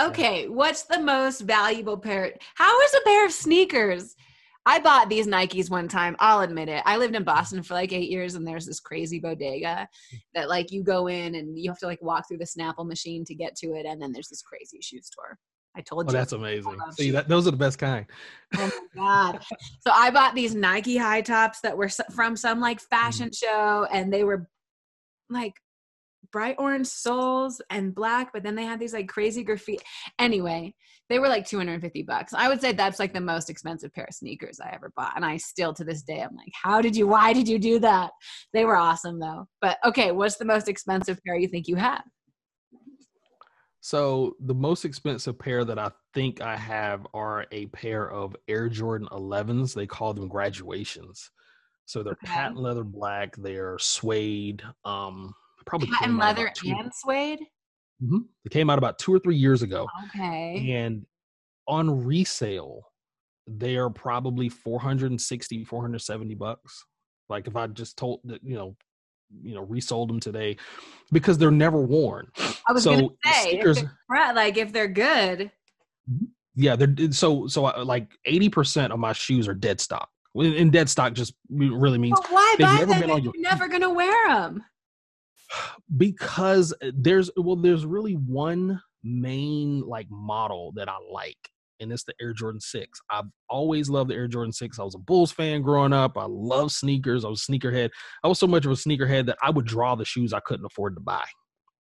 Okay, 0.01 0.49
what's 0.49 0.83
the 0.83 0.99
most 0.99 1.41
valuable 1.41 1.97
pair? 1.97 2.33
How 2.55 2.81
is 2.81 2.93
a 2.93 3.01
pair 3.05 3.25
of 3.25 3.31
sneakers? 3.31 4.15
I 4.65 4.79
bought 4.79 5.09
these 5.09 5.27
Nikes 5.27 5.69
one 5.69 5.87
time. 5.87 6.15
I'll 6.19 6.41
admit 6.41 6.69
it. 6.69 6.81
I 6.85 6.97
lived 6.97 7.15
in 7.15 7.23
Boston 7.23 7.61
for 7.61 7.75
like 7.75 7.93
eight 7.93 8.09
years, 8.09 8.35
and 8.35 8.47
there's 8.47 8.65
this 8.65 8.79
crazy 8.79 9.19
bodega 9.19 9.87
that 10.33 10.49
like 10.49 10.71
you 10.71 10.83
go 10.83 11.07
in 11.07 11.35
and 11.35 11.57
you 11.57 11.69
have 11.69 11.79
to 11.79 11.85
like 11.85 12.01
walk 12.01 12.27
through 12.27 12.39
the 12.39 12.45
Snapple 12.45 12.87
machine 12.87 13.23
to 13.25 13.35
get 13.35 13.55
to 13.57 13.73
it, 13.75 13.85
and 13.85 14.01
then 14.01 14.11
there's 14.11 14.29
this 14.29 14.41
crazy 14.41 14.79
shoe 14.81 15.01
store. 15.01 15.37
I 15.77 15.81
told 15.81 16.05
oh 16.07 16.11
you. 16.11 16.17
that's 16.17 16.31
amazing 16.31 16.77
see 16.97 17.11
that 17.11 17.27
those 17.27 17.45
are 17.47 17.51
the 17.51 17.57
best 17.57 17.77
kind 17.77 18.05
Oh 18.57 18.71
my 18.95 19.01
god! 19.33 19.45
So 19.81 19.91
I 19.93 20.09
bought 20.09 20.33
these 20.33 20.55
Nike 20.55 20.95
high 20.95 21.19
tops 21.21 21.59
that 21.61 21.75
were 21.77 21.89
from 22.13 22.37
some 22.37 22.59
like 22.61 22.79
fashion 22.79 23.29
Mm. 23.29 23.37
show, 23.37 23.87
and 23.91 24.11
they 24.11 24.23
were 24.23 24.47
like 25.29 25.53
bright 26.31 26.55
orange 26.59 26.87
soles 26.87 27.61
and 27.69 27.93
black, 27.93 28.31
but 28.33 28.43
then 28.43 28.55
they 28.55 28.63
had 28.63 28.79
these 28.79 28.93
like 28.93 29.07
crazy 29.07 29.43
graffiti. 29.43 29.83
Anyway, 30.19 30.73
they 31.09 31.19
were 31.19 31.27
like 31.27 31.45
250 31.45 32.03
bucks. 32.03 32.33
I 32.33 32.47
would 32.47 32.61
say 32.61 32.71
that's 32.71 32.99
like 32.99 33.13
the 33.13 33.21
most 33.21 33.49
expensive 33.49 33.93
pair 33.93 34.05
of 34.05 34.15
sneakers 34.15 34.59
I 34.59 34.73
ever 34.73 34.91
bought. 34.95 35.13
And 35.15 35.23
I 35.23 35.37
still 35.37 35.73
to 35.75 35.83
this 35.83 36.01
day, 36.01 36.21
I'm 36.21 36.35
like, 36.35 36.51
how 36.61 36.81
did 36.81 36.95
you, 36.95 37.07
why 37.07 37.31
did 37.33 37.47
you 37.47 37.59
do 37.59 37.79
that? 37.79 38.11
They 38.53 38.65
were 38.65 38.75
awesome 38.75 39.19
though. 39.19 39.47
But 39.61 39.77
okay, 39.85 40.11
what's 40.11 40.37
the 40.37 40.45
most 40.45 40.67
expensive 40.67 41.19
pair 41.25 41.35
you 41.35 41.47
think 41.47 41.67
you 41.67 41.75
have? 41.75 42.03
So 43.81 44.35
the 44.39 44.55
most 44.55 44.83
expensive 44.83 45.37
pair 45.37 45.63
that 45.63 45.77
I 45.77 45.91
think 46.15 46.41
I 46.41 46.57
have 46.57 47.05
are 47.13 47.45
a 47.51 47.67
pair 47.67 48.09
of 48.09 48.35
Air 48.47 48.67
Jordan 48.67 49.07
11s. 49.11 49.75
They 49.75 49.85
call 49.85 50.15
them 50.15 50.27
graduations. 50.27 51.29
So 51.85 52.01
they're 52.01 52.13
okay. 52.13 52.25
patent 52.25 52.59
leather 52.59 52.83
black. 52.83 53.35
They're 53.37 53.77
suede. 53.77 54.63
Um, 54.85 55.35
probably 55.67 55.89
patent 55.89 56.17
leather 56.17 56.51
and 56.65 56.91
suede. 56.95 57.41
Mm-hmm. 58.03 58.19
They 58.43 58.49
came 58.49 58.69
out 58.69 58.77
about 58.77 58.99
two 58.99 59.13
or 59.13 59.19
three 59.19 59.35
years 59.35 59.61
ago. 59.61 59.87
Okay. 60.07 60.73
And 60.73 61.05
on 61.67 62.05
resale, 62.05 62.83
they 63.47 63.75
are 63.77 63.89
probably 63.89 64.49
460, 64.49 65.63
470 65.63 66.35
bucks. 66.35 66.85
Like 67.29 67.47
if 67.47 67.55
I 67.55 67.67
just 67.67 67.97
told 67.97 68.21
that, 68.25 68.43
you 68.43 68.55
know, 68.55 68.75
you 69.41 69.55
know, 69.55 69.61
resold 69.61 70.09
them 70.09 70.19
today 70.19 70.57
because 71.11 71.37
they're 71.37 71.51
never 71.51 71.81
worn. 71.81 72.27
I 72.67 72.73
was 72.73 72.83
so 72.83 72.91
gonna 72.95 73.09
say, 73.25 73.49
stickers, 73.49 73.77
if 73.77 73.89
like 74.09 74.57
if 74.57 74.71
they're 74.71 74.87
good. 74.87 75.51
Mm-hmm. 76.09 76.25
Yeah, 76.55 76.75
they're 76.75 77.11
so 77.11 77.47
so. 77.47 77.65
Uh, 77.65 77.83
like 77.83 78.11
eighty 78.25 78.49
percent 78.49 78.93
of 78.93 78.99
my 78.99 79.13
shoes 79.13 79.47
are 79.47 79.53
dead 79.53 79.81
stock. 79.81 80.09
In 80.35 80.69
dead 80.69 80.89
stock 80.89 81.13
just 81.13 81.33
really 81.49 81.97
means 81.97 82.19
but 82.21 82.31
why 82.31 82.55
buy 82.59 82.77
never 82.77 82.93
them? 82.93 83.19
You're 83.23 83.33
never 83.37 83.67
gonna 83.67 83.93
wear 83.93 84.27
them. 84.27 84.63
Because 85.97 86.73
there's 86.93 87.29
well, 87.37 87.55
there's 87.55 87.85
really 87.85 88.13
one 88.13 88.81
main 89.03 89.81
like 89.81 90.07
model 90.09 90.73
that 90.75 90.89
I 90.89 90.97
like, 91.11 91.37
and 91.79 91.91
it's 91.91 92.03
the 92.03 92.13
Air 92.21 92.33
Jordan 92.33 92.59
6. 92.59 92.99
I've 93.09 93.25
always 93.49 93.89
loved 93.89 94.09
the 94.09 94.15
Air 94.15 94.27
Jordan 94.27 94.53
6. 94.53 94.79
I 94.79 94.83
was 94.83 94.95
a 94.95 94.99
Bulls 94.99 95.31
fan 95.31 95.61
growing 95.61 95.93
up. 95.93 96.17
I 96.17 96.25
love 96.27 96.71
sneakers. 96.71 97.25
I 97.25 97.29
was 97.29 97.45
a 97.47 97.51
sneakerhead. 97.51 97.89
I 98.23 98.27
was 98.27 98.39
so 98.39 98.47
much 98.47 98.65
of 98.65 98.71
a 98.71 98.75
sneakerhead 98.75 99.27
that 99.27 99.37
I 99.41 99.49
would 99.49 99.65
draw 99.65 99.95
the 99.95 100.05
shoes 100.05 100.33
I 100.33 100.39
couldn't 100.41 100.65
afford 100.65 100.95
to 100.95 101.01
buy. 101.01 101.25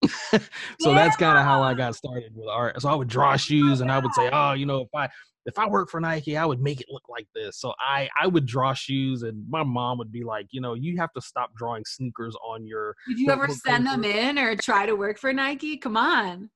so 0.31 0.39
yeah. 0.89 0.95
that's 0.95 1.15
kind 1.15 1.37
of 1.37 1.45
how 1.45 1.63
I 1.63 1.73
got 1.73 1.95
started 1.95 2.33
with 2.35 2.49
art. 2.49 2.81
So 2.81 2.89
I 2.89 2.95
would 2.95 3.07
draw 3.07 3.37
shoes 3.37 3.81
and 3.81 3.91
I 3.91 3.99
would 3.99 4.13
say, 4.13 4.29
oh, 4.31 4.53
you 4.53 4.65
know, 4.65 4.81
if 4.81 4.89
I 4.93 5.09
if 5.45 5.59
I 5.59 5.67
worked 5.67 5.91
for 5.91 5.99
Nike, 5.99 6.37
I 6.37 6.45
would 6.45 6.61
make 6.61 6.79
it 6.81 6.87
look 6.89 7.09
like 7.09 7.27
this. 7.35 7.57
So 7.59 7.73
I 7.79 8.09
I 8.19 8.27
would 8.27 8.45
draw 8.45 8.73
shoes, 8.73 9.23
and 9.23 9.43
my 9.49 9.63
mom 9.63 9.97
would 9.97 10.11
be 10.11 10.23
like, 10.23 10.47
you 10.51 10.61
know, 10.61 10.73
you 10.73 10.97
have 10.97 11.11
to 11.13 11.21
stop 11.21 11.53
drawing 11.55 11.83
sneakers 11.85 12.35
on 12.45 12.65
your. 12.65 12.95
Did 13.07 13.19
you 13.19 13.29
ever 13.31 13.47
send 13.49 13.85
them 13.85 14.03
in 14.03 14.39
or 14.39 14.55
try 14.55 14.85
to 14.85 14.95
work 14.95 15.17
for 15.17 15.33
Nike? 15.33 15.77
Come 15.77 15.97
on. 15.97 16.49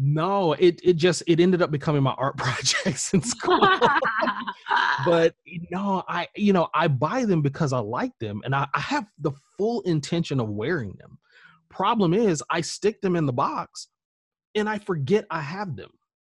No, 0.00 0.52
it 0.52 0.80
it 0.84 0.92
just 0.94 1.24
it 1.26 1.40
ended 1.40 1.60
up 1.60 1.72
becoming 1.72 2.02
my 2.02 2.12
art 2.12 2.36
projects 2.38 3.12
in 3.14 3.22
school. 3.22 3.60
but 5.04 5.34
no, 5.70 6.04
I 6.08 6.28
you 6.36 6.52
know 6.52 6.68
I 6.74 6.88
buy 6.88 7.24
them 7.24 7.42
because 7.42 7.72
I 7.72 7.80
like 7.80 8.16
them, 8.20 8.42
and 8.44 8.54
I, 8.54 8.66
I 8.74 8.80
have 8.80 9.06
the 9.18 9.32
full 9.56 9.80
intention 9.82 10.38
of 10.38 10.50
wearing 10.50 10.94
them. 10.98 11.18
Problem 11.70 12.14
is, 12.14 12.42
I 12.50 12.60
stick 12.60 13.00
them 13.00 13.16
in 13.16 13.26
the 13.26 13.32
box, 13.32 13.88
and 14.54 14.68
I 14.68 14.78
forget 14.78 15.26
I 15.30 15.40
have 15.40 15.76
them. 15.76 15.90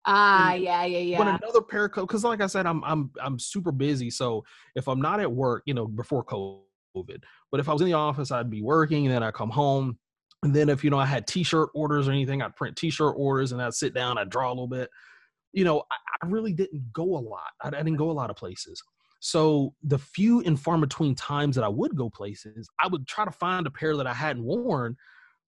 Ah, 0.05 0.53
yeah, 0.53 0.85
yeah, 0.85 0.99
yeah. 0.99 1.19
When 1.19 1.27
another 1.27 1.61
pair 1.61 1.85
of 1.85 1.93
because, 1.93 2.23
like 2.23 2.41
I 2.41 2.47
said, 2.47 2.65
I'm 2.65 2.83
I'm 2.83 3.11
I'm 3.21 3.37
super 3.37 3.71
busy. 3.71 4.09
So 4.09 4.43
if 4.75 4.87
I'm 4.87 5.01
not 5.01 5.19
at 5.19 5.31
work, 5.31 5.63
you 5.65 5.73
know, 5.73 5.87
before 5.87 6.23
COVID, 6.23 7.21
but 7.51 7.59
if 7.59 7.67
I 7.67 7.73
was 7.73 7.81
in 7.81 7.87
the 7.87 7.93
office, 7.93 8.31
I'd 8.31 8.49
be 8.49 8.61
working, 8.61 9.05
and 9.05 9.13
then 9.13 9.23
I 9.23 9.31
come 9.31 9.49
home, 9.49 9.97
and 10.43 10.55
then 10.55 10.69
if 10.69 10.83
you 10.83 10.89
know 10.89 10.99
I 10.99 11.05
had 11.05 11.27
T-shirt 11.27 11.69
orders 11.75 12.07
or 12.07 12.11
anything, 12.11 12.41
I'd 12.41 12.55
print 12.55 12.75
T-shirt 12.77 13.13
orders, 13.17 13.51
and 13.51 13.61
I'd 13.61 13.73
sit 13.73 13.93
down, 13.93 14.17
I'd 14.17 14.29
draw 14.29 14.47
a 14.47 14.51
little 14.51 14.67
bit. 14.67 14.89
You 15.51 15.65
know, 15.65 15.83
I, 15.91 16.25
I 16.25 16.27
really 16.27 16.53
didn't 16.53 16.93
go 16.93 17.17
a 17.17 17.19
lot. 17.19 17.51
I, 17.61 17.67
I 17.67 17.71
didn't 17.71 17.97
go 17.97 18.09
a 18.09 18.13
lot 18.13 18.29
of 18.29 18.35
places. 18.35 18.81
So 19.19 19.73
the 19.83 19.97
few 19.97 20.41
and 20.41 20.59
far 20.59 20.77
between 20.77 21.13
times 21.13 21.55
that 21.55 21.65
I 21.65 21.69
would 21.69 21.95
go 21.95 22.09
places, 22.09 22.69
I 22.81 22.87
would 22.87 23.05
try 23.05 23.25
to 23.25 23.31
find 23.31 23.67
a 23.67 23.71
pair 23.71 23.97
that 23.97 24.07
I 24.07 24.13
hadn't 24.13 24.43
worn 24.43 24.95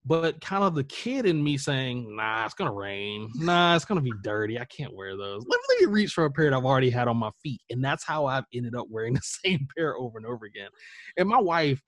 but 0.06 0.42
kind 0.42 0.64
of 0.64 0.74
the 0.76 0.84
kid 0.84 1.26
in 1.26 1.44
me 1.44 1.58
saying, 1.58 2.16
"Nah, 2.16 2.46
it's 2.46 2.54
gonna 2.54 2.74
rain. 2.74 3.30
Nah, 3.36 3.76
it's 3.76 3.86
gonna 3.86 4.02
be 4.02 4.14
dirty. 4.24 4.60
I 4.60 4.66
can't 4.66 4.96
wear 4.96 5.16
those." 5.16 5.46
Let 5.48 5.60
me 5.80 5.86
reach 5.88 6.14
for 6.14 6.26
a 6.26 6.32
pair 6.32 6.54
I've 6.54 6.66
already 6.66 6.90
had 6.90 7.08
on 7.08 7.18
my 7.18 7.32
feet, 7.44 7.62
and 7.70 7.84
that's 7.84 8.04
how 8.04 8.26
I've 8.26 8.46
ended 8.54 8.76
up 8.76 8.88
wearing 8.90 9.14
the 9.14 9.22
same 9.22 9.68
pair 9.78 9.96
over 9.96 10.18
and 10.18 10.26
over 10.26 10.46
again. 10.46 10.70
And 11.18 11.30
my 11.30 11.40
wife, 11.40 11.82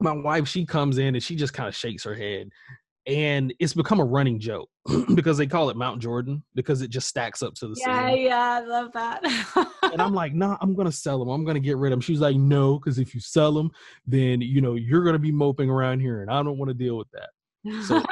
my 0.00 0.12
wife, 0.12 0.48
she 0.48 0.64
comes 0.64 0.98
in 0.98 1.14
and 1.14 1.22
she 1.22 1.36
just 1.36 1.52
kind 1.52 1.68
of 1.68 1.76
shakes 1.76 2.04
her 2.04 2.14
head, 2.14 2.48
and 3.06 3.52
it's 3.58 3.74
become 3.74 4.00
a 4.00 4.04
running 4.04 4.38
joke 4.38 4.68
because 5.14 5.36
they 5.36 5.46
call 5.46 5.70
it 5.70 5.76
Mount 5.76 6.00
Jordan 6.00 6.42
because 6.54 6.82
it 6.82 6.88
just 6.88 7.06
stacks 7.08 7.42
up 7.42 7.54
to 7.54 7.68
the 7.68 7.76
yeah, 7.78 8.06
ceiling. 8.08 8.22
Yeah, 8.24 8.38
I 8.38 8.60
love 8.60 8.92
that. 8.92 9.22
and 9.92 10.00
I'm 10.00 10.14
like, 10.14 10.34
nah, 10.34 10.56
I'm 10.60 10.74
gonna 10.74 10.92
sell 10.92 11.18
them. 11.18 11.28
I'm 11.28 11.44
gonna 11.44 11.60
get 11.60 11.76
rid 11.76 11.92
of 11.92 11.96
them. 11.96 12.00
She's 12.00 12.20
like, 12.20 12.36
no, 12.36 12.78
because 12.78 12.98
if 12.98 13.14
you 13.14 13.20
sell 13.20 13.52
them, 13.52 13.70
then 14.06 14.40
you 14.40 14.60
know 14.60 14.74
you're 14.74 15.04
gonna 15.04 15.18
be 15.18 15.32
moping 15.32 15.68
around 15.70 16.00
here, 16.00 16.22
and 16.22 16.30
I 16.30 16.42
don't 16.42 16.58
want 16.58 16.68
to 16.68 16.74
deal 16.74 16.96
with 16.96 17.08
that. 17.12 17.30
So 17.84 18.02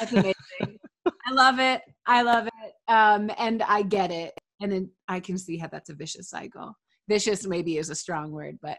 that's 0.00 0.12
amazing. 0.12 0.78
I 1.26 1.32
love 1.32 1.58
it. 1.58 1.82
I 2.06 2.22
love 2.22 2.46
it. 2.46 2.72
Um, 2.88 3.30
and 3.38 3.62
I 3.62 3.82
get 3.82 4.10
it. 4.10 4.34
And 4.60 4.72
then 4.72 4.90
I 5.08 5.20
can 5.20 5.38
see 5.38 5.58
how 5.58 5.68
that's 5.68 5.90
a 5.90 5.94
vicious 5.94 6.28
cycle. 6.28 6.76
Vicious 7.08 7.46
maybe 7.46 7.78
is 7.78 7.90
a 7.90 7.94
strong 7.94 8.30
word, 8.30 8.58
but 8.62 8.78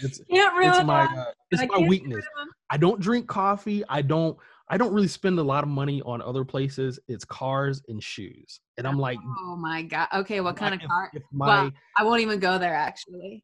it's, 0.00 0.20
it's 0.28 0.84
my 0.84 1.04
uh, 1.04 1.24
it's 1.50 1.62
my 1.70 1.86
weakness. 1.86 2.24
I 2.70 2.76
don't 2.76 3.00
drink 3.00 3.26
coffee. 3.26 3.82
I 3.88 4.02
don't 4.02 4.36
I 4.68 4.76
don't 4.76 4.92
really 4.92 5.08
spend 5.08 5.38
a 5.38 5.42
lot 5.42 5.62
of 5.62 5.70
money 5.70 6.02
on 6.02 6.20
other 6.20 6.44
places. 6.44 6.98
It's 7.08 7.24
cars 7.24 7.82
and 7.88 8.02
shoes. 8.02 8.60
And 8.78 8.86
I'm 8.86 8.98
like, 8.98 9.18
oh 9.40 9.56
my 9.56 9.82
god. 9.82 10.08
Okay, 10.14 10.40
what 10.40 10.56
kind 10.56 10.74
of 10.74 10.80
car? 10.80 11.10
My, 11.32 11.46
well, 11.46 11.70
I 11.96 12.04
won't 12.04 12.20
even 12.20 12.40
go 12.40 12.58
there 12.58 12.74
actually. 12.74 13.42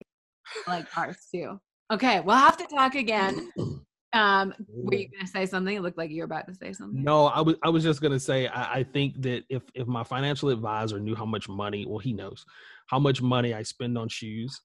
I 0.66 0.70
like 0.70 0.91
cars 0.91 1.16
too. 1.33 1.61
Okay, 1.93 2.20
we'll 2.20 2.37
have 2.37 2.57
to 2.57 2.66
talk 2.66 2.95
again. 2.95 3.51
Um, 4.14 4.53
were 4.68 4.95
you 4.95 5.09
gonna 5.09 5.26
say 5.26 5.47
something? 5.47 5.74
It 5.74 5.80
looked 5.80 5.97
like 5.97 6.11
you 6.11 6.18
were 6.18 6.26
about 6.26 6.47
to 6.47 6.55
say 6.55 6.74
something. 6.74 7.03
No, 7.03 7.28
I 7.28 7.41
was 7.41 7.57
I 7.62 7.70
was 7.70 7.83
just 7.83 8.03
gonna 8.03 8.20
say 8.20 8.47
I, 8.47 8.80
I 8.80 8.83
think 8.83 9.22
that 9.22 9.45
if 9.49 9.62
if 9.74 9.87
my 9.87 10.05
financial 10.05 10.51
advisor 10.51 11.01
knew 11.01 11.14
how 11.14 11.24
much 11.24 11.49
money, 11.49 11.87
well, 11.89 11.99
he 11.99 12.12
knows 12.12 12.45
how 12.89 12.99
much 12.99 13.22
money 13.22 13.55
I 13.55 13.62
spend 13.62 13.97
on 13.97 14.09
shoes, 14.11 14.61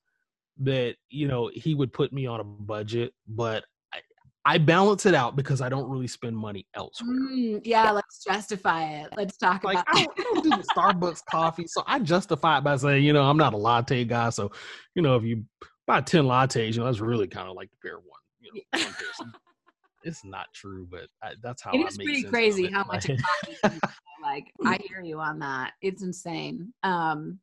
that 0.59 0.95
you 1.09 1.27
know 1.27 1.49
he 1.53 1.73
would 1.73 1.93
put 1.93 2.11
me 2.11 2.25
on 2.25 2.39
a 2.39 2.43
budget, 2.43 3.13
but 3.27 3.63
I, 3.93 3.99
I 4.45 4.57
balance 4.57 5.05
it 5.05 5.13
out 5.13 5.35
because 5.35 5.61
I 5.61 5.69
don't 5.69 5.89
really 5.89 6.07
spend 6.07 6.37
money 6.37 6.65
elsewhere. 6.73 7.15
Mm, 7.31 7.61
yeah, 7.63 7.91
let's 7.91 8.23
justify 8.23 9.01
it. 9.01 9.09
Let's 9.15 9.37
talk 9.37 9.63
like, 9.63 9.75
about. 9.75 9.85
I 9.87 10.03
don't, 10.03 10.19
I 10.19 10.23
don't 10.23 10.43
do 10.43 10.49
the 10.49 10.67
Starbucks 10.75 11.21
coffee, 11.29 11.67
so 11.67 11.83
I 11.85 11.99
justify 11.99 12.57
it 12.59 12.63
by 12.63 12.75
saying, 12.77 13.03
you 13.03 13.13
know, 13.13 13.23
I'm 13.23 13.37
not 13.37 13.53
a 13.53 13.57
latte 13.57 14.05
guy, 14.05 14.29
so 14.29 14.51
you 14.95 15.01
know, 15.01 15.15
if 15.15 15.23
you 15.23 15.43
buy 15.85 16.01
10 16.01 16.25
lattes, 16.25 16.73
you 16.73 16.79
know, 16.79 16.85
that's 16.85 16.99
really 16.99 17.27
kind 17.27 17.47
of 17.47 17.55
like 17.55 17.69
the 17.71 17.77
pair 17.81 17.97
one. 17.97 18.03
You 18.39 18.61
know, 18.73 18.79
one 19.17 19.33
it's 20.03 20.23
not 20.23 20.47
true, 20.53 20.87
but 20.89 21.07
I, 21.23 21.33
that's 21.41 21.61
how 21.61 21.71
it 21.73 21.79
is 21.79 21.97
pretty 21.97 22.23
crazy 22.23 22.71
how 22.71 22.83
much 22.85 23.09
it 23.09 23.19
costs. 23.63 23.79
like 24.21 24.51
I 24.65 24.79
hear 24.87 25.01
you 25.01 25.19
on 25.19 25.39
that. 25.39 25.73
It's 25.81 26.03
insane. 26.03 26.73
Um, 26.83 27.39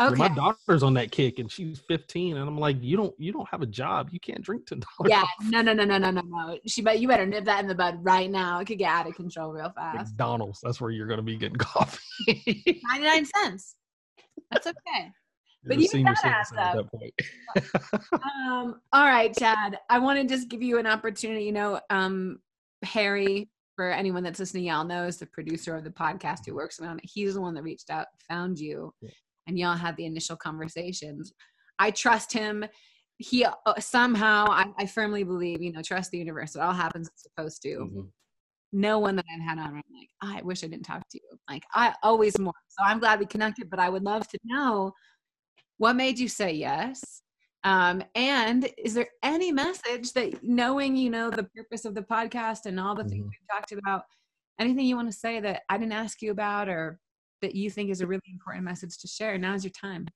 okay. 0.00 0.14
My 0.14 0.28
daughter's 0.28 0.82
on 0.82 0.94
that 0.94 1.10
kick, 1.10 1.38
and 1.38 1.50
she's 1.50 1.80
15, 1.88 2.36
and 2.36 2.48
I'm 2.48 2.58
like, 2.58 2.76
you 2.80 2.96
don't, 2.96 3.14
you 3.18 3.32
don't 3.32 3.48
have 3.48 3.62
a 3.62 3.66
job. 3.66 4.08
You 4.12 4.20
can't 4.20 4.42
drink 4.42 4.66
ten 4.66 4.80
dollars. 4.80 5.10
Yeah, 5.10 5.24
no, 5.44 5.62
no, 5.62 5.72
no, 5.72 5.84
no, 5.84 5.98
no, 5.98 6.10
no, 6.10 6.22
no. 6.22 6.58
She, 6.66 6.82
but 6.82 7.00
you 7.00 7.08
better 7.08 7.26
nip 7.26 7.44
that 7.44 7.60
in 7.60 7.68
the 7.68 7.74
bud 7.74 7.98
right 8.02 8.30
now. 8.30 8.60
It 8.60 8.66
could 8.66 8.78
get 8.78 8.90
out 8.90 9.06
of 9.06 9.14
control 9.14 9.52
real 9.52 9.70
fast. 9.70 10.10
McDonald's. 10.10 10.60
That's 10.62 10.80
where 10.80 10.90
you're 10.90 11.06
going 11.06 11.18
to 11.18 11.22
be 11.22 11.36
getting 11.36 11.56
coffee. 11.58 12.82
99 12.92 13.26
cents. 13.26 13.76
That's 14.50 14.66
okay 14.66 15.12
but 15.66 15.78
even 15.78 16.04
that 16.04 16.24
adds 16.24 16.52
up. 16.56 16.88
That 17.54 17.64
um, 18.12 18.80
all 18.92 19.04
right, 19.04 19.36
Chad. 19.36 19.78
I 19.90 19.98
want 19.98 20.20
to 20.20 20.26
just 20.26 20.48
give 20.48 20.62
you 20.62 20.78
an 20.78 20.86
opportunity. 20.86 21.44
You 21.44 21.52
know, 21.52 21.80
um, 21.90 22.38
Harry, 22.82 23.50
for 23.74 23.90
anyone 23.90 24.22
that's 24.22 24.38
listening, 24.38 24.64
y'all 24.64 24.84
knows 24.84 25.16
the 25.16 25.26
producer 25.26 25.74
of 25.76 25.84
the 25.84 25.90
podcast 25.90 26.46
who 26.46 26.54
works 26.54 26.80
on 26.80 26.98
it. 26.98 27.04
He's 27.04 27.34
the 27.34 27.40
one 27.40 27.54
that 27.54 27.62
reached 27.62 27.90
out, 27.90 28.06
found 28.28 28.58
you, 28.58 28.92
yeah. 29.00 29.10
And 29.46 29.58
y'all 29.58 29.76
had 29.76 29.96
the 29.96 30.06
initial 30.06 30.36
conversations. 30.36 31.32
I 31.78 31.90
trust 31.90 32.32
him. 32.32 32.64
He 33.18 33.44
uh, 33.44 33.54
somehow, 33.78 34.46
I, 34.48 34.66
I, 34.78 34.86
firmly 34.86 35.24
believe, 35.24 35.62
you 35.62 35.72
know, 35.72 35.80
trust 35.82 36.10
the 36.10 36.18
universe. 36.18 36.54
It 36.54 36.60
all 36.60 36.72
happens 36.72 37.08
as 37.08 37.22
supposed 37.22 37.62
to. 37.62 37.68
Mm-hmm 37.68 38.00
no 38.72 38.98
one 38.98 39.16
that 39.16 39.24
I've 39.32 39.42
had 39.42 39.58
on, 39.58 39.68
I'm 39.68 39.74
like, 39.74 40.10
I 40.20 40.42
wish 40.42 40.62
I 40.62 40.66
didn't 40.66 40.84
talk 40.84 41.08
to 41.08 41.18
you. 41.18 41.38
Like, 41.48 41.64
I 41.72 41.94
always 42.02 42.38
more. 42.38 42.52
So 42.68 42.84
I'm 42.84 42.98
glad 42.98 43.18
we 43.18 43.26
connected, 43.26 43.70
but 43.70 43.78
I 43.78 43.88
would 43.88 44.02
love 44.02 44.28
to 44.28 44.38
know 44.44 44.92
what 45.78 45.94
made 45.96 46.18
you 46.18 46.28
say 46.28 46.52
yes? 46.52 47.22
Um, 47.64 48.02
and 48.14 48.68
is 48.78 48.94
there 48.94 49.08
any 49.22 49.50
message 49.52 50.12
that 50.12 50.42
knowing, 50.42 50.96
you 50.96 51.10
know, 51.10 51.30
the 51.30 51.48
purpose 51.56 51.84
of 51.84 51.94
the 51.94 52.02
podcast 52.02 52.66
and 52.66 52.78
all 52.78 52.94
the 52.94 53.04
things 53.04 53.22
mm-hmm. 53.22 53.28
we've 53.28 53.50
talked 53.50 53.72
about, 53.72 54.02
anything 54.60 54.86
you 54.86 54.96
want 54.96 55.10
to 55.10 55.16
say 55.16 55.40
that 55.40 55.62
I 55.68 55.78
didn't 55.78 55.92
ask 55.92 56.22
you 56.22 56.30
about 56.30 56.68
or 56.68 56.98
that 57.42 57.54
you 57.54 57.70
think 57.70 57.90
is 57.90 58.00
a 58.00 58.06
really 58.06 58.22
important 58.26 58.64
message 58.64 58.98
to 58.98 59.08
share? 59.08 59.36
Now's 59.38 59.64
your 59.64 59.72
time. 59.72 60.06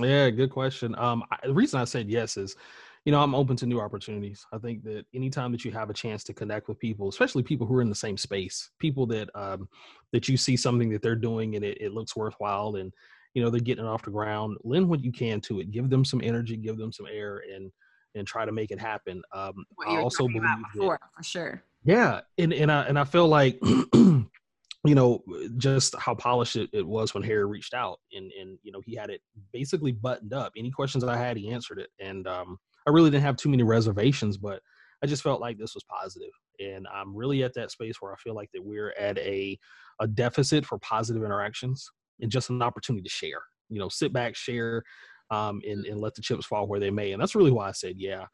Yeah, 0.00 0.30
good 0.30 0.50
question. 0.50 0.94
Um, 0.98 1.24
I, 1.30 1.46
the 1.46 1.54
reason 1.54 1.80
I 1.80 1.84
said 1.84 2.08
yes 2.08 2.36
is, 2.36 2.56
you 3.04 3.12
know, 3.12 3.20
I'm 3.22 3.34
open 3.34 3.56
to 3.56 3.66
new 3.66 3.80
opportunities. 3.80 4.44
I 4.52 4.58
think 4.58 4.82
that 4.84 5.06
anytime 5.14 5.50
that 5.52 5.64
you 5.64 5.72
have 5.72 5.90
a 5.90 5.94
chance 5.94 6.24
to 6.24 6.34
connect 6.34 6.68
with 6.68 6.78
people, 6.78 7.08
especially 7.08 7.42
people 7.42 7.66
who 7.66 7.74
are 7.76 7.82
in 7.82 7.88
the 7.88 7.94
same 7.94 8.16
space, 8.16 8.70
people 8.78 9.06
that 9.06 9.30
um, 9.34 9.68
that 10.12 10.28
you 10.28 10.36
see 10.36 10.56
something 10.56 10.90
that 10.90 11.02
they're 11.02 11.16
doing 11.16 11.56
and 11.56 11.64
it, 11.64 11.78
it 11.80 11.92
looks 11.92 12.14
worthwhile 12.14 12.76
and 12.76 12.92
you 13.34 13.42
know 13.42 13.50
they're 13.50 13.60
getting 13.60 13.84
it 13.84 13.88
off 13.88 14.02
the 14.02 14.10
ground, 14.10 14.58
lend 14.62 14.88
what 14.88 15.02
you 15.02 15.12
can 15.12 15.40
to 15.42 15.60
it. 15.60 15.70
Give 15.70 15.88
them 15.88 16.04
some 16.04 16.20
energy, 16.22 16.56
give 16.56 16.76
them 16.76 16.92
some 16.92 17.06
air, 17.10 17.42
and 17.52 17.70
and 18.14 18.26
try 18.26 18.44
to 18.44 18.52
make 18.52 18.70
it 18.70 18.80
happen. 18.80 19.22
Um, 19.32 19.64
I 19.86 19.96
also 19.96 20.26
believe 20.26 20.42
before, 20.72 20.98
that, 21.00 21.16
for 21.16 21.22
sure. 21.22 21.62
Yeah, 21.84 22.20
and 22.36 22.52
and 22.52 22.70
I 22.70 22.82
and 22.82 22.98
I 22.98 23.04
feel 23.04 23.28
like 23.28 23.60
you 24.84 24.94
know 24.94 25.22
just 25.56 25.96
how 25.96 26.14
polished 26.14 26.54
it, 26.54 26.70
it 26.72 26.86
was 26.86 27.12
when 27.12 27.22
harry 27.22 27.44
reached 27.44 27.74
out 27.74 27.98
and 28.12 28.30
and 28.40 28.58
you 28.62 28.70
know 28.70 28.80
he 28.86 28.94
had 28.94 29.10
it 29.10 29.20
basically 29.52 29.90
buttoned 29.90 30.32
up 30.32 30.52
any 30.56 30.70
questions 30.70 31.02
i 31.02 31.16
had 31.16 31.36
he 31.36 31.50
answered 31.50 31.80
it 31.80 31.90
and 31.98 32.28
um 32.28 32.56
I 32.88 32.90
really 32.90 33.10
didn't 33.10 33.24
have 33.24 33.36
too 33.36 33.50
many 33.50 33.62
reservations, 33.62 34.38
but 34.38 34.62
I 35.04 35.06
just 35.06 35.22
felt 35.22 35.42
like 35.42 35.58
this 35.58 35.74
was 35.74 35.84
positive. 35.84 36.30
And 36.58 36.88
I'm 36.92 37.14
really 37.14 37.44
at 37.44 37.52
that 37.54 37.70
space 37.70 37.96
where 38.00 38.12
I 38.12 38.16
feel 38.16 38.34
like 38.34 38.48
that 38.54 38.64
we're 38.64 38.94
at 38.98 39.18
a 39.18 39.58
a 40.00 40.08
deficit 40.08 40.64
for 40.64 40.78
positive 40.78 41.22
interactions 41.22 41.90
and 42.20 42.30
just 42.30 42.48
an 42.48 42.62
opportunity 42.62 43.02
to 43.02 43.10
share. 43.10 43.42
You 43.68 43.78
know, 43.78 43.90
sit 43.90 44.12
back, 44.14 44.34
share, 44.34 44.82
um, 45.30 45.60
and, 45.68 45.84
and 45.84 46.00
let 46.00 46.14
the 46.14 46.22
chips 46.22 46.46
fall 46.46 46.66
where 46.66 46.80
they 46.80 46.90
may. 46.90 47.12
And 47.12 47.20
that's 47.20 47.34
really 47.34 47.50
why 47.50 47.68
I 47.68 47.72
said 47.72 47.96
yeah. 47.98 48.24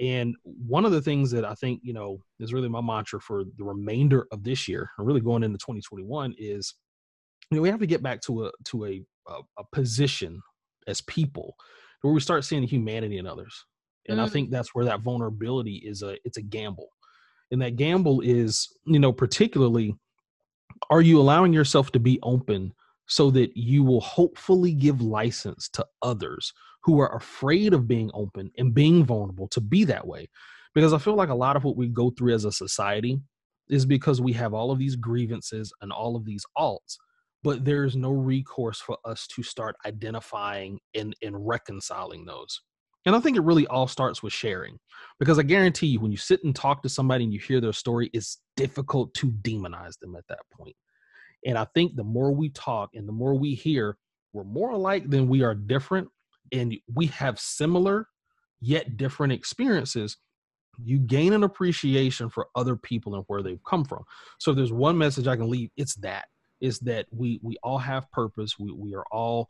And 0.00 0.34
one 0.44 0.86
of 0.86 0.92
the 0.92 1.02
things 1.02 1.30
that 1.32 1.44
I 1.44 1.54
think, 1.54 1.80
you 1.82 1.92
know, 1.92 2.22
is 2.38 2.54
really 2.54 2.70
my 2.70 2.80
mantra 2.80 3.20
for 3.20 3.44
the 3.44 3.64
remainder 3.64 4.26
of 4.32 4.42
this 4.42 4.66
year 4.66 4.90
and 4.96 5.06
really 5.06 5.20
going 5.20 5.42
into 5.42 5.58
2021 5.58 6.34
is, 6.38 6.74
you 7.50 7.56
know, 7.56 7.62
we 7.62 7.68
have 7.68 7.80
to 7.80 7.86
get 7.86 8.02
back 8.02 8.22
to 8.22 8.46
a 8.46 8.50
to 8.64 8.86
a 8.86 9.04
a, 9.28 9.40
a 9.58 9.64
position 9.72 10.40
as 10.86 11.00
people 11.02 11.54
where 12.02 12.12
we 12.12 12.20
start 12.20 12.44
seeing 12.44 12.62
the 12.62 12.66
humanity 12.66 13.18
in 13.18 13.26
others 13.26 13.64
and 14.08 14.18
mm. 14.18 14.22
i 14.22 14.28
think 14.28 14.50
that's 14.50 14.74
where 14.74 14.84
that 14.84 15.00
vulnerability 15.00 15.76
is 15.76 16.02
a 16.02 16.16
it's 16.24 16.36
a 16.36 16.42
gamble 16.42 16.88
and 17.50 17.60
that 17.60 17.76
gamble 17.76 18.20
is 18.20 18.68
you 18.86 18.98
know 18.98 19.12
particularly 19.12 19.94
are 20.90 21.02
you 21.02 21.20
allowing 21.20 21.52
yourself 21.52 21.92
to 21.92 22.00
be 22.00 22.18
open 22.22 22.72
so 23.10 23.28
that 23.32 23.56
you 23.56 23.82
will 23.82 24.00
hopefully 24.00 24.72
give 24.72 25.02
license 25.02 25.68
to 25.68 25.84
others 26.00 26.52
who 26.84 27.00
are 27.00 27.16
afraid 27.16 27.74
of 27.74 27.88
being 27.88 28.08
open 28.14 28.50
and 28.56 28.72
being 28.72 29.04
vulnerable 29.04 29.48
to 29.48 29.60
be 29.60 29.84
that 29.84 30.06
way 30.06 30.28
because 30.74 30.92
i 30.92 30.98
feel 30.98 31.16
like 31.16 31.28
a 31.28 31.34
lot 31.34 31.56
of 31.56 31.64
what 31.64 31.76
we 31.76 31.88
go 31.88 32.10
through 32.10 32.32
as 32.32 32.44
a 32.44 32.52
society 32.52 33.20
is 33.68 33.84
because 33.84 34.20
we 34.20 34.32
have 34.32 34.54
all 34.54 34.70
of 34.70 34.78
these 34.78 34.96
grievances 34.96 35.72
and 35.82 35.92
all 35.92 36.16
of 36.16 36.24
these 36.24 36.44
alts 36.56 36.96
but 37.42 37.64
there's 37.64 37.96
no 37.96 38.10
recourse 38.10 38.80
for 38.80 38.96
us 39.06 39.26
to 39.26 39.42
start 39.42 39.74
identifying 39.86 40.78
and, 40.94 41.16
and 41.22 41.46
reconciling 41.46 42.24
those 42.24 42.60
and 43.06 43.16
I 43.16 43.20
think 43.20 43.36
it 43.36 43.42
really 43.42 43.66
all 43.66 43.86
starts 43.86 44.22
with 44.22 44.32
sharing 44.32 44.78
because 45.18 45.38
I 45.38 45.42
guarantee 45.42 45.86
you, 45.86 46.00
when 46.00 46.10
you 46.10 46.18
sit 46.18 46.44
and 46.44 46.54
talk 46.54 46.82
to 46.82 46.88
somebody 46.88 47.24
and 47.24 47.32
you 47.32 47.40
hear 47.40 47.58
their 47.58 47.72
story, 47.72 48.10
it's 48.12 48.42
difficult 48.56 49.14
to 49.14 49.28
demonize 49.28 49.98
them 49.98 50.16
at 50.16 50.26
that 50.28 50.40
point. 50.52 50.76
And 51.44 51.56
I 51.56 51.66
think 51.74 51.96
the 51.96 52.04
more 52.04 52.32
we 52.32 52.50
talk 52.50 52.90
and 52.94 53.08
the 53.08 53.12
more 53.12 53.34
we 53.34 53.54
hear, 53.54 53.96
we're 54.32 54.44
more 54.44 54.70
alike 54.70 55.08
than 55.08 55.28
we 55.28 55.42
are 55.42 55.54
different. 55.54 56.08
And 56.52 56.76
we 56.92 57.06
have 57.06 57.38
similar 57.38 58.06
yet 58.60 58.96
different 58.96 59.32
experiences. 59.32 60.16
You 60.82 60.98
gain 60.98 61.32
an 61.32 61.44
appreciation 61.44 62.28
for 62.30 62.48
other 62.54 62.76
people 62.76 63.14
and 63.14 63.24
where 63.26 63.42
they've 63.42 63.62
come 63.64 63.84
from. 63.84 64.04
So 64.38 64.50
if 64.50 64.56
there's 64.56 64.72
one 64.72 64.98
message 64.98 65.26
I 65.26 65.36
can 65.36 65.48
leave, 65.48 65.70
it's 65.76 65.94
that 65.96 66.26
is 66.60 66.78
that 66.80 67.06
we 67.10 67.40
we 67.42 67.56
all 67.62 67.78
have 67.78 68.10
purpose. 68.10 68.58
We 68.58 68.72
we 68.72 68.94
are 68.94 69.04
all 69.10 69.48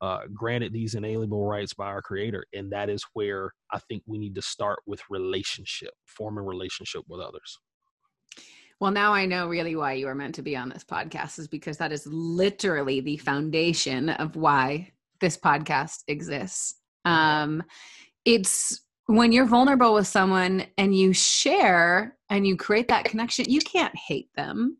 uh, 0.00 0.20
granted 0.32 0.72
these 0.72 0.94
inalienable 0.94 1.46
rights 1.46 1.74
by 1.74 1.86
our 1.86 2.00
creator 2.00 2.44
and 2.54 2.72
that 2.72 2.88
is 2.88 3.04
where 3.12 3.52
i 3.70 3.78
think 3.78 4.02
we 4.06 4.18
need 4.18 4.34
to 4.34 4.40
start 4.40 4.78
with 4.86 5.02
relationship 5.10 5.92
forming 6.06 6.44
relationship 6.44 7.02
with 7.06 7.20
others 7.20 7.58
well 8.80 8.90
now 8.90 9.12
i 9.12 9.24
know 9.24 9.48
really 9.48 9.76
why 9.76 9.92
you 9.92 10.08
are 10.08 10.14
meant 10.14 10.34
to 10.34 10.42
be 10.42 10.56
on 10.56 10.68
this 10.68 10.84
podcast 10.84 11.38
is 11.38 11.46
because 11.46 11.76
that 11.76 11.92
is 11.92 12.06
literally 12.06 13.00
the 13.00 13.16
foundation 13.18 14.08
of 14.08 14.36
why 14.36 14.90
this 15.20 15.36
podcast 15.36 16.02
exists. 16.08 16.74
Um, 17.04 17.62
it's 18.24 18.80
when 19.06 19.32
you're 19.32 19.46
vulnerable 19.46 19.94
with 19.94 20.06
someone 20.06 20.66
and 20.76 20.96
you 20.96 21.12
share 21.12 22.16
and 22.28 22.46
you 22.46 22.56
create 22.56 22.88
that 22.88 23.04
connection 23.04 23.46
you 23.48 23.60
can't 23.60 23.96
hate 23.96 24.28
them. 24.36 24.78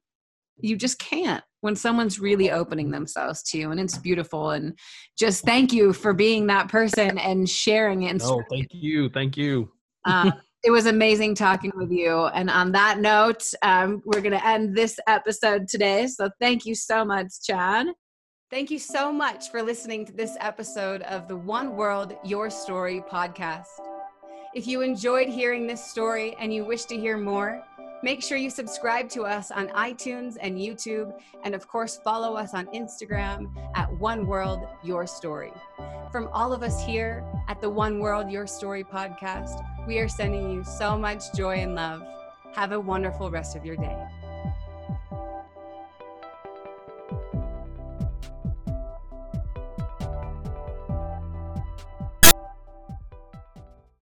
You 0.59 0.77
just 0.77 0.99
can't 0.99 1.43
when 1.63 1.77
someone's 1.77 2.19
really 2.19 2.51
opening 2.51 2.91
themselves 2.91 3.43
to 3.45 3.59
you 3.59 3.71
and 3.71 3.81
it's 3.81 3.99
beautiful. 3.99 4.51
And 4.51 4.79
just 5.19 5.45
thank 5.45 5.73
you 5.73 5.93
for 5.93 6.13
being 6.13 6.47
that 6.49 6.69
person 6.69 7.19
and 7.19 7.49
sharing 7.49 8.03
it 8.05 8.21
oh 8.23 8.43
thank 8.51 8.69
you. 8.73 9.09
Thank 9.09 9.37
you. 9.37 9.71
Um, 10.05 10.33
it 10.63 10.71
was 10.71 10.87
amazing 10.87 11.35
talking 11.35 11.73
with 11.75 11.91
you. 11.91 12.27
And 12.27 12.51
on 12.51 12.73
that 12.73 12.99
note 13.01 13.43
um, 13.63 14.03
we're 14.05 14.21
going 14.21 14.39
to 14.39 14.47
end 14.47 14.77
this 14.77 14.99
episode 15.07 15.69
today. 15.69 16.07
So 16.07 16.31
thank 16.41 16.67
you 16.67 16.75
so 16.75 17.05
much 17.05 17.29
chad. 17.43 17.87
Thank 18.51 18.71
you 18.71 18.79
so 18.79 19.13
much 19.13 19.51
for 19.51 19.63
listening 19.63 20.05
to 20.07 20.13
this 20.13 20.37
episode 20.41 21.03
of 21.03 21.29
the 21.29 21.37
one 21.37 21.77
world 21.77 22.17
your 22.25 22.51
story 22.51 23.03
podcast. 23.09 23.67
If 24.55 24.67
you 24.67 24.81
enjoyed 24.81 25.29
hearing 25.29 25.69
this 25.69 25.85
story 25.85 26.35
and 26.41 26.53
you 26.53 26.65
wish 26.65 26.85
to 26.87 26.97
hear 26.97 27.17
more 27.17 27.63
Make 28.03 28.23
sure 28.23 28.39
you 28.39 28.49
subscribe 28.49 29.11
to 29.11 29.25
us 29.25 29.51
on 29.51 29.69
iTunes 29.69 30.39
and 30.41 30.57
YouTube, 30.57 31.13
and 31.45 31.55
of 31.55 31.69
course, 31.69 32.01
follow 32.03 32.35
us 32.35 32.55
on 32.55 32.65
Instagram 32.69 33.55
at 33.75 33.93
One 33.99 34.27
World 34.27 34.67
Your 34.83 35.07
Story. 35.07 35.53
From 36.11 36.29
all 36.33 36.55
of 36.55 36.63
us 36.63 36.83
here 36.83 37.23
at 37.49 37.61
the 37.61 37.69
One 37.69 37.99
World 37.99 38.31
Your 38.31 38.47
Story 38.47 38.85
podcast, 38.85 39.63
we 39.87 39.99
are 39.99 40.09
sending 40.09 40.51
you 40.51 40.65
so 40.65 40.97
much 40.97 41.31
joy 41.35 41.57
and 41.57 41.75
love. 41.75 42.03
Have 42.55 42.73
a 42.73 42.81
wonderful 42.81 43.31
rest 43.31 43.55
of 43.55 43.67
your 43.67 43.77
day. 43.77 43.99